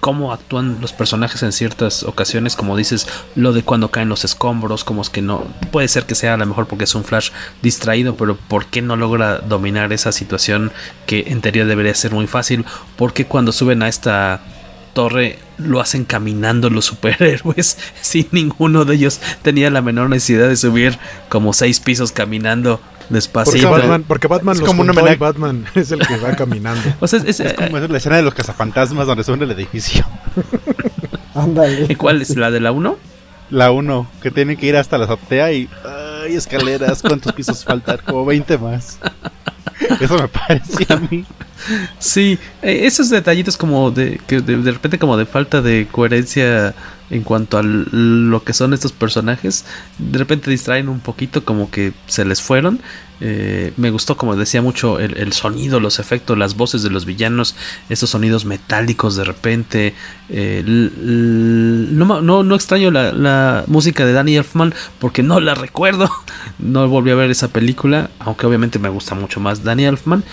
cómo 0.00 0.32
actúan 0.32 0.78
los 0.80 0.92
personajes 0.92 1.42
en 1.42 1.52
ciertas 1.52 2.02
ocasiones, 2.02 2.56
como 2.56 2.76
dices, 2.76 3.06
lo 3.34 3.52
de 3.52 3.62
cuando 3.62 3.90
caen 3.90 4.08
los 4.08 4.24
escombros, 4.24 4.84
como 4.84 5.02
es 5.02 5.10
que 5.10 5.22
no, 5.22 5.44
puede 5.70 5.88
ser 5.88 6.04
que 6.06 6.14
sea 6.14 6.34
a 6.34 6.36
lo 6.36 6.46
mejor 6.46 6.66
porque 6.66 6.84
es 6.84 6.94
un 6.94 7.04
flash 7.04 7.30
distraído, 7.62 8.16
pero 8.16 8.36
¿por 8.36 8.66
qué 8.66 8.82
no 8.82 8.96
logra 8.96 9.38
dominar 9.38 9.92
esa 9.92 10.12
situación 10.12 10.72
que 11.06 11.24
en 11.28 11.40
teoría 11.40 11.64
debería 11.64 11.94
ser 11.94 12.12
muy 12.12 12.26
fácil? 12.26 12.64
Porque 12.96 13.26
cuando 13.26 13.52
suben 13.52 13.82
a 13.82 13.88
esta 13.88 14.40
torre 14.92 15.38
lo 15.58 15.80
hacen 15.80 16.04
caminando 16.04 16.70
los 16.70 16.84
superhéroes 16.92 17.78
sin 18.00 18.28
ninguno 18.30 18.84
de 18.84 18.94
ellos 18.94 19.20
tenía 19.42 19.70
la 19.70 19.82
menor 19.82 20.10
necesidad 20.10 20.48
de 20.48 20.56
subir 20.56 20.98
como 21.28 21.52
seis 21.52 21.80
pisos 21.80 22.12
caminando 22.12 22.80
despacito. 23.08 23.68
Porque 23.68 23.80
Batman, 23.80 24.04
porque 24.06 24.26
Batman 24.28 24.56
es 24.56 24.62
como 24.62 24.82
una 24.82 24.92
Batman 24.92 25.66
es 25.74 25.90
el 25.92 26.06
que 26.06 26.16
va 26.18 26.34
caminando. 26.36 26.82
es, 27.00 27.42
como 27.56 27.78
la 27.78 27.96
escena 27.96 28.16
de 28.16 28.22
los 28.22 28.34
cazafantasmas 28.34 29.06
donde 29.06 29.24
suben 29.24 29.42
el 29.42 29.50
edificio. 29.50 30.06
Ándale. 31.34 31.86
¿Y 31.88 31.94
cuál 31.94 32.22
es? 32.22 32.36
¿La 32.36 32.50
de 32.50 32.60
la 32.60 32.72
1? 32.72 32.96
La 33.50 33.70
1, 33.70 34.10
que 34.22 34.30
tienen 34.30 34.56
que 34.56 34.66
ir 34.66 34.76
hasta 34.76 34.96
la 34.96 35.04
azotea 35.04 35.52
y... 35.52 35.68
¡Ay, 35.84 36.36
escaleras! 36.36 37.02
¿Cuántos 37.02 37.32
pisos 37.32 37.64
faltan? 37.64 37.98
Como 38.04 38.24
20 38.24 38.56
más. 38.58 38.98
Eso 40.00 40.16
me 40.16 40.28
parece 40.28 40.92
a 40.92 40.96
mí. 40.96 41.24
Sí, 41.98 42.38
eh, 42.62 42.80
esos 42.84 43.10
detallitos 43.10 43.56
como 43.56 43.90
de 43.90 44.20
que 44.26 44.40
de, 44.40 44.72
repente 44.72 44.98
como 44.98 45.16
de 45.16 45.26
falta 45.26 45.62
de 45.62 45.86
coherencia 45.90 46.74
en 47.10 47.22
cuanto 47.22 47.58
a 47.58 47.62
lo 47.62 48.42
que 48.42 48.54
son 48.54 48.72
estos 48.72 48.92
personajes, 48.92 49.66
de 49.98 50.18
repente 50.18 50.50
distraen 50.50 50.88
un 50.88 51.00
poquito 51.00 51.44
como 51.44 51.70
que 51.70 51.92
se 52.06 52.24
les 52.24 52.40
fueron. 52.40 52.80
Eh, 53.24 53.72
me 53.76 53.90
gustó 53.90 54.16
como 54.16 54.34
decía 54.34 54.62
mucho 54.62 54.98
el, 54.98 55.32
sonido, 55.32 55.78
los 55.78 56.00
efectos, 56.00 56.36
las 56.36 56.56
voces 56.56 56.82
de 56.82 56.90
los 56.90 57.04
villanos, 57.04 57.54
esos 57.88 58.10
sonidos 58.10 58.44
metálicos 58.44 59.14
de 59.14 59.24
repente. 59.24 59.94
Eh, 60.28 60.64
no, 60.66 62.22
no, 62.22 62.54
extraño 62.54 62.90
la, 62.90 63.12
la, 63.12 63.64
música 63.68 64.04
de 64.04 64.12
Danny 64.12 64.36
Elfman 64.36 64.74
porque 64.98 65.22
no 65.22 65.38
la 65.38 65.54
recuerdo. 65.54 66.10
No 66.58 66.86
volví 66.88 67.10
a 67.10 67.14
ver 67.16 67.30
esa 67.30 67.48
película, 67.48 68.10
aunque 68.20 68.46
obviamente 68.46 68.78
me 68.78 68.88
gusta 68.88 69.14
mucho 69.14 69.40
más 69.40 69.51
Danny 69.62 69.84
Elfman. 69.84 70.24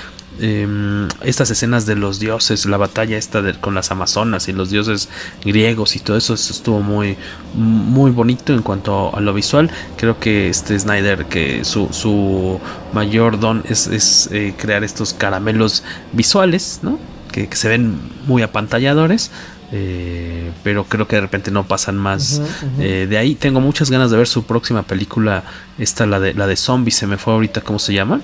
Em, 0.41 1.09
estas 1.21 1.51
escenas 1.51 1.85
de 1.85 1.97
los 1.97 2.19
dioses, 2.19 2.65
la 2.65 2.77
batalla 2.77 3.17
esta 3.17 3.41
con 3.59 3.75
las 3.75 3.91
amazonas 3.91 4.47
y 4.47 4.53
los 4.53 4.69
dioses 4.69 5.09
griegos 5.43 5.97
y 5.97 5.99
todo 5.99 6.15
eso, 6.15 6.33
estuvo 6.33 6.79
muy, 6.79 7.17
muy 7.53 8.11
bonito 8.11 8.53
en 8.53 8.61
cuanto 8.61 9.13
a 9.13 9.19
lo 9.19 9.33
visual. 9.33 9.69
Creo 9.97 10.17
que 10.19 10.47
este 10.47 10.79
Snyder, 10.79 11.25
que 11.25 11.65
su, 11.65 12.59
mayor 12.93 13.39
don 13.39 13.63
es, 13.67 14.29
eh, 14.31 14.53
crear 14.57 14.83
estos 14.85 15.13
caramelos 15.13 15.83
visuales, 16.13 16.79
¿no? 16.83 16.99
Que, 17.31 17.49
se 17.51 17.67
ven 17.67 17.99
muy 18.25 18.41
apantalladores. 18.41 19.31
Eh, 19.71 20.51
pero 20.63 20.85
creo 20.85 21.07
que 21.07 21.17
de 21.17 21.21
repente 21.21 21.51
no 21.51 21.67
pasan 21.67 21.95
más 21.95 22.41
eh, 22.79 23.05
de 23.07 23.17
ahí. 23.17 23.35
Tengo 23.35 23.59
muchas 23.59 23.91
ganas 23.91 24.09
de 24.09 24.17
ver 24.17 24.27
su 24.27 24.43
próxima 24.43 24.83
película. 24.83 25.43
Esta, 25.77 26.05
la 26.05 26.19
de, 26.19 26.33
la 26.33 26.47
de 26.47 26.55
zombies, 26.55 26.95
se 26.95 27.07
me 27.07 27.17
fue 27.17 27.33
ahorita, 27.33 27.61
¿cómo 27.61 27.77
se 27.77 27.93
llama? 27.93 28.21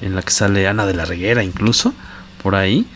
En 0.00 0.14
la 0.14 0.22
que 0.22 0.30
sale 0.30 0.66
Ana 0.66 0.86
de 0.86 0.94
la 0.94 1.04
Reguera 1.04 1.42
incluso, 1.44 1.94
por 2.42 2.54
ahí. 2.54 2.86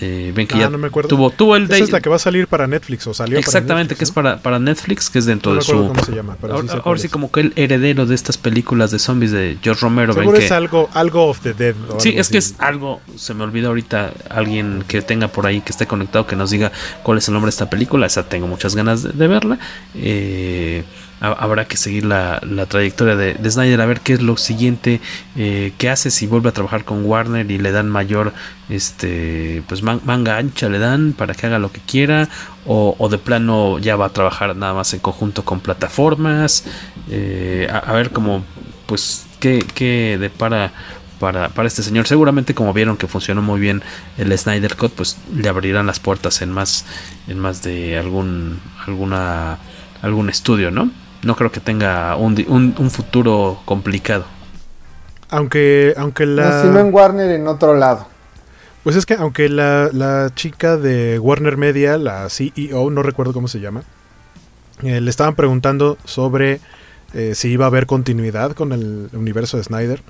Eh, 0.00 0.32
ven 0.34 0.48
que 0.48 0.56
ah, 0.56 0.60
ya 0.60 0.70
no 0.70 0.76
me 0.76 0.88
acuerdo. 0.88 1.08
tuvo, 1.08 1.30
tuvo 1.30 1.54
el 1.54 1.64
Esa 1.64 1.76
es 1.76 1.92
la 1.92 2.00
que 2.00 2.08
va 2.08 2.16
a 2.16 2.18
salir 2.18 2.48
para 2.48 2.66
Netflix 2.66 3.06
o 3.06 3.14
salió 3.14 3.38
Exactamente, 3.38 3.94
que 3.94 4.02
es 4.02 4.10
para, 4.10 4.38
para 4.38 4.58
Netflix, 4.58 5.08
que 5.08 5.20
es 5.20 5.24
dentro 5.24 5.54
de 5.54 5.62
su. 5.62 5.72
Cómo 5.72 6.04
se 6.04 6.12
llama, 6.12 6.36
ahora, 6.42 6.98
sí, 6.98 7.08
como 7.08 7.30
que 7.30 7.40
el 7.40 7.52
heredero 7.54 8.04
de 8.04 8.16
estas 8.16 8.36
películas 8.36 8.90
de 8.90 8.98
zombies 8.98 9.30
de 9.30 9.56
George 9.62 9.80
Romero. 9.82 10.12
Seguro 10.12 10.36
es 10.36 10.50
algo, 10.50 10.90
algo 10.94 11.28
of 11.28 11.40
the 11.40 11.54
Dead. 11.54 11.76
Sí, 11.98 12.14
es 12.16 12.28
que 12.28 12.38
es 12.38 12.56
algo. 12.58 13.00
Se 13.16 13.34
me 13.34 13.44
olvidó 13.44 13.68
ahorita 13.68 14.12
alguien 14.30 14.84
que 14.88 15.00
tenga 15.00 15.28
por 15.28 15.46
ahí 15.46 15.60
que 15.60 15.70
esté 15.70 15.86
conectado 15.86 16.26
que 16.26 16.34
nos 16.34 16.50
diga 16.50 16.72
cuál 17.04 17.18
es 17.18 17.28
el 17.28 17.34
nombre 17.34 17.46
de 17.46 17.50
esta 17.50 17.70
película. 17.70 18.06
Esa 18.06 18.28
tengo 18.28 18.48
muchas 18.48 18.74
ganas 18.74 19.04
de, 19.04 19.12
de 19.12 19.28
verla. 19.28 19.58
Eh 19.94 20.84
habrá 21.32 21.66
que 21.66 21.76
seguir 21.76 22.04
la, 22.04 22.40
trayectoria 22.68 23.16
de, 23.16 23.50
Snyder 23.50 23.80
a 23.80 23.86
ver 23.86 24.00
qué 24.00 24.14
es 24.14 24.22
lo 24.22 24.36
siguiente 24.36 25.00
eh, 25.36 25.72
que 25.78 25.90
hace 25.90 26.10
si 26.10 26.26
vuelve 26.26 26.50
a 26.50 26.52
trabajar 26.52 26.84
con 26.84 27.04
Warner 27.04 27.50
y 27.50 27.58
le 27.58 27.72
dan 27.72 27.88
mayor 27.88 28.32
este 28.68 29.62
pues 29.68 29.82
manga 29.82 30.36
ancha 30.36 30.68
le 30.68 30.78
dan 30.78 31.12
para 31.12 31.34
que 31.34 31.46
haga 31.46 31.58
lo 31.58 31.72
que 31.72 31.80
quiera 31.80 32.28
o, 32.66 33.08
de 33.10 33.18
plano 33.18 33.78
ya 33.78 33.96
va 33.96 34.06
a 34.06 34.10
trabajar 34.10 34.56
nada 34.56 34.72
más 34.72 34.94
en 34.94 35.00
conjunto 35.00 35.44
con 35.44 35.60
plataformas 35.60 36.64
eh, 37.10 37.68
a, 37.70 37.92
ver 37.92 38.10
cómo 38.10 38.44
pues 38.86 39.26
qué, 39.40 39.64
qué 39.74 40.16
depara 40.20 40.72
para, 41.20 41.48
para, 41.48 41.68
este 41.68 41.82
señor. 41.82 42.06
Seguramente 42.06 42.54
como 42.54 42.72
vieron 42.72 42.96
que 42.96 43.06
funcionó 43.06 43.40
muy 43.40 43.60
bien 43.60 43.82
el 44.18 44.36
Snyder 44.36 44.76
Cut, 44.76 44.92
pues 44.92 45.16
le 45.34 45.48
abrirán 45.48 45.86
las 45.86 46.00
puertas 46.00 46.42
en 46.42 46.50
más, 46.50 46.84
en 47.28 47.38
más 47.38 47.62
de 47.62 47.96
algún, 47.96 48.60
alguna, 48.86 49.58
algún 50.02 50.28
estudio, 50.28 50.70
¿no? 50.70 50.90
No 51.24 51.36
creo 51.36 51.50
que 51.50 51.60
tenga 51.60 52.16
un, 52.16 52.44
un, 52.48 52.90
futuro 52.90 53.60
complicado. 53.64 54.24
Aunque, 55.30 55.94
aunque 55.96 56.26
la... 56.26 56.64
No, 56.64 56.78
en 56.78 56.94
Warner 56.94 57.30
en 57.30 57.48
otro 57.48 57.74
lado. 57.74 58.06
Pues 58.82 58.96
es 58.96 59.06
que 59.06 59.14
aunque 59.14 59.48
la, 59.48 59.88
la 59.92 60.30
chica 60.34 60.76
de 60.76 61.18
Warner 61.18 61.56
Media, 61.56 61.96
la 61.96 62.28
CEO, 62.28 62.90
no 62.90 63.02
recuerdo 63.02 63.32
cómo 63.32 63.48
se 63.48 63.60
llama, 63.60 63.82
eh, 64.82 65.00
le 65.00 65.10
estaban 65.10 65.34
preguntando 65.34 65.96
sobre 66.04 66.60
eh, 67.14 67.34
si 67.34 67.48
iba 67.48 67.64
a 67.64 67.68
haber 67.68 67.86
continuidad 67.86 68.52
con 68.52 68.72
el 68.72 69.08
universo 69.12 69.56
de 69.56 69.64
Snyder. 69.64 70.02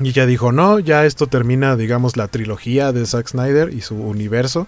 Y 0.00 0.08
ella 0.08 0.26
dijo, 0.26 0.52
no, 0.52 0.78
ya 0.78 1.04
esto 1.06 1.26
termina, 1.26 1.76
digamos, 1.76 2.16
la 2.16 2.28
trilogía 2.28 2.92
de 2.92 3.06
Zack 3.06 3.28
Snyder 3.28 3.72
y 3.72 3.80
su 3.80 3.96
universo, 3.96 4.66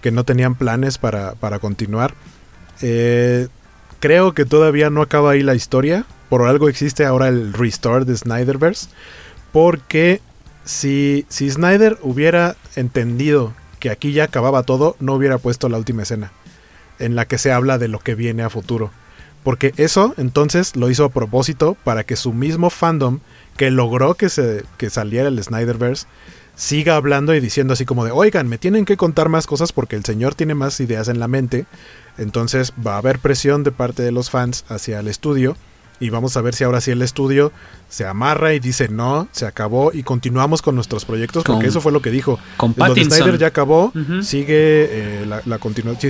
que 0.00 0.10
no 0.10 0.24
tenían 0.24 0.54
planes 0.54 0.98
para, 0.98 1.32
para 1.34 1.58
continuar. 1.58 2.14
Eh, 2.82 3.48
creo 4.00 4.32
que 4.32 4.44
todavía 4.44 4.90
no 4.90 5.02
acaba 5.02 5.32
ahí 5.32 5.42
la 5.42 5.54
historia. 5.54 6.04
Por 6.28 6.42
algo 6.42 6.68
existe 6.68 7.04
ahora 7.04 7.28
el 7.28 7.52
restore 7.52 8.04
de 8.04 8.16
Snyderverse. 8.16 8.88
Porque 9.52 10.20
si, 10.64 11.24
si 11.28 11.50
Snyder 11.50 11.98
hubiera 12.02 12.56
entendido 12.74 13.52
que 13.80 13.90
aquí 13.90 14.12
ya 14.12 14.24
acababa 14.24 14.62
todo, 14.62 14.96
no 15.00 15.14
hubiera 15.14 15.38
puesto 15.38 15.68
la 15.68 15.78
última 15.78 16.02
escena. 16.02 16.32
En 16.98 17.14
la 17.14 17.26
que 17.26 17.38
se 17.38 17.52
habla 17.52 17.78
de 17.78 17.88
lo 17.88 17.98
que 17.98 18.14
viene 18.14 18.42
a 18.42 18.50
futuro. 18.50 18.90
Porque 19.42 19.72
eso 19.76 20.14
entonces 20.16 20.74
lo 20.74 20.90
hizo 20.90 21.04
a 21.04 21.10
propósito 21.10 21.76
para 21.84 22.04
que 22.04 22.16
su 22.16 22.32
mismo 22.32 22.68
fandom 22.68 23.20
que 23.56 23.70
logró 23.70 24.14
que, 24.14 24.28
se, 24.28 24.64
que 24.76 24.90
saliera 24.90 25.28
el 25.28 25.42
Snyderverse 25.42 26.06
siga 26.56 26.96
hablando 26.96 27.34
y 27.34 27.40
diciendo 27.40 27.74
así 27.74 27.84
como 27.84 28.04
de, 28.04 28.10
oigan, 28.10 28.48
me 28.48 28.58
tienen 28.58 28.84
que 28.84 28.96
contar 28.96 29.28
más 29.28 29.46
cosas 29.46 29.72
porque 29.72 29.94
el 29.94 30.04
señor 30.04 30.34
tiene 30.34 30.54
más 30.54 30.80
ideas 30.80 31.08
en 31.08 31.20
la 31.20 31.28
mente. 31.28 31.66
Entonces 32.18 32.72
va 32.84 32.94
a 32.94 32.98
haber 32.98 33.18
presión 33.18 33.62
de 33.62 33.72
parte 33.72 34.02
de 34.02 34.12
los 34.12 34.30
fans 34.30 34.64
hacia 34.68 35.00
el 35.00 35.08
estudio. 35.08 35.56
Y 35.98 36.10
vamos 36.10 36.36
a 36.36 36.42
ver 36.42 36.54
si 36.54 36.62
ahora 36.62 36.82
sí 36.82 36.90
el 36.90 37.00
estudio 37.00 37.52
se 37.88 38.06
amarra 38.06 38.52
y 38.52 38.60
dice 38.60 38.88
no, 38.88 39.28
se 39.32 39.46
acabó 39.46 39.92
y 39.94 40.02
continuamos 40.02 40.60
con 40.60 40.74
nuestros 40.74 41.06
proyectos, 41.06 41.42
porque 41.44 41.68
eso 41.68 41.80
fue 41.80 41.90
lo 41.90 42.02
que 42.02 42.10
dijo. 42.10 42.38
Con 42.58 42.74
Lo 42.76 42.94
de 42.94 43.04
Snyder 43.04 43.38
ya 43.38 43.46
acabó, 43.46 43.92
sigue 44.20 45.22
eh, 45.22 45.26
la, 45.26 45.40
la 45.46 45.58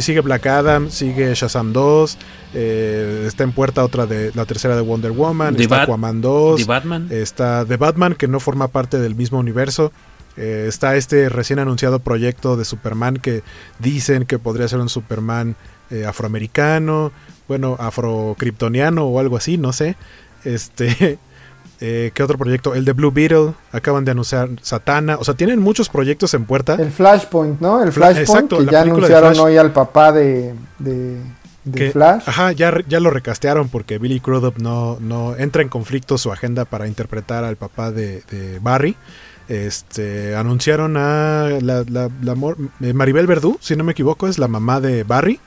sigue 0.01 0.20
Black 0.23 0.47
Adam, 0.47 0.91
sigue 0.91 1.33
Shazam 1.35 1.73
2, 1.73 2.19
eh, 2.55 3.24
está 3.28 3.45
en 3.45 3.53
puerta 3.53 3.85
otra 3.85 4.07
de 4.07 4.33
la 4.35 4.45
tercera 4.45 4.74
de 4.74 4.83
Wonder 4.83 5.12
Woman, 5.12 5.55
está 5.55 5.83
Aquaman 5.83 6.20
2, 6.20 6.62
The 6.62 6.65
Batman. 6.65 7.09
está 7.11 7.65
The 7.65 7.77
Batman 7.77 8.15
que 8.15 8.27
no 8.27 8.41
forma 8.41 8.66
parte 8.69 8.99
del 8.99 9.15
mismo 9.15 9.39
universo. 9.39 9.93
Eh, 10.37 10.66
está 10.69 10.97
este 10.97 11.31
recién 11.31 11.59
anunciado 11.59 11.99
proyecto 12.01 12.57
de 12.57 12.66
Superman 12.66 13.16
que 13.16 13.43
dicen 13.78 14.27
que 14.27 14.39
podría 14.39 14.69
ser 14.69 14.81
un 14.81 14.91
Superman 14.91 15.57
eh, 15.90 16.04
afroamericano, 16.04 17.12
bueno, 17.48 17.76
afrocriptoniano 17.78 19.06
o 19.06 19.20
algo 19.20 19.36
así, 19.36 19.56
no 19.56 19.72
sé. 19.72 19.96
Este, 20.44 21.18
eh, 21.80 22.10
¿qué 22.14 22.22
otro 22.22 22.38
proyecto? 22.38 22.74
El 22.74 22.84
de 22.84 22.92
Blue 22.92 23.10
Beetle, 23.10 23.52
acaban 23.72 24.04
de 24.04 24.12
anunciar 24.12 24.48
Satana, 24.62 25.16
o 25.18 25.24
sea, 25.24 25.34
tienen 25.34 25.60
muchos 25.60 25.88
proyectos 25.88 26.34
en 26.34 26.44
puerta. 26.44 26.74
El 26.74 26.90
Flashpoint, 26.90 27.60
¿no? 27.60 27.82
El 27.82 27.92
Flashpoint 27.92 28.50
que 28.50 28.66
ya 28.66 28.82
anunciaron 28.82 29.38
hoy 29.38 29.56
al 29.56 29.72
papá 29.72 30.12
de, 30.12 30.54
de, 30.78 31.90
Flash. 31.92 32.22
Ajá, 32.26 32.52
ya, 32.52 32.72
ya 32.88 33.00
lo 33.00 33.10
recastearon 33.10 33.68
porque 33.68 33.98
Billy 33.98 34.20
Crudup 34.20 34.58
no, 34.58 34.98
no 35.00 35.36
entra 35.36 35.62
en 35.62 35.68
conflicto 35.68 36.16
su 36.16 36.32
agenda 36.32 36.64
para 36.64 36.86
interpretar 36.86 37.44
al 37.44 37.56
papá 37.56 37.90
de, 37.90 38.22
Barry. 38.60 38.96
Este, 39.48 40.34
anunciaron 40.34 40.96
a 40.96 41.48
la, 41.60 41.84
la, 41.88 42.10
eh, 42.80 42.92
Maribel 42.92 43.28
Verdú, 43.28 43.58
si 43.60 43.76
no 43.76 43.84
me 43.84 43.92
equivoco, 43.92 44.26
es 44.26 44.38
la 44.38 44.48
mamá 44.48 44.80
de 44.80 45.04
Barry. 45.04 45.38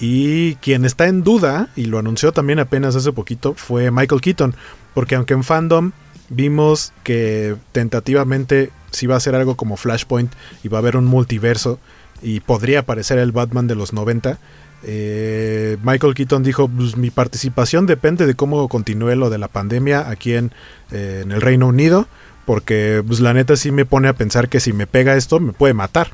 Y 0.00 0.56
quien 0.56 0.84
está 0.84 1.06
en 1.06 1.22
duda, 1.22 1.68
y 1.76 1.86
lo 1.86 1.98
anunció 1.98 2.32
también 2.32 2.58
apenas 2.58 2.96
hace 2.96 3.12
poquito, 3.12 3.54
fue 3.54 3.90
Michael 3.90 4.20
Keaton. 4.20 4.54
Porque 4.92 5.14
aunque 5.14 5.34
en 5.34 5.44
fandom 5.44 5.92
vimos 6.28 6.92
que 7.02 7.56
tentativamente 7.72 8.70
si 8.90 9.06
va 9.06 9.16
a 9.16 9.20
ser 9.20 9.34
algo 9.34 9.56
como 9.56 9.76
Flashpoint 9.76 10.32
y 10.62 10.68
va 10.68 10.78
a 10.78 10.80
haber 10.80 10.96
un 10.96 11.04
multiverso 11.04 11.78
y 12.22 12.40
podría 12.40 12.80
aparecer 12.80 13.18
el 13.18 13.32
Batman 13.32 13.66
de 13.66 13.74
los 13.74 13.92
90, 13.92 14.38
eh, 14.86 15.78
Michael 15.82 16.14
Keaton 16.14 16.42
dijo, 16.42 16.68
pues, 16.68 16.96
mi 16.96 17.10
participación 17.10 17.86
depende 17.86 18.26
de 18.26 18.34
cómo 18.34 18.68
continúe 18.68 19.14
lo 19.14 19.30
de 19.30 19.38
la 19.38 19.48
pandemia 19.48 20.08
aquí 20.08 20.34
en, 20.34 20.52
eh, 20.90 21.20
en 21.24 21.32
el 21.32 21.40
Reino 21.40 21.66
Unido, 21.66 22.06
porque 22.44 23.02
pues, 23.06 23.20
la 23.20 23.32
neta 23.32 23.56
sí 23.56 23.72
me 23.72 23.86
pone 23.86 24.08
a 24.08 24.12
pensar 24.14 24.48
que 24.48 24.60
si 24.60 24.72
me 24.72 24.86
pega 24.86 25.16
esto 25.16 25.40
me 25.40 25.52
puede 25.52 25.74
matar. 25.74 26.08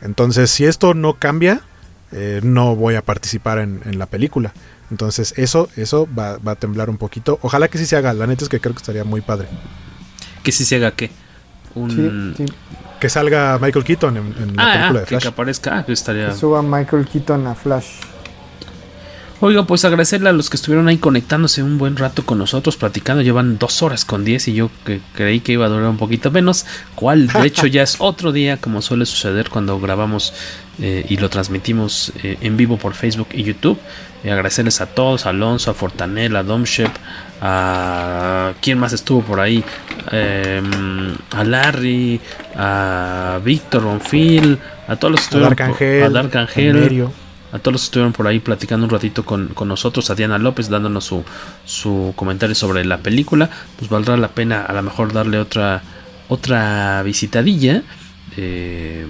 Entonces, 0.00 0.50
si 0.50 0.64
esto 0.64 0.94
no 0.94 1.14
cambia, 1.14 1.62
eh, 2.14 2.40
no 2.42 2.76
voy 2.76 2.94
a 2.94 3.02
participar 3.02 3.58
en, 3.58 3.98
la 3.98 4.06
película. 4.06 4.52
Entonces 4.90 5.34
eso, 5.36 5.68
eso 5.76 6.08
va, 6.16 6.38
a 6.44 6.54
temblar 6.54 6.88
un 6.88 6.96
poquito. 6.96 7.38
Ojalá 7.42 7.68
que 7.68 7.78
sí 7.78 7.86
se 7.86 7.96
haga. 7.96 8.12
La 8.14 8.26
neta 8.26 8.44
es 8.44 8.48
que 8.48 8.60
creo 8.60 8.74
que 8.74 8.80
estaría 8.80 9.04
muy 9.04 9.20
padre. 9.20 9.48
¿Que 10.42 10.52
sí 10.52 10.64
se 10.64 10.76
haga 10.76 10.92
qué? 10.92 11.10
Que 13.00 13.08
salga 13.08 13.58
Michael 13.60 13.84
Keaton 13.84 14.16
en, 14.16 14.56
la 14.56 14.62
ah, 14.62 14.72
película 14.72 15.00
de 15.00 15.06
Flash. 15.06 15.22
Que 15.22 15.28
aparezca, 15.28 15.78
ah, 15.78 15.82
pues 15.84 15.98
estaría... 15.98 16.28
Que 16.28 16.34
suba 16.34 16.62
Michael 16.62 17.06
Keaton 17.06 17.46
a 17.46 17.54
Flash. 17.54 17.88
Oiga, 19.40 19.64
pues 19.64 19.84
agradecerle 19.84 20.28
a 20.28 20.32
los 20.32 20.48
que 20.48 20.56
estuvieron 20.56 20.86
ahí 20.86 20.96
conectándose 20.96 21.62
un 21.62 21.76
buen 21.76 21.96
rato 21.96 22.24
con 22.24 22.38
nosotros, 22.38 22.76
platicando. 22.76 23.22
Llevan 23.22 23.58
dos 23.58 23.82
horas 23.82 24.04
con 24.04 24.24
diez 24.24 24.46
y 24.48 24.54
yo 24.54 24.70
que 24.86 25.00
creí 25.14 25.40
que 25.40 25.52
iba 25.52 25.66
a 25.66 25.68
durar 25.68 25.88
un 25.88 25.96
poquito 25.96 26.30
menos. 26.30 26.64
Cual, 26.94 27.26
de 27.26 27.46
hecho, 27.46 27.66
ya 27.66 27.82
es 27.82 27.96
otro 27.98 28.32
día, 28.32 28.58
como 28.58 28.80
suele 28.80 29.06
suceder 29.06 29.50
cuando 29.50 29.78
grabamos 29.80 30.32
eh, 30.80 31.04
y 31.08 31.16
lo 31.16 31.28
transmitimos 31.30 32.12
eh, 32.22 32.38
en 32.42 32.56
vivo 32.56 32.78
por 32.78 32.94
Facebook 32.94 33.28
y 33.32 33.42
YouTube. 33.42 33.78
Y 34.22 34.28
agradecerles 34.30 34.80
a 34.80 34.86
todos, 34.86 35.26
a 35.26 35.30
Alonso, 35.30 35.70
a 35.70 35.74
Fortanel, 35.74 36.36
a 36.36 36.42
Domshep, 36.42 36.90
a 37.42 38.52
quién 38.62 38.78
más 38.78 38.94
estuvo 38.94 39.20
por 39.20 39.40
ahí, 39.40 39.62
em, 40.10 41.14
a 41.32 41.44
Larry, 41.44 42.18
a 42.56 43.38
Víctor 43.44 43.82
Bonfil, 43.82 44.58
a 44.88 44.96
todos 44.96 45.10
los 45.12 45.20
que 45.20 45.24
estuvieron, 45.24 45.52
a 45.52 46.08
Dark 46.08 46.36
Angel, 46.38 47.02
a 47.06 47.23
todos 47.58 47.72
los 47.72 47.82
que 47.82 47.86
estuvieron 47.86 48.12
por 48.12 48.26
ahí 48.26 48.40
platicando 48.40 48.84
un 48.84 48.90
ratito 48.90 49.24
con, 49.24 49.54
nosotros, 49.66 50.10
a 50.10 50.14
Diana 50.14 50.38
López 50.38 50.68
dándonos 50.68 51.04
su, 51.04 51.24
su 51.64 52.12
comentario 52.16 52.54
sobre 52.54 52.84
la 52.84 52.98
película, 52.98 53.50
pues 53.78 53.90
valdrá 53.90 54.16
la 54.16 54.28
pena 54.28 54.64
a 54.64 54.72
lo 54.72 54.82
mejor 54.82 55.12
darle 55.12 55.38
otra, 55.38 55.82
otra 56.28 57.02
visitadilla. 57.02 57.82
Eh, 58.36 59.06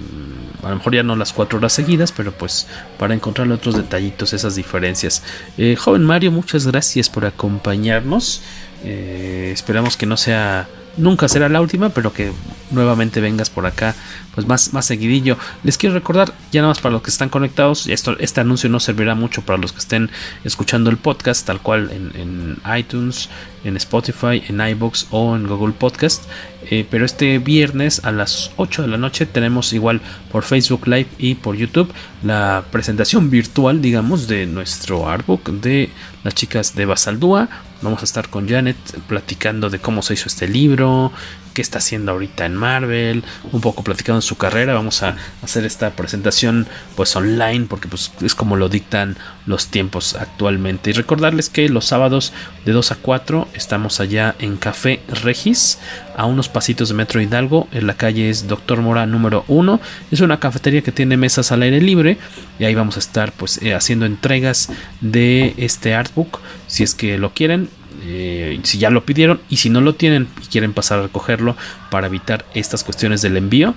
a 0.63 0.69
lo 0.69 0.75
mejor 0.75 0.93
ya 0.93 1.03
no 1.03 1.15
las 1.15 1.33
cuatro 1.33 1.57
horas 1.57 1.73
seguidas, 1.73 2.11
pero 2.11 2.31
pues 2.31 2.67
para 2.97 3.13
encontrarle 3.13 3.53
otros 3.53 3.75
detallitos, 3.75 4.33
esas 4.33 4.55
diferencias. 4.55 5.23
Eh, 5.57 5.75
joven 5.75 6.03
Mario, 6.03 6.31
muchas 6.31 6.67
gracias 6.67 7.09
por 7.09 7.25
acompañarnos. 7.25 8.41
Eh, 8.83 9.51
esperamos 9.53 9.97
que 9.97 10.05
no 10.05 10.17
sea 10.17 10.67
nunca 10.97 11.27
será 11.27 11.49
la 11.49 11.61
última, 11.61 11.89
pero 11.89 12.13
que 12.13 12.31
nuevamente 12.71 13.21
vengas 13.21 13.49
por 13.49 13.65
acá, 13.65 13.95
pues 14.33 14.47
más, 14.47 14.73
más 14.73 14.85
seguidillo. 14.85 15.37
Les 15.63 15.77
quiero 15.77 15.95
recordar, 15.95 16.33
ya 16.51 16.61
nada 16.61 16.71
más 16.71 16.79
para 16.79 16.93
los 16.93 17.01
que 17.01 17.09
están 17.09 17.29
conectados, 17.29 17.87
esto, 17.87 18.17
este 18.19 18.41
anuncio 18.41 18.69
no 18.69 18.79
servirá 18.79 19.15
mucho 19.15 19.41
para 19.41 19.57
los 19.57 19.71
que 19.71 19.79
estén 19.79 20.09
escuchando 20.43 20.89
el 20.89 20.97
podcast, 20.97 21.45
tal 21.45 21.61
cual 21.61 21.91
en, 21.91 22.57
iTunes, 22.77 23.29
en 23.63 23.77
Spotify, 23.77 24.43
en 24.47 24.59
iBox 24.61 25.07
o 25.11 25.35
en 25.35 25.47
Google 25.47 25.73
Podcast. 25.73 26.23
Eh, 26.71 26.85
pero 26.89 27.05
este 27.05 27.37
viernes 27.37 28.03
a 28.05 28.11
las 28.11 28.49
8 28.55 28.81
de 28.81 28.87
la 28.87 28.97
noche 28.97 29.27
tenemos 29.27 29.71
igual 29.71 30.01
por 30.31 30.43
Facebook 30.43 30.87
Live 30.87 31.07
y 31.19 31.35
por 31.35 31.55
YouTube 31.55 31.93
la 32.23 32.63
presentación 32.71 33.29
virtual, 33.29 33.83
digamos, 33.83 34.27
de 34.27 34.47
nuestro 34.47 35.07
artbook 35.07 35.47
de 35.51 35.89
las 36.23 36.33
chicas 36.33 36.73
de 36.73 36.85
Basaldúa 36.85 37.49
Vamos 37.85 38.01
a 38.01 38.05
estar 38.05 38.29
con 38.29 38.49
Janet 38.49 38.75
platicando 39.07 39.69
de 39.69 39.77
cómo 39.77 40.01
se 40.01 40.15
hizo 40.15 40.27
este 40.27 40.47
libro, 40.47 41.11
qué 41.55 41.61
está 41.61 41.79
haciendo 41.79 42.11
ahorita 42.11 42.45
en 42.45 42.53
Marvel, 42.53 43.23
un 43.51 43.61
poco 43.61 43.81
platicando 43.81 44.17
en 44.17 44.21
su 44.21 44.37
carrera. 44.37 44.73
Vamos 44.73 45.01
a 45.01 45.15
hacer 45.41 45.65
esta 45.65 45.91
presentación 45.91 46.67
pues 46.95 47.15
online 47.15 47.65
porque 47.67 47.87
pues 47.87 48.11
es 48.21 48.35
como 48.35 48.57
lo 48.57 48.69
dictan 48.69 49.17
los 49.45 49.67
tiempos 49.67 50.15
actualmente. 50.15 50.89
Y 50.89 50.93
recordarles 50.93 51.49
que 51.49 51.69
los 51.69 51.85
sábados 51.85 52.33
de 52.65 52.73
2 52.73 52.91
a 52.91 52.95
4 52.95 53.47
estamos 53.53 54.01
allá 54.01 54.35
en 54.39 54.57
Café 54.57 55.01
Regis, 55.23 55.79
a 56.17 56.25
unos 56.25 56.49
pasitos 56.49 56.89
de 56.89 56.95
Metro 56.95 57.21
Hidalgo. 57.21 57.69
En 57.71 57.87
la 57.87 57.95
calle 57.95 58.29
es 58.29 58.47
Doctor 58.47 58.81
Mora 58.81 59.05
número 59.05 59.45
1. 59.47 59.79
Es 60.11 60.19
una 60.19 60.41
cafetería 60.41 60.81
que 60.81 60.91
tiene 60.91 61.15
mesas 61.15 61.53
al 61.53 61.61
aire 61.61 61.79
libre 61.79 62.17
y 62.59 62.65
ahí 62.65 62.75
vamos 62.75 62.97
a 62.97 62.99
estar 62.99 63.31
pues 63.31 63.61
eh, 63.61 63.73
haciendo 63.73 64.05
entregas 64.05 64.69
de 64.99 65.53
este 65.57 65.95
artbook 65.95 66.41
si 66.67 66.83
es 66.83 66.95
que 66.95 67.17
lo 67.17 67.33
quieren 67.33 67.69
eh, 68.05 68.59
si 68.63 68.77
ya 68.77 68.89
lo 68.89 69.05
pidieron 69.05 69.39
y 69.49 69.57
si 69.57 69.69
no 69.69 69.81
lo 69.81 69.95
tienen 69.95 70.27
y 70.43 70.47
quieren 70.47 70.73
pasar 70.73 70.99
a 70.99 71.03
recogerlo 71.03 71.55
para 71.89 72.07
evitar 72.07 72.45
estas 72.53 72.83
cuestiones 72.83 73.21
del 73.21 73.37
envío 73.37 73.75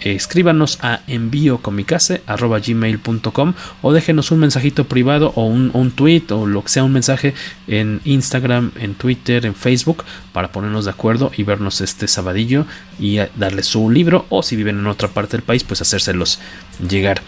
escríbanos 0.00 0.78
a 0.82 1.00
envíocomicase.gmail.com 1.06 3.54
o 3.82 3.92
déjenos 3.92 4.30
un 4.30 4.38
mensajito 4.40 4.84
privado 4.84 5.32
o 5.34 5.44
un, 5.44 5.90
tweet 5.90 6.24
o 6.30 6.46
lo 6.46 6.62
que 6.62 6.68
sea 6.68 6.84
un 6.84 6.92
mensaje 6.92 7.34
en 7.66 8.00
Instagram, 8.04 8.72
en 8.78 8.94
Twitter, 8.94 9.44
en 9.46 9.54
Facebook 9.54 10.04
para 10.32 10.52
ponernos 10.52 10.84
de 10.84 10.92
acuerdo 10.92 11.32
y 11.36 11.42
vernos 11.42 11.80
este 11.80 12.06
sabadillo 12.08 12.66
y 12.98 13.18
darles 13.36 13.66
su 13.66 13.90
libro 13.90 14.26
o 14.28 14.42
si 14.42 14.56
viven 14.56 14.78
en 14.78 14.86
otra 14.86 15.08
parte 15.08 15.36
del 15.36 15.44
país 15.44 15.64
pues 15.64 15.82
hacérselos 15.82 16.38
llegar. 16.86 17.22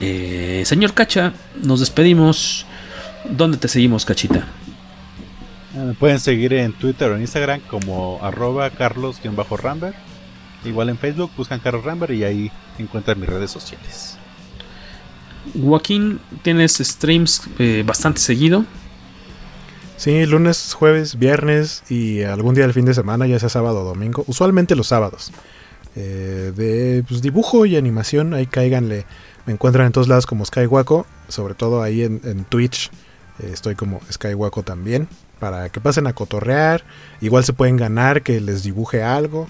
Eh, 0.00 0.64
señor 0.66 0.94
Cacha, 0.94 1.32
nos 1.62 1.78
despedimos. 1.80 2.66
¿Dónde 3.28 3.56
te 3.56 3.66
seguimos, 3.68 4.04
Cachita? 4.04 4.46
Me 5.76 5.92
pueden 5.92 6.18
seguir 6.18 6.54
en 6.54 6.72
Twitter 6.72 7.10
o 7.10 7.16
en 7.16 7.20
Instagram 7.20 7.60
como 7.60 8.18
arroba 8.22 8.70
carlos-ramber. 8.70 9.94
Igual 10.64 10.88
en 10.88 10.96
Facebook 10.96 11.30
buscan 11.36 11.60
Carlos 11.60 11.84
Ramber 11.84 12.10
y 12.12 12.24
ahí 12.24 12.50
encuentran 12.78 13.20
mis 13.20 13.28
redes 13.28 13.50
sociales. 13.50 14.16
Joaquín, 15.60 16.18
tienes 16.42 16.78
streams 16.78 17.42
eh, 17.58 17.84
bastante 17.86 18.20
seguido. 18.20 18.64
Sí, 19.98 20.24
lunes, 20.24 20.74
jueves, 20.74 21.18
viernes 21.18 21.82
y 21.90 22.22
algún 22.22 22.54
día 22.54 22.64
del 22.64 22.72
fin 22.72 22.86
de 22.86 22.94
semana, 22.94 23.26
ya 23.26 23.38
sea 23.38 23.50
sábado 23.50 23.82
o 23.82 23.84
domingo. 23.84 24.24
Usualmente 24.26 24.76
los 24.76 24.88
sábados. 24.88 25.30
Eh, 25.94 26.52
de 26.56 27.04
pues, 27.06 27.20
dibujo 27.20 27.66
y 27.66 27.76
animación, 27.76 28.32
ahí 28.32 28.46
cáiganle. 28.46 29.04
Me 29.44 29.52
encuentran 29.52 29.86
en 29.86 29.92
todos 29.92 30.08
lados 30.08 30.26
como 30.26 30.44
Skywaco, 30.44 31.06
sobre 31.28 31.54
todo 31.54 31.82
ahí 31.82 32.02
en, 32.02 32.44
Twitch. 32.44 32.90
Eh, 33.40 33.50
estoy 33.52 33.74
como 33.74 34.00
Skywaco 34.10 34.62
también 34.62 35.08
para 35.38 35.68
que 35.68 35.80
pasen 35.80 36.06
a 36.06 36.12
cotorrear. 36.12 36.84
Igual 37.20 37.44
se 37.44 37.52
pueden 37.52 37.76
ganar 37.76 38.22
que 38.22 38.40
les 38.40 38.62
dibuje 38.62 39.02
algo. 39.02 39.48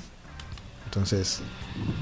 Entonces, 0.87 1.43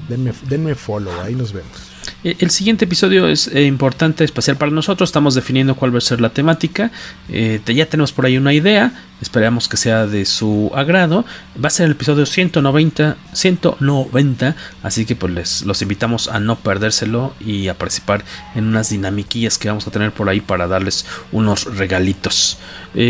denme, 0.07 0.33
denme 0.47 0.75
follow, 0.75 1.13
ahí 1.21 1.35
nos 1.35 1.53
vemos. 1.53 1.94
Eh, 2.23 2.37
el 2.39 2.49
siguiente 2.49 2.85
episodio 2.85 3.27
es 3.27 3.47
eh, 3.47 3.63
importante, 3.63 4.23
especial 4.23 4.57
para 4.57 4.71
nosotros. 4.71 5.09
Estamos 5.09 5.35
definiendo 5.35 5.75
cuál 5.75 5.93
va 5.93 5.99
a 5.99 6.01
ser 6.01 6.21
la 6.21 6.29
temática. 6.29 6.91
Eh, 7.29 7.61
ya 7.65 7.85
tenemos 7.87 8.11
por 8.11 8.25
ahí 8.25 8.37
una 8.37 8.53
idea. 8.53 8.91
Esperamos 9.21 9.69
que 9.69 9.77
sea 9.77 10.07
de 10.07 10.25
su 10.25 10.71
agrado. 10.75 11.25
Va 11.63 11.67
a 11.67 11.69
ser 11.69 11.85
el 11.85 11.93
episodio 11.93 12.25
190, 12.25 13.17
190. 13.33 14.55
Así 14.83 15.05
que 15.05 15.15
pues 15.15 15.33
les 15.33 15.65
los 15.65 15.81
invitamos 15.81 16.27
a 16.27 16.39
no 16.39 16.57
perdérselo 16.57 17.33
y 17.39 17.67
a 17.67 17.77
participar 17.77 18.23
en 18.55 18.65
unas 18.65 18.89
dinamiquillas 18.89 19.57
que 19.57 19.69
vamos 19.69 19.87
a 19.87 19.91
tener 19.91 20.11
por 20.11 20.29
ahí 20.29 20.41
para 20.41 20.67
darles 20.67 21.05
unos 21.31 21.65
regalitos. 21.77 22.57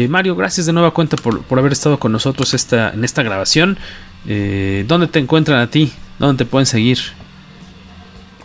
Mario, 0.10 0.36
gracias 0.36 0.66
de 0.66 0.74
nueva 0.74 0.92
cuenta 0.92 1.16
por, 1.16 1.44
por, 1.44 1.60
haber 1.60 1.72
estado 1.72 2.00
con 2.00 2.12
nosotros 2.12 2.56
esta, 2.56 2.90
en 2.92 3.04
esta 3.04 3.22
grabación. 3.22 3.78
¿Dónde 4.26 5.08
te 5.08 5.20
encuentran 5.20 5.60
a 5.60 5.70
ti? 5.70 5.92
¿Dónde 6.18 6.44
te 6.44 6.50
pueden 6.50 6.66
seguir? 6.66 7.25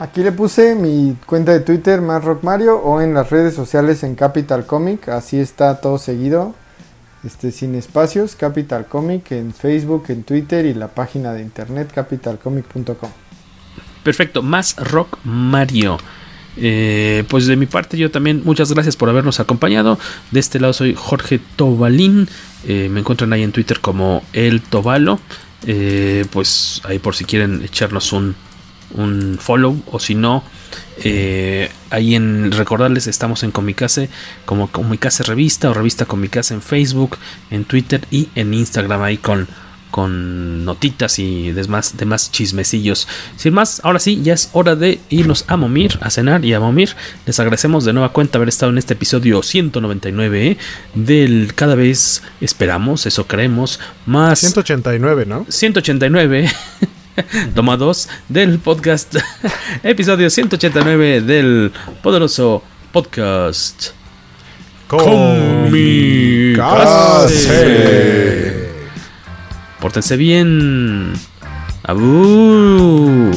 Aquí 0.01 0.23
le 0.23 0.33
puse 0.33 0.75
mi 0.75 1.15
cuenta 1.27 1.53
de 1.53 1.61
Twitter, 1.61 2.01
más 2.01 2.25
Rock 2.25 2.43
Mario, 2.43 2.79
o 2.79 3.03
en 3.03 3.13
las 3.13 3.29
redes 3.29 3.55
sociales 3.55 4.03
en 4.03 4.15
Capital 4.15 4.65
Comic. 4.65 5.11
Así 5.11 5.39
está 5.39 5.79
todo 5.79 5.99
seguido. 5.99 6.55
Este, 7.23 7.51
sin 7.53 7.75
espacios, 7.75 8.35
Capital 8.35 8.87
Comic 8.87 9.31
en 9.33 9.53
Facebook, 9.53 10.05
en 10.09 10.23
Twitter 10.23 10.65
y 10.65 10.73
la 10.73 10.89
página 10.89 11.35
de 11.35 11.43
internet 11.43 11.93
capitalcomic.com. 11.95 13.11
Perfecto, 14.03 14.43
más 14.43 14.75
Rock 14.79 15.19
Mario. 15.25 15.99
Eh, 16.57 17.25
pues 17.29 17.47
de 17.47 17.57
mi 17.57 17.67
parte 17.67 17.99
yo 17.99 18.11
también 18.11 18.41
muchas 18.43 18.73
gracias 18.73 18.97
por 18.97 19.11
habernos 19.11 19.39
acompañado. 19.39 19.99
De 20.31 20.41
este 20.41 20.61
lado 20.61 20.73
soy 20.73 20.95
Jorge 20.97 21.41
Tobalín. 21.57 22.27
Eh, 22.67 22.89
me 22.91 23.01
encuentran 23.01 23.35
ahí 23.35 23.43
en 23.43 23.53
Twitter 23.53 23.81
como 23.81 24.23
El 24.33 24.63
Tobalo. 24.63 25.21
Eh, 25.67 26.25
pues 26.31 26.81
ahí 26.85 26.99
por 26.99 27.15
si 27.15 27.27
quieren 27.27 27.63
echarnos 27.63 28.15
un, 28.15 28.35
un 28.95 29.39
follow 29.41 29.81
o 29.91 29.99
si 29.99 30.15
no 30.15 30.45
ahí 31.91 32.15
en 32.15 32.53
recordarles 32.53 33.07
estamos 33.07 33.43
en 33.43 33.51
Comicase 33.51 34.11
como 34.45 34.71
Comicase 34.71 35.23
Revista 35.23 35.71
o 35.71 35.75
Revista 35.75 36.05
Comicase 36.05 36.55
en 36.55 36.63
Facebook, 36.63 37.17
en 37.51 37.65
Twitter 37.65 38.07
y 38.11 38.29
en 38.35 38.53
Instagram 38.53 39.03
ahí 39.03 39.17
con 39.17 39.49
con 39.91 40.65
notitas 40.65 41.19
y 41.19 41.53
demás, 41.53 41.97
demás 41.97 42.31
chismecillos. 42.31 43.09
Sin 43.37 43.55
más, 43.55 43.81
ahora 43.85 43.99
sí, 43.99 44.21
ya 44.23 44.35
es 44.35 44.51
hora 44.53 44.77
de 44.77 45.01
irnos 45.11 45.45
a 45.49 45.57
Momir, 45.57 45.99
a 46.01 46.11
cenar 46.11 46.45
y 46.45 46.55
a 46.55 46.61
Momir. 46.61 46.95
Les 47.27 47.39
agradecemos 47.41 47.85
de 47.85 47.93
nueva 47.93 48.13
cuenta 48.13 48.39
haber 48.39 48.49
estado 48.49 48.73
en 48.73 48.79
este 48.79 48.95
episodio 48.95 49.43
199 49.43 50.47
¿eh? 50.47 50.59
del 50.95 51.55
cada 51.55 51.75
vez 51.75 52.23
esperamos, 52.41 53.07
eso 53.07 53.27
creemos, 53.27 53.81
más... 54.07 54.39
189, 54.41 55.27
¿no? 55.27 55.47
189. 55.49 56.51
Toma 57.55 57.77
2 57.77 58.09
del 58.29 58.59
podcast. 58.59 59.17
episodio 59.83 60.31
189 60.31 61.21
del 61.23 61.73
poderoso 62.03 62.63
podcast. 62.93 63.91
Comicase. 64.87 66.61
Pórtense 69.81 70.17
bien. 70.17 71.13
Abur. 71.85 73.31